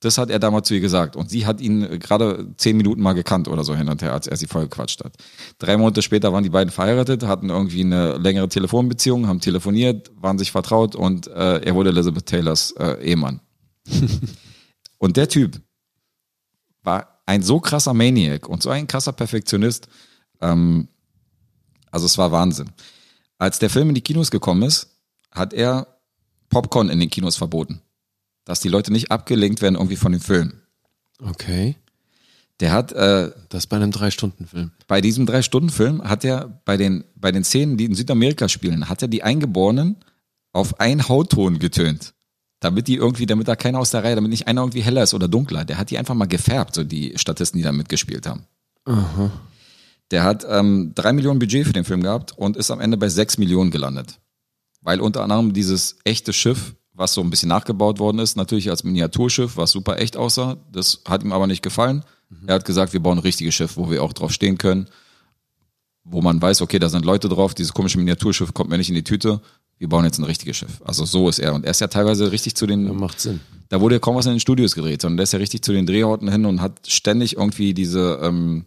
Das 0.00 0.18
hat 0.18 0.28
er 0.28 0.38
damals 0.38 0.68
zu 0.68 0.74
ihr 0.74 0.80
gesagt. 0.80 1.16
Und 1.16 1.30
sie 1.30 1.46
hat 1.46 1.60
ihn 1.60 1.82
äh, 1.82 1.98
gerade 1.98 2.52
zehn 2.58 2.76
Minuten 2.76 3.00
mal 3.00 3.14
gekannt 3.14 3.48
oder 3.48 3.64
so 3.64 3.74
hin 3.74 3.88
und 3.88 4.02
her, 4.02 4.12
als 4.12 4.26
er 4.26 4.36
sie 4.36 4.46
vollgequatscht 4.46 5.02
hat. 5.02 5.14
Drei 5.58 5.76
Monate 5.76 6.02
später 6.02 6.32
waren 6.32 6.44
die 6.44 6.50
beiden 6.50 6.70
verheiratet, 6.70 7.22
hatten 7.22 7.48
irgendwie 7.48 7.80
eine 7.80 8.18
längere 8.18 8.48
Telefonbeziehung, 8.48 9.26
haben 9.26 9.40
telefoniert, 9.40 10.10
waren 10.14 10.38
sich 10.38 10.52
vertraut 10.52 10.94
und 10.94 11.28
äh, 11.28 11.60
er 11.60 11.74
wurde 11.74 11.90
Elizabeth 11.90 12.26
Taylors 12.26 12.72
äh, 12.72 13.02
Ehemann. 13.02 13.40
und 14.98 15.16
der 15.16 15.28
Typ 15.28 15.60
war 16.82 17.20
ein 17.24 17.42
so 17.42 17.58
krasser 17.60 17.94
Maniac 17.94 18.48
und 18.48 18.62
so 18.62 18.70
ein 18.70 18.86
krasser 18.86 19.12
Perfektionist. 19.12 19.88
Ähm, 20.40 20.88
also 21.90 22.06
es 22.06 22.18
war 22.18 22.32
Wahnsinn. 22.32 22.70
Als 23.38 23.58
der 23.58 23.70
Film 23.70 23.88
in 23.88 23.94
die 23.94 24.02
Kinos 24.02 24.30
gekommen 24.30 24.62
ist, 24.62 24.88
hat 25.30 25.52
er 25.52 25.86
Popcorn 26.48 26.88
in 26.88 27.00
den 27.00 27.10
Kinos 27.10 27.36
verboten. 27.36 27.82
Dass 28.46 28.60
die 28.60 28.68
Leute 28.70 28.90
nicht 28.92 29.10
abgelenkt 29.10 29.60
werden 29.60 29.74
irgendwie 29.74 29.96
von 29.96 30.12
dem 30.12 30.22
Film. 30.22 30.54
Okay. 31.22 31.76
Der 32.60 32.72
hat 32.72 32.92
äh, 32.92 33.32
Das 33.50 33.66
bei 33.66 33.76
einem 33.76 33.90
Drei-Stunden-Film. 33.90 34.70
bei 34.88 35.02
diesem 35.02 35.26
Drei-Stunden-Film 35.26 36.02
hat 36.04 36.24
er 36.24 36.62
bei 36.64 36.78
den, 36.78 37.04
bei 37.14 37.30
den 37.30 37.44
Szenen, 37.44 37.76
die 37.76 37.84
in 37.84 37.94
Südamerika 37.94 38.48
spielen, 38.48 38.88
hat 38.88 39.02
er 39.02 39.08
die 39.08 39.22
Eingeborenen 39.22 39.96
auf 40.54 40.80
einen 40.80 41.06
Hautton 41.06 41.58
getönt. 41.58 42.14
Damit 42.60 42.88
die 42.88 42.94
irgendwie, 42.94 43.26
damit 43.26 43.48
da 43.48 43.56
keiner 43.56 43.78
aus 43.78 43.90
der 43.90 44.02
Reihe, 44.02 44.14
damit 44.14 44.30
nicht 44.30 44.48
einer 44.48 44.62
irgendwie 44.62 44.80
heller 44.80 45.02
ist 45.02 45.12
oder 45.12 45.28
dunkler. 45.28 45.66
Der 45.66 45.76
hat 45.76 45.90
die 45.90 45.98
einfach 45.98 46.14
mal 46.14 46.24
gefärbt, 46.24 46.74
so 46.74 46.84
die 46.84 47.12
Statisten, 47.16 47.58
die 47.58 47.64
da 47.64 47.72
mitgespielt 47.72 48.26
haben. 48.26 48.46
Der 50.10 50.24
hat 50.24 50.46
ähm, 50.48 50.92
drei 50.94 51.12
Millionen 51.12 51.38
Budget 51.38 51.66
für 51.66 51.72
den 51.74 51.84
Film 51.84 52.02
gehabt 52.02 52.32
und 52.38 52.56
ist 52.56 52.70
am 52.70 52.80
Ende 52.80 52.96
bei 52.96 53.10
sechs 53.10 53.36
Millionen 53.36 53.70
gelandet. 53.70 54.18
Weil 54.80 55.00
unter 55.00 55.22
anderem 55.22 55.52
dieses 55.52 55.96
echte 56.04 56.32
Schiff, 56.32 56.74
was 56.96 57.12
so 57.14 57.20
ein 57.20 57.30
bisschen 57.30 57.50
nachgebaut 57.50 57.98
worden 57.98 58.18
ist, 58.18 58.36
natürlich 58.36 58.70
als 58.70 58.82
Miniaturschiff, 58.82 59.56
was 59.56 59.70
super 59.70 59.98
echt 60.00 60.16
aussah, 60.16 60.56
das 60.72 61.02
hat 61.06 61.22
ihm 61.22 61.32
aber 61.32 61.46
nicht 61.46 61.62
gefallen. 61.62 62.02
Er 62.46 62.54
hat 62.56 62.64
gesagt, 62.64 62.92
wir 62.92 63.00
bauen 63.00 63.18
ein 63.18 63.22
richtiges 63.22 63.54
Schiff, 63.54 63.76
wo 63.76 63.90
wir 63.90 64.02
auch 64.02 64.12
drauf 64.14 64.32
stehen 64.32 64.56
können, 64.58 64.86
wo 66.04 66.22
man 66.22 66.40
weiß, 66.40 66.62
okay, 66.62 66.78
da 66.78 66.88
sind 66.88 67.04
Leute 67.04 67.28
drauf, 67.28 67.54
dieses 67.54 67.72
komische 67.74 67.98
Miniaturschiff 67.98 68.54
kommt 68.54 68.70
mir 68.70 68.78
nicht 68.78 68.88
in 68.88 68.94
die 68.94 69.04
Tüte, 69.04 69.40
wir 69.78 69.88
bauen 69.88 70.04
jetzt 70.04 70.18
ein 70.18 70.24
richtiges 70.24 70.56
Schiff. 70.56 70.80
Also 70.84 71.04
so 71.04 71.28
ist 71.28 71.38
er. 71.38 71.52
Und 71.54 71.64
er 71.66 71.72
ist 71.72 71.80
ja 71.82 71.88
teilweise 71.88 72.32
richtig 72.32 72.54
zu 72.54 72.66
den, 72.66 72.86
Ja, 72.86 72.92
macht 72.94 73.20
Sinn. 73.20 73.40
da 73.68 73.80
wurde 73.80 73.96
ja 73.96 73.98
kaum 73.98 74.16
was 74.16 74.24
in 74.24 74.32
den 74.32 74.40
Studios 74.40 74.74
gedreht, 74.74 75.02
sondern 75.02 75.18
der 75.18 75.24
ist 75.24 75.32
ja 75.32 75.38
richtig 75.38 75.62
zu 75.62 75.72
den 75.72 75.84
Drehorten 75.86 76.30
hin 76.30 76.46
und 76.46 76.62
hat 76.62 76.86
ständig 76.86 77.36
irgendwie 77.36 77.74
diese, 77.74 78.18
ähm, 78.22 78.64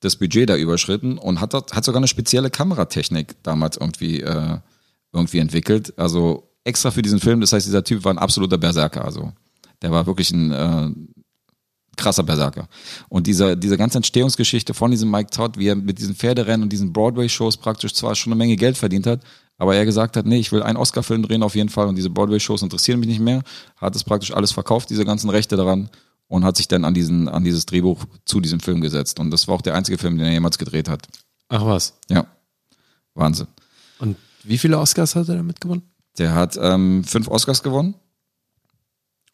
das 0.00 0.14
Budget 0.16 0.48
da 0.50 0.56
überschritten 0.56 1.18
und 1.18 1.40
hat, 1.40 1.52
hat 1.54 1.84
sogar 1.84 1.98
eine 1.98 2.06
spezielle 2.06 2.50
Kameratechnik 2.50 3.34
damals 3.42 3.76
irgendwie, 3.76 4.20
äh, 4.20 4.58
irgendwie 5.12 5.38
entwickelt. 5.38 5.98
Also 5.98 6.45
extra 6.66 6.90
für 6.90 7.02
diesen 7.02 7.20
Film. 7.20 7.40
Das 7.40 7.52
heißt, 7.52 7.66
dieser 7.66 7.84
Typ 7.84 8.04
war 8.04 8.12
ein 8.12 8.18
absoluter 8.18 8.58
Berserker. 8.58 9.04
Also 9.04 9.32
der 9.82 9.90
war 9.90 10.06
wirklich 10.06 10.30
ein 10.30 10.52
äh, 10.52 10.90
krasser 11.96 12.22
Berserker. 12.22 12.68
Und 13.08 13.26
diese, 13.26 13.56
diese 13.56 13.76
ganze 13.76 13.98
Entstehungsgeschichte 13.98 14.74
von 14.74 14.90
diesem 14.90 15.10
Mike 15.10 15.30
Todd, 15.30 15.58
wie 15.58 15.68
er 15.68 15.76
mit 15.76 15.98
diesen 15.98 16.14
Pferderennen 16.14 16.62
und 16.62 16.72
diesen 16.72 16.92
Broadway-Shows 16.92 17.56
praktisch 17.56 17.94
zwar 17.94 18.14
schon 18.14 18.32
eine 18.32 18.38
Menge 18.38 18.56
Geld 18.56 18.76
verdient 18.76 19.06
hat, 19.06 19.22
aber 19.58 19.74
er 19.74 19.86
gesagt 19.86 20.16
hat, 20.16 20.26
nee, 20.26 20.38
ich 20.38 20.52
will 20.52 20.62
einen 20.62 20.76
Oscar-Film 20.76 21.22
drehen 21.22 21.42
auf 21.42 21.54
jeden 21.54 21.70
Fall 21.70 21.86
und 21.86 21.96
diese 21.96 22.10
Broadway-Shows 22.10 22.62
interessieren 22.62 23.00
mich 23.00 23.08
nicht 23.08 23.20
mehr, 23.20 23.42
hat 23.76 23.96
es 23.96 24.04
praktisch 24.04 24.34
alles 24.34 24.52
verkauft, 24.52 24.90
diese 24.90 25.04
ganzen 25.06 25.30
Rechte 25.30 25.56
daran 25.56 25.88
und 26.28 26.44
hat 26.44 26.56
sich 26.56 26.68
dann 26.68 26.84
an 26.84 26.92
diesen, 26.92 27.28
an 27.28 27.44
dieses 27.44 27.64
Drehbuch 27.64 28.04
zu 28.24 28.40
diesem 28.40 28.60
Film 28.60 28.80
gesetzt. 28.80 29.18
Und 29.18 29.30
das 29.30 29.48
war 29.48 29.54
auch 29.54 29.62
der 29.62 29.74
einzige 29.74 29.96
Film, 29.96 30.18
den 30.18 30.26
er 30.26 30.32
jemals 30.32 30.58
gedreht 30.58 30.88
hat. 30.88 31.06
Ach 31.48 31.64
was. 31.64 31.94
Ja. 32.10 32.26
Wahnsinn. 33.14 33.46
Und 33.98 34.16
wie 34.42 34.58
viele 34.58 34.78
Oscars 34.78 35.14
hat 35.14 35.28
er 35.28 35.36
damit 35.36 35.60
gewonnen? 35.60 35.82
Der 36.18 36.34
hat 36.34 36.58
ähm, 36.60 37.04
fünf 37.04 37.28
Oscars 37.28 37.62
gewonnen. 37.62 37.94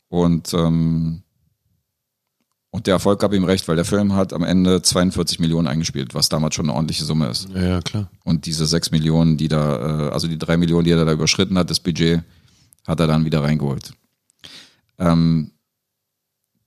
Und, 0.09 0.53
ähm, 0.53 1.23
und 2.71 2.87
der 2.87 2.95
Erfolg 2.95 3.21
gab 3.21 3.33
ihm 3.33 3.45
recht, 3.45 3.67
weil 3.69 3.77
der 3.77 3.85
Film 3.85 4.15
hat 4.15 4.33
am 4.33 4.43
Ende 4.43 4.83
42 4.83 5.39
Millionen 5.39 5.69
eingespielt, 5.69 6.15
was 6.15 6.29
damals 6.29 6.55
schon 6.55 6.67
eine 6.67 6.75
ordentliche 6.75 7.05
Summe 7.05 7.29
ist. 7.29 7.49
Ja, 7.55 7.63
ja, 7.63 7.81
klar. 7.81 8.11
Und 8.25 8.47
diese 8.47 8.67
sechs 8.67 8.91
Millionen, 8.91 9.37
die 9.37 9.49
da, 9.49 10.09
äh, 10.09 10.11
also 10.11 10.29
die 10.29 10.39
drei 10.39 10.57
Millionen, 10.57 10.85
die 10.85 10.91
er 10.91 11.05
da 11.05 11.13
überschritten 11.13 11.57
hat, 11.57 11.71
das 11.71 11.81
Budget, 11.81 12.23
hat 12.87 13.01
er 13.01 13.07
dann 13.07 13.25
wieder 13.25 13.43
reingeholt. 13.43 13.95
Ähm, 14.99 15.53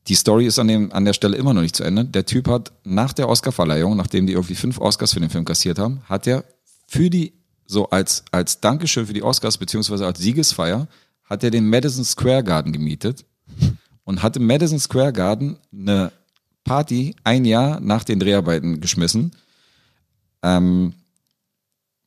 die 0.07 0.15
Story 0.15 0.45
ist 0.45 0.59
an, 0.59 0.67
dem, 0.67 0.91
an 0.91 1.05
der 1.05 1.13
Stelle 1.13 1.35
immer 1.37 1.53
noch 1.53 1.61
nicht 1.61 1.75
zu 1.75 1.83
Ende. 1.83 2.05
Der 2.05 2.25
Typ 2.25 2.47
hat 2.47 2.71
nach 2.83 3.13
der 3.13 3.27
Oscarverleihung, 3.27 3.95
nachdem 3.95 4.27
die 4.27 4.33
irgendwie 4.33 4.55
fünf 4.55 4.79
Oscars 4.79 5.13
für 5.13 5.19
den 5.19 5.29
Film 5.29 5.45
kassiert 5.45 5.79
haben, 5.79 6.01
hat 6.05 6.27
er 6.27 6.45
für 6.87 7.09
die, 7.09 7.33
so 7.65 7.89
als, 7.89 8.23
als 8.31 8.59
Dankeschön 8.59 9.07
für 9.07 9.13
die 9.13 9.23
Oscars, 9.23 9.57
beziehungsweise 9.57 10.05
als 10.05 10.19
Siegesfeier, 10.19 10.87
hat 11.23 11.43
er 11.43 11.51
den 11.51 11.67
Madison 11.67 12.05
Square 12.05 12.43
Garden 12.43 12.71
gemietet 12.71 13.25
und 14.03 14.21
hat 14.21 14.37
im 14.37 14.45
Madison 14.45 14.79
Square 14.79 15.13
Garden 15.13 15.57
eine 15.73 16.11
Party 16.63 17.15
ein 17.23 17.45
Jahr 17.45 17.79
nach 17.79 18.03
den 18.03 18.19
Dreharbeiten 18.19 18.81
geschmissen, 18.81 19.31
ähm, 20.43 20.93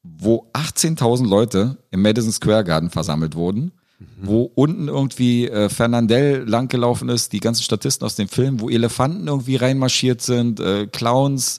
wo 0.03 0.49
18.000 0.53 1.27
Leute 1.27 1.79
im 1.91 2.03
Madison 2.03 2.33
Square 2.33 2.65
Garden 2.65 2.91
versammelt 2.91 3.35
wurden, 3.35 3.73
wo 4.21 4.43
unten 4.55 4.89
irgendwie 4.89 5.49
äh, 5.49 5.69
Fernandel 5.69 6.45
langgelaufen 6.49 7.09
ist, 7.09 7.33
die 7.33 7.41
ganzen 7.41 7.63
Statisten 7.63 8.05
aus 8.05 8.15
dem 8.15 8.29
Film, 8.29 8.61
wo 8.61 8.69
Elefanten 8.69 9.27
irgendwie 9.27 9.57
reinmarschiert 9.57 10.23
sind, 10.23 10.61
äh, 10.61 10.87
Clowns, 10.87 11.59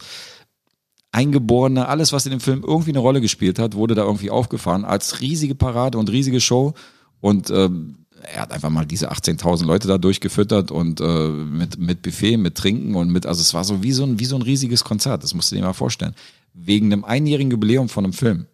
Eingeborene, 1.11 1.87
alles, 1.87 2.13
was 2.13 2.25
in 2.25 2.31
dem 2.31 2.39
Film 2.39 2.63
irgendwie 2.65 2.91
eine 2.91 2.99
Rolle 2.99 3.21
gespielt 3.21 3.57
hat, 3.57 3.75
wurde 3.75 3.95
da 3.95 4.03
irgendwie 4.03 4.29
aufgefahren 4.29 4.85
als 4.85 5.21
riesige 5.21 5.55
Parade 5.55 5.97
und 5.97 6.09
riesige 6.11 6.39
Show. 6.39 6.73
Und 7.19 7.49
ähm, 7.49 8.05
er 8.21 8.41
hat 8.41 8.51
einfach 8.51 8.69
mal 8.69 8.85
diese 8.85 9.11
18.000 9.11 9.65
Leute 9.65 9.87
da 9.87 9.97
durchgefüttert 9.97 10.71
und 10.71 11.01
äh, 11.01 11.27
mit, 11.29 11.79
mit 11.79 12.01
Buffet, 12.01 12.37
mit 12.37 12.55
Trinken 12.55 12.95
und 12.95 13.11
mit, 13.11 13.25
also 13.25 13.41
es 13.41 13.53
war 13.53 13.63
so 13.63 13.81
wie 13.81 13.91
so 13.91 14.03
ein, 14.03 14.19
wie 14.19 14.25
so 14.25 14.35
ein 14.35 14.41
riesiges 14.41 14.83
Konzert, 14.83 15.23
das 15.23 15.33
musst 15.33 15.51
du 15.51 15.55
dir 15.55 15.63
mal 15.63 15.73
vorstellen. 15.73 16.15
Wegen 16.53 16.91
einem 16.91 17.05
einjährigen 17.05 17.51
Jubiläum 17.51 17.89
von 17.89 18.03
einem 18.03 18.13
Film. 18.13 18.45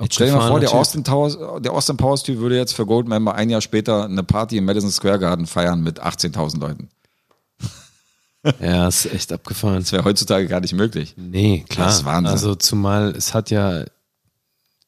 Jetzt 0.00 0.14
stell 0.14 0.28
dir 0.28 0.36
mal 0.36 0.48
vor, 0.48 0.60
der 0.60 0.72
Austin, 0.72 1.04
Towers, 1.04 1.36
der 1.62 1.72
Austin 1.72 1.96
Powers 1.96 2.22
Typ 2.22 2.38
würde 2.38 2.56
jetzt 2.56 2.72
für 2.72 2.86
Goldman 2.86 3.22
mal 3.22 3.32
ein 3.32 3.50
Jahr 3.50 3.60
später 3.60 4.04
eine 4.04 4.22
Party 4.22 4.56
im 4.56 4.64
Madison 4.64 4.90
Square 4.90 5.18
Garden 5.18 5.46
feiern 5.46 5.82
mit 5.82 6.02
18.000 6.02 6.58
Leuten. 6.58 6.88
Ja, 8.60 8.88
ist 8.88 9.06
echt 9.12 9.32
abgefahren. 9.32 9.80
Das 9.80 9.92
wäre 9.92 10.04
heutzutage 10.04 10.46
gar 10.46 10.60
nicht 10.60 10.72
möglich. 10.72 11.14
Nee, 11.16 11.64
klar. 11.68 11.88
Das 11.88 11.98
ist 11.98 12.04
Wahnsinn. 12.04 12.32
Also 12.32 12.54
zumal 12.54 13.10
es 13.10 13.34
hat 13.34 13.50
ja 13.50 13.84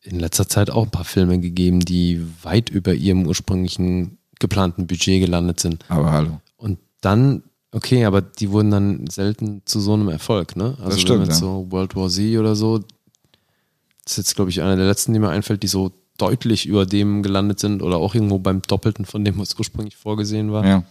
in 0.02 0.18
letzter 0.18 0.48
Zeit 0.48 0.70
auch 0.70 0.84
ein 0.84 0.90
paar 0.90 1.04
Filme 1.04 1.38
gegeben, 1.38 1.80
die 1.80 2.24
weit 2.42 2.70
über 2.70 2.94
ihrem 2.94 3.26
ursprünglichen 3.26 4.18
geplanten 4.40 4.86
Budget 4.86 5.20
gelandet 5.20 5.60
sind. 5.60 5.84
Aber 5.88 6.10
hallo. 6.10 6.40
Und 6.56 6.78
dann, 7.00 7.42
okay, 7.70 8.04
aber 8.04 8.20
die 8.20 8.50
wurden 8.50 8.70
dann 8.70 9.06
selten 9.08 9.62
zu 9.64 9.80
so 9.80 9.94
einem 9.94 10.08
Erfolg, 10.08 10.56
ne? 10.56 10.76
Also 10.82 10.98
stimmt, 10.98 11.20
wenn 11.20 11.28
jetzt 11.28 11.40
ja. 11.40 11.46
so 11.46 11.66
World 11.70 11.94
War 11.94 12.08
Z 12.08 12.38
oder 12.38 12.56
so, 12.56 12.78
das 12.78 14.12
ist 14.12 14.16
jetzt, 14.16 14.34
glaube 14.34 14.50
ich, 14.50 14.60
einer 14.60 14.76
der 14.76 14.86
letzten, 14.86 15.12
die 15.12 15.20
mir 15.20 15.28
einfällt, 15.28 15.62
die 15.62 15.68
so 15.68 15.92
deutlich 16.18 16.66
über 16.66 16.86
dem 16.86 17.22
gelandet 17.22 17.60
sind 17.60 17.82
oder 17.82 17.98
auch 17.98 18.14
irgendwo 18.14 18.38
beim 18.38 18.62
Doppelten 18.62 19.04
von 19.04 19.24
dem, 19.24 19.38
was 19.38 19.56
ursprünglich 19.58 19.96
vorgesehen 19.96 20.52
war. 20.52 20.66
Ja. 20.66 20.84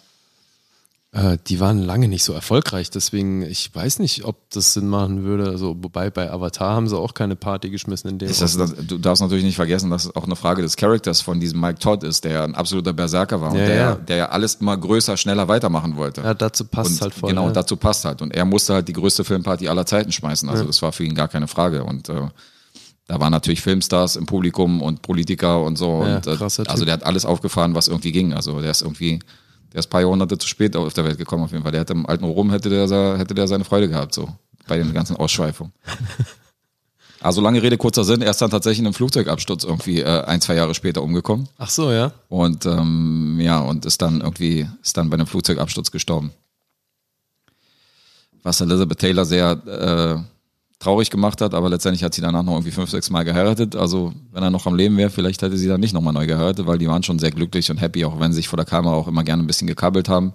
Äh, 1.13 1.37
die 1.47 1.59
waren 1.59 1.79
lange 1.79 2.07
nicht 2.07 2.23
so 2.23 2.31
erfolgreich, 2.31 2.89
deswegen, 2.89 3.41
ich 3.41 3.75
weiß 3.75 3.99
nicht, 3.99 4.23
ob 4.23 4.49
das 4.49 4.71
Sinn 4.73 4.87
machen 4.87 5.23
würde. 5.23 5.49
Also, 5.49 5.75
wobei 5.81 6.09
bei 6.09 6.31
Avatar 6.31 6.73
haben 6.73 6.87
sie 6.87 6.97
auch 6.97 7.13
keine 7.13 7.35
Party 7.35 7.69
geschmissen 7.69 8.09
in 8.11 8.17
dem. 8.17 8.29
Ist 8.29 8.41
das, 8.41 8.55
das, 8.55 8.73
du 8.75 8.97
darfst 8.97 9.21
natürlich 9.21 9.43
nicht 9.43 9.57
vergessen, 9.57 9.89
dass 9.89 10.05
es 10.05 10.15
auch 10.15 10.23
eine 10.23 10.37
Frage 10.37 10.61
des 10.61 10.77
Charakters 10.77 11.19
von 11.19 11.41
diesem 11.41 11.59
Mike 11.59 11.79
Todd 11.79 12.03
ist, 12.03 12.23
der 12.23 12.45
ein 12.45 12.55
absoluter 12.55 12.93
Berserker 12.93 13.41
war 13.41 13.51
und 13.51 13.57
Ja, 13.57 13.65
der, 13.65 13.75
ja. 13.75 13.95
der 13.95 14.15
ja 14.15 14.29
alles 14.29 14.55
immer 14.55 14.77
größer, 14.77 15.17
schneller 15.17 15.49
weitermachen 15.49 15.97
wollte. 15.97 16.21
ja, 16.21 16.33
dazu 16.33 16.63
passt 16.63 16.91
und 16.91 17.01
halt 17.01 17.13
voll. 17.13 17.29
genau, 17.29 17.47
ja. 17.47 17.51
dazu 17.51 17.75
passt 17.75 18.05
halt. 18.05 18.21
Und 18.21 18.33
er 18.33 18.45
musste 18.45 18.73
halt 18.75 18.87
die 18.87 18.93
größte 18.93 19.25
Filmparty 19.25 19.67
aller 19.67 19.85
Zeiten 19.85 20.13
schmeißen. 20.13 20.47
Also 20.47 20.63
das 20.63 20.81
war 20.81 20.93
für 20.93 21.03
ihn 21.03 21.13
gar 21.13 21.27
keine 21.27 21.49
Frage. 21.49 21.83
Und 21.83 22.07
äh, 22.07 22.21
da 23.07 23.19
waren 23.19 23.31
natürlich 23.31 23.59
Filmstars 23.59 24.15
im 24.15 24.27
Publikum 24.27 24.81
und 24.81 25.01
Politiker 25.01 25.61
und 25.61 25.77
so. 25.77 26.05
Ja, 26.05 26.15
und, 26.15 26.27
äh, 26.27 26.37
also 26.67 26.85
der 26.85 26.93
hat 26.93 27.03
alles 27.03 27.25
aufgefahren, 27.25 27.75
was 27.75 27.89
irgendwie 27.89 28.13
ging. 28.13 28.31
Also 28.33 28.61
der 28.61 28.71
ist 28.71 28.81
irgendwie, 28.81 29.19
der 29.73 29.79
ist 29.79 29.87
ein 29.87 29.89
paar 29.89 30.01
Jahrhunderte 30.01 30.37
zu 30.37 30.47
spät 30.47 30.75
auf 30.75 30.93
der 30.93 31.05
Welt 31.05 31.17
gekommen 31.17 31.43
auf 31.43 31.51
jeden 31.51 31.63
Fall. 31.63 31.71
Der 31.71 31.81
hätte 31.81 31.93
im 31.93 32.05
alten 32.05 32.25
Rom 32.25 32.51
hätte 32.51 32.69
der, 32.69 33.17
hätte 33.17 33.33
der 33.33 33.47
seine 33.47 33.63
Freude 33.63 33.87
gehabt, 33.89 34.13
so 34.13 34.29
bei 34.67 34.77
den 34.77 34.93
ganzen 34.93 35.15
Ausschweifungen. 35.15 35.73
Also 37.23 37.39
lange 37.39 37.61
Rede, 37.61 37.77
kurzer 37.77 38.03
Sinn, 38.03 38.23
er 38.23 38.31
ist 38.31 38.41
dann 38.41 38.49
tatsächlich 38.49 38.79
in 38.79 38.87
einem 38.87 38.95
Flugzeugabsturz 38.95 39.63
irgendwie 39.63 40.01
äh, 40.01 40.23
ein, 40.23 40.41
zwei 40.41 40.55
Jahre 40.55 40.73
später 40.73 41.03
umgekommen. 41.03 41.47
Ach 41.59 41.69
so, 41.69 41.91
ja. 41.91 42.13
Und 42.29 42.65
ähm, 42.65 43.37
ja, 43.39 43.59
und 43.59 43.85
ist 43.85 44.01
dann 44.01 44.21
irgendwie, 44.21 44.67
ist 44.81 44.97
dann 44.97 45.11
bei 45.11 45.13
einem 45.13 45.27
Flugzeugabsturz 45.27 45.91
gestorben. 45.91 46.31
Was 48.41 48.59
Elizabeth 48.59 48.97
Taylor 48.97 49.25
sehr 49.25 49.51
äh, 49.67 50.40
traurig 50.81 51.09
gemacht 51.09 51.41
hat, 51.41 51.53
aber 51.53 51.69
letztendlich 51.69 52.03
hat 52.03 52.13
sie 52.13 52.21
danach 52.21 52.43
noch 52.43 52.53
irgendwie 52.53 52.71
fünf, 52.71 52.89
sechs 52.89 53.09
Mal 53.09 53.23
geheiratet. 53.23 53.75
Also 53.75 54.13
wenn 54.31 54.43
er 54.43 54.49
noch 54.49 54.65
am 54.65 54.75
Leben 54.75 54.97
wäre, 54.97 55.09
vielleicht 55.09 55.41
hätte 55.41 55.57
sie 55.57 55.67
dann 55.67 55.79
nicht 55.79 55.93
nochmal 55.93 56.13
neu 56.13 56.25
geheiratet, 56.27 56.65
weil 56.67 56.77
die 56.79 56.87
waren 56.87 57.03
schon 57.03 57.19
sehr 57.19 57.31
glücklich 57.31 57.69
und 57.71 57.77
happy, 57.77 58.03
auch 58.03 58.19
wenn 58.19 58.31
sie 58.31 58.37
sich 58.37 58.47
vor 58.47 58.57
der 58.57 58.65
Kamera 58.65 58.93
auch 58.95 59.07
immer 59.07 59.23
gerne 59.23 59.43
ein 59.43 59.47
bisschen 59.47 59.67
gekabbelt 59.67 60.09
haben. 60.09 60.33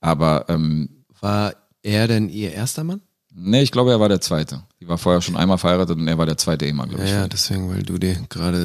Aber 0.00 0.46
ähm, 0.48 0.88
War 1.20 1.54
er 1.82 2.06
denn 2.08 2.28
ihr 2.28 2.52
erster 2.52 2.84
Mann? 2.84 3.00
nee, 3.32 3.62
ich 3.62 3.70
glaube, 3.70 3.90
er 3.92 4.00
war 4.00 4.08
der 4.08 4.20
Zweite. 4.20 4.64
Die 4.80 4.88
war 4.88 4.98
vorher 4.98 5.22
schon 5.22 5.36
einmal 5.36 5.56
verheiratet 5.56 5.96
und 5.96 6.08
er 6.08 6.18
war 6.18 6.26
der 6.26 6.36
zweite 6.36 6.66
Ehemann, 6.66 6.88
glaube 6.88 7.04
Ja, 7.04 7.08
ich. 7.08 7.14
ja, 7.14 7.28
deswegen, 7.28 7.70
weil 7.70 7.82
du 7.82 7.96
dir 7.96 8.16
gerade, 8.28 8.58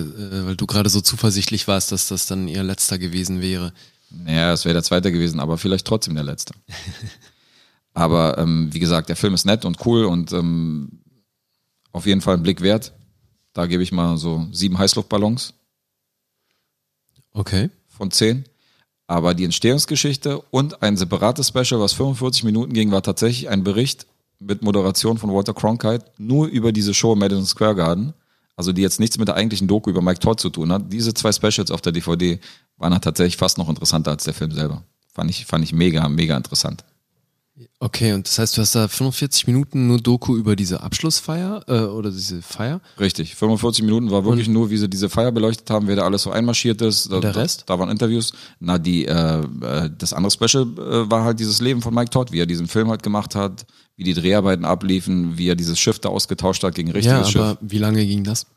äh, 0.44 0.46
weil 0.48 0.56
du 0.56 0.66
gerade 0.66 0.90
so 0.90 1.02
zuversichtlich 1.02 1.68
warst, 1.68 1.92
dass 1.92 2.08
das 2.08 2.26
dann 2.26 2.48
ihr 2.48 2.64
letzter 2.64 2.98
gewesen 2.98 3.42
wäre. 3.42 3.74
Naja, 4.10 4.52
es 4.54 4.66
wäre 4.66 4.74
der 4.74 4.84
zweite 4.84 5.12
gewesen, 5.12 5.40
aber 5.40 5.58
vielleicht 5.58 5.86
trotzdem 5.88 6.16
der 6.16 6.24
letzte. 6.24 6.54
aber 7.94 8.38
ähm, 8.38 8.70
wie 8.72 8.80
gesagt, 8.80 9.10
der 9.10 9.16
Film 9.16 9.34
ist 9.34 9.46
nett 9.46 9.66
und 9.66 9.86
cool 9.86 10.06
und 10.06 10.32
ähm, 10.34 11.00
auf 11.96 12.06
jeden 12.06 12.20
Fall 12.20 12.36
ein 12.36 12.44
Blick 12.44 12.60
wert. 12.60 12.92
Da 13.54 13.68
gebe 13.68 13.82
ich 13.82 13.94
mal 13.94 14.18
so 14.18 14.46
sieben 14.52 14.78
Heißluftballons 14.78 15.54
Okay. 17.32 17.70
von 17.88 18.12
zehn. 18.12 18.44
Aber 19.08 19.34
die 19.34 19.46
Entstehungsgeschichte 19.46 20.42
und 20.52 20.82
ein 20.82 20.98
separates 20.98 21.48
Special, 21.48 21.80
was 21.80 21.94
45 21.94 22.44
Minuten 22.44 22.74
ging, 22.74 22.92
war 22.92 23.02
tatsächlich 23.02 23.48
ein 23.50 23.64
Bericht 23.64 24.08
mit 24.40 24.62
Moderation 24.62 25.18
von 25.18 25.32
Walter 25.32 25.54
Cronkite 25.54 26.04
nur 26.18 26.48
über 26.48 26.74
diese 26.74 26.94
Show 26.94 27.14
im 27.14 27.20
Madison 27.20 27.46
Square 27.46 27.76
Garden. 27.76 28.14
Also 28.58 28.74
die 28.74 28.82
jetzt 28.82 29.00
nichts 29.00 29.18
mit 29.18 29.28
der 29.30 29.36
eigentlichen 29.36 29.68
Doku 29.68 29.90
über 29.90 30.02
Mike 30.02 30.20
Todd 30.20 30.40
zu 30.40 30.50
tun 30.50 30.72
hat. 30.74 30.92
Diese 30.92 31.14
zwei 31.14 31.32
Specials 31.32 31.72
auf 31.72 31.82
der 31.82 31.94
DVD 31.94 32.40
waren 32.78 32.92
dann 32.92 33.02
tatsächlich 33.02 33.38
fast 33.38 33.58
noch 33.58 33.70
interessanter 33.70 34.12
als 34.12 34.26
der 34.26 34.34
Film 34.34 34.52
selber. 34.52 34.84
Fand 35.14 35.30
ich, 35.30 35.46
fand 35.46 35.64
ich 35.64 35.72
mega, 35.72 36.10
mega 36.10 36.36
interessant. 36.36 36.84
Okay, 37.80 38.12
und 38.12 38.28
das 38.28 38.38
heißt, 38.38 38.58
du 38.58 38.62
hast 38.62 38.76
da 38.76 38.88
45 38.90 39.48
Minuten 39.48 39.88
nur 39.88 40.02
Doku 40.02 40.36
über 40.36 40.58
diese 40.58 40.82
Abschlussfeier 40.82 41.64
äh, 41.68 41.84
oder 41.86 42.12
diese 42.12 42.42
Feier? 42.42 42.82
Richtig. 43.00 43.36
45 43.36 43.86
Minuten 43.86 44.12
war 44.12 44.26
wirklich 44.26 44.50
nur, 44.50 44.70
wie 44.72 44.78
sie 44.78 44.90
diese 44.90 45.10
Feier 45.10 45.32
beleuchtet 45.32 45.70
haben, 45.70 45.88
wer 45.88 45.96
da 45.96 46.04
alles 46.04 46.24
so 46.24 46.32
einmarschiert 46.32 46.82
ist. 46.82 47.10
Da, 47.10 47.16
Und 47.16 47.24
der 47.24 47.32
da- 47.32 47.40
Rest? 47.40 47.64
Da 47.68 47.80
waren 47.80 47.90
Interviews. 47.90 48.34
Na, 48.60 48.78
die, 48.78 49.06
äh, 49.06 49.40
äh, 49.62 49.90
das 49.98 50.12
andere 50.12 50.32
Special 50.32 50.64
äh, 50.64 51.10
war 51.10 51.24
halt 51.24 51.40
dieses 51.40 51.62
Leben 51.62 51.82
von 51.82 51.94
Mike 51.94 52.10
Todd, 52.10 52.34
wie 52.34 52.40
er 52.40 52.46
diesen 52.46 52.68
Film 52.68 52.90
halt 52.90 53.04
gemacht 53.04 53.36
hat, 53.36 53.66
wie 53.96 54.04
die 54.04 54.14
Dreharbeiten 54.14 54.66
abliefen, 54.66 55.38
wie 55.38 55.48
er 55.48 55.56
dieses 55.56 55.80
Schiff 55.80 56.00
da 56.00 56.10
ausgetauscht 56.10 56.62
hat 56.64 56.76
gegen 56.76 56.92
richtiges 56.92 57.20
ja, 57.20 57.26
Schiff. 57.26 57.42
aber 57.42 57.58
wie 57.62 57.78
lange 57.78 58.06
ging 58.06 58.26
das? 58.26 58.48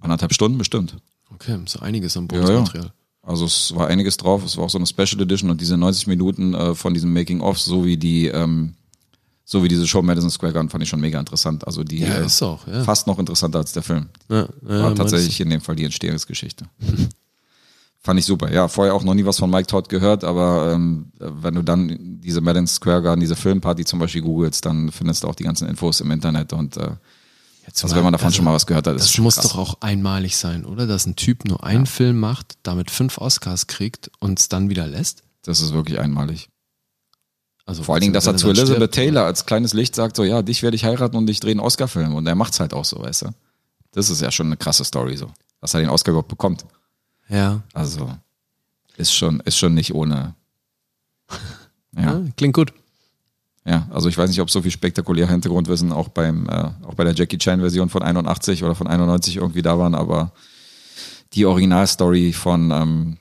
Anderthalb 0.00 0.32
Stunden 0.32 0.58
bestimmt. 0.58 0.96
Okay, 1.34 1.58
so 1.66 1.80
einiges 1.80 2.16
am 2.16 2.28
Ja, 2.32 2.48
ja. 2.48 2.92
Also 3.26 3.44
es 3.44 3.74
war 3.74 3.88
einiges 3.88 4.16
drauf. 4.16 4.44
Es 4.44 4.56
war 4.56 4.64
auch 4.64 4.70
so 4.70 4.78
eine 4.78 4.86
Special 4.86 5.20
Edition 5.20 5.50
und 5.50 5.60
diese 5.60 5.76
90 5.76 6.06
Minuten 6.06 6.54
äh, 6.54 6.74
von 6.76 6.94
diesem 6.94 7.12
Making-of, 7.12 7.58
so 7.58 7.84
wie 7.84 7.96
die, 7.96 8.28
ähm, 8.28 8.74
so 9.44 9.64
wie 9.64 9.68
diese 9.68 9.86
Show 9.86 10.00
Madison 10.00 10.30
Square 10.30 10.52
Garden, 10.52 10.70
fand 10.70 10.84
ich 10.84 10.88
schon 10.88 11.00
mega 11.00 11.18
interessant. 11.18 11.66
Also 11.66 11.82
die 11.82 11.98
Ja, 11.98 12.18
äh, 12.18 12.26
ist 12.26 12.40
auch, 12.42 12.66
ja. 12.68 12.84
fast 12.84 13.08
noch 13.08 13.18
interessanter 13.18 13.58
als 13.58 13.72
der 13.72 13.82
Film. 13.82 14.06
Ja, 14.28 14.48
ja, 14.68 14.82
war 14.84 14.94
tatsächlich 14.94 15.40
in 15.40 15.50
dem 15.50 15.60
Fall 15.60 15.74
die 15.74 15.84
Entstehungsgeschichte. 15.84 16.66
Fand 18.00 18.20
ich 18.20 18.26
super. 18.26 18.52
Ja, 18.52 18.68
vorher 18.68 18.94
auch 18.94 19.02
noch 19.02 19.14
nie 19.14 19.24
was 19.24 19.38
von 19.40 19.50
Mike 19.50 19.66
Todd 19.66 19.88
gehört, 19.88 20.22
aber 20.22 20.72
ähm, 20.72 21.06
wenn 21.18 21.56
du 21.56 21.62
dann 21.62 22.20
diese 22.20 22.40
Madison 22.40 22.68
Square 22.68 23.02
Garden, 23.02 23.20
diese 23.20 23.34
Filmparty 23.34 23.84
zum 23.84 23.98
Beispiel 23.98 24.22
googelst, 24.22 24.64
dann 24.64 24.92
findest 24.92 25.24
du 25.24 25.28
auch 25.28 25.34
die 25.34 25.42
ganzen 25.42 25.68
Infos 25.68 26.00
im 26.00 26.12
Internet 26.12 26.52
und 26.52 26.76
äh, 26.76 26.90
Jetzt 27.66 27.82
also 27.82 27.94
mal, 27.94 27.98
wenn 27.98 28.04
man 28.04 28.12
davon 28.12 28.26
also, 28.26 28.36
schon 28.36 28.44
mal 28.44 28.54
was 28.54 28.66
gehört 28.66 28.86
hat, 28.86 28.94
ist 28.96 29.02
Das 29.02 29.12
schon 29.12 29.24
muss 29.24 29.36
krass. 29.36 29.48
doch 29.48 29.58
auch 29.58 29.80
einmalig 29.80 30.36
sein, 30.36 30.64
oder? 30.64 30.86
Dass 30.86 31.06
ein 31.06 31.16
Typ 31.16 31.44
nur 31.44 31.64
einen 31.64 31.86
Film 31.86 32.18
macht, 32.18 32.58
damit 32.62 32.90
fünf 32.90 33.18
Oscars 33.18 33.66
kriegt 33.66 34.10
und 34.20 34.38
es 34.38 34.48
dann 34.48 34.70
wieder 34.70 34.86
lässt. 34.86 35.24
Das 35.42 35.60
ist 35.60 35.72
wirklich 35.72 35.98
einmalig. 35.98 36.48
Also 37.64 37.82
Vor 37.82 37.94
allen 37.96 38.02
Dingen, 38.02 38.12
dass 38.12 38.26
er 38.26 38.36
zu 38.36 38.48
Elizabeth 38.48 38.76
stirbt. 38.76 38.94
Taylor 38.94 39.24
als 39.24 39.44
kleines 39.44 39.72
Licht 39.72 39.96
sagt, 39.96 40.14
so 40.14 40.22
ja, 40.22 40.42
dich 40.42 40.62
werde 40.62 40.76
ich 40.76 40.84
heiraten 40.84 41.16
und 41.16 41.28
ich 41.28 41.40
drehe 41.40 41.50
einen 41.50 41.60
Oscar-Film 41.60 42.14
und 42.14 42.26
er 42.26 42.36
macht's 42.36 42.60
halt 42.60 42.72
auch 42.72 42.84
so, 42.84 43.00
weißt 43.00 43.22
du. 43.22 43.28
Das 43.90 44.10
ist 44.10 44.20
ja 44.20 44.30
schon 44.30 44.46
eine 44.46 44.56
krasse 44.56 44.84
Story 44.84 45.16
so, 45.16 45.32
dass 45.60 45.74
er 45.74 45.80
den 45.80 45.88
Oscar 45.90 46.10
überhaupt 46.12 46.28
bekommt. 46.28 46.64
Ja. 47.28 47.62
Also 47.72 48.14
ist 48.96 49.12
schon, 49.12 49.40
ist 49.40 49.58
schon 49.58 49.74
nicht 49.74 49.94
ohne. 49.94 50.34
Ja. 51.98 52.18
ja, 52.18 52.20
klingt 52.36 52.52
gut. 52.54 52.74
Ja, 53.66 53.88
also 53.90 54.08
ich 54.08 54.16
weiß 54.16 54.30
nicht, 54.30 54.40
ob 54.40 54.50
so 54.50 54.62
viel 54.62 54.70
spektakuläre 54.70 55.28
Hintergrundwissen 55.30 55.90
auch 55.92 56.08
beim, 56.08 56.48
äh, 56.48 56.70
auch 56.86 56.94
bei 56.94 57.02
der 57.04 57.14
Jackie 57.14 57.38
Chan 57.38 57.60
Version 57.60 57.88
von 57.88 58.02
81 58.02 58.62
oder 58.62 58.74
von 58.76 58.86
91 58.86 59.36
irgendwie 59.36 59.62
da 59.62 59.76
waren, 59.78 59.94
aber 59.96 60.32
die 61.32 61.44
Originalstory 61.46 62.32
von 62.32 62.70
ähm, 62.70 63.16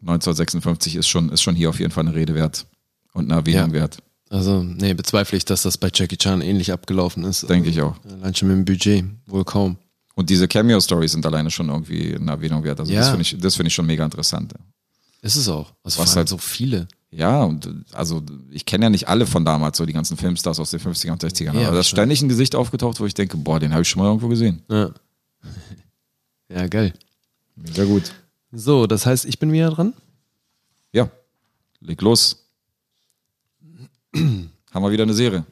1956 0.00 0.96
ist 0.96 1.08
schon, 1.08 1.28
ist 1.28 1.42
schon 1.42 1.54
hier 1.54 1.68
auf 1.68 1.78
jeden 1.78 1.90
Fall 1.92 2.06
eine 2.06 2.14
Rede 2.14 2.34
wert 2.34 2.66
und 3.12 3.26
eine 3.30 3.34
Erwähnung 3.40 3.68
Ja. 3.68 3.72
wert, 3.82 3.98
Also, 4.30 4.62
nee, 4.62 4.94
bezweifle 4.94 5.36
ich, 5.36 5.44
dass 5.44 5.62
das 5.62 5.76
bei 5.76 5.90
Jackie 5.92 6.16
Chan 6.16 6.40
ähnlich 6.40 6.72
abgelaufen 6.72 7.24
ist. 7.24 7.48
denke 7.50 7.68
ich 7.68 7.82
auch. 7.82 7.96
Allein 8.10 8.34
schon 8.34 8.48
mit 8.48 8.56
dem 8.56 8.64
Budget, 8.64 9.04
wohl 9.26 9.44
kaum. 9.44 9.76
Und 10.14 10.30
diese 10.30 10.48
Cameo-Stories 10.48 11.12
sind 11.12 11.26
alleine 11.26 11.50
schon 11.50 11.68
irgendwie 11.68 12.14
eine 12.14 12.30
Erwähnung 12.30 12.64
wert. 12.64 12.80
Also 12.80 12.92
das 12.92 13.06
Ja. 13.06 13.10
finde 13.10 13.22
ich, 13.22 13.36
das 13.38 13.54
finde 13.56 13.68
ich 13.68 13.74
schon 13.74 13.86
mega 13.86 14.04
interessant. 14.04 14.54
Ist 15.22 15.36
es 15.36 15.48
auch. 15.48 15.72
Also 15.84 16.00
Was 16.00 16.16
halt 16.16 16.28
so 16.28 16.38
viele. 16.38 16.88
Ja, 17.12 17.42
und 17.42 17.68
also 17.92 18.22
ich 18.50 18.66
kenne 18.66 18.86
ja 18.86 18.90
nicht 18.90 19.08
alle 19.08 19.26
von 19.26 19.44
damals, 19.44 19.78
so 19.78 19.84
die 19.84 19.92
ganzen 19.92 20.16
Filmstars 20.16 20.60
aus 20.60 20.70
den 20.70 20.80
50er 20.80 21.10
und 21.10 21.22
60ern. 21.22 21.58
Ja, 21.58 21.66
aber 21.66 21.74
da 21.74 21.80
ist 21.80 21.88
ständig 21.88 22.22
ein 22.22 22.28
Gesicht 22.28 22.54
aufgetaucht, 22.54 23.00
wo 23.00 23.06
ich 23.06 23.14
denke, 23.14 23.36
boah, 23.36 23.58
den 23.58 23.72
habe 23.72 23.82
ich 23.82 23.88
schon 23.88 24.00
mal 24.00 24.08
irgendwo 24.08 24.28
gesehen. 24.28 24.62
Ja. 24.68 24.90
ja, 26.48 26.66
geil. 26.68 26.94
Sehr 27.64 27.86
gut. 27.86 28.12
So, 28.52 28.86
das 28.86 29.06
heißt, 29.06 29.24
ich 29.24 29.38
bin 29.38 29.52
wieder 29.52 29.70
dran? 29.70 29.92
Ja, 30.92 31.10
leg 31.80 32.00
los. 32.00 32.44
Haben 34.14 34.50
wir 34.72 34.90
wieder 34.92 35.02
eine 35.02 35.14
Serie. 35.14 35.44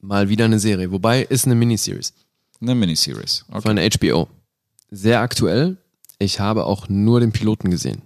Mal 0.00 0.28
wieder 0.28 0.44
eine 0.44 0.58
Serie. 0.58 0.90
Wobei, 0.92 1.22
ist 1.22 1.46
eine 1.46 1.54
Miniseries 1.54 2.12
Eine 2.60 2.74
Miniseries. 2.74 3.44
Okay. 3.48 3.62
von 3.62 3.78
HBO. 3.78 4.28
Sehr 4.90 5.20
aktuell. 5.20 5.78
Ich 6.18 6.40
habe 6.40 6.64
auch 6.64 6.88
nur 6.88 7.20
den 7.20 7.32
Piloten 7.32 7.70
gesehen. 7.70 8.02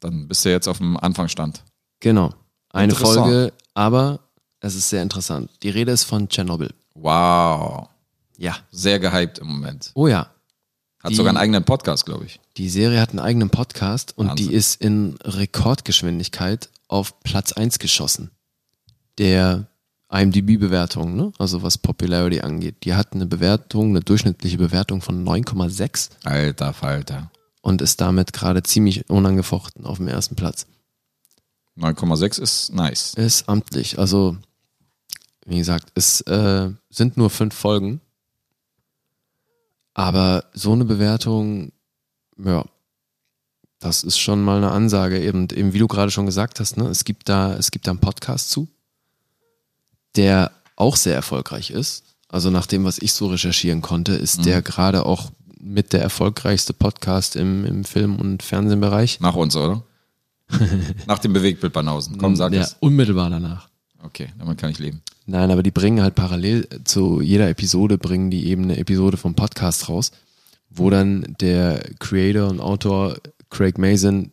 Dann 0.00 0.26
bist 0.28 0.44
du 0.44 0.50
jetzt 0.50 0.68
auf 0.68 0.78
dem 0.78 0.96
Anfangsstand. 0.96 1.62
Genau. 2.04 2.34
Eine. 2.68 2.94
Folge, 2.94 3.50
aber 3.72 4.20
es 4.60 4.74
ist 4.74 4.90
sehr 4.90 5.02
interessant. 5.02 5.50
Die 5.62 5.70
Rede 5.70 5.90
ist 5.90 6.04
von 6.04 6.28
Tschernobyl. 6.28 6.70
Wow. 6.94 7.88
Ja. 8.36 8.56
Sehr 8.70 8.98
gehypt 9.00 9.38
im 9.38 9.46
Moment. 9.46 9.90
Oh 9.94 10.06
ja. 10.06 10.28
Hat 11.02 11.10
Die- 11.12 11.14
sogar 11.14 11.30
einen 11.30 11.38
eigenen 11.38 11.64
Podcast, 11.64 12.04
glaube 12.04 12.26
ich. 12.26 12.40
Die 12.58 12.68
Serie 12.68 13.00
hat 13.00 13.10
einen 13.10 13.20
eigenen 13.20 13.48
Podcast 13.48 14.18
und 14.18 14.28
Wahnsinn. 14.28 14.48
die 14.48 14.54
ist 14.54 14.82
in 14.82 15.16
Rekordgeschwindigkeit 15.24 16.68
auf 16.88 17.18
Platz 17.22 17.52
1 17.52 17.78
geschossen. 17.78 18.30
Der 19.16 19.66
IMDb-Bewertung, 20.12 21.16
ne? 21.16 21.32
also 21.38 21.62
was 21.62 21.78
Popularity 21.78 22.42
angeht. 22.42 22.84
Die 22.84 22.92
hat 22.94 23.14
eine 23.14 23.24
Bewertung, 23.24 23.88
eine 23.90 24.00
durchschnittliche 24.00 24.58
Bewertung 24.58 25.00
von 25.00 25.24
9,6 25.24 26.10
Alter 26.24 26.74
Falter. 26.74 27.30
und 27.62 27.80
ist 27.80 28.02
damit 28.02 28.34
gerade 28.34 28.62
ziemlich 28.62 29.08
unangefochten 29.08 29.86
auf 29.86 29.96
dem 29.96 30.08
ersten 30.08 30.36
Platz. 30.36 30.66
9,6 31.78 32.40
ist 32.40 32.72
nice. 32.72 33.14
Ist 33.14 33.48
amtlich. 33.48 33.98
Also, 33.98 34.36
wie 35.46 35.58
gesagt, 35.58 35.90
es 35.94 36.20
äh, 36.22 36.70
sind 36.90 37.16
nur 37.16 37.30
fünf 37.30 37.54
Folgen. 37.54 38.00
Aber 39.92 40.44
so 40.54 40.72
eine 40.72 40.84
Bewertung, 40.84 41.72
ja, 42.36 42.64
das 43.78 44.02
ist 44.02 44.18
schon 44.18 44.42
mal 44.42 44.56
eine 44.56 44.72
Ansage. 44.72 45.20
Eben, 45.20 45.48
eben 45.50 45.72
wie 45.72 45.78
du 45.78 45.86
gerade 45.86 46.10
schon 46.10 46.26
gesagt 46.26 46.58
hast, 46.58 46.76
ne, 46.76 46.88
es 46.88 47.04
gibt 47.04 47.28
da, 47.28 47.54
es 47.54 47.70
gibt 47.70 47.86
da 47.86 47.92
einen 47.92 48.00
Podcast 48.00 48.50
zu, 48.50 48.68
der 50.16 50.50
auch 50.76 50.96
sehr 50.96 51.14
erfolgreich 51.14 51.70
ist. 51.70 52.04
Also 52.28 52.50
nach 52.50 52.66
dem, 52.66 52.84
was 52.84 52.98
ich 52.98 53.12
so 53.12 53.28
recherchieren 53.28 53.82
konnte, 53.82 54.14
ist 54.14 54.44
der 54.44 54.62
gerade 54.62 55.06
auch 55.06 55.30
mit 55.60 55.92
der 55.92 56.02
erfolgreichste 56.02 56.72
Podcast 56.72 57.36
im, 57.36 57.64
im 57.64 57.84
Film- 57.84 58.16
und 58.16 58.42
Fernsehbereich. 58.42 59.20
Nach 59.20 59.36
uns, 59.36 59.54
oder? 59.54 59.84
Nach 61.06 61.18
dem 61.18 61.32
Bewegtbild 61.32 61.72
Banausen. 61.72 62.18
Komm, 62.18 62.36
sag 62.36 62.52
ja, 62.52 62.62
es. 62.62 62.76
unmittelbar 62.80 63.30
danach. 63.30 63.68
Okay, 64.02 64.28
damit 64.38 64.58
kann 64.58 64.70
ich 64.70 64.78
leben. 64.78 65.00
Nein, 65.26 65.50
aber 65.50 65.62
die 65.62 65.70
bringen 65.70 66.02
halt 66.02 66.14
parallel 66.14 66.68
zu 66.84 67.20
jeder 67.22 67.48
Episode, 67.48 67.96
bringen 67.96 68.30
die 68.30 68.46
eben 68.48 68.64
eine 68.64 68.76
Episode 68.76 69.16
vom 69.16 69.34
Podcast 69.34 69.88
raus, 69.88 70.10
wo 70.68 70.90
dann 70.90 71.34
der 71.40 71.82
Creator 71.98 72.50
und 72.50 72.60
Autor 72.60 73.16
Craig 73.48 73.78
Mason 73.78 74.32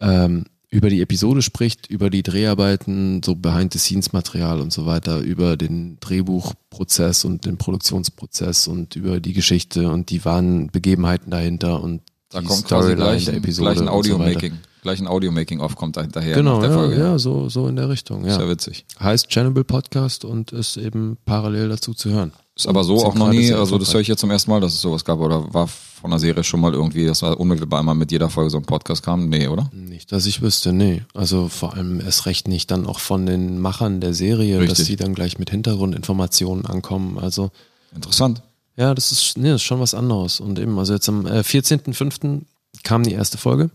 ähm, 0.00 0.44
über 0.70 0.90
die 0.90 1.00
Episode 1.00 1.42
spricht, 1.42 1.88
über 1.88 2.10
die 2.10 2.22
Dreharbeiten, 2.22 3.22
so 3.24 3.34
Behind-the-Scenes-Material 3.34 4.60
und 4.60 4.72
so 4.72 4.84
weiter, 4.86 5.18
über 5.20 5.56
den 5.56 5.98
Drehbuchprozess 6.00 7.24
und 7.24 7.46
den 7.46 7.56
Produktionsprozess 7.56 8.68
und 8.68 8.94
über 8.94 9.20
die 9.20 9.32
Geschichte 9.32 9.88
und 9.90 10.10
die 10.10 10.24
wahren 10.24 10.68
Begebenheiten 10.68 11.30
dahinter 11.30 11.82
und 11.82 12.02
Da 12.30 12.40
die 12.40 12.46
kommt 12.46 12.66
quasi 12.66 12.94
gleich, 12.94 13.24
der 13.24 13.34
ein- 13.34 13.38
Episode. 13.38 13.70
gleich 13.72 13.82
ein 13.82 13.88
und 13.88 14.04
so. 14.06 14.14
Audio-Making. 14.14 14.52
Gleich 14.86 15.00
ein 15.00 15.08
Audio-Making-off 15.08 15.74
kommt 15.74 15.96
da 15.96 16.02
hinterher 16.02 16.36
Genau, 16.36 16.62
ja, 16.62 16.70
Folge. 16.70 16.96
ja, 16.96 17.18
so, 17.18 17.48
so 17.48 17.66
in 17.66 17.74
der 17.74 17.88
Richtung. 17.88 18.24
Ja. 18.24 18.36
Sehr 18.36 18.48
witzig. 18.48 18.86
Heißt 19.00 19.28
Channel 19.28 19.64
Podcast 19.64 20.24
und 20.24 20.52
ist 20.52 20.76
eben 20.76 21.18
parallel 21.24 21.68
dazu 21.68 21.92
zu 21.92 22.10
hören. 22.10 22.32
Ist 22.54 22.68
aber 22.68 22.84
so 22.84 23.04
auch 23.04 23.14
noch 23.16 23.30
nie, 23.30 23.52
also 23.52 23.78
das 23.78 23.92
höre 23.92 24.00
ich 24.00 24.08
jetzt 24.08 24.20
zum 24.20 24.30
ersten 24.30 24.50
Mal, 24.50 24.60
dass 24.60 24.72
es 24.72 24.80
sowas 24.80 25.04
gab 25.04 25.18
oder 25.18 25.52
war 25.52 25.66
von 25.66 26.10
der 26.10 26.20
Serie 26.20 26.44
schon 26.44 26.60
mal 26.60 26.72
irgendwie, 26.72 27.04
dass 27.04 27.18
da 27.18 27.32
unmittelbar 27.32 27.80
einmal 27.80 27.96
mit 27.96 28.12
jeder 28.12 28.30
Folge 28.30 28.48
so 28.50 28.58
ein 28.58 28.64
Podcast 28.64 29.02
kam? 29.02 29.28
Nee, 29.28 29.48
oder? 29.48 29.68
Nicht, 29.74 30.12
dass 30.12 30.24
ich 30.24 30.40
wüsste, 30.40 30.72
nee. 30.72 31.02
Also 31.14 31.48
vor 31.48 31.74
allem 31.74 32.00
erst 32.00 32.26
recht 32.26 32.46
nicht 32.46 32.70
dann 32.70 32.86
auch 32.86 33.00
von 33.00 33.26
den 33.26 33.58
Machern 33.58 34.00
der 34.00 34.14
Serie, 34.14 34.60
dass 34.60 34.78
Richtig. 34.78 34.86
die 34.86 34.96
dann 34.96 35.14
gleich 35.14 35.38
mit 35.38 35.50
Hintergrundinformationen 35.50 36.64
ankommen. 36.64 37.18
Also 37.18 37.50
Interessant. 37.94 38.40
ja, 38.76 38.94
das 38.94 39.10
ist, 39.10 39.36
nee, 39.36 39.48
das 39.50 39.56
ist 39.62 39.66
schon 39.66 39.80
was 39.80 39.94
anderes. 39.94 40.38
Und 40.38 40.58
eben, 40.60 40.78
also 40.78 40.92
jetzt 40.94 41.08
am 41.08 41.26
äh, 41.26 41.40
14.05. 41.40 42.42
kam 42.84 43.02
die 43.02 43.12
erste 43.12 43.36
Folge. 43.36 43.70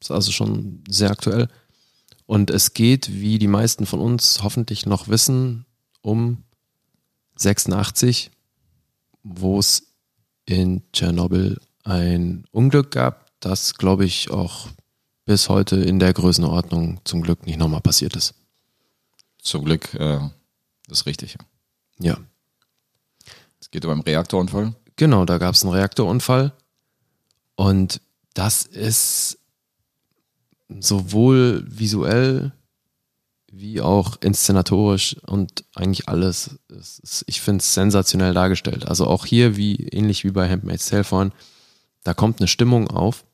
Ist 0.00 0.10
also 0.10 0.30
schon 0.32 0.82
sehr 0.88 1.10
aktuell. 1.10 1.48
Und 2.26 2.50
es 2.50 2.74
geht, 2.74 3.10
wie 3.12 3.38
die 3.38 3.48
meisten 3.48 3.86
von 3.86 4.00
uns 4.00 4.42
hoffentlich 4.42 4.86
noch 4.86 5.08
wissen, 5.08 5.64
um 6.02 6.44
86, 7.36 8.30
wo 9.22 9.58
es 9.58 9.88
in 10.44 10.82
Tschernobyl 10.92 11.58
ein 11.84 12.44
Unglück 12.50 12.90
gab, 12.90 13.30
das, 13.40 13.74
glaube 13.74 14.04
ich, 14.04 14.30
auch 14.30 14.68
bis 15.24 15.48
heute 15.48 15.76
in 15.76 15.98
der 15.98 16.12
Größenordnung 16.12 17.00
zum 17.04 17.22
Glück 17.22 17.46
nicht 17.46 17.58
nochmal 17.58 17.80
passiert 17.80 18.16
ist. 18.16 18.34
Zum 19.40 19.64
Glück, 19.64 19.94
äh, 19.94 20.20
ist 20.90 21.06
richtig. 21.06 21.34
ja. 21.34 21.44
Ja, 22.00 22.16
Es 23.60 23.70
geht 23.70 23.84
um 23.84 23.90
einen 23.90 24.02
Reaktorunfall. 24.02 24.74
genau, 24.96 25.24
da 25.24 25.38
gab 25.38 25.54
es 25.54 25.64
einen 25.64 25.72
Reaktorunfall 25.72 26.52
und 27.56 28.00
das 28.34 28.62
ist 28.64 29.37
sowohl 30.68 31.64
visuell 31.68 32.52
wie 33.50 33.80
auch 33.80 34.18
inszenatorisch 34.20 35.16
und 35.26 35.64
eigentlich 35.74 36.08
alles. 36.08 36.58
Ist, 36.68 37.24
ich 37.26 37.40
finde 37.40 37.62
es 37.62 37.72
sensationell 37.74 38.34
dargestellt. 38.34 38.86
Also 38.86 39.06
auch 39.06 39.24
hier, 39.24 39.56
wie 39.56 39.76
ähnlich 39.76 40.24
wie 40.24 40.30
bei 40.30 40.48
Handmaid's 40.48 40.88
Tale 40.90 41.04
vorhin, 41.04 41.32
da 42.04 42.14
kommt 42.14 42.40
eine 42.40 42.48
Stimmung 42.48 42.88
auf. 42.88 43.24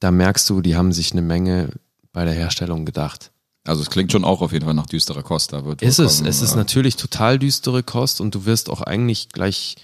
Da 0.00 0.10
merkst 0.10 0.48
du, 0.50 0.60
die 0.60 0.76
haben 0.76 0.92
sich 0.92 1.12
eine 1.12 1.22
Menge 1.22 1.70
bei 2.12 2.24
der 2.24 2.34
Herstellung 2.34 2.84
gedacht. 2.84 3.30
Also 3.66 3.82
es 3.82 3.90
klingt 3.90 4.12
schon 4.12 4.24
auch 4.24 4.42
auf 4.42 4.52
jeden 4.52 4.64
Fall 4.64 4.74
nach 4.74 4.86
düsterer 4.86 5.22
Kost. 5.22 5.52
Da 5.52 5.64
wird 5.64 5.80
Ist 5.82 5.98
es. 5.98 6.16
vollkommen, 6.16 6.28
Es 6.28 6.42
ist 6.42 6.52
äh, 6.52 6.56
natürlich 6.56 6.96
total 6.96 7.38
düstere 7.38 7.82
Kost 7.82 8.20
und 8.20 8.34
du 8.34 8.44
wirst 8.44 8.68
auch 8.68 8.82
eigentlich 8.82 9.28
gleich 9.30 9.76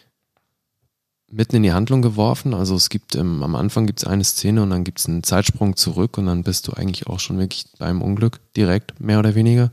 mitten 1.30 1.56
in 1.56 1.62
die 1.62 1.72
Handlung 1.72 2.02
geworfen. 2.02 2.54
Also 2.54 2.74
es 2.74 2.88
gibt 2.88 3.14
ähm, 3.14 3.42
am 3.42 3.54
Anfang 3.54 3.86
gibt 3.86 4.00
es 4.00 4.06
eine 4.06 4.24
Szene 4.24 4.62
und 4.62 4.70
dann 4.70 4.84
gibt 4.84 4.98
es 4.98 5.06
einen 5.06 5.22
Zeitsprung 5.22 5.76
zurück 5.76 6.18
und 6.18 6.26
dann 6.26 6.42
bist 6.42 6.68
du 6.68 6.72
eigentlich 6.72 7.06
auch 7.06 7.20
schon 7.20 7.38
wirklich 7.38 7.66
beim 7.78 8.02
Unglück 8.02 8.40
direkt, 8.56 9.00
mehr 9.00 9.18
oder 9.18 9.34
weniger. 9.34 9.70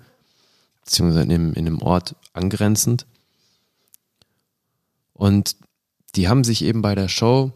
Beziehungsweise 0.86 1.24
in 1.24 1.30
dem, 1.30 1.54
in 1.54 1.66
dem 1.66 1.82
Ort 1.82 2.16
angrenzend. 2.34 3.06
Und 5.14 5.56
die 6.16 6.28
haben 6.28 6.44
sich 6.44 6.64
eben 6.64 6.82
bei 6.82 6.96
der 6.96 7.10
Show 7.10 7.52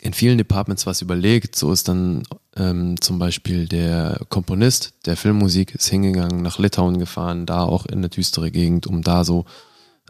in 0.00 0.12
vielen 0.12 0.36
Departments 0.36 0.86
was 0.86 1.00
überlegt. 1.00 1.56
So 1.56 1.72
ist 1.72 1.88
dann 1.88 2.24
ähm, 2.56 3.00
zum 3.00 3.18
Beispiel 3.18 3.66
der 3.66 4.20
Komponist 4.28 4.94
der 5.06 5.16
Filmmusik 5.16 5.74
ist 5.74 5.88
hingegangen, 5.88 6.42
nach 6.42 6.58
Litauen 6.58 6.98
gefahren, 6.98 7.46
da 7.46 7.62
auch 7.62 7.86
in 7.86 7.98
eine 7.98 8.08
düstere 8.08 8.50
Gegend, 8.50 8.86
um 8.86 9.02
da 9.02 9.24
so 9.24 9.46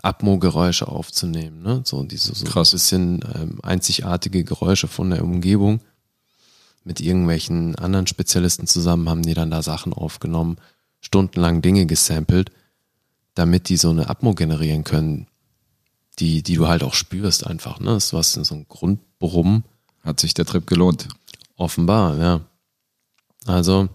Atmo-Geräusche 0.01 0.89
aufzunehmen. 0.89 1.63
Ne? 1.63 1.83
So 1.85 2.03
diese 2.05 2.35
so 2.35 2.45
Krass. 2.47 2.73
ein 2.73 2.77
bisschen 2.77 3.21
ähm, 3.35 3.59
einzigartige 3.63 4.45
Geräusche 4.45 4.89
von 4.89 5.11
der 5.11 5.23
Umgebung. 5.23 5.81
Mit 6.85 7.01
irgendwelchen 7.01 7.77
anderen 7.77 8.07
Spezialisten 8.07 8.67
zusammen 8.67 9.09
haben 9.09 9.23
die 9.23 9.35
dann 9.35 9.51
da 9.51 9.63
Sachen 9.63 9.93
aufgenommen, 9.93 10.57
stundenlang 11.01 11.63
Dinge 11.63 11.87
gesampelt, 11.87 12.51
damit 13.35 13.69
die 13.69 13.77
so 13.77 13.91
eine 13.91 14.09
Atmo 14.11 14.35
generieren 14.35 14.83
können, 14.83 15.29
die, 16.19 16.43
die 16.43 16.57
du 16.57 16.67
halt 16.67 16.83
auch 16.83 16.95
spürst 16.95 17.47
einfach. 17.47 17.79
Ne? 17.79 17.91
Das 17.91 18.13
war 18.13 18.23
so 18.23 18.55
ein 18.55 18.67
Grundbrummen. 18.69 19.65
Hat 20.03 20.19
sich 20.19 20.35
der 20.35 20.47
Trip 20.47 20.67
gelohnt. 20.67 21.09
Offenbar, 21.57 22.19
ja. 22.19 22.41
Also, 23.47 23.89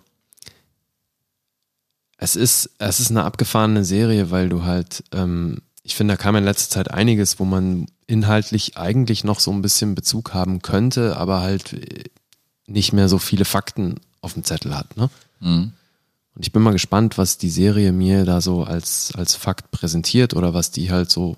es 2.17 2.35
ist, 2.35 2.71
es 2.79 2.99
ist 2.99 3.11
eine 3.11 3.23
abgefahrene 3.23 3.83
Serie, 3.83 4.31
weil 4.31 4.49
du 4.49 4.63
halt, 4.63 5.03
ähm, 5.11 5.61
ich 5.87 5.95
finde, 5.95 6.15
da 6.15 6.17
kam 6.17 6.35
in 6.35 6.43
letzter 6.43 6.69
Zeit 6.69 6.91
einiges, 6.91 7.39
wo 7.39 7.45
man 7.45 7.85
inhaltlich 8.07 8.75
eigentlich 8.75 9.23
noch 9.23 9.39
so 9.39 9.51
ein 9.51 9.61
bisschen 9.61 9.95
Bezug 9.95 10.33
haben 10.33 10.61
könnte, 10.61 11.15
aber 11.15 11.39
halt 11.39 11.71
äh, 11.71 12.03
nicht 12.67 12.91
mehr 12.91 13.07
so 13.07 13.19
viele 13.19 13.45
Fakten 13.45 13.95
auf 14.19 14.33
dem 14.33 14.43
Zettel 14.43 14.75
hat, 14.75 14.97
ne? 14.97 15.09
Mhm. 15.39 15.71
Und 16.35 16.45
ich 16.45 16.51
bin 16.51 16.61
mal 16.61 16.73
gespannt, 16.73 17.17
was 17.17 17.37
die 17.37 17.49
Serie 17.49 17.93
mir 17.93 18.25
da 18.25 18.41
so 18.41 18.63
als, 18.63 19.13
als 19.15 19.35
Fakt 19.35 19.71
präsentiert 19.71 20.35
oder 20.35 20.53
was 20.53 20.71
die 20.71 20.91
halt 20.91 21.09
so 21.09 21.37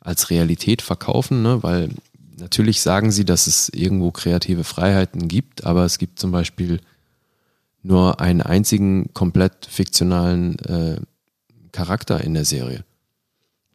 als 0.00 0.30
Realität 0.30 0.80
verkaufen, 0.80 1.42
ne? 1.42 1.62
weil 1.62 1.90
natürlich 2.38 2.80
sagen 2.80 3.10
sie, 3.10 3.24
dass 3.24 3.48
es 3.48 3.68
irgendwo 3.70 4.12
kreative 4.12 4.64
Freiheiten 4.64 5.28
gibt, 5.28 5.64
aber 5.64 5.84
es 5.84 5.98
gibt 5.98 6.20
zum 6.20 6.30
Beispiel 6.30 6.80
nur 7.82 8.20
einen 8.20 8.40
einzigen 8.40 9.12
komplett 9.12 9.66
fiktionalen 9.66 10.58
äh, 10.60 10.96
Charakter 11.72 12.22
in 12.22 12.32
der 12.32 12.46
Serie. 12.46 12.84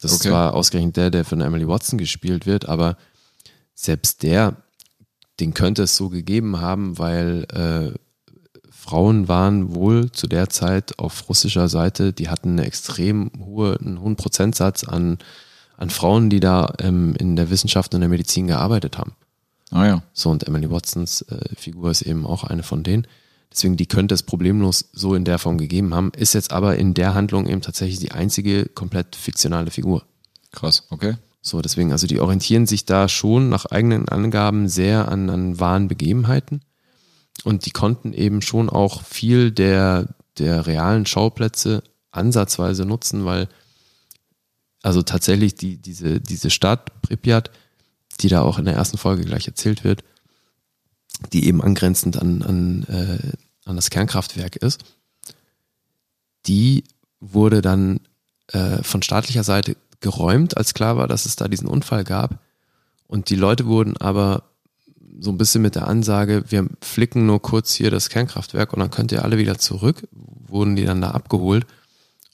Das 0.01 0.11
ist 0.11 0.21
Okay. 0.21 0.29
zwar 0.29 0.53
ausgerechnet 0.53 0.97
der, 0.97 1.09
der 1.11 1.25
von 1.25 1.41
Emily 1.41 1.67
Watson 1.67 1.97
gespielt 1.97 2.45
wird, 2.45 2.67
aber 2.67 2.97
selbst 3.73 4.23
der, 4.23 4.57
den 5.39 5.53
könnte 5.53 5.83
es 5.83 5.95
so 5.95 6.09
gegeben 6.09 6.59
haben, 6.59 6.97
weil 6.97 7.45
äh, 7.53 7.97
Frauen 8.71 9.27
waren 9.27 9.75
wohl 9.75 10.11
zu 10.11 10.27
der 10.27 10.49
Zeit 10.49 10.99
auf 10.99 11.27
russischer 11.29 11.67
Seite, 11.67 12.13
die 12.13 12.29
hatten 12.29 12.51
eine 12.51 12.65
extrem 12.65 13.31
hohe, 13.39 13.77
einen 13.79 13.99
hohen 13.99 14.15
Prozentsatz 14.15 14.83
an, 14.83 15.17
an 15.77 15.89
Frauen, 15.89 16.29
die 16.29 16.39
da 16.39 16.73
ähm, 16.79 17.15
in 17.19 17.35
der 17.35 17.49
Wissenschaft 17.49 17.93
und 17.93 17.99
der 17.99 18.09
Medizin 18.09 18.47
gearbeitet 18.47 18.97
haben. 18.97 19.15
Ah 19.71 19.85
ja. 19.85 20.03
So, 20.13 20.29
und 20.29 20.47
Emily 20.47 20.71
Watsons 20.71 21.21
äh, 21.23 21.55
Figur 21.55 21.91
ist 21.91 22.01
eben 22.01 22.25
auch 22.25 22.43
eine 22.43 22.63
von 22.63 22.83
denen. 22.83 23.05
Deswegen, 23.51 23.77
die 23.77 23.87
könnte 23.87 24.13
es 24.13 24.23
problemlos 24.23 24.89
so 24.93 25.15
in 25.15 25.25
der 25.25 25.39
Form 25.39 25.57
gegeben 25.57 25.95
haben, 25.95 26.11
ist 26.15 26.33
jetzt 26.33 26.51
aber 26.51 26.77
in 26.77 26.93
der 26.93 27.15
Handlung 27.15 27.47
eben 27.47 27.61
tatsächlich 27.61 27.99
die 27.99 28.11
einzige 28.11 28.65
komplett 28.65 29.15
fiktionale 29.15 29.71
Figur. 29.71 30.05
Krass, 30.51 30.83
okay. 30.89 31.15
So, 31.41 31.61
deswegen, 31.61 31.91
also 31.91 32.05
die 32.05 32.19
orientieren 32.19 32.67
sich 32.67 32.85
da 32.85 33.07
schon 33.07 33.49
nach 33.49 33.65
eigenen 33.65 34.07
Angaben 34.09 34.67
sehr 34.67 35.09
an, 35.09 35.29
an 35.29 35.59
wahren 35.59 35.87
Begebenheiten. 35.87 36.61
Und 37.43 37.65
die 37.65 37.71
konnten 37.71 38.13
eben 38.13 38.41
schon 38.41 38.69
auch 38.69 39.03
viel 39.03 39.51
der, 39.51 40.13
der 40.37 40.67
realen 40.67 41.05
Schauplätze 41.05 41.83
ansatzweise 42.11 42.85
nutzen, 42.85 43.25
weil 43.25 43.47
also 44.81 45.01
tatsächlich 45.01 45.55
die, 45.55 45.77
diese, 45.77 46.19
diese 46.19 46.49
Stadt 46.49 47.01
Pripyat, 47.01 47.51
die 48.21 48.27
da 48.27 48.41
auch 48.41 48.59
in 48.59 48.65
der 48.65 48.75
ersten 48.75 48.97
Folge 48.97 49.23
gleich 49.23 49.47
erzählt 49.47 49.83
wird, 49.83 50.03
die 51.33 51.45
eben 51.47 51.61
angrenzend 51.61 52.17
an, 52.17 52.41
an, 52.41 52.83
äh, 52.83 53.37
an 53.65 53.75
das 53.75 53.89
Kernkraftwerk 53.89 54.55
ist, 54.55 54.83
die 56.45 56.83
wurde 57.19 57.61
dann 57.61 57.99
äh, 58.47 58.81
von 58.83 59.01
staatlicher 59.01 59.43
Seite 59.43 59.75
geräumt, 59.99 60.57
als 60.57 60.73
klar 60.73 60.97
war, 60.97 61.07
dass 61.07 61.25
es 61.25 61.35
da 61.35 61.47
diesen 61.47 61.67
Unfall 61.67 62.03
gab. 62.03 62.39
Und 63.07 63.29
die 63.29 63.35
Leute 63.35 63.65
wurden 63.65 63.97
aber 63.97 64.43
so 65.19 65.31
ein 65.31 65.37
bisschen 65.37 65.61
mit 65.61 65.75
der 65.75 65.87
Ansage, 65.87 66.45
wir 66.47 66.67
flicken 66.81 67.25
nur 67.25 67.41
kurz 67.41 67.73
hier 67.73 67.91
das 67.91 68.09
Kernkraftwerk 68.09 68.71
und 68.73 68.79
dann 68.79 68.91
könnt 68.91 69.11
ihr 69.11 69.23
alle 69.23 69.37
wieder 69.37 69.57
zurück, 69.57 70.07
wurden 70.11 70.75
die 70.75 70.85
dann 70.85 71.01
da 71.01 71.11
abgeholt. 71.11 71.65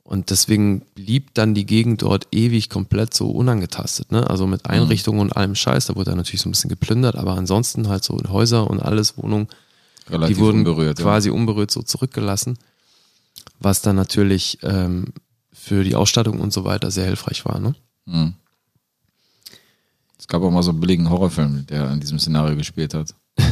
Und 0.08 0.30
deswegen 0.30 0.82
blieb 0.94 1.34
dann 1.34 1.56
die 1.56 1.66
Gegend 1.66 2.04
dort 2.04 2.28
ewig 2.32 2.70
komplett 2.70 3.16
so 3.16 3.32
unangetastet. 3.32 4.12
Ne? 4.12 4.30
Also 4.30 4.46
mit 4.46 4.68
Einrichtungen 4.68 5.20
und 5.20 5.36
allem 5.36 5.56
Scheiß, 5.56 5.88
da 5.88 5.96
wurde 5.96 6.12
dann 6.12 6.18
natürlich 6.18 6.42
so 6.42 6.48
ein 6.48 6.52
bisschen 6.52 6.70
geplündert, 6.70 7.16
aber 7.16 7.34
ansonsten 7.36 7.90
halt 7.90 8.04
so 8.04 8.16
Häuser 8.30 8.70
und 8.70 8.80
alles, 8.82 9.18
Wohnungen, 9.18 9.48
Relativ 10.08 10.38
die 10.38 10.42
wurden 10.44 10.60
unberührt. 10.60 11.00
quasi 11.00 11.32
unberührt 11.32 11.72
so 11.72 11.82
zurückgelassen, 11.82 12.60
was 13.60 13.82
dann 13.82 13.96
natürlich 13.96 14.60
ähm, 14.62 15.06
für 15.52 15.84
die 15.84 15.96
Ausstattung 15.96 16.40
und 16.40 16.54
so 16.54 16.64
weiter 16.66 16.92
sehr 16.92 17.06
hilfreich 17.06 17.44
war. 17.46 17.60
Ne? 17.60 17.74
Ja. 18.06 18.14
Mhm. 18.14 18.34
Es 20.20 20.28
gab 20.28 20.44
auch 20.44 20.52
mal 20.52 20.64
so 20.64 20.70
einen 20.72 20.80
billigen 20.80 21.10
Horrorfilm, 21.10 21.66
der 21.68 21.92
in 21.92 22.00
diesem 22.00 22.20
Szenario 22.20 22.56
gespielt 22.56 22.94
hat. 22.94 23.14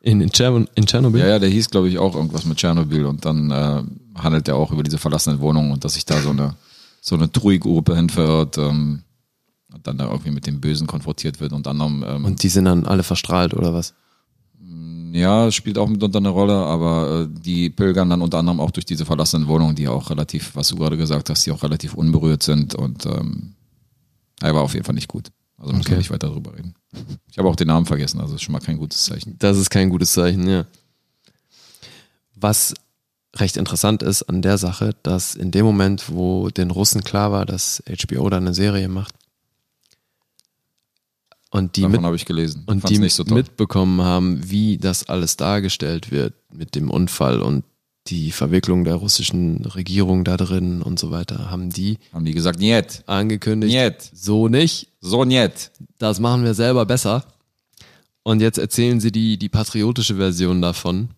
In, 0.00 0.20
in 0.20 0.30
Tschernobyl? 0.30 1.18
Ja, 1.18 1.28
ja, 1.28 1.38
der 1.38 1.48
hieß, 1.48 1.70
glaube 1.70 1.88
ich, 1.88 1.96
auch 1.96 2.14
irgendwas 2.14 2.44
mit 2.44 2.58
Tschernobyl 2.58 3.06
und 3.06 3.24
dann 3.24 3.50
äh, 3.50 3.82
handelt 4.16 4.48
er 4.48 4.56
auch 4.56 4.70
über 4.72 4.82
diese 4.82 4.98
verlassenen 4.98 5.40
Wohnungen 5.40 5.72
und 5.72 5.84
dass 5.84 5.94
sich 5.94 6.04
da 6.04 6.20
so 6.20 6.30
eine 6.30 6.54
so 7.00 7.16
eine 7.16 7.30
Trui-Gruppe 7.30 7.92
ähm, 8.56 9.02
und 9.72 9.86
dann 9.86 9.98
da 9.98 10.06
irgendwie 10.10 10.30
mit 10.30 10.46
dem 10.46 10.60
Bösen 10.60 10.86
konfrontiert 10.86 11.38
wird 11.40 11.52
und 11.52 11.66
anderem. 11.66 12.02
Ähm, 12.06 12.24
Und 12.24 12.42
die 12.42 12.48
sind 12.48 12.64
dann 12.64 12.86
alle 12.86 13.02
verstrahlt, 13.02 13.52
oder 13.54 13.74
was? 13.74 13.92
ja, 15.12 15.46
es 15.46 15.54
spielt 15.54 15.78
auch 15.78 15.88
mitunter 15.88 16.18
eine 16.18 16.30
Rolle, 16.30 16.54
aber 16.54 17.28
äh, 17.30 17.40
die 17.40 17.70
pilgern 17.70 18.10
dann 18.10 18.20
unter 18.22 18.38
anderem 18.38 18.58
auch 18.58 18.72
durch 18.72 18.84
diese 18.84 19.04
verlassenen 19.04 19.46
Wohnungen, 19.46 19.76
die 19.76 19.86
auch 19.86 20.10
relativ, 20.10 20.56
was 20.56 20.68
du 20.68 20.76
gerade 20.76 20.96
gesagt 20.96 21.30
hast, 21.30 21.46
die 21.46 21.52
auch 21.52 21.62
relativ 21.62 21.94
unberührt 21.94 22.42
sind 22.42 22.74
und 22.74 23.06
ähm, 23.06 23.52
er 24.40 24.54
war 24.54 24.62
auf 24.62 24.72
jeden 24.74 24.84
Fall 24.84 24.94
nicht 24.96 25.06
gut. 25.06 25.28
Also 25.56 25.72
müssen 25.72 25.86
wir 25.86 25.92
Okay. 25.92 25.98
nicht 25.98 26.10
weiter 26.10 26.28
drüber 26.30 26.52
reden. 26.54 26.74
Ich 27.30 27.38
habe 27.38 27.48
auch 27.48 27.54
den 27.54 27.68
Namen 27.68 27.86
vergessen, 27.86 28.20
also 28.20 28.34
ist 28.34 28.42
schon 28.42 28.52
mal 28.54 28.58
kein 28.60 28.76
gutes 28.76 29.04
Zeichen. 29.04 29.36
Das 29.38 29.56
ist 29.56 29.70
kein 29.70 29.88
gutes 29.88 30.12
Zeichen, 30.12 30.48
ja. 30.48 30.64
Was 32.34 32.74
recht 33.36 33.56
interessant 33.56 34.02
ist 34.02 34.22
an 34.22 34.42
der 34.42 34.58
Sache, 34.58 34.94
dass 35.02 35.34
in 35.34 35.50
dem 35.50 35.64
Moment, 35.64 36.04
wo 36.08 36.50
den 36.50 36.70
Russen 36.70 37.02
klar 37.02 37.32
war, 37.32 37.46
dass 37.46 37.82
HBO 37.86 38.28
da 38.30 38.36
eine 38.36 38.54
Serie 38.54 38.88
macht 38.88 39.14
und 41.54 41.76
die, 41.76 41.86
mit, 41.86 42.00
Davon 42.00 42.14
ich 42.16 42.24
gelesen. 42.24 42.64
und 42.66 42.80
Fand's 42.80 42.98
die 42.98 43.08
so 43.08 43.24
mitbekommen 43.24 44.02
haben, 44.02 44.50
wie 44.50 44.76
das 44.76 45.08
alles 45.08 45.36
dargestellt 45.36 46.10
wird 46.10 46.34
mit 46.52 46.74
dem 46.74 46.90
Unfall 46.90 47.40
und 47.40 47.64
die 48.08 48.32
Verwicklung 48.32 48.84
der 48.84 48.96
russischen 48.96 49.64
Regierung 49.64 50.24
da 50.24 50.36
drin 50.36 50.82
und 50.82 50.98
so 50.98 51.10
weiter, 51.10 51.50
haben 51.50 51.70
die 51.70 51.98
haben 52.12 52.24
die 52.24 52.34
gesagt, 52.34 52.58
niet, 52.58 53.02
angekündigt, 53.06 53.72
niet, 53.72 54.10
so 54.12 54.48
nicht, 54.48 54.88
so 55.00 55.24
niet. 55.24 55.70
das 55.98 56.18
machen 56.18 56.44
wir 56.44 56.54
selber 56.54 56.86
besser. 56.86 57.24
Und 58.24 58.40
jetzt 58.40 58.58
erzählen 58.58 59.00
sie 59.00 59.12
die, 59.12 59.38
die 59.38 59.48
patriotische 59.48 60.16
Version 60.16 60.60
davon. 60.60 61.10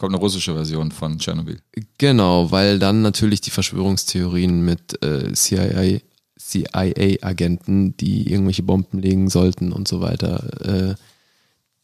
Kommt 0.00 0.14
eine 0.14 0.22
russische 0.22 0.54
Version 0.54 0.92
von 0.92 1.18
Tschernobyl. 1.18 1.60
Genau, 1.98 2.50
weil 2.50 2.78
dann 2.78 3.02
natürlich 3.02 3.42
die 3.42 3.50
Verschwörungstheorien 3.50 4.64
mit 4.64 5.02
äh, 5.04 5.30
CIA, 5.34 6.00
CIA-Agenten, 6.38 7.98
die 7.98 8.32
irgendwelche 8.32 8.62
Bomben 8.62 9.00
legen 9.00 9.28
sollten 9.28 9.72
und 9.72 9.88
so 9.88 10.00
weiter, 10.00 10.64
äh, 10.64 10.94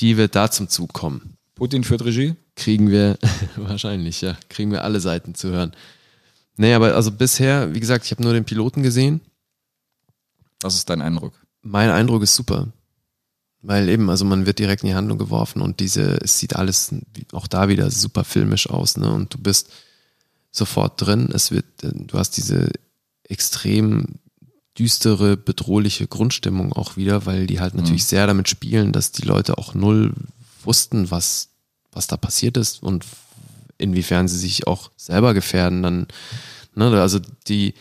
die 0.01 0.17
wird 0.17 0.35
da 0.35 0.51
zum 0.51 0.71
Zug 0.71 0.95
kommen. 0.95 1.37
Putin 1.57 1.85
führt 1.85 2.07
Regie? 2.07 2.37
Kriegen 2.55 2.91
wir, 2.91 3.19
wahrscheinlich, 3.57 4.23
ja, 4.23 4.39
kriegen 4.49 4.73
wir 4.73 4.83
alle 4.83 5.01
Seiten 5.01 5.35
zu 5.35 5.51
hören. 5.51 5.73
Nee, 6.57 6.73
aber 6.73 6.95
also 6.95 7.13
bisher, 7.13 7.75
wie 7.75 7.81
gesagt, 7.81 8.07
ich 8.07 8.13
habe 8.13 8.23
nur 8.23 8.33
den 8.33 8.47
Piloten 8.47 8.83
gesehen. 8.83 9.21
Was 10.63 10.75
ist 10.77 10.89
dein 10.89 11.03
Eindruck? 11.03 11.35
Mein 11.61 11.91
Eindruck 11.91 12.23
ist 12.23 12.35
super. 12.35 12.69
Weil 13.63 13.89
eben, 13.89 14.11
also 14.11 14.25
man 14.25 14.47
wird 14.47 14.59
direkt 14.59 14.83
in 14.83 14.91
die 14.91 14.95
Handlung 14.95 15.19
geworfen 15.19 15.61
und 15.61 15.81
diese, 15.81 16.19
es 16.23 16.39
sieht 16.39 16.55
alles 16.55 16.95
auch 17.33 17.47
da 17.47 17.69
wieder 17.69 17.91
super 17.91 18.25
filmisch 18.25 18.69
aus, 18.69 18.97
ne? 18.97 19.11
Und 19.13 19.35
du 19.35 19.39
bist 19.39 19.71
sofort 20.51 21.01
drin. 21.01 21.31
Es 21.33 21.51
wird, 21.51 21.67
äh, 21.83 21.91
du 21.93 22.19
hast 22.19 22.37
diese 22.37 22.71
extrem 23.25 24.19
düstere, 24.79 25.37
bedrohliche 25.37 26.07
Grundstimmung 26.07 26.73
auch 26.73 26.97
wieder, 26.97 27.27
weil 27.27 27.47
die 27.47 27.61
halt 27.61 27.75
natürlich 27.75 28.05
sehr 28.05 28.27
damit 28.27 28.49
spielen, 28.49 28.93
dass 28.93 29.11
die 29.11 29.23
Leute 29.23 29.59
auch 29.59 29.75
null 29.75 30.13
wussten, 30.63 31.11
was, 31.11 31.49
was 31.93 32.07
da 32.07 32.17
passiert 32.17 32.57
ist 32.57 32.83
und 32.83 33.07
inwiefern 33.79 34.29
sie 34.29 34.39
sich 34.39 34.67
auch 34.67 34.91
selber 34.97 35.35
gefährden 35.35 35.83
dann, 35.83 36.07
ne, 36.75 37.01
also 37.01 37.21
die, 37.49 37.75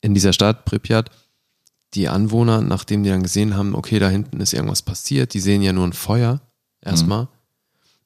in 0.00 0.14
dieser 0.14 0.32
Stadt 0.32 0.64
Pripyat, 0.64 1.10
die 1.94 2.08
Anwohner, 2.08 2.60
nachdem 2.60 3.02
die 3.02 3.10
dann 3.10 3.22
gesehen 3.22 3.56
haben, 3.56 3.74
okay, 3.74 3.98
da 3.98 4.08
hinten 4.08 4.40
ist 4.40 4.52
irgendwas 4.52 4.82
passiert, 4.82 5.34
die 5.34 5.40
sehen 5.40 5.62
ja 5.62 5.72
nur 5.72 5.86
ein 5.86 5.92
Feuer 5.92 6.40
erstmal, 6.82 7.28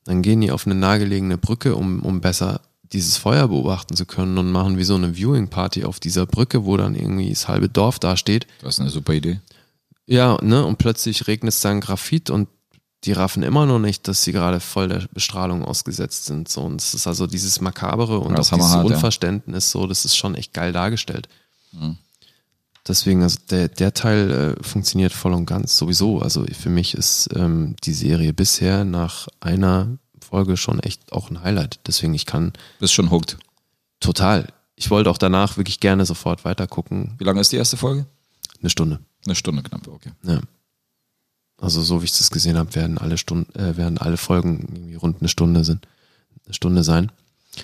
dann 0.04 0.22
gehen 0.22 0.40
die 0.40 0.50
auf 0.50 0.66
eine 0.66 0.74
nahegelegene 0.74 1.38
Brücke, 1.38 1.74
um, 1.76 2.00
um 2.00 2.20
besser 2.20 2.60
dieses 2.92 3.16
Feuer 3.16 3.48
beobachten 3.48 3.96
zu 3.96 4.04
können 4.04 4.38
und 4.38 4.50
machen 4.52 4.76
wie 4.76 4.84
so 4.84 4.94
eine 4.94 5.14
Viewing 5.16 5.48
Party 5.48 5.84
auf 5.84 5.98
dieser 5.98 6.26
Brücke, 6.26 6.64
wo 6.64 6.76
dann 6.76 6.94
irgendwie 6.94 7.30
das 7.30 7.48
halbe 7.48 7.68
Dorf 7.68 7.98
dasteht. 7.98 8.46
Das 8.60 8.74
ist 8.74 8.80
eine 8.80 8.90
super 8.90 9.14
Idee. 9.14 9.40
Ja, 10.06 10.38
ne, 10.42 10.64
und 10.64 10.78
plötzlich 10.78 11.26
regnet 11.26 11.54
es 11.54 11.60
dann 11.60 11.80
Graphit 11.80 12.28
und 12.28 12.48
die 13.04 13.12
raffen 13.12 13.42
immer 13.42 13.66
noch 13.66 13.78
nicht, 13.78 14.06
dass 14.06 14.22
sie 14.22 14.32
gerade 14.32 14.60
voll 14.60 14.88
der 14.88 15.08
Bestrahlung 15.12 15.64
ausgesetzt 15.64 16.26
sind. 16.26 16.48
So, 16.48 16.62
und 16.62 16.80
es 16.80 16.94
ist 16.94 17.06
also 17.06 17.26
dieses 17.26 17.60
Makabere 17.60 18.20
und 18.20 18.30
Ja, 18.30 18.36
das 18.36 18.52
auch 18.52 18.58
dieses 18.58 18.74
ja. 18.74 18.82
Unverständnis, 18.82 19.70
so, 19.70 19.86
das 19.86 20.04
ist 20.04 20.16
schon 20.16 20.34
echt 20.34 20.52
geil 20.52 20.72
dargestellt. 20.72 21.28
Deswegen, 22.86 23.22
also 23.22 23.38
der, 23.50 23.68
der 23.68 23.94
Teil 23.94 24.30
äh, 24.58 24.62
funktioniert 24.62 25.12
voll 25.12 25.32
und 25.34 25.46
ganz 25.46 25.76
sowieso. 25.76 26.20
Also 26.20 26.44
für 26.46 26.70
mich 26.70 26.94
ist 26.94 27.28
ähm, 27.34 27.76
die 27.84 27.92
Serie 27.92 28.32
bisher 28.32 28.84
nach 28.84 29.28
einer 29.40 29.98
Folge 30.20 30.56
schon 30.56 30.80
echt 30.80 31.12
auch 31.12 31.30
ein 31.30 31.42
Highlight. 31.42 31.80
Deswegen, 31.86 32.14
ich 32.14 32.26
kann 32.26 32.52
Bist 32.80 32.94
schon 32.94 33.10
hooked. 33.10 33.38
total. 34.00 34.48
Ich 34.74 34.90
wollte 34.90 35.10
auch 35.10 35.18
danach 35.18 35.56
wirklich 35.56 35.78
gerne 35.78 36.04
sofort 36.06 36.44
weiter 36.44 36.66
gucken. 36.66 37.14
Wie 37.18 37.24
lange 37.24 37.40
ist 37.40 37.52
die 37.52 37.56
erste 37.56 37.76
Folge? 37.76 38.06
Eine 38.60 38.70
Stunde. 38.70 38.98
Eine 39.26 39.36
Stunde 39.36 39.62
knapp, 39.62 39.86
okay. 39.86 40.10
Ja. 40.24 40.40
Also 41.60 41.82
so 41.82 42.00
wie 42.00 42.06
ich 42.06 42.18
das 42.18 42.30
gesehen 42.32 42.58
habe, 42.58 42.74
werden 42.74 42.98
alle 42.98 43.16
Stunden, 43.16 43.54
äh, 43.56 43.76
werden 43.76 43.98
alle 43.98 44.16
Folgen 44.16 44.66
irgendwie 44.72 44.94
rund 44.96 45.20
eine 45.20 45.28
Stunde 45.28 45.62
sind, 45.62 45.86
eine 46.46 46.54
Stunde 46.54 46.82
sein. 46.82 47.12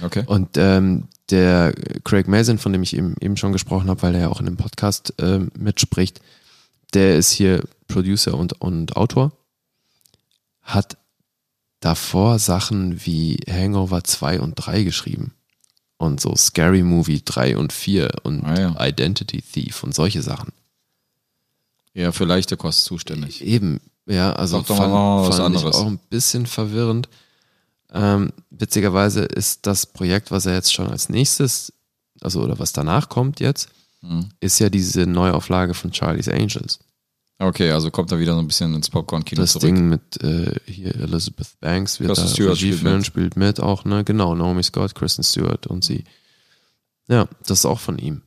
Okay. 0.02 0.22
Und 0.26 0.56
ähm, 0.56 1.08
der 1.30 1.74
Craig 2.04 2.28
Mazin, 2.28 2.58
von 2.58 2.72
dem 2.72 2.82
ich 2.82 2.96
eben, 2.96 3.14
eben 3.20 3.36
schon 3.36 3.52
gesprochen 3.52 3.88
habe, 3.90 4.02
weil 4.02 4.14
er 4.14 4.22
ja 4.22 4.28
auch 4.28 4.40
in 4.40 4.46
dem 4.46 4.56
Podcast 4.56 5.14
ähm, 5.18 5.50
mitspricht, 5.58 6.20
der 6.94 7.16
ist 7.16 7.32
hier 7.32 7.64
Producer 7.86 8.34
und, 8.34 8.60
und 8.60 8.96
Autor, 8.96 9.32
hat 10.62 10.96
davor 11.80 12.38
Sachen 12.38 13.04
wie 13.06 13.38
Hangover 13.48 14.04
2 14.04 14.40
und 14.40 14.54
3 14.54 14.82
geschrieben. 14.84 15.32
Und 15.96 16.20
so 16.20 16.34
Scary 16.36 16.82
Movie 16.82 17.22
3 17.24 17.56
und 17.56 17.72
4 17.72 18.10
und 18.22 18.44
Ah, 18.44 18.58
ja. 18.60 18.86
Identity 18.86 19.42
Thief 19.42 19.82
und 19.82 19.94
solche 19.94 20.22
Sachen. 20.22 20.52
Ja, 21.92 22.12
für 22.12 22.24
leichte 22.24 22.56
Kost 22.56 22.84
zuständig. 22.84 23.42
Eben, 23.44 23.80
ja, 24.06 24.32
also 24.32 24.60
was 24.60 24.76
fand 24.76 25.34
ich 25.34 25.40
anderes. 25.40 25.74
auch 25.76 25.86
ein 25.86 25.98
bisschen 26.10 26.46
verwirrend. 26.46 27.08
Ähm, 27.92 28.32
witzigerweise 28.50 29.22
ist 29.22 29.66
das 29.66 29.86
Projekt, 29.86 30.30
was 30.30 30.46
er 30.46 30.54
jetzt 30.54 30.72
schon 30.72 30.88
als 30.88 31.08
nächstes, 31.08 31.72
also 32.20 32.42
oder 32.42 32.58
was 32.58 32.72
danach 32.72 33.08
kommt 33.08 33.40
jetzt, 33.40 33.68
Mhm. 34.00 34.28
ist 34.38 34.60
ja 34.60 34.70
diese 34.70 35.06
Neuauflage 35.06 35.74
von 35.74 35.92
Charlie's 35.92 36.28
Angels. 36.28 36.78
Okay, 37.40 37.70
also 37.72 37.90
kommt 37.90 38.12
er 38.12 38.18
wieder 38.20 38.34
so 38.34 38.38
ein 38.40 38.46
bisschen 38.46 38.74
ins 38.74 38.90
Popcorn-Kino 38.90 39.40
Das 39.40 39.52
zurück. 39.52 39.64
Ding 39.64 39.88
mit 39.88 40.22
äh, 40.22 40.54
hier 40.66 40.94
Elizabeth 40.96 41.48
Banks 41.60 41.98
wird 41.98 42.08
Kristen 42.10 42.26
da 42.26 42.32
Stewart 42.32 42.50
Regie 42.52 42.66
spielt 42.66 42.80
führen, 42.80 42.96
mit. 42.98 43.06
spielt 43.06 43.36
mit 43.36 43.60
auch, 43.60 43.84
ne? 43.84 44.04
Genau, 44.04 44.34
Naomi 44.34 44.62
Scott, 44.62 44.94
Kristen 44.94 45.22
Stewart 45.24 45.66
und 45.66 45.84
sie. 45.84 46.04
Ja, 47.08 47.28
das 47.46 47.60
ist 47.60 47.64
auch 47.66 47.80
von 47.80 47.98
ihm. 47.98 48.22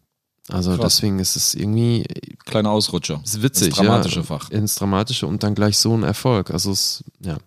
Also 0.50 0.72
Krass. 0.76 0.96
deswegen 0.96 1.20
ist 1.20 1.36
es 1.36 1.54
irgendwie 1.54 2.04
Kleiner 2.46 2.72
Ausrutscher. 2.72 3.22
ist 3.24 3.42
witzig, 3.42 3.68
Ins 3.68 3.76
dramatische 3.78 4.20
ja, 4.20 4.24
Fach. 4.24 4.50
ins 4.50 4.76
dramatische 4.76 5.28
und 5.28 5.44
dann 5.44 5.56
gleich 5.56 5.78
so 5.78 5.96
ein 5.96 6.04
Erfolg. 6.04 6.52
Also 6.52 6.72
es, 6.72 7.04
ja. 7.20 7.38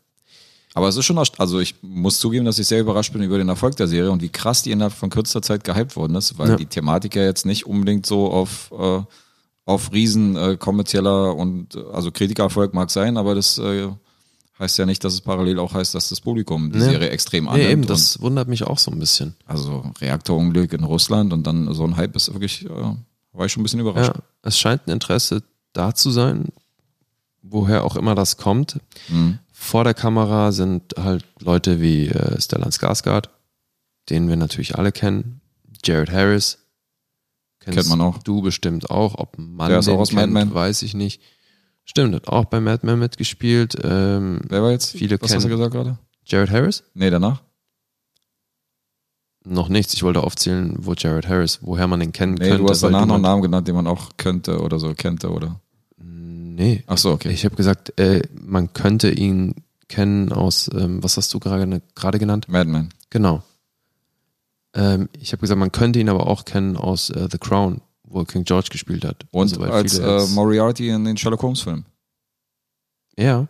Aber 0.77 0.89
es 0.89 0.97
ist 0.97 1.05
schon, 1.05 1.17
also 1.39 1.61
ich 1.61 1.77
muss 1.83 2.19
zugeben, 2.19 2.45
dass 2.45 2.59
ich 2.59 2.67
sehr 2.67 2.81
überrascht 2.81 3.13
bin 3.13 3.23
über 3.23 3.39
den 3.39 3.49
Erfolg 3.49 3.77
der 3.77 3.87
Serie 3.87 4.11
und 4.11 4.23
wie 4.23 4.29
krass 4.29 4.63
die 4.65 4.73
innerhalb 4.73 4.93
von 4.93 5.09
kürzester 5.09 5.41
Zeit 5.41 5.63
gehypt 5.63 5.95
worden 5.95 6.17
ist, 6.17 6.37
weil 6.37 6.51
Ja. 6.51 6.57
die 6.57 6.67
Thematik 6.67 7.15
ja 7.15 7.23
jetzt 7.23 7.47
nicht 7.47 7.65
unbedingt 7.67 8.07
so 8.07 8.29
auf, 8.31 8.73
äh, 8.77 9.01
auf 9.67 9.93
riesen 9.93 10.35
äh, 10.37 10.57
kommerzieller 10.59 11.37
und 11.37 11.77
äh, 11.77 11.83
also 11.93 12.11
Kritikererfolg 12.11 12.75
mag 12.75 12.91
sein, 12.91 13.17
aber 13.17 13.37
das 13.37 13.57
äh, 13.59 13.89
heißt 14.59 14.77
ja 14.79 14.85
nicht, 14.87 15.05
dass 15.05 15.13
es 15.15 15.21
parallel 15.21 15.61
auch 15.61 15.75
heißt, 15.75 15.95
dass 15.95 16.09
das 16.09 16.21
Publikum 16.21 16.73
die 16.73 16.79
Nee. 16.79 16.85
Serie 16.87 17.11
extrem 17.11 17.47
annimmt. 17.49 17.65
Nee, 17.67 17.73
eben, 17.73 17.87
das 17.87 18.21
wundert 18.21 18.49
mich 18.49 18.65
auch 18.65 18.79
so 18.79 18.91
ein 18.91 18.99
bisschen. 18.99 19.37
also 19.47 19.85
Reaktorunglück 20.01 20.73
in 20.73 20.83
Russland 20.83 21.33
und 21.33 21.47
dann 21.47 21.73
so 21.73 21.85
ein 21.85 21.97
Hype 21.97 22.17
ist 22.17 22.33
wirklich, 22.33 22.65
äh, 22.67 22.69
war 23.33 23.47
ich 23.47 23.53
schon 23.53 23.61
ein 23.61 23.65
bisschen 23.65 23.81
überrascht. 23.81 24.13
Ja, 24.15 24.23
es 24.43 24.59
scheint 24.59 24.87
ein 24.89 24.91
Interesse 24.91 25.43
da 25.73 25.95
zu 25.95 26.11
sein, 26.11 26.47
woher 27.47 27.85
auch 27.85 27.97
immer 27.97 28.15
das 28.15 28.37
kommt. 28.37 28.81
Mhm. 29.09 29.39
Vor 29.53 29.85
der 29.85 29.95
Kamera 29.95 30.51
sind 30.53 30.95
halt 30.99 31.25
Leute 31.41 31.81
wie 31.81 32.09
äh, 32.09 32.41
Stellan 32.41 32.71
Skarsgård, 32.73 33.29
den 34.11 34.29
wir 34.29 34.37
natürlich 34.37 34.77
alle 34.77 34.93
kennen. 34.93 35.41
Jared 35.85 36.11
Harris. 36.11 36.59
Kennst 37.61 37.79
Kennt 37.79 37.89
man 37.91 38.01
auch. 38.01 38.19
Du 38.19 38.43
bestimmt 38.43 38.91
auch. 38.91 39.15
Ob 39.19 39.39
man 39.39 39.71
Der 39.71 39.79
ist 39.79 39.89
auch 39.89 39.99
aus 39.99 40.13
Mad 40.13 40.25
kennt, 40.25 40.33
Men. 40.35 40.55
weiß 40.55 40.83
ich 40.83 40.95
nicht. 40.95 41.23
Stimmt, 41.85 42.15
hat 42.15 42.29
auch 42.29 42.47
bei 42.47 42.61
Mad 42.61 42.85
Men 42.87 42.99
mitgespielt. 42.99 43.77
Ähm, 43.83 44.41
Wer 44.49 44.63
war 44.63 44.71
jetzt? 44.71 44.93
Viele 44.93 45.21
Was 45.21 45.35
hast 45.35 45.45
du 45.45 45.49
gesagt 45.49 45.73
gerade? 45.73 45.99
Jared 46.27 46.51
Harris? 46.51 46.83
Nee, 46.95 47.11
danach? 47.11 47.43
Noch 49.47 49.69
nichts. 49.69 49.93
Ich 49.93 50.03
wollte 50.03 50.23
aufzählen, 50.23 50.75
wo 50.79 50.95
Jared 50.95 51.29
Harris, 51.29 51.59
woher 51.63 51.87
man 51.87 52.01
den 52.01 52.13
kennen 52.13 52.35
Nee, 52.35 52.49
könnte. 52.49 52.59
du 52.65 52.69
hast 52.69 52.83
danach 52.83 53.05
noch 53.05 53.15
einen 53.15 53.23
Namen 53.23 53.43
genannt, 53.43 53.69
den 53.69 53.75
man 53.75 53.87
auch 53.87 54.17
könnte 54.17 54.61
oder 54.61 54.79
so, 54.79 54.95
kennte 54.95 55.31
oder. 55.31 55.61
Nee. 56.55 56.85
Ach 56.87 56.99
so, 56.99 57.11
okay. 57.11 57.31
Ich 57.31 57.45
habe 57.45 57.57
gesagt, 57.57 57.99
äh, 57.99 58.23
man 58.33 58.73
könnte 58.73 59.11
ihn 59.11 59.57
kennen 59.89 60.33
aus, 60.33 60.71
ähm, 60.73 61.03
was 61.03 61.17
hast 61.17 61.33
du 61.35 61.41
gerade 61.41 61.83
gerade 61.95 62.19
genannt? 62.19 62.49
Madman. 62.49 62.91
Genau. 63.11 63.43
Ähm, 64.75 65.09
ich 65.19 65.33
habe 65.33 65.41
gesagt, 65.41 65.59
man 65.59 65.73
könnte 65.73 65.99
ihn 66.01 66.09
aber 66.09 66.27
auch 66.27 66.45
kennen 66.45 66.77
aus 66.77 67.11
äh, 67.11 67.29
The 67.31 67.39
Crown, 67.39 67.81
wo 68.05 68.21
er 68.21 68.27
King 68.27 68.45
George 68.45 68.69
gespielt 68.71 69.05
hat. 69.05 69.27
Und 69.31 69.43
Also, 69.43 69.61
weil 69.61 69.71
als 69.71 69.95
viele 69.99 70.23
äh, 70.25 70.27
Moriarty 70.29 70.89
in 70.89 71.05
den 71.05 71.17
Sherlock 71.17 71.43
Holmes 71.43 71.61
Film. 71.61 71.85
Ja. 73.17 73.49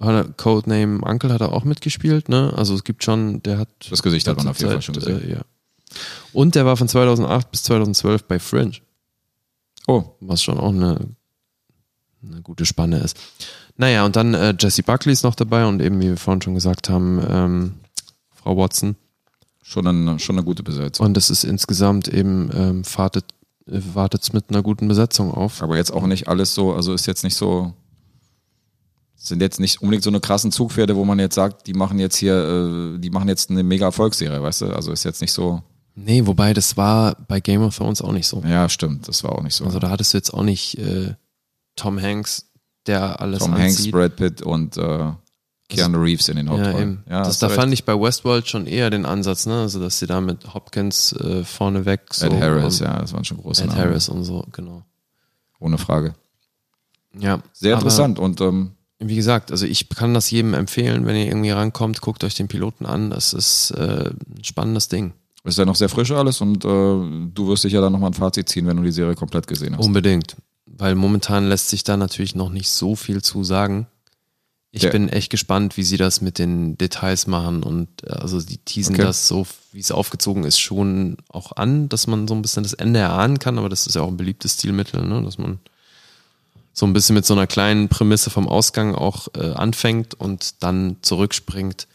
Hat 0.00 0.38
Codename 0.38 1.00
Uncle 1.00 1.32
hat 1.32 1.40
er 1.40 1.52
auch 1.52 1.64
mitgespielt, 1.64 2.28
ne? 2.28 2.52
Also 2.56 2.74
es 2.74 2.84
gibt 2.84 3.02
schon, 3.02 3.42
der 3.42 3.58
hat. 3.58 3.68
Das 3.90 4.02
Gesicht 4.02 4.28
hat 4.28 4.36
man 4.36 4.46
auf 4.46 4.58
jeden 4.60 4.70
Fall 4.72 4.82
schon 4.82 4.94
gesehen. 4.94 5.22
Äh, 5.22 5.32
ja. 5.32 5.40
Und 6.32 6.54
der 6.54 6.66
war 6.66 6.76
von 6.76 6.86
2008 6.88 7.50
bis 7.50 7.62
2012 7.64 8.24
bei 8.24 8.38
Fringe, 8.38 8.74
Oh, 9.88 10.04
was 10.20 10.42
schon 10.42 10.58
auch 10.58 10.68
eine, 10.68 11.00
eine 12.22 12.42
gute 12.42 12.66
Spanne 12.66 12.98
ist. 12.98 13.16
Naja, 13.76 14.04
und 14.04 14.16
dann 14.16 14.34
äh, 14.34 14.54
Jesse 14.58 14.82
Buckley 14.82 15.12
ist 15.12 15.22
noch 15.24 15.34
dabei 15.34 15.66
und 15.66 15.80
eben, 15.80 16.00
wie 16.00 16.08
wir 16.08 16.16
vorhin 16.16 16.42
schon 16.42 16.54
gesagt 16.54 16.88
haben, 16.88 17.20
ähm, 17.28 17.74
Frau 18.34 18.56
Watson. 18.56 18.96
schon 19.62 19.86
eine, 19.86 20.18
schon 20.18 20.36
eine 20.36 20.44
gute 20.44 20.62
Besetzung. 20.62 21.06
Und 21.06 21.16
das 21.16 21.30
ist 21.30 21.44
insgesamt 21.44 22.08
eben, 22.08 22.50
ähm, 22.54 22.82
wartet 22.96 23.24
äh, 23.70 23.80
wartet's 23.94 24.32
mit 24.32 24.46
einer 24.50 24.62
guten 24.62 24.88
Besetzung 24.88 25.32
auf. 25.32 25.62
Aber 25.62 25.76
jetzt 25.76 25.92
auch 25.92 26.06
nicht 26.06 26.26
alles 26.28 26.54
so, 26.54 26.72
also 26.72 26.92
ist 26.92 27.06
jetzt 27.06 27.22
nicht 27.22 27.36
so, 27.36 27.72
sind 29.16 29.42
jetzt 29.42 29.60
nicht 29.60 29.82
unbedingt 29.82 30.04
so 30.04 30.10
eine 30.10 30.20
krassen 30.20 30.52
Zugpferde, 30.52 30.96
wo 30.96 31.04
man 31.04 31.18
jetzt 31.18 31.34
sagt, 31.34 31.66
die 31.66 31.74
machen 31.74 31.98
jetzt 31.98 32.16
hier, 32.16 32.34
äh, 32.96 32.98
die 32.98 33.10
machen 33.10 33.28
jetzt 33.28 33.50
eine 33.50 33.62
mega 33.62 33.86
Erfolgsserie, 33.86 34.42
weißt 34.42 34.62
du? 34.62 34.66
Also 34.74 34.90
ist 34.92 35.04
jetzt 35.04 35.20
nicht 35.20 35.32
so, 35.32 35.62
Nee, 36.00 36.26
wobei 36.26 36.54
das 36.54 36.76
war 36.76 37.16
bei 37.26 37.40
Game 37.40 37.60
of 37.62 37.76
Thrones 37.76 38.02
auch 38.02 38.12
nicht 38.12 38.28
so. 38.28 38.40
ja, 38.46 38.68
stimmt, 38.68 39.08
das 39.08 39.24
war 39.24 39.32
auch 39.32 39.42
nicht 39.42 39.54
so. 39.54 39.64
Also 39.64 39.80
da 39.80 39.90
hattest 39.90 40.14
du 40.14 40.18
jetzt 40.18 40.32
auch 40.32 40.44
nicht 40.44 40.78
äh, 40.78 41.14
Tom 41.78 42.00
Hanks, 42.00 42.50
der 42.86 43.20
alles 43.20 43.40
Tom 43.40 43.52
Hanks, 43.52 43.76
anzieht. 43.76 43.92
Brad 43.92 44.16
Pitt 44.16 44.42
und 44.42 44.76
äh, 44.76 45.12
Keanu 45.68 45.98
Reeves 46.02 46.28
in 46.28 46.36
den 46.36 46.46
ja, 46.46 46.52
Hauptrollen. 46.52 46.78
eben. 46.78 47.04
Ja, 47.08 47.24
das, 47.24 47.38
da 47.38 47.48
du 47.48 47.54
fand 47.54 47.70
recht. 47.70 47.80
ich 47.80 47.84
bei 47.84 47.98
Westworld 47.98 48.48
schon 48.48 48.66
eher 48.66 48.90
den 48.90 49.04
Ansatz, 49.04 49.46
ne? 49.46 49.60
Also 49.60 49.80
dass 49.80 49.98
sie 49.98 50.06
da 50.06 50.20
mit 50.20 50.54
Hopkins 50.54 51.12
äh, 51.12 51.44
vorneweg 51.44 52.12
so 52.12 52.26
Ed 52.26 52.40
Harris, 52.40 52.78
ja, 52.80 52.98
das 52.98 53.12
waren 53.12 53.24
schon 53.24 53.38
große 53.38 53.64
Ed 53.64 53.68
Namen. 53.68 53.80
Harris 53.80 54.08
und 54.08 54.24
so, 54.24 54.44
genau. 54.52 54.82
Ohne 55.60 55.76
Frage. 55.76 56.14
Ja. 57.18 57.40
Sehr 57.52 57.74
interessant 57.74 58.18
und 58.18 58.40
ähm, 58.40 58.72
Wie 58.98 59.16
gesagt, 59.16 59.50
also 59.50 59.66
ich 59.66 59.88
kann 59.90 60.14
das 60.14 60.30
jedem 60.30 60.54
empfehlen, 60.54 61.04
wenn 61.04 61.16
ihr 61.16 61.26
irgendwie 61.26 61.50
rankommt, 61.50 62.00
guckt 62.00 62.24
euch 62.24 62.34
den 62.34 62.48
Piloten 62.48 62.86
an. 62.86 63.10
Das 63.10 63.32
ist 63.32 63.72
äh, 63.72 64.10
ein 64.10 64.44
spannendes 64.44 64.88
Ding. 64.88 65.12
ist 65.44 65.58
ja 65.58 65.64
noch 65.64 65.76
sehr 65.76 65.88
frisch 65.88 66.12
alles 66.12 66.40
und 66.40 66.64
äh, 66.64 66.68
du 66.68 67.48
wirst 67.48 67.62
sicher 67.62 67.80
dann 67.80 67.92
nochmal 67.92 68.10
ein 68.10 68.14
Fazit 68.14 68.48
ziehen, 68.48 68.66
wenn 68.66 68.76
du 68.76 68.84
die 68.84 68.92
Serie 68.92 69.14
komplett 69.14 69.46
gesehen 69.46 69.76
hast. 69.76 69.84
Unbedingt. 69.84 70.36
Weil 70.78 70.94
momentan 70.94 71.48
lässt 71.48 71.68
sich 71.68 71.84
da 71.84 71.96
natürlich 71.96 72.34
noch 72.34 72.50
nicht 72.50 72.70
so 72.70 72.94
viel 72.96 73.20
zu 73.22 73.44
sagen. 73.44 73.86
Ich 74.70 74.82
Ja. 74.82 74.90
bin 74.90 75.08
echt 75.08 75.30
gespannt, 75.30 75.76
wie 75.76 75.82
sie 75.82 75.96
das 75.96 76.20
mit 76.20 76.38
den 76.38 76.76
Details 76.78 77.26
machen 77.26 77.62
und 77.62 77.88
äh, 78.04 78.10
also 78.10 78.40
die 78.40 78.58
teasen 78.58 78.94
Okay. 78.94 79.02
das 79.02 79.26
so, 79.26 79.46
wie 79.72 79.80
es 79.80 79.90
aufgezogen 79.90 80.44
ist, 80.44 80.60
schon 80.60 81.16
auch 81.28 81.52
an, 81.52 81.88
dass 81.88 82.06
man 82.06 82.28
so 82.28 82.34
ein 82.34 82.42
bisschen 82.42 82.62
das 82.62 82.74
Ende 82.74 83.00
erahnen 83.00 83.38
kann, 83.38 83.58
aber 83.58 83.68
das 83.70 83.86
ist 83.86 83.94
ja 83.94 84.02
auch 84.02 84.08
ein 84.08 84.16
beliebtes 84.18 84.54
Stilmittel, 84.54 85.04
ne? 85.04 85.22
dass 85.22 85.38
man 85.38 85.58
so 86.74 86.86
ein 86.86 86.92
bisschen 86.92 87.14
mit 87.14 87.26
so 87.26 87.34
einer 87.34 87.46
kleinen 87.48 87.88
Prämisse 87.88 88.30
vom 88.30 88.46
Ausgang 88.46 88.94
auch 88.94 89.28
äh, 89.34 89.52
anfängt 89.52 90.14
und 90.14 90.62
dann 90.62 90.96
zurückspringt. 91.02 91.88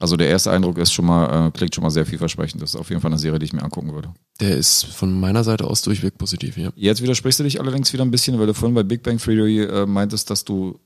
Also 0.00 0.16
der 0.16 0.28
erste 0.28 0.50
Eindruck 0.50 0.78
ist 0.78 0.92
schon 0.92 1.04
mal, 1.04 1.48
äh, 1.48 1.50
klingt 1.50 1.74
schon 1.74 1.84
mal 1.84 1.90
sehr 1.90 2.06
vielversprechend. 2.06 2.62
Das 2.62 2.70
ist 2.70 2.76
auf 2.80 2.88
jeden 2.88 3.02
Fall 3.02 3.10
eine 3.10 3.18
Serie, 3.18 3.38
die 3.38 3.44
ich 3.44 3.52
mir 3.52 3.62
angucken 3.62 3.92
würde. 3.92 4.12
Der 4.40 4.56
ist 4.56 4.86
von 4.86 5.18
meiner 5.20 5.44
Seite 5.44 5.66
aus 5.66 5.82
durchweg 5.82 6.16
positiv, 6.16 6.56
ja. 6.56 6.70
Jetzt 6.74 7.02
widersprichst 7.02 7.38
du 7.38 7.44
dich 7.44 7.60
allerdings 7.60 7.92
wieder 7.92 8.04
ein 8.04 8.10
bisschen, 8.10 8.38
weil 8.38 8.46
du 8.46 8.54
vorhin 8.54 8.74
bei 8.74 8.82
Big 8.82 9.02
Bang 9.02 9.18
Theory 9.18 9.60
äh, 9.62 9.84
meintest, 9.84 10.30
dass 10.30 10.44
du 10.44 10.80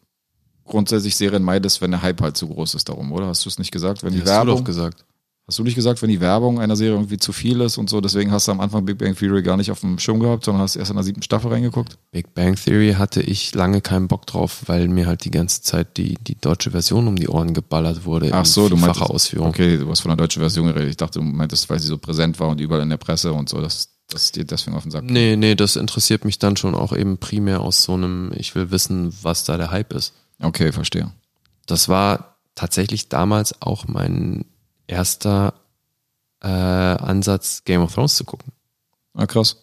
grundsätzlich 0.65 1.15
Serien 1.15 1.45
meidest, 1.45 1.81
wenn 1.81 1.93
der 1.93 2.03
Hype 2.03 2.20
halt 2.20 2.36
zu 2.36 2.49
groß 2.49 2.74
ist 2.74 2.89
darum, 2.89 3.12
oder? 3.12 3.28
Hast 3.28 3.45
du 3.45 3.49
es 3.49 3.59
nicht 3.59 3.70
gesagt? 3.70 4.03
Wenn 4.03 4.12
die 4.12 4.19
Hast 4.19 4.27
du 4.27 4.32
Werbung, 4.32 4.57
doch 4.57 4.65
gesagt. 4.65 5.05
Hast 5.47 5.59
du 5.59 5.62
nicht 5.62 5.75
gesagt, 5.75 6.01
wenn 6.01 6.09
die 6.09 6.21
Werbung 6.21 6.59
einer 6.59 6.75
Serie 6.75 6.95
irgendwie 6.95 7.19
zu 7.19 7.33
viel 7.33 7.61
ist 7.61 7.77
und 7.77 7.91
so, 7.91 8.01
deswegen 8.01 8.31
hast 8.33 8.49
du 8.49 8.53
am 8.53 8.61
Anfang 8.61 8.87
Big 8.87 8.97
Bang 8.97 9.15
Theory 9.15 9.43
gar 9.43 9.57
nicht 9.57 9.71
auf 9.71 9.81
dem 9.81 9.99
Schirm 9.99 10.21
gehabt, 10.21 10.45
sondern 10.45 10.62
hast 10.62 10.77
erst 10.77 10.91
in 10.91 10.97
der 10.97 11.05
siebten 11.05 11.23
Staffel 11.23 11.53
reingeguckt? 11.53 11.99
Big 12.12 12.33
Bang 12.35 12.57
Theory 12.57 12.95
hatte 12.95 13.21
ich 13.21 13.55
lange 13.55 13.83
keinen 13.83 14.09
Bock 14.09 14.27
drauf, 14.27 14.62
weil 14.66 14.89
mir 14.89 15.07
halt 15.07 15.25
die 15.25 15.31
ganze 15.31 15.62
Zeit 15.62 15.99
die, 15.99 16.15
die 16.15 16.37
deutsche 16.37 16.71
Version 16.71 17.07
um 17.09 17.16
die 17.16 17.29
Ohren 17.29 17.53
geballert 17.53 18.07
wurde. 18.07 18.31
Ach 18.33 18.47
so, 18.47 18.69
du 18.69 18.77
vielfacher 18.77 19.11
Ausführung. 19.11 19.49
okay, 19.49 19.77
du 19.77 19.89
hast 19.91 20.01
von 20.01 20.11
der 20.11 20.16
deutschen 20.16 20.41
Version 20.41 20.66
geredet. 20.66 20.91
Ich 20.91 20.97
dachte, 20.97 21.19
du 21.19 21.25
meintest, 21.25 21.69
weil 21.69 21.79
sie 21.79 21.89
so 21.89 21.99
präsent 21.99 22.41
war 22.41 22.49
und 22.49 22.61
überall 22.61 22.83
in 22.83 22.91
der 22.91 22.97
Presse 22.97 23.33
und 23.33 23.51
so, 23.51 23.61
dass 23.61 23.91
das 24.09 24.33
dir 24.33 24.45
deswegen 24.45 24.77
auf 24.77 24.85
den 24.85 24.93
Sack. 24.93 25.05
Nee, 25.05 25.37
nee, 25.37 25.55
das 25.55 25.77
interessiert 25.77 26.25
mich 26.25 26.39
dann 26.39 26.57
schon 26.57 26.75
auch 26.75 26.95
eben 26.95 27.19
primär 27.19 27.61
aus 27.61 27.83
so 27.83 27.95
einem, 27.95 28.33
ich 28.35 28.55
will 28.55 28.71
wissen, 28.71 29.15
was 29.23 29.45
da 29.45 29.57
der 29.59 29.71
Hype 29.71 29.93
ist. 29.93 30.15
Okay, 30.41 30.73
verstehe. 30.73 31.12
Das 31.66 31.89
war 31.89 32.37
tatsächlich 32.55 33.09
damals 33.09 33.61
auch 33.61 33.89
mein 33.89 34.45
erster 34.86 35.55
äh, 36.43 36.47
Ansatz, 36.48 37.65
Game 37.65 37.81
of 37.82 37.94
Thrones 37.94 38.16
zu 38.16 38.24
gucken. 38.24 38.52
Ah, 39.15 39.27
krass. 39.27 39.56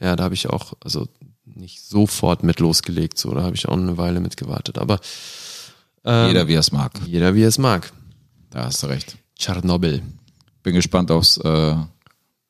Ja, 0.00 0.16
da 0.16 0.24
habe 0.24 0.34
ich 0.34 0.48
auch, 0.48 0.74
also 0.82 1.08
nicht 1.44 1.82
sofort 1.82 2.42
mit 2.42 2.60
losgelegt, 2.60 3.18
so, 3.18 3.32
da 3.34 3.42
habe 3.42 3.54
ich 3.56 3.68
auch 3.68 3.76
eine 3.76 3.96
Weile 3.96 4.20
mit 4.20 4.36
gewartet. 4.36 4.78
Aber 4.78 5.00
ähm, 6.04 6.28
Jeder, 6.28 6.48
wie 6.48 6.54
er 6.54 6.60
es 6.60 6.72
mag. 6.72 6.92
jeder 7.06 7.34
wie 7.34 7.42
er 7.42 7.48
es 7.48 7.58
mag. 7.58 7.92
Da 8.50 8.64
hast 8.64 8.82
du 8.82 8.86
recht. 8.88 9.16
Tschernobyl. 9.38 10.02
Bin 10.62 10.74
gespannt 10.74 11.10
aufs 11.10 11.36
äh, 11.38 11.76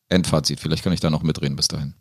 Endfazit. 0.09 0.61
Vielleicht 0.61 0.85
kann 0.85 0.93
ich 0.93 1.01
da 1.01 1.11
noch 1.11 1.23
mitreden 1.23 1.57
bis 1.57 1.69
dahin. 1.69 1.95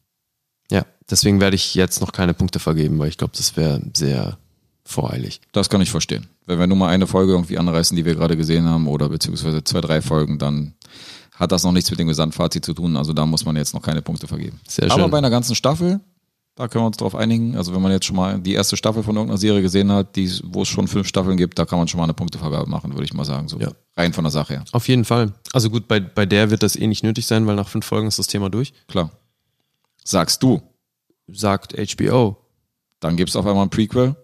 Ja, 0.72 0.86
deswegen 1.10 1.40
werde 1.40 1.56
ich 1.56 1.76
jetzt 1.76 2.02
noch 2.02 2.12
keine 2.12 2.34
Punkte 2.34 2.60
vergeben, 2.60 2.98
weil 3.00 3.10
ich 3.10 3.18
glaube, 3.18 3.34
das 3.36 3.56
wäre 3.58 3.82
sehr 3.96 4.38
voreilig. 4.86 5.42
Das 5.52 5.70
kann 5.70 5.82
ich 5.82 5.92
verstehen. 5.92 6.28
Wenn 6.46 6.60
wir 6.60 6.68
nur 6.68 6.78
mal 6.78 6.90
eine 6.90 7.08
Folge 7.08 7.32
irgendwie 7.32 7.58
anreißen, 7.58 7.96
die 7.96 8.06
wir 8.06 8.16
gerade 8.16 8.36
gesehen 8.38 8.66
haben, 8.66 8.88
oder 8.88 9.10
beziehungsweise 9.10 9.64
zwei, 9.64 9.82
drei 9.82 10.02
Folgen, 10.02 10.40
dann 10.40 10.74
hat 11.36 11.52
das 11.52 11.64
noch 11.64 11.72
nichts 11.72 11.90
mit 11.90 12.00
dem 12.00 12.08
Gesamtfazit 12.08 12.64
zu 12.66 12.74
tun. 12.74 12.96
Also 12.98 13.14
da 13.14 13.26
muss 13.26 13.46
man 13.46 13.56
jetzt 13.56 13.74
noch 13.74 13.82
keine 13.82 14.02
Punkte 14.02 14.28
vergeben. 14.28 14.60
Sehr 14.68 14.92
Aber 14.92 15.04
schön. 15.04 15.12
bei 15.12 15.18
einer 15.18 15.30
ganzen 15.30 15.56
Staffel, 15.56 16.00
da 16.56 16.68
können 16.68 16.84
wir 16.84 16.88
uns 16.88 16.98
drauf 16.98 17.16
einigen. 17.16 17.56
Also 17.58 17.74
wenn 17.74 17.82
man 17.82 17.92
jetzt 17.92 18.06
schon 18.06 18.16
mal 18.16 18.40
die 18.40 18.54
erste 18.54 18.78
Staffel 18.78 19.02
von 19.04 19.16
irgendeiner 19.16 19.40
Serie 19.40 19.62
gesehen 19.64 19.92
hat, 19.92 20.16
die, 20.16 20.30
wo 20.44 20.62
es 20.62 20.68
schon 20.68 20.88
fünf 20.88 21.08
Staffeln 21.08 21.38
gibt, 21.38 21.58
da 21.58 21.66
kann 21.66 21.80
man 21.80 21.88
schon 21.88 21.98
mal 21.98 22.04
eine 22.04 22.14
Punktevergabe 22.14 22.70
machen, 22.70 22.92
würde 22.94 23.06
ich 23.06 23.14
mal 23.14 23.26
sagen. 23.26 23.48
So 23.48 23.58
Ja. 23.60 23.70
rein 23.98 24.14
von 24.14 24.24
der 24.24 24.32
Sache 24.32 24.54
her. 24.54 24.66
Auf 24.74 24.88
jeden 24.88 25.06
Fall. 25.06 25.34
Also 25.54 25.70
gut, 25.72 25.88
bei, 25.88 26.00
bei 26.00 26.26
der 26.28 26.52
wird 26.52 26.62
das 26.62 26.76
eh 26.76 26.86
nicht 26.86 27.04
nötig 27.04 27.26
sein, 27.26 27.48
weil 27.48 27.56
nach 27.56 27.68
fünf 27.70 27.86
Folgen 27.86 28.08
ist 28.08 28.20
das 28.20 28.28
Thema 28.28 28.50
durch. 28.52 28.74
Klar. 28.88 29.10
Sagst 30.04 30.44
du, 30.44 30.62
Sagt 31.28 31.74
HBO. 31.78 32.38
dann 33.00 33.16
gibt's 33.16 33.36
auf 33.36 33.46
einmal 33.48 33.64
ein 33.66 33.70
Prequel, 33.70 34.16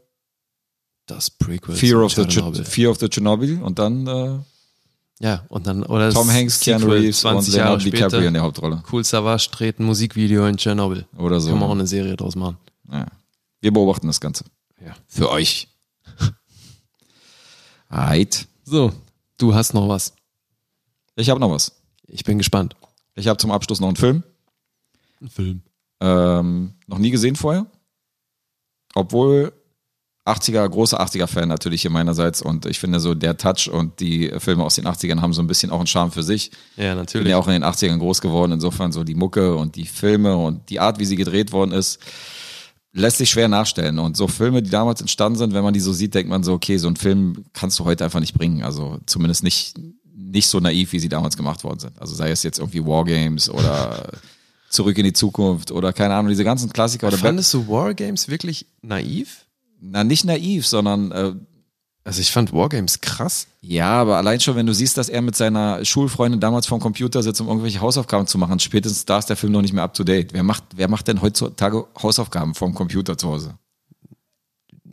Das 1.10 1.32
Prequel. 1.32 1.76
Fear 1.76 2.04
of, 2.04 2.14
the 2.14 2.24
Fear 2.64 2.92
of 2.92 3.00
the 3.00 3.10
Chernobyl 3.10 3.64
und 3.64 3.80
dann 3.80 4.06
äh, 4.06 4.38
Ja, 5.20 5.44
und 5.50 5.66
dann, 5.66 5.82
oder 5.84 6.12
Tom 6.14 6.30
Hanks, 6.30 6.60
Keanu 6.60 6.86
Reeves 6.86 7.26
und 7.26 7.32
20 7.32 7.56
Jahre 7.56 7.78
Leonardo 7.78 7.84
DiCaprio 7.90 8.28
in 8.28 8.34
der 8.36 8.44
Hauptrolle. 8.44 8.84
Cool 8.92 9.04
Savage 9.04 9.50
dreht 9.52 9.80
ein 9.80 9.86
Musikvideo 9.86 10.46
in 10.46 10.58
Tschernobyl. 10.58 11.08
Oder 11.18 11.40
so. 11.40 11.50
Kann 11.50 11.60
man 11.60 11.68
auch 11.68 11.74
eine 11.74 11.88
Serie 11.88 12.16
draus 12.16 12.36
machen. 12.36 12.58
Ja. 12.92 13.08
Wir 13.60 13.74
beobachten 13.74 14.06
das 14.06 14.22
Ganze. 14.22 14.46
Ja. 14.86 14.96
Für 15.08 15.32
euch. 15.32 15.68
Right. 17.92 18.48
So, 18.66 18.92
du 19.40 19.56
hast 19.56 19.74
noch 19.74 19.90
was. 19.90 20.14
Ich 21.16 21.32
habe 21.32 21.40
noch 21.40 21.50
was. 21.50 21.72
Ich 22.06 22.24
bin 22.24 22.38
gespannt. 22.38 22.76
Ich 23.16 23.28
habe 23.28 23.38
zum 23.40 23.50
Abschluss 23.50 23.80
noch 23.80 23.88
einen 23.88 23.98
Film. 23.98 24.24
Ein 25.20 25.30
Film. 25.30 25.62
Ähm, 26.00 26.76
noch 26.86 27.00
nie 27.00 27.10
gesehen 27.10 27.36
vorher. 27.36 27.66
Obwohl 28.94 29.54
80er, 30.30 30.68
großer 30.68 31.02
80er-Fan 31.02 31.48
natürlich 31.48 31.82
hier 31.82 31.92
meinerseits. 31.92 32.42
Und 32.42 32.66
ich 32.66 32.80
finde 32.80 33.00
so 33.00 33.14
der 33.14 33.38
Touch 33.38 33.70
und 33.72 34.00
die 34.00 34.32
Filme 34.40 34.64
aus 34.64 34.76
den 34.76 34.86
80ern 34.86 35.22
haben 35.22 35.34
so 35.34 35.42
ein 35.42 35.48
bisschen 35.48 35.72
auch 35.72 35.80
einen 35.80 35.88
Charme 35.88 36.12
für 36.12 36.24
sich. 36.24 36.52
Ja, 36.78 36.84
Ich 36.84 36.90
bin 36.90 36.98
natürlich. 36.98 37.28
ja 37.30 37.38
auch 37.38 37.48
in 37.48 37.54
den 37.54 37.64
80ern 37.64 37.98
groß 37.98 38.22
geworden. 38.22 38.52
Insofern 38.52 38.92
so 38.92 39.04
die 39.04 39.16
Mucke 39.16 39.56
und 39.56 39.76
die 39.76 39.86
Filme 39.86 40.38
und 40.38 40.70
die 40.70 40.80
Art, 40.80 41.00
wie 41.00 41.06
sie 41.06 41.16
gedreht 41.16 41.52
worden 41.52 41.72
ist, 41.72 42.00
lässt 42.94 43.18
sich 43.18 43.30
schwer 43.30 43.48
nachstellen. 43.48 44.00
Und 44.00 44.18
so 44.18 44.28
Filme, 44.28 44.62
die 44.64 44.70
damals 44.70 45.02
entstanden 45.02 45.38
sind, 45.38 45.54
wenn 45.54 45.64
man 45.64 45.74
die 45.74 45.80
so 45.80 45.94
sieht, 45.94 46.14
denkt 46.16 46.30
man 46.30 46.44
so, 46.44 46.54
okay, 46.54 46.78
so 46.78 46.88
einen 46.88 46.96
Film 46.96 47.46
kannst 47.54 47.78
du 47.80 47.86
heute 47.86 48.04
einfach 48.04 48.20
nicht 48.20 48.34
bringen. 48.34 48.64
Also 48.64 49.00
zumindest 49.06 49.44
nicht, 49.44 49.76
nicht 50.16 50.48
so 50.48 50.60
naiv, 50.60 50.92
wie 50.94 51.00
sie 51.00 51.10
damals 51.10 51.38
gemacht 51.38 51.64
worden 51.64 51.80
sind. 51.80 52.00
Also 52.02 52.16
sei 52.16 52.32
es 52.32 52.44
jetzt 52.44 52.60
irgendwie 52.60 52.86
Wargames 52.86 53.50
oder 53.50 54.12
Zurück 54.70 54.96
in 55.00 55.04
die 55.04 55.14
Zukunft 55.14 55.72
oder 55.72 55.92
keine 55.94 56.14
Ahnung, 56.14 56.30
diese 56.30 56.44
ganzen 56.44 56.72
Klassiker 56.72 57.08
oder 57.08 57.18
Fandest 57.18 57.52
du 57.56 57.68
Wargames 57.68 58.28
wirklich 58.30 58.68
naiv? 58.84 59.48
Na 59.82 60.04
nicht 60.04 60.26
naiv, 60.26 60.68
sondern 60.68 61.12
äh, 61.12 61.34
Also 62.04 62.22
ich 62.22 62.32
fand 62.32 62.54
Wargames 62.54 63.02
krass. 63.02 63.48
ja, 63.62 63.90
aber 63.92 64.18
allein 64.18 64.40
schon, 64.40 64.56
wenn 64.56 64.66
du 64.66 64.74
siehst, 64.74 64.98
dass 64.98 65.10
er 65.10 65.22
mit 65.22 65.36
seiner 65.36 65.84
Schulfreundin 65.86 66.40
damals 66.40 66.66
vorm 66.68 66.82
Computer 66.82 67.22
sitzt, 67.24 67.42
um 67.42 67.48
irgendwelche 67.48 67.82
Hausaufgaben 67.82 68.28
zu 68.28 68.38
machen, 68.38 68.60
spätestens 68.60 69.06
da 69.06 69.20
ist 69.20 69.28
der 69.30 69.36
Film 69.38 69.54
noch 69.54 69.62
nicht 69.62 69.74
mehr 69.74 69.84
up 69.84 69.94
to 69.94 70.04
date. 70.04 70.34
Wer 70.34 70.44
macht, 70.44 70.64
wer 70.76 70.88
macht 70.90 71.08
denn 71.08 71.22
heutzutage 71.22 71.86
Hausaufgaben 72.02 72.56
vorm 72.56 72.74
Computer 72.74 73.18
zu 73.18 73.28
Hause? 73.28 73.56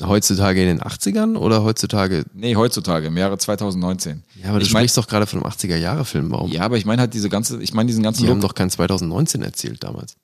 Heutzutage 0.02 0.60
in 0.60 0.68
den 0.68 0.80
80ern 0.82 1.36
oder 1.38 1.62
heutzutage? 1.64 2.24
Nee, 2.34 2.54
heutzutage, 2.54 3.06
im 3.06 3.16
Jahre 3.16 3.38
2019. 3.38 4.24
Ja, 4.42 4.50
aber 4.50 4.58
du 4.58 4.66
ich 4.66 4.72
mein, 4.74 4.82
sprichst 4.82 4.98
doch 4.98 5.08
gerade 5.08 5.26
von 5.26 5.42
einem 5.42 5.50
80er-Jahre-Film. 5.50 6.30
Warum? 6.30 6.52
Ja, 6.52 6.62
aber 6.62 6.76
ich 6.76 6.84
meine 6.84 7.00
halt 7.00 7.14
diese 7.14 7.30
ganze, 7.30 7.62
ich 7.62 7.72
meine 7.72 7.86
diesen 7.86 8.02
ganzen 8.02 8.22
Die 8.24 8.28
haben 8.28 8.42
doch 8.42 8.54
kein 8.54 8.68
2019 8.68 9.40
erzählt 9.40 9.82
damals. 9.82 10.16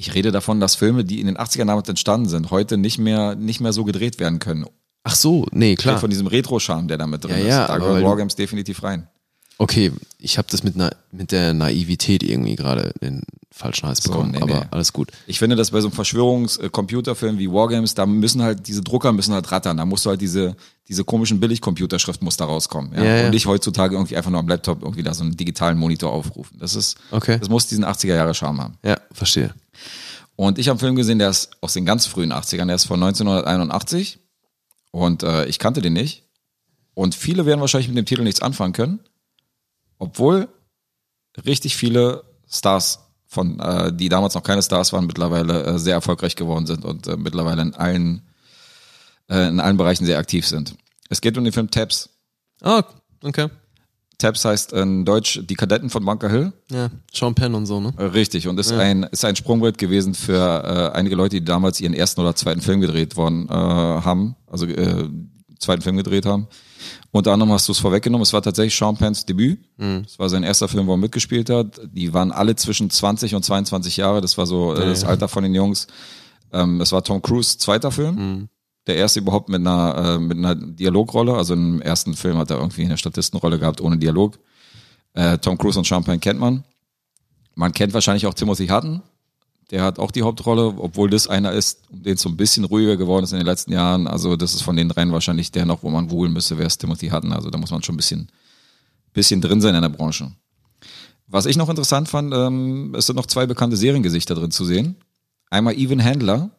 Ich 0.00 0.14
rede 0.14 0.30
davon, 0.30 0.60
dass 0.60 0.76
Filme, 0.76 1.04
die 1.04 1.20
in 1.20 1.26
den 1.26 1.36
80ern 1.36 1.66
damals 1.66 1.88
entstanden 1.88 2.28
sind, 2.28 2.52
heute 2.52 2.78
nicht 2.78 2.98
mehr, 2.98 3.34
nicht 3.34 3.60
mehr 3.60 3.72
so 3.72 3.82
gedreht 3.84 4.20
werden 4.20 4.38
können. 4.38 4.64
Ach 5.02 5.14
so, 5.16 5.46
nee, 5.50 5.74
Klar. 5.74 5.98
Von 5.98 6.08
diesem 6.10 6.28
Retro-Charme, 6.28 6.86
der 6.86 6.98
da 6.98 7.06
mit 7.08 7.24
drin 7.24 7.32
Ja, 7.32 7.36
ist. 7.38 7.46
ja, 7.48 7.66
da 7.66 7.78
gehört 7.78 8.02
du- 8.02 8.06
Wargames 8.06 8.36
definitiv 8.36 8.82
rein. 8.84 9.08
Okay, 9.60 9.92
ich 10.18 10.38
habe 10.38 10.46
das 10.50 10.62
mit, 10.62 10.76
na, 10.76 10.90
mit 11.10 11.32
der 11.32 11.52
Naivität 11.52 12.22
irgendwie 12.22 12.54
gerade 12.54 12.92
in 13.00 13.22
falschen 13.50 13.88
Hals 13.88 14.00
So, 14.02 14.12
bekommen, 14.12 14.30
nee, 14.30 14.40
aber 14.40 14.60
nee. 14.60 14.66
alles 14.70 14.92
gut. 14.92 15.10
Ich 15.26 15.40
finde, 15.40 15.56
dass 15.56 15.72
bei 15.72 15.80
so 15.80 15.88
einem 15.88 15.94
Verschwörungscomputerfilm 15.96 17.38
wie 17.38 17.50
Wargames, 17.50 17.94
da 17.94 18.06
müssen 18.06 18.40
halt 18.42 18.68
diese 18.68 18.82
Drucker 18.82 19.12
müssen 19.12 19.34
halt 19.34 19.50
rattern. 19.50 19.76
Da 19.76 19.84
musst 19.84 20.06
du 20.06 20.10
halt 20.10 20.20
diese, 20.20 20.54
diese 20.86 21.02
komischen 21.02 21.40
Billig-Computerschriftmuster 21.40 22.44
rauskommen. 22.44 22.92
Ja? 22.94 23.02
Ja, 23.04 23.16
ja. 23.16 23.24
Und 23.26 23.30
nicht 23.32 23.46
heutzutage 23.46 23.96
irgendwie 23.96 24.16
einfach 24.16 24.30
nur 24.30 24.38
am 24.40 24.46
Laptop 24.48 24.82
irgendwie 24.82 25.02
da 25.02 25.12
so 25.12 25.24
einen 25.24 25.36
digitalen 25.36 25.76
Monitor 25.76 26.12
aufrufen. 26.12 26.56
Das 26.60 26.76
ist, 26.76 26.96
Okay. 27.10 27.38
das 27.40 27.48
muss 27.48 27.66
diesen 27.66 27.84
80er 27.84 28.14
Jahre 28.14 28.34
Charme 28.34 28.60
haben. 28.62 28.78
Ja, 28.84 28.96
verstehe. 29.12 29.52
Und 30.36 30.60
ich 30.60 30.68
habe 30.68 30.74
einen 30.74 30.80
Film 30.80 30.94
gesehen, 30.94 31.18
der 31.18 31.30
ist 31.30 31.50
aus 31.60 31.72
den 31.72 31.84
ganz 31.84 32.06
frühen 32.06 32.32
80ern, 32.32 32.66
der 32.66 32.76
ist 32.76 32.84
von 32.84 33.02
1981. 33.02 34.20
Und 34.92 35.24
äh, 35.24 35.46
ich 35.46 35.58
kannte 35.58 35.82
den 35.82 35.94
nicht. 35.94 36.22
Und 36.94 37.16
viele 37.16 37.44
werden 37.44 37.60
wahrscheinlich 37.60 37.88
mit 37.88 37.96
dem 37.96 38.06
Titel 38.06 38.22
nichts 38.22 38.40
anfangen 38.40 38.72
können. 38.72 39.00
Obwohl 39.98 40.48
richtig 41.44 41.76
viele 41.76 42.24
Stars 42.48 43.00
von, 43.26 43.60
äh, 43.60 43.92
die 43.92 44.08
damals 44.08 44.34
noch 44.34 44.42
keine 44.42 44.62
Stars 44.62 44.92
waren, 44.92 45.06
mittlerweile 45.06 45.64
äh, 45.64 45.78
sehr 45.78 45.94
erfolgreich 45.94 46.34
geworden 46.34 46.66
sind 46.66 46.84
und 46.84 47.06
äh, 47.06 47.16
mittlerweile 47.16 47.62
in 47.62 47.74
allen, 47.74 48.22
äh, 49.28 49.48
in 49.48 49.60
allen 49.60 49.76
Bereichen 49.76 50.06
sehr 50.06 50.18
aktiv 50.18 50.46
sind. 50.46 50.74
Es 51.10 51.20
geht 51.20 51.36
um 51.36 51.44
den 51.44 51.52
Film 51.52 51.70
Tabs. 51.70 52.08
Ah, 52.62 52.82
okay. 53.22 53.48
Tabs 54.18 54.44
heißt 54.44 54.72
in 54.72 55.04
Deutsch 55.04 55.40
Die 55.44 55.54
Kadetten 55.54 55.90
von 55.90 56.04
Bunker 56.04 56.28
Hill. 56.28 56.52
Ja, 56.70 56.90
Sean 57.12 57.34
Penn 57.34 57.54
und 57.54 57.66
so, 57.66 57.80
ne? 57.80 57.92
Äh, 57.98 58.04
Richtig, 58.04 58.48
und 58.48 58.58
ist, 58.58 58.72
ein, 58.72 59.04
ist 59.04 59.24
ein 59.24 59.36
Sprungbrett 59.36 59.78
gewesen 59.78 60.14
für 60.14 60.92
äh, 60.92 60.96
einige 60.96 61.14
Leute, 61.14 61.36
die 61.36 61.44
damals 61.44 61.80
ihren 61.80 61.94
ersten 61.94 62.20
oder 62.20 62.34
zweiten 62.34 62.60
Film 62.60 62.80
gedreht 62.80 63.16
worden 63.16 63.48
äh, 63.48 63.52
haben, 63.52 64.34
also 64.48 64.66
äh, 64.66 65.08
zweiten 65.60 65.82
Film 65.82 65.96
gedreht 65.96 66.26
haben. 66.26 66.48
Unter 67.10 67.32
anderem 67.32 67.52
hast 67.52 67.66
du 67.68 67.72
es 67.72 67.78
vorweggenommen, 67.78 68.22
es 68.22 68.32
war 68.34 68.42
tatsächlich 68.42 68.76
Sean 68.76 68.96
Penns 68.96 69.24
Debüt. 69.24 69.58
Es 70.06 70.18
war 70.18 70.28
sein 70.28 70.42
erster 70.42 70.68
Film, 70.68 70.86
wo 70.86 70.92
er 70.92 70.98
mitgespielt 70.98 71.48
hat. 71.48 71.80
Die 71.92 72.12
waren 72.12 72.32
alle 72.32 72.54
zwischen 72.54 72.90
20 72.90 73.34
und 73.34 73.42
22 73.44 73.96
Jahre, 73.96 74.20
das 74.20 74.36
war 74.36 74.46
so 74.46 74.74
äh, 74.74 74.86
das 74.86 75.04
Alter 75.04 75.28
von 75.28 75.42
den 75.42 75.54
Jungs. 75.54 75.86
Ähm, 76.52 76.80
es 76.80 76.92
war 76.92 77.02
Tom 77.02 77.22
Cruise 77.22 77.56
zweiter 77.58 77.90
Film. 77.90 78.16
Der 78.86 78.96
erste 78.96 79.20
überhaupt 79.20 79.48
mit 79.48 79.60
einer, 79.60 80.16
äh, 80.16 80.18
mit 80.18 80.38
einer 80.38 80.54
Dialogrolle. 80.54 81.34
Also 81.34 81.54
im 81.54 81.80
ersten 81.82 82.14
Film 82.14 82.38
hat 82.38 82.50
er 82.50 82.58
irgendwie 82.58 82.84
eine 82.84 82.96
Statistenrolle 82.98 83.58
gehabt 83.58 83.80
ohne 83.80 83.98
Dialog. 83.98 84.38
Äh, 85.14 85.38
Tom 85.38 85.58
Cruise 85.58 85.78
und 85.78 85.86
Sean 85.86 86.04
Penn 86.04 86.20
kennt 86.20 86.40
man. 86.40 86.64
Man 87.54 87.72
kennt 87.72 87.92
wahrscheinlich 87.92 88.26
auch 88.26 88.34
Timothy 88.34 88.68
Hutton. 88.68 89.02
Der 89.70 89.82
hat 89.82 89.98
auch 89.98 90.10
die 90.10 90.22
Hauptrolle, 90.22 90.74
obwohl 90.78 91.10
das 91.10 91.28
einer 91.28 91.52
ist, 91.52 91.80
um 91.90 92.02
den 92.02 92.14
es 92.14 92.22
so 92.22 92.28
ein 92.28 92.36
bisschen 92.36 92.64
ruhiger 92.64 92.96
geworden 92.96 93.24
ist 93.24 93.32
in 93.32 93.38
den 93.38 93.46
letzten 93.46 93.72
Jahren. 93.72 94.06
Also 94.06 94.36
das 94.36 94.54
ist 94.54 94.62
von 94.62 94.76
den 94.76 94.88
dreien 94.88 95.12
wahrscheinlich 95.12 95.52
der 95.52 95.66
noch, 95.66 95.82
wo 95.82 95.90
man 95.90 96.08
googeln 96.08 96.32
müsste, 96.32 96.56
wer 96.56 96.66
ist 96.66 96.78
Timothy 96.78 97.08
Hutton. 97.10 97.32
Also 97.32 97.50
da 97.50 97.58
muss 97.58 97.70
man 97.70 97.82
schon 97.82 97.94
ein 97.94 97.98
bisschen, 97.98 98.28
bisschen 99.12 99.42
drin 99.42 99.60
sein 99.60 99.74
in 99.74 99.82
der 99.82 99.90
Branche. 99.90 100.32
Was 101.26 101.44
ich 101.44 101.58
noch 101.58 101.68
interessant 101.68 102.08
fand, 102.08 102.32
ähm, 102.34 102.94
es 102.96 103.06
sind 103.06 103.16
noch 103.16 103.26
zwei 103.26 103.46
bekannte 103.46 103.76
Seriengesichter 103.76 104.34
drin 104.34 104.50
zu 104.50 104.64
sehen. 104.64 104.96
Einmal 105.50 105.74
Evan 105.74 106.02
Handler, 106.02 106.50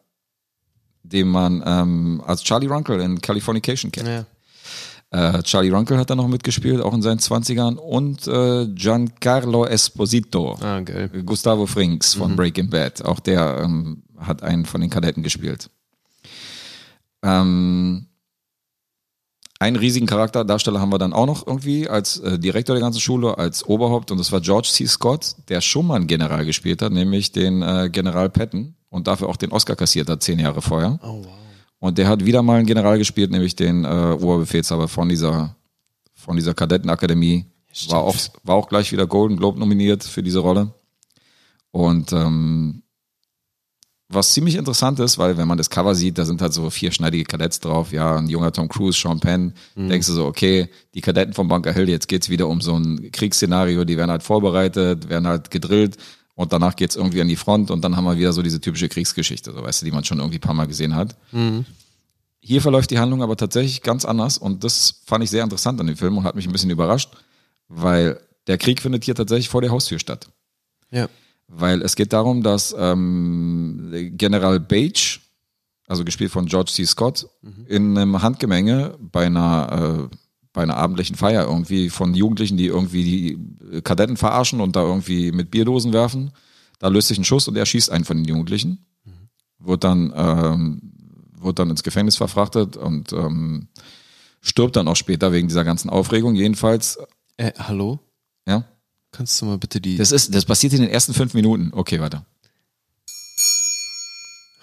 den 1.02 1.28
man 1.28 1.62
ähm, 1.66 2.22
als 2.24 2.44
Charlie 2.44 2.68
Runkle 2.68 3.02
in 3.02 3.20
Californication 3.20 3.90
kennt. 3.90 4.06
Ja. 4.06 4.26
Äh, 5.10 5.42
Charlie 5.42 5.70
Runkle 5.70 5.98
hat 5.98 6.10
da 6.10 6.14
noch 6.14 6.28
mitgespielt, 6.28 6.80
auch 6.80 6.94
in 6.94 7.02
seinen 7.02 7.18
20ern. 7.18 7.76
Und 7.76 8.28
äh, 8.28 8.66
Giancarlo 8.74 9.64
Esposito. 9.64 10.56
Ah. 10.60 10.80
Gustavo 11.24 11.66
Frinks 11.66 12.14
von 12.14 12.36
Breaking 12.36 12.70
Bad. 12.70 13.04
Auch 13.04 13.20
der 13.20 13.62
ähm, 13.64 14.04
hat 14.18 14.42
einen 14.42 14.66
von 14.66 14.80
den 14.80 14.90
Kadetten 14.90 15.22
gespielt. 15.22 15.70
Ähm, 17.22 18.06
einen 19.58 19.76
riesigen 19.76 20.06
Charakterdarsteller 20.06 20.80
haben 20.80 20.92
wir 20.92 20.98
dann 20.98 21.12
auch 21.12 21.26
noch 21.26 21.46
irgendwie 21.46 21.86
als 21.88 22.18
äh, 22.20 22.38
Direktor 22.38 22.74
der 22.74 22.82
ganzen 22.82 23.00
Schule, 23.00 23.36
als 23.36 23.66
Oberhaupt 23.66 24.10
und 24.10 24.18
das 24.18 24.32
war 24.32 24.40
George 24.40 24.68
C. 24.72 24.86
Scott, 24.86 25.34
der 25.48 25.60
schon 25.60 25.86
mal 25.86 25.96
einen 25.96 26.06
General 26.06 26.46
gespielt 26.46 26.80
hat, 26.80 26.92
nämlich 26.92 27.32
den 27.32 27.60
äh, 27.60 27.90
General 27.92 28.30
Patton 28.30 28.74
und 28.88 29.06
dafür 29.06 29.28
auch 29.28 29.36
den 29.36 29.52
Oscar 29.52 29.76
kassiert 29.76 30.08
hat, 30.08 30.22
zehn 30.22 30.38
Jahre 30.38 30.62
vorher. 30.62 30.98
Oh, 31.02 31.24
wow. 31.24 31.26
Und 31.80 31.96
der 31.98 32.08
hat 32.08 32.24
wieder 32.24 32.42
mal 32.42 32.58
einen 32.58 32.66
General 32.66 32.98
gespielt, 32.98 33.30
nämlich 33.30 33.56
den 33.56 33.84
äh, 33.84 34.16
Oberbefehlshaber 34.20 34.86
von 34.86 35.08
dieser, 35.08 35.56
von 36.14 36.36
dieser 36.36 36.54
Kadettenakademie. 36.54 37.46
War 37.88 38.02
auch, 38.02 38.16
war 38.44 38.56
auch 38.56 38.68
gleich 38.68 38.92
wieder 38.92 39.06
Golden 39.06 39.36
Globe 39.36 39.58
nominiert 39.58 40.04
für 40.04 40.22
diese 40.22 40.40
Rolle. 40.40 40.74
Und 41.70 42.12
ähm, 42.12 42.82
was 44.08 44.32
ziemlich 44.32 44.56
interessant 44.56 44.98
ist, 44.98 45.18
weil 45.18 45.38
wenn 45.38 45.46
man 45.46 45.56
das 45.56 45.70
Cover 45.70 45.94
sieht, 45.94 46.18
da 46.18 46.24
sind 46.24 46.42
halt 46.42 46.52
so 46.52 46.68
vierschneidige 46.68 47.24
Kadetts 47.24 47.60
drauf, 47.60 47.92
ja, 47.92 48.16
ein 48.16 48.28
junger 48.28 48.50
Tom 48.52 48.68
Cruise, 48.68 48.98
Sean 49.00 49.20
Penn, 49.20 49.54
denkst 49.76 50.08
du 50.08 50.12
so, 50.12 50.26
okay, 50.26 50.68
die 50.94 51.00
Kadetten 51.00 51.32
von 51.32 51.46
Bunker 51.46 51.72
Hill, 51.72 51.88
jetzt 51.88 52.08
geht's 52.08 52.28
wieder 52.28 52.48
um 52.48 52.60
so 52.60 52.76
ein 52.76 53.12
Kriegsszenario, 53.12 53.84
die 53.84 53.96
werden 53.96 54.10
halt 54.10 54.24
vorbereitet, 54.24 55.08
werden 55.08 55.28
halt 55.28 55.52
gedrillt 55.52 55.96
und 56.40 56.54
danach 56.54 56.74
geht's 56.74 56.96
irgendwie 56.96 57.20
an 57.20 57.28
die 57.28 57.36
Front 57.36 57.70
und 57.70 57.84
dann 57.84 57.96
haben 57.96 58.04
wir 58.04 58.16
wieder 58.16 58.32
so 58.32 58.40
diese 58.40 58.62
typische 58.62 58.88
Kriegsgeschichte, 58.88 59.52
so 59.52 59.62
weißt 59.62 59.82
du, 59.82 59.84
die 59.84 59.92
man 59.92 60.04
schon 60.04 60.20
irgendwie 60.20 60.38
ein 60.38 60.40
paar 60.40 60.54
Mal 60.54 60.66
gesehen 60.66 60.94
hat. 60.94 61.14
Hier 62.40 62.62
verläuft 62.62 62.90
die 62.90 62.98
Handlung 62.98 63.22
aber 63.22 63.36
tatsächlich 63.36 63.82
ganz 63.82 64.06
anders 64.06 64.38
und 64.38 64.64
das 64.64 65.02
fand 65.04 65.22
ich 65.22 65.28
sehr 65.28 65.44
interessant 65.44 65.78
an 65.80 65.86
dem 65.86 65.98
Film 65.98 66.16
und 66.16 66.24
hat 66.24 66.36
mich 66.36 66.46
ein 66.46 66.52
bisschen 66.52 66.70
überrascht, 66.70 67.10
weil 67.68 68.18
der 68.46 68.56
Krieg 68.56 68.80
findet 68.80 69.04
hier 69.04 69.14
tatsächlich 69.14 69.50
vor 69.50 69.60
der 69.60 69.70
Haustür 69.70 69.98
statt. 69.98 70.30
Ja. 70.90 71.10
Weil 71.46 71.82
es 71.82 71.94
geht 71.94 72.14
darum, 72.14 72.42
dass 72.42 72.74
ähm, 72.78 73.90
General 74.12 74.58
Page, 74.60 75.20
also 75.88 76.06
gespielt 76.06 76.32
von 76.32 76.46
George 76.46 76.70
C. 76.72 76.86
Scott, 76.86 77.28
in 77.66 77.98
einem 77.98 78.22
Handgemenge 78.22 78.96
bei 78.98 79.26
einer, 79.26 80.08
äh, 80.10 80.16
bei 80.52 80.62
einer 80.62 80.76
abendlichen 80.76 81.16
Feier 81.16 81.44
irgendwie 81.46 81.90
von 81.90 82.14
Jugendlichen, 82.14 82.56
die 82.56 82.66
irgendwie 82.66 83.04
die 83.04 83.80
Kadetten 83.82 84.16
verarschen 84.16 84.60
und 84.60 84.74
da 84.76 84.82
irgendwie 84.82 85.30
mit 85.32 85.50
Bierdosen 85.50 85.92
werfen. 85.92 86.32
Da 86.78 86.88
löst 86.88 87.08
sich 87.08 87.18
ein 87.18 87.24
Schuss 87.24 87.46
und 87.46 87.56
er 87.56 87.66
schießt 87.66 87.90
einen 87.90 88.04
von 88.04 88.16
den 88.16 88.24
Jugendlichen. 88.26 88.84
Wird 89.58 89.84
dann, 89.84 90.12
ähm, 90.16 90.92
wird 91.38 91.58
dann 91.58 91.70
ins 91.70 91.82
Gefängnis 91.82 92.16
verfrachtet 92.16 92.76
und 92.76 93.12
ähm, 93.12 93.68
stirbt 94.40 94.76
dann 94.76 94.88
auch 94.88 94.96
später 94.96 95.32
wegen 95.32 95.48
dieser 95.48 95.64
ganzen 95.64 95.90
Aufregung. 95.90 96.34
Jedenfalls, 96.34 96.98
Äh, 97.36 97.52
hallo? 97.58 98.00
ja. 98.46 98.64
Kannst 99.12 99.40
du 99.42 99.46
mal 99.46 99.58
bitte 99.58 99.80
die 99.80 99.96
Das 99.96 100.12
ist, 100.12 100.34
das 100.34 100.44
passiert 100.44 100.72
in 100.72 100.80
den 100.82 100.90
ersten 100.90 101.14
fünf 101.14 101.34
Minuten. 101.34 101.70
Okay, 101.74 102.00
weiter. 102.00 102.24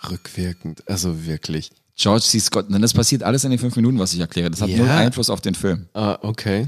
rückwirkend, 0.10 0.88
also 0.88 1.26
wirklich. 1.26 1.72
George 1.98 2.24
C. 2.24 2.40
Scott, 2.40 2.68
denn 2.72 2.82
das 2.82 2.94
passiert 2.94 3.24
alles 3.24 3.44
in 3.44 3.50
den 3.50 3.60
fünf 3.60 3.76
Minuten, 3.76 3.98
was 4.00 4.14
ich 4.14 4.20
erkläre. 4.20 4.52
Das 4.52 4.62
hat 4.62 4.70
Ja. 4.70 4.78
null 4.78 4.90
Einfluss 4.90 5.30
auf 5.30 5.42
den 5.42 5.56
Film. 5.56 5.88
Ah, 5.94 6.18
okay. 6.22 6.68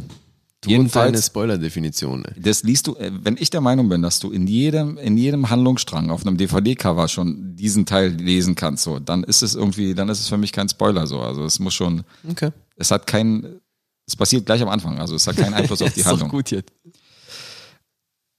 Du 0.61 0.69
Jedenfalls- 0.71 1.07
und 1.07 1.13
deine 1.13 1.21
Spoiler-Definition. 1.23 2.23
Das 2.35 2.63
liest 2.63 2.87
du, 2.87 2.95
äh, 2.95 3.11
wenn 3.23 3.37
ich 3.39 3.49
der 3.49 3.61
Meinung 3.61 3.87
bin, 3.87 4.01
dass 4.01 4.19
du 4.19 4.31
in 4.31 4.45
jedem, 4.47 4.97
in 4.97 5.17
jedem 5.17 5.49
Handlungsstrang 5.49 6.09
auf 6.09 6.25
einem 6.25 6.35
DVD-Cover 6.35 7.07
schon 7.07 7.55
diesen 7.55 7.85
Teil 7.85 8.09
lesen 8.09 8.55
kannst, 8.55 8.83
so, 8.83 8.99
dann 8.99 9.23
ist 9.23 9.41
es 9.41 9.55
irgendwie, 9.55 9.93
dann 9.95 10.09
ist 10.09 10.19
es 10.19 10.27
für 10.27 10.37
mich 10.37 10.51
kein 10.51 10.67
Spoiler, 10.67 11.07
so. 11.07 11.21
Also, 11.21 11.45
es 11.45 11.59
muss 11.59 11.75
schon, 11.75 12.03
Okay. 12.29 12.49
es 12.75 12.91
hat 12.91 13.07
keinen, 13.07 13.61
es 14.05 14.17
passiert 14.17 14.45
gleich 14.47 14.61
am 14.61 14.67
Anfang, 14.69 14.99
also 14.99 15.15
es 15.15 15.27
hat 15.27 15.37
keinen 15.37 15.53
Einfluss 15.53 15.81
auf 15.81 15.93
die 15.93 16.01
ist 16.01 16.05
Handlung. 16.07 16.27
doch 16.27 16.35
gut 16.35 16.51
jetzt. 16.51 16.73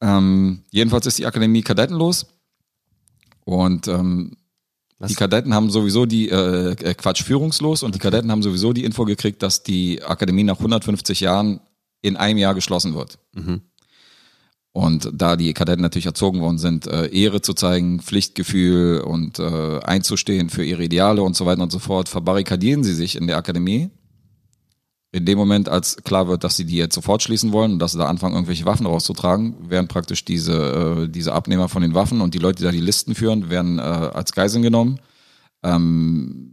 Ähm, 0.03 0.63
jedenfalls 0.71 1.07
ist 1.07 1.19
die 1.19 1.27
Akademie 1.27 1.63
kadettenlos 1.63 2.27
und 3.45 3.87
ähm, 3.89 4.37
Was? 5.01 5.09
die 5.09 5.15
Kadetten 5.15 5.55
haben 5.55 5.71
sowieso 5.71 6.05
die, 6.05 6.29
äh, 6.29 6.73
äh, 6.73 6.95
Quatsch, 6.95 7.23
führungslos 7.23 7.83
und 7.83 7.95
die 7.95 7.99
Kadetten 7.99 8.31
haben 8.31 8.43
sowieso 8.43 8.75
die 8.75 8.85
Info 8.85 9.07
gekriegt, 9.07 9.43
dass 9.43 9.63
die 9.63 10.03
Akademie 10.03 10.45
nach 10.45 10.59
150 10.59 11.21
Jahren 11.21 11.61
in 12.03 12.17
einem 12.17 12.39
Jahr 12.39 12.55
geschlossen 12.55 12.95
wird. 12.95 13.19
Und 14.73 15.11
da 15.13 15.37
die 15.37 15.53
Kadetten 15.55 15.83
natürlich 15.83 16.07
erzogen 16.07 16.41
worden 16.41 16.59
sind, 16.59 16.87
äh, 16.87 17.07
Ehre 17.09 17.41
zu 17.41 17.55
zeigen, 17.55 18.01
Pflichtgefühl 18.01 19.01
und 19.01 19.39
äh, 19.39 19.81
einzustehen 19.81 20.51
für 20.51 20.65
ihre 20.65 20.85
Ideale 20.85 21.23
und 21.23 21.35
so 21.35 21.47
weiter 21.47 21.63
und 21.63 21.73
so 21.73 21.79
fort, 21.79 22.09
verbarrikadieren 22.09 22.85
sie 22.85 22.95
sich 22.95 23.17
in 23.17 23.27
der 23.27 23.39
Akademie. 23.39 23.91
In 25.13 25.25
dem 25.25 25.39
Moment, 25.39 25.69
als 25.69 25.97
klar 26.05 26.29
wird, 26.29 26.45
dass 26.45 26.57
sie 26.57 26.65
die 26.65 26.77
jetzt 26.77 26.95
sofort 26.95 27.23
schließen 27.23 27.51
wollen 27.53 27.73
und 27.73 27.79
dass 27.81 27.93
sie 27.93 27.99
da 27.99 28.07
anfangen, 28.07 28.35
irgendwelche 28.35 28.65
Waffen 28.65 28.87
rauszutragen, 28.87 29.69
werden 29.69 29.89
praktisch 29.89 30.25
diese, 30.25 31.07
äh, 31.07 31.09
diese 31.09 31.33
Abnehmer 31.33 31.69
von 31.69 31.83
den 31.83 31.95
Waffen 31.95 32.21
und 32.21 32.33
die 32.33 32.39
Leute, 32.39 32.59
die 32.59 32.65
da 32.65 32.71
die 32.71 32.81
Listen 32.81 33.17
führen, 33.17 33.51
werden 33.51 33.79
äh, 33.79 33.83
als 33.83 34.33
Geiseln 34.33 34.63
genommen. 34.63 35.01
Ähm, 35.65 36.51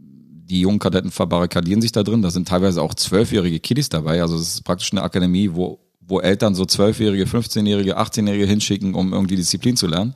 die 0.49 0.61
jungen 0.61 0.79
Kadetten 0.79 1.11
verbarrikadieren 1.11 1.81
sich 1.81 1.91
da 1.91 2.03
drin. 2.03 2.21
Da 2.21 2.31
sind 2.31 2.47
teilweise 2.47 2.81
auch 2.81 2.95
zwölfjährige 2.95 3.59
Kiddies 3.59 3.89
dabei. 3.89 4.21
Also 4.21 4.35
es 4.37 4.55
ist 4.55 4.63
praktisch 4.63 4.91
eine 4.91 5.03
Akademie, 5.03 5.51
wo, 5.53 5.79
wo 5.99 6.19
Eltern 6.19 6.55
so 6.55 6.65
zwölfjährige, 6.65 7.25
15-jährige, 7.25 7.99
18-jährige 7.99 8.47
hinschicken, 8.47 8.95
um 8.95 9.13
irgendwie 9.13 9.35
Disziplin 9.35 9.77
zu 9.77 9.87
lernen. 9.87 10.15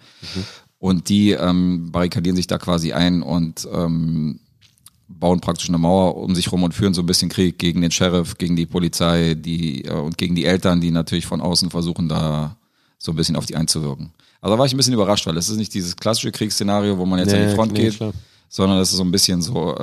Und 0.80 1.10
die 1.10 1.32
ähm, 1.32 1.92
barrikadieren 1.92 2.36
sich 2.36 2.48
da 2.48 2.58
quasi 2.58 2.92
ein 2.94 3.22
und 3.22 3.68
ähm, 3.72 4.40
bauen 5.20 5.40
praktisch 5.42 5.70
eine 5.70 5.78
Mauer 5.78 6.18
um 6.18 6.34
sich 6.36 6.52
rum 6.52 6.64
und 6.64 6.74
führen 6.74 6.94
so 6.94 7.02
ein 7.02 7.06
bisschen 7.06 7.30
Krieg 7.30 7.58
gegen 7.60 7.82
den 7.82 7.92
Sheriff, 7.92 8.38
gegen 8.38 8.56
die 8.56 8.66
Polizei 8.66 9.36
die, 9.36 9.86
äh, 9.86 9.94
und 9.94 10.18
gegen 10.18 10.36
die 10.36 10.46
Eltern, 10.46 10.82
die 10.82 10.92
natürlich 10.92 11.26
von 11.26 11.42
außen 11.42 11.70
versuchen, 11.70 12.10
da 12.10 12.56
so 12.98 13.12
ein 13.12 13.16
bisschen 13.16 13.36
auf 13.36 13.46
die 13.46 13.56
einzuwirken. 13.56 14.12
Also 14.42 14.56
da 14.56 14.60
war 14.60 14.66
ich 14.66 14.74
ein 14.74 14.78
bisschen 14.78 14.94
überrascht, 14.94 15.28
weil 15.28 15.38
es 15.38 15.50
ist 15.50 15.58
nicht 15.58 15.74
dieses 15.74 15.96
klassische 15.96 16.32
Kriegsszenario, 16.32 16.98
wo 16.98 17.06
man 17.06 17.20
jetzt 17.20 17.34
an 17.34 17.42
die 17.42 17.46
Nee, 17.48 17.56
Front 17.56 17.74
nee, 17.74 17.82
geht, 17.84 17.98
klar. 17.98 18.14
sondern 18.50 18.80
es 18.80 18.92
ist 18.92 18.98
so 18.98 19.04
ein 19.04 19.12
bisschen 19.12 19.42
so 19.42 19.76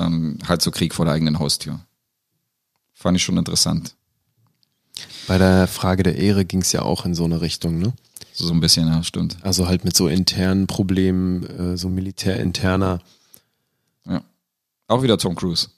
halt 0.48 0.62
so 0.62 0.70
Krieg 0.70 0.94
vor 0.94 1.04
der 1.04 1.14
eigenen 1.14 1.38
Haustür. 1.38 1.80
Fand 2.92 3.16
ich 3.16 3.22
schon 3.22 3.36
interessant. 3.36 3.94
Bei 5.28 5.38
der 5.38 5.68
Frage 5.68 6.02
der 6.02 6.16
Ehre 6.16 6.44
ging 6.44 6.62
es 6.62 6.72
ja 6.72 6.82
auch 6.82 7.04
in 7.04 7.14
so 7.14 7.24
eine 7.24 7.40
Richtung, 7.40 7.78
ne? 7.78 7.92
So, 8.32 8.46
so 8.46 8.52
ein 8.54 8.60
bisschen, 8.60 8.88
ja, 8.88 9.02
stimmt. 9.02 9.36
Also 9.42 9.68
halt 9.68 9.84
mit 9.84 9.96
so 9.96 10.08
internen 10.08 10.66
Problemen, 10.66 11.44
äh, 11.44 11.76
so 11.76 11.88
militärinterner. 11.88 13.00
Auch 14.88 15.02
wieder 15.02 15.18
Tom 15.18 15.36
Cruise. 15.36 15.68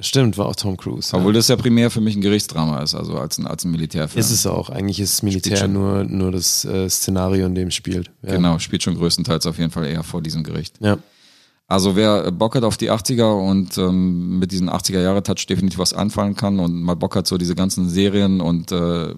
Stimmt, 0.00 0.38
war 0.38 0.46
auch 0.46 0.54
Tom 0.54 0.76
Cruise. 0.76 1.14
Obwohl 1.16 1.32
ja. 1.32 1.38
das 1.38 1.48
ja 1.48 1.56
primär 1.56 1.90
für 1.90 2.00
mich 2.00 2.14
ein 2.14 2.20
Gerichtsdrama 2.20 2.82
ist, 2.82 2.94
also 2.94 3.18
als 3.18 3.38
ein, 3.38 3.46
als 3.46 3.64
ein 3.64 3.72
Militärfilm. 3.72 4.20
Ist 4.20 4.30
es 4.30 4.46
auch. 4.46 4.70
Eigentlich 4.70 5.00
ist 5.00 5.22
Militär 5.22 5.66
nur, 5.66 6.04
nur 6.04 6.30
das 6.30 6.64
äh, 6.64 6.88
Szenario, 6.88 7.46
in 7.46 7.54
dem 7.54 7.68
es 7.68 7.74
spielt. 7.74 8.12
Ja. 8.22 8.36
Genau, 8.36 8.58
spielt 8.60 8.82
schon 8.82 8.94
größtenteils 8.94 9.46
auf 9.46 9.58
jeden 9.58 9.72
Fall 9.72 9.86
eher 9.86 10.04
vor 10.04 10.22
diesem 10.22 10.44
Gericht. 10.44 10.76
Ja. 10.80 10.98
Also 11.66 11.96
wer 11.96 12.30
Bock 12.30 12.54
hat 12.54 12.62
auf 12.62 12.76
die 12.76 12.90
80er 12.90 13.46
und 13.46 13.76
ähm, 13.76 14.38
mit 14.38 14.52
diesen 14.52 14.70
80er-Jahre-Touch 14.70 15.46
definitiv 15.46 15.78
was 15.78 15.92
anfangen 15.92 16.34
kann 16.34 16.60
und 16.60 16.80
mal 16.80 16.94
Bock 16.94 17.16
hat, 17.16 17.26
so 17.26 17.36
diese 17.36 17.54
ganzen 17.54 17.88
Serien 17.88 18.40
und 18.40 18.72
äh, 18.72 19.14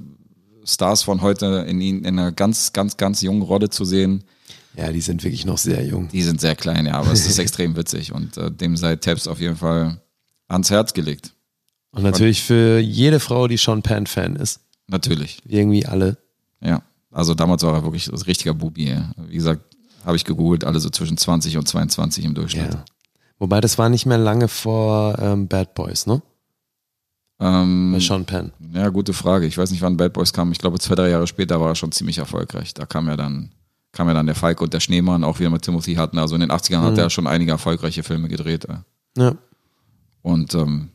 Stars 0.64 1.02
von 1.02 1.20
heute 1.20 1.64
in, 1.68 1.80
in 1.80 2.06
einer 2.06 2.32
ganz, 2.32 2.72
ganz, 2.72 2.96
ganz 2.96 3.22
jungen 3.22 3.42
Rolle 3.42 3.70
zu 3.70 3.84
sehen, 3.84 4.24
ja, 4.76 4.92
die 4.92 5.00
sind 5.00 5.22
wirklich 5.24 5.44
noch 5.44 5.58
sehr 5.58 5.84
jung. 5.84 6.08
die 6.08 6.22
sind 6.22 6.40
sehr 6.40 6.56
klein, 6.56 6.86
ja, 6.86 6.94
aber 6.94 7.12
es 7.12 7.26
ist 7.26 7.38
extrem 7.38 7.76
witzig 7.76 8.12
und 8.12 8.36
äh, 8.36 8.50
dem 8.50 8.76
sei 8.76 8.96
Tabs 8.96 9.26
auf 9.26 9.40
jeden 9.40 9.56
Fall 9.56 10.00
ans 10.48 10.70
Herz 10.70 10.92
gelegt. 10.94 11.32
Und 11.92 12.02
natürlich 12.04 12.42
für 12.42 12.78
jede 12.78 13.18
Frau, 13.18 13.48
die 13.48 13.56
Sean 13.56 13.82
Penn-Fan 13.82 14.36
ist. 14.36 14.60
Natürlich, 14.86 15.38
Irgendwie 15.46 15.86
alle. 15.86 16.16
ja. 16.60 16.82
Also 17.12 17.34
damals 17.34 17.64
war 17.64 17.74
er 17.74 17.82
wirklich 17.82 18.06
ein 18.06 18.14
richtiger 18.22 18.54
Bubi. 18.54 18.96
Wie 19.26 19.34
gesagt, 19.34 19.62
habe 20.04 20.14
ich 20.16 20.24
gegoogelt, 20.24 20.62
alle 20.64 20.78
so 20.78 20.90
zwischen 20.90 21.16
20 21.16 21.56
und 21.56 21.66
22 21.66 22.24
im 22.24 22.34
Durchschnitt. 22.34 22.72
Ja. 22.72 22.84
Wobei 23.40 23.60
das 23.60 23.78
war 23.78 23.88
nicht 23.88 24.06
mehr 24.06 24.16
lange 24.16 24.46
vor 24.46 25.18
ähm, 25.18 25.48
Bad 25.48 25.74
Boys, 25.74 26.06
ne? 26.06 26.22
Ähm, 27.40 27.90
Bei 27.92 27.98
Sean 27.98 28.26
Penn. 28.26 28.52
Ja, 28.74 28.90
gute 28.90 29.12
Frage. 29.12 29.46
Ich 29.46 29.58
weiß 29.58 29.70
nicht, 29.72 29.82
wann 29.82 29.96
Bad 29.96 30.12
Boys 30.12 30.32
kam. 30.32 30.52
Ich 30.52 30.58
glaube, 30.58 30.78
zwei, 30.78 30.94
drei 30.94 31.08
Jahre 31.08 31.26
später 31.26 31.60
war 31.60 31.70
er 31.70 31.74
schon 31.74 31.90
ziemlich 31.90 32.18
erfolgreich. 32.18 32.74
Da 32.74 32.86
kam 32.86 33.08
ja 33.08 33.16
dann, 33.16 33.50
kam 33.92 34.08
ja 34.08 34.14
dann 34.14 34.26
der 34.26 34.34
Falk 34.34 34.60
und 34.60 34.72
der 34.72 34.80
Schneemann 34.80 35.24
auch 35.24 35.38
wieder 35.38 35.50
mit 35.50 35.62
Timothy 35.62 35.94
Hutton. 35.94 36.18
Also 36.18 36.34
in 36.34 36.40
den 36.40 36.52
80ern 36.52 36.82
hat 36.82 36.98
er 36.98 37.10
schon 37.10 37.26
einige 37.26 37.50
erfolgreiche 37.50 38.02
Filme 38.02 38.28
gedreht. 38.28 38.66
Ja. 39.16 39.34
Und 40.22 40.54
ähm, 40.54 40.90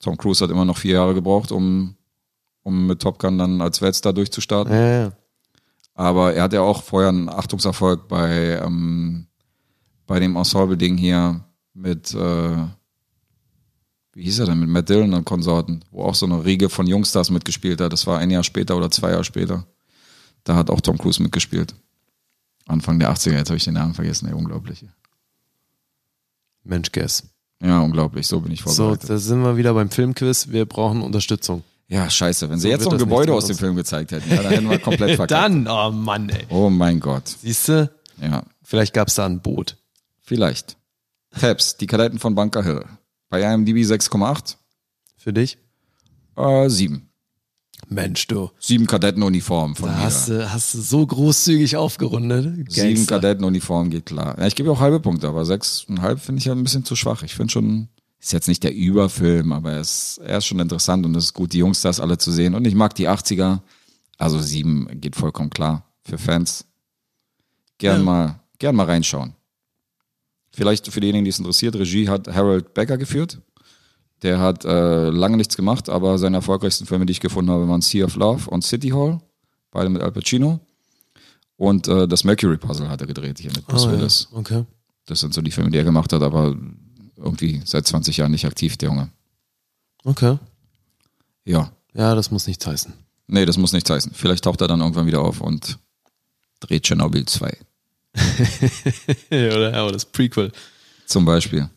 Tom 0.00 0.16
Cruise 0.16 0.42
hat 0.42 0.50
immer 0.50 0.64
noch 0.64 0.78
vier 0.78 0.94
Jahre 0.94 1.14
gebraucht, 1.14 1.52
um, 1.52 1.94
um 2.62 2.86
mit 2.86 3.00
Top 3.00 3.18
Gun 3.18 3.38
dann 3.38 3.60
als 3.60 3.80
Weltstar 3.80 4.12
durchzustarten. 4.12 4.72
Ja, 4.72 5.02
ja. 5.02 5.12
Aber 5.94 6.34
er 6.34 6.44
hat 6.44 6.52
ja 6.52 6.62
auch 6.62 6.82
vorher 6.82 7.10
einen 7.10 7.28
Achtungserfolg 7.28 8.08
bei, 8.08 8.60
ähm, 8.64 9.26
bei 10.06 10.18
dem 10.18 10.36
Ensemble-Ding 10.36 10.96
hier 10.96 11.44
mit, 11.74 12.14
äh, 12.14 12.56
wie 14.14 14.24
hieß 14.24 14.40
er 14.40 14.46
denn, 14.46 14.58
mit 14.58 14.68
Matt 14.68 14.88
Dillon 14.88 15.14
und 15.14 15.24
Konsorten, 15.24 15.84
wo 15.90 16.04
auch 16.04 16.14
so 16.14 16.26
eine 16.26 16.44
Riege 16.44 16.68
von 16.68 16.86
Jungstars 16.86 17.30
mitgespielt 17.30 17.80
hat. 17.80 17.92
Das 17.92 18.06
war 18.06 18.18
ein 18.18 18.30
Jahr 18.30 18.42
später 18.42 18.76
oder 18.76 18.90
zwei 18.90 19.10
Jahre 19.10 19.24
später. 19.24 19.66
Da 20.44 20.56
hat 20.56 20.70
auch 20.70 20.80
Tom 20.80 20.98
Cruise 20.98 21.22
mitgespielt. 21.22 21.74
Anfang 22.66 22.98
der 22.98 23.12
80er, 23.12 23.32
jetzt 23.32 23.48
habe 23.48 23.56
ich 23.56 23.64
den 23.64 23.74
Namen 23.74 23.94
vergessen, 23.94 24.28
ey, 24.28 24.34
unglaublich. 24.34 24.84
Mensch, 26.64 26.92
guess. 26.92 27.24
Ja, 27.62 27.80
unglaublich, 27.80 28.26
so 28.26 28.40
bin 28.40 28.52
ich 28.52 28.60
So, 28.62 28.70
vorbereitet. 28.72 29.10
da 29.10 29.18
sind 29.18 29.40
wir 29.42 29.56
wieder 29.56 29.74
beim 29.74 29.90
Filmquiz. 29.90 30.48
Wir 30.48 30.64
brauchen 30.66 31.02
Unterstützung. 31.02 31.62
ja, 31.88 32.08
scheiße, 32.08 32.48
wenn 32.50 32.58
sie 32.58 32.68
So 32.68 32.68
jetzt 32.68 32.84
noch 32.84 32.92
ein 32.92 32.98
Gebäude 32.98 33.32
aus 33.34 33.46
dem. 33.46 33.56
Film 33.56 33.76
gezeigt 33.76 34.12
hätten, 34.12 34.30
ja, 34.30 34.42
dann 34.42 34.52
hätten 34.52 34.70
wir 34.70 34.78
komplett 34.78 35.10
verkackt. 35.16 35.30
Dann, 35.30 35.66
oh 35.68 35.90
Mann, 35.90 36.28
ey. 36.28 36.46
Oh 36.48 36.70
mein 36.70 36.98
Gott. 37.00 37.28
Siehst 37.28 37.68
du? 37.68 37.90
Ja, 38.20 38.44
Vielleicht 38.64 38.94
gab 38.94 39.08
es 39.08 39.14
da 39.16 39.26
ein 39.26 39.40
Boot. 39.40 39.76
vielleicht. 40.22 40.76
Tabs, 41.38 41.76
die 41.78 41.86
Kadetten 41.86 42.18
von 42.18 42.34
Bunker 42.34 42.62
Hill. 42.62 42.84
Bei 43.28 43.40
IMDb 43.42 43.78
6,8. 43.78 44.56
Für 45.16 45.32
dich? 45.32 45.56
Äh, 46.36 46.68
sieben. 46.68 47.08
Mensch, 47.88 48.26
du. 48.26 48.50
Sieben 48.58 48.86
Kadettenuniformen 48.86 49.76
von 49.76 49.88
Da 49.90 49.96
mir. 49.96 50.02
hast 50.02 50.28
du, 50.28 50.50
hast 50.50 50.74
du 50.74 50.80
so 50.80 51.06
großzügig 51.06 51.76
aufgerundet. 51.76 52.44
Sieben 52.72 52.94
Gangster. 52.94 53.16
Kadettenuniformen 53.16 53.90
geht 53.90 54.06
klar. 54.06 54.38
Ja, 54.38 54.46
ich 54.46 54.54
gebe 54.54 54.70
auch 54.70 54.80
halbe 54.80 55.00
Punkte, 55.00 55.28
aber 55.28 55.44
sechseinhalb 55.44 56.18
finde 56.20 56.38
ich 56.38 56.46
ja 56.46 56.52
ein 56.52 56.62
bisschen 56.62 56.84
zu 56.84 56.96
schwach. 56.96 57.22
Ich 57.22 57.34
finde 57.34 57.52
schon, 57.52 57.88
ist 58.18 58.32
jetzt 58.32 58.48
nicht 58.48 58.62
der 58.62 58.74
Überfilm, 58.74 59.52
aber 59.52 59.72
er 59.72 59.80
ist, 59.80 60.20
er 60.24 60.38
ist 60.38 60.46
schon 60.46 60.60
interessant 60.60 61.04
und 61.04 61.14
es 61.16 61.24
ist 61.24 61.34
gut, 61.34 61.52
die 61.52 61.58
Jungstars 61.58 62.00
alle 62.00 62.16
zu 62.18 62.30
sehen. 62.30 62.54
Und 62.54 62.66
ich 62.66 62.74
mag 62.74 62.94
die 62.94 63.08
80er. 63.08 63.60
Also 64.18 64.38
sieben 64.38 64.88
geht 65.00 65.16
vollkommen 65.16 65.50
klar 65.50 65.84
für 66.04 66.16
Fans. 66.18 66.64
Gern 67.78 67.98
Ja. 67.98 68.04
mal, 68.04 68.40
gern 68.58 68.76
mal 68.76 68.86
reinschauen. 68.86 69.34
Vielleicht 70.54 70.86
für 70.88 71.00
diejenigen, 71.00 71.24
die 71.24 71.30
es 71.30 71.38
interessiert, 71.38 71.74
Regie 71.76 72.08
hat 72.08 72.28
Harold 72.28 72.74
Becker 72.74 72.96
geführt. 72.98 73.40
Der 74.22 74.38
hat 74.38 74.64
äh, 74.64 75.10
lange 75.10 75.36
nichts 75.36 75.56
gemacht, 75.56 75.88
aber 75.88 76.16
seine 76.18 76.36
erfolgreichsten 76.36 76.86
Filme, 76.86 77.06
die 77.06 77.12
ich 77.12 77.20
gefunden 77.20 77.50
habe, 77.50 77.68
waren 77.68 77.80
Sea 77.80 78.04
of 78.04 78.14
Love 78.16 78.48
und 78.50 78.62
City 78.62 78.90
Hall, 78.90 79.20
beide 79.72 79.88
mit 79.88 80.00
Al 80.02 80.12
Pacino. 80.12 80.60
Und 81.56 81.88
äh, 81.88 82.06
das 82.08 82.24
Mercury 82.24 82.56
Puzzle 82.56 82.88
hat 82.88 83.00
er 83.00 83.06
gedreht 83.06 83.38
hier 83.38 83.50
mit 83.50 83.66
Bruce 83.66 83.84
Oh, 83.84 83.90
ja. 83.90 83.92
Willis. 83.98 84.28
Okay. 84.32 84.64
Das 85.06 85.20
sind 85.20 85.34
so 85.34 85.42
die 85.42 85.50
Filme, 85.50 85.70
die 85.70 85.78
er 85.78 85.84
gemacht 85.84 86.12
hat, 86.12 86.22
aber 86.22 86.56
irgendwie 87.16 87.62
seit 87.64 87.86
20 87.86 88.16
Jahren 88.16 88.30
nicht 88.30 88.46
aktiv, 88.46 88.76
der 88.76 88.88
Junge. 88.90 89.10
Okay. 90.04 90.38
Ja. 91.44 91.72
Ja, 91.94 92.14
das 92.14 92.30
muss 92.30 92.46
nichts 92.46 92.66
heißen. 92.66 92.92
Nee, 93.26 93.44
das 93.44 93.56
muss 93.58 93.72
nichts 93.72 93.90
heißen. 93.90 94.12
Vielleicht 94.14 94.44
taucht 94.44 94.60
er 94.60 94.68
dann 94.68 94.80
irgendwann 94.80 95.06
wieder 95.06 95.20
auf 95.20 95.40
und 95.40 95.78
dreht 96.60 96.86
Chernobyl 96.86 97.26
2. 97.26 97.56
oder, 99.30 99.72
ja, 99.72 99.82
oder 99.84 99.92
das 99.92 100.04
Prequel. 100.04 100.52
Zum 101.06 101.24
Beispiel. 101.24 101.68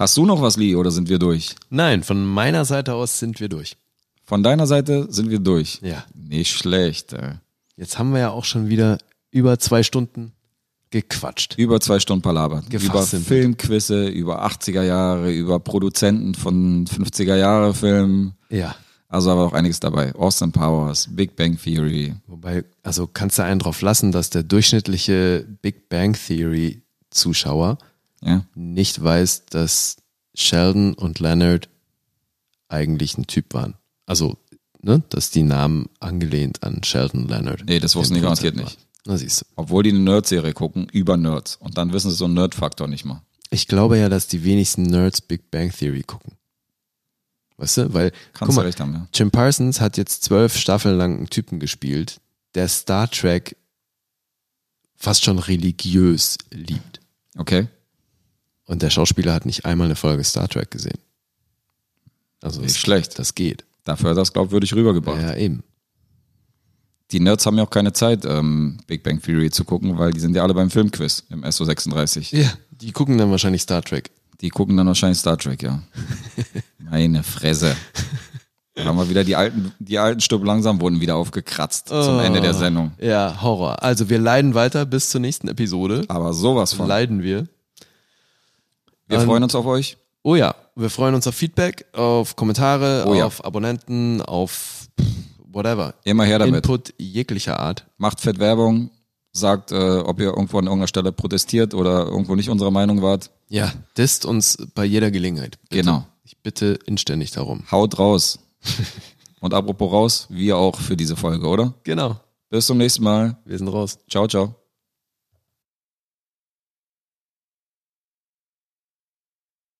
Hast 0.00 0.16
du 0.16 0.24
noch 0.24 0.40
was, 0.40 0.56
Lee, 0.56 0.76
oder 0.76 0.90
sind 0.90 1.10
wir 1.10 1.18
durch? 1.18 1.54
Nein, 1.68 2.02
von 2.02 2.24
meiner 2.24 2.64
Seite 2.64 2.94
aus 2.94 3.18
sind 3.18 3.38
wir 3.38 3.50
durch. 3.50 3.76
Von 4.24 4.42
deiner 4.42 4.66
Seite 4.66 5.06
sind 5.12 5.28
wir 5.28 5.40
durch. 5.40 5.78
Ja. 5.82 6.06
Nicht 6.14 6.52
schlecht. 6.52 7.12
Äh. 7.12 7.34
Jetzt 7.76 7.98
haben 7.98 8.14
wir 8.14 8.20
ja 8.20 8.30
auch 8.30 8.46
schon 8.46 8.70
wieder 8.70 8.96
über 9.30 9.58
zwei 9.58 9.82
Stunden 9.82 10.32
gequatscht. 10.88 11.56
Über 11.58 11.82
zwei 11.82 12.00
Stunden 12.00 12.22
palabert. 12.22 12.72
Über. 12.72 13.02
Filmquizze, 13.02 14.08
über 14.08 14.42
80er 14.46 14.84
Jahre, 14.84 15.34
über 15.34 15.60
Produzenten 15.60 16.34
von 16.34 16.86
50er 16.86 17.36
Jahre 17.36 17.74
Filmen. 17.74 18.32
Ja. 18.48 18.76
Also 19.06 19.30
aber 19.30 19.44
auch 19.44 19.52
einiges 19.52 19.80
dabei. 19.80 20.14
Austin 20.14 20.50
Powers, 20.50 21.08
Big 21.10 21.36
Bang 21.36 21.58
Theory. 21.62 22.14
Wobei, 22.26 22.64
also 22.82 23.06
kannst 23.06 23.38
du 23.38 23.44
einen 23.44 23.60
drauf 23.60 23.82
lassen, 23.82 24.12
dass 24.12 24.30
der 24.30 24.44
durchschnittliche 24.44 25.44
Big 25.60 25.90
Bang 25.90 26.14
Theory 26.14 26.84
Zuschauer 27.10 27.76
Ja. 28.22 28.44
nicht 28.54 29.02
weiß, 29.02 29.46
dass 29.46 29.96
Sheldon 30.34 30.94
und 30.94 31.20
Leonard 31.20 31.68
eigentlich 32.68 33.16
ein 33.18 33.26
Typ 33.26 33.54
waren. 33.54 33.74
Also, 34.06 34.36
ne, 34.82 35.02
dass 35.08 35.30
die 35.30 35.42
Namen 35.42 35.88
angelehnt 36.00 36.62
an 36.62 36.82
Sheldon 36.84 37.22
und 37.22 37.30
Leonard. 37.30 37.64
Nee, 37.66 37.80
das 37.80 37.96
wussten 37.96 38.14
die 38.14 38.20
garantiert 38.20 38.56
nicht. 38.56 38.78
Na 39.06 39.16
siehst 39.16 39.40
du. 39.40 39.46
Obwohl 39.56 39.82
die 39.82 39.90
eine 39.90 40.00
Nerd-Serie 40.00 40.52
gucken, 40.52 40.86
über 40.92 41.16
Nerds. 41.16 41.56
Und 41.56 41.78
dann 41.78 41.92
wissen 41.92 42.10
sie 42.10 42.16
so 42.16 42.26
einen 42.26 42.34
Nerd-Faktor 42.34 42.86
nicht 42.86 43.04
mal. 43.04 43.22
Ich 43.50 43.66
glaube 43.66 43.98
ja, 43.98 44.08
dass 44.08 44.28
die 44.28 44.44
wenigsten 44.44 44.82
Nerds 44.82 45.20
Big 45.20 45.50
Bang 45.50 45.72
Theory 45.72 46.02
gucken. 46.02 46.34
Weißt 47.56 47.78
du? 47.78 47.94
Weil, 47.94 48.10
Kannst 48.10 48.38
guck 48.38 48.48
du 48.48 48.54
mal, 48.54 48.62
recht 48.62 48.80
haben, 48.80 48.92
ja. 48.92 49.08
Jim 49.12 49.30
Parsons 49.30 49.80
hat 49.80 49.96
jetzt 49.96 50.22
zwölf 50.22 50.56
Staffeln 50.56 50.96
lang 50.96 51.16
einen 51.18 51.30
Typen 51.30 51.60
gespielt, 51.60 52.20
der 52.54 52.68
Star 52.68 53.10
Trek 53.10 53.56
fast 54.96 55.24
schon 55.24 55.38
religiös 55.38 56.38
liebt. 56.50 57.00
Okay. 57.36 57.68
Und 58.70 58.82
der 58.82 58.90
Schauspieler 58.90 59.32
hat 59.34 59.46
nicht 59.46 59.64
einmal 59.64 59.86
eine 59.86 59.96
Folge 59.96 60.22
Star 60.22 60.48
Trek 60.48 60.70
gesehen. 60.70 60.98
Also 62.40 62.60
Nicht 62.60 62.70
es- 62.70 62.78
schlecht. 62.78 63.18
Das 63.18 63.34
geht. 63.34 63.64
Dafür 63.84 64.10
hat 64.10 64.16
er 64.16 64.22
es 64.22 64.32
glaubwürdig 64.32 64.72
rübergebracht. 64.74 65.20
Ja, 65.20 65.34
eben. 65.34 65.62
Die 67.10 67.18
Nerds 67.18 67.44
haben 67.46 67.56
ja 67.58 67.64
auch 67.64 67.70
keine 67.70 67.92
Zeit, 67.92 68.24
ähm, 68.24 68.78
Big 68.86 69.02
Bang 69.02 69.20
Theory 69.20 69.50
zu 69.50 69.64
gucken, 69.64 69.98
weil 69.98 70.12
die 70.12 70.20
sind 70.20 70.36
ja 70.36 70.44
alle 70.44 70.54
beim 70.54 70.70
Filmquiz 70.70 71.24
im 71.30 71.42
SO36. 71.44 72.36
Ja. 72.36 72.48
Die 72.70 72.92
gucken 72.92 73.18
dann 73.18 73.30
wahrscheinlich 73.32 73.62
Star 73.62 73.82
Trek. 73.82 74.10
Die 74.40 74.50
gucken 74.50 74.76
dann 74.76 74.86
wahrscheinlich 74.86 75.18
Star 75.18 75.36
Trek, 75.36 75.62
ja. 75.64 75.82
Meine 76.78 77.24
Fresse. 77.24 77.74
Da 78.74 78.84
haben 78.84 78.96
wir 78.96 79.10
wieder 79.10 79.24
die 79.24 79.34
alten, 79.34 79.72
die 79.80 79.98
alten 79.98 80.20
Stück 80.20 80.44
langsam 80.44 80.80
wurden 80.80 81.00
wieder 81.00 81.16
aufgekratzt 81.16 81.88
zum 81.88 81.96
Oh. 82.18 82.20
Ende 82.20 82.40
der 82.40 82.54
Sendung. 82.54 82.92
Ja, 83.00 83.42
Horror. 83.42 83.82
Also 83.82 84.08
wir 84.08 84.20
leiden 84.20 84.54
weiter 84.54 84.86
bis 84.86 85.10
zur 85.10 85.20
nächsten 85.20 85.48
Episode. 85.48 86.04
Aber 86.06 86.32
sowas 86.32 86.72
von. 86.72 86.86
Leiden 86.86 87.22
wir. 87.24 87.48
Wir 89.10 89.18
Ähm, 89.18 89.26
freuen 89.26 89.42
uns 89.42 89.54
auf 89.54 89.66
euch. 89.66 89.96
Oh 90.22 90.34
ja, 90.36 90.54
wir 90.76 90.90
freuen 90.90 91.14
uns 91.14 91.26
auf 91.26 91.34
Feedback, 91.34 91.86
auf 91.94 92.36
Kommentare, 92.36 93.04
Oh 93.06 93.14
ja. 93.14 93.24
auf 93.26 93.44
Abonnenten, 93.44 94.22
auf 94.22 94.88
whatever. 95.52 95.94
Immer 96.04 96.24
her 96.24 96.38
damit. 96.38 96.64
Input 96.66 96.94
jeglicher 96.98 97.58
Art. 97.58 97.86
Macht 97.96 98.20
fett 98.20 98.38
Werbung. 98.38 98.90
Sagt, 99.32 99.70
äh, 99.72 99.98
ob 99.98 100.18
ihr 100.20 100.26
irgendwo 100.28 100.58
an 100.58 100.64
irgendeiner 100.64 100.88
Stelle 100.88 101.12
protestiert 101.12 101.72
oder 101.74 102.06
irgendwo 102.06 102.34
nicht 102.34 102.50
unserer 102.50 102.70
Meinung 102.72 103.00
wart. 103.00 103.30
Ja, 103.48 103.72
disst 103.96 104.24
uns 104.26 104.58
bei 104.74 104.84
jeder 104.84 105.10
Gelegenheit. 105.10 105.58
Bitte. 105.68 105.76
Genau. 105.82 106.04
Ich 106.24 106.36
bitte 106.38 106.78
inständig 106.86 107.30
darum. 107.30 107.64
Haut 107.70 107.98
raus. 107.98 108.38
Und 109.40 109.54
apropos 109.54 109.90
raus, 109.92 110.26
wir 110.30 110.56
auch 110.58 110.78
für 110.78 110.96
diese 110.96 111.16
Folge, 111.16 111.46
oder? 111.46 111.74
Genau. 111.84 112.20
Bis 112.50 112.66
zum 112.66 112.78
nächsten 112.78 113.02
Mal. 113.04 113.36
Wir 113.44 113.56
sind 113.56 113.68
raus. 113.68 113.98
Ciao, 114.08 114.26
ciao. 114.28 114.59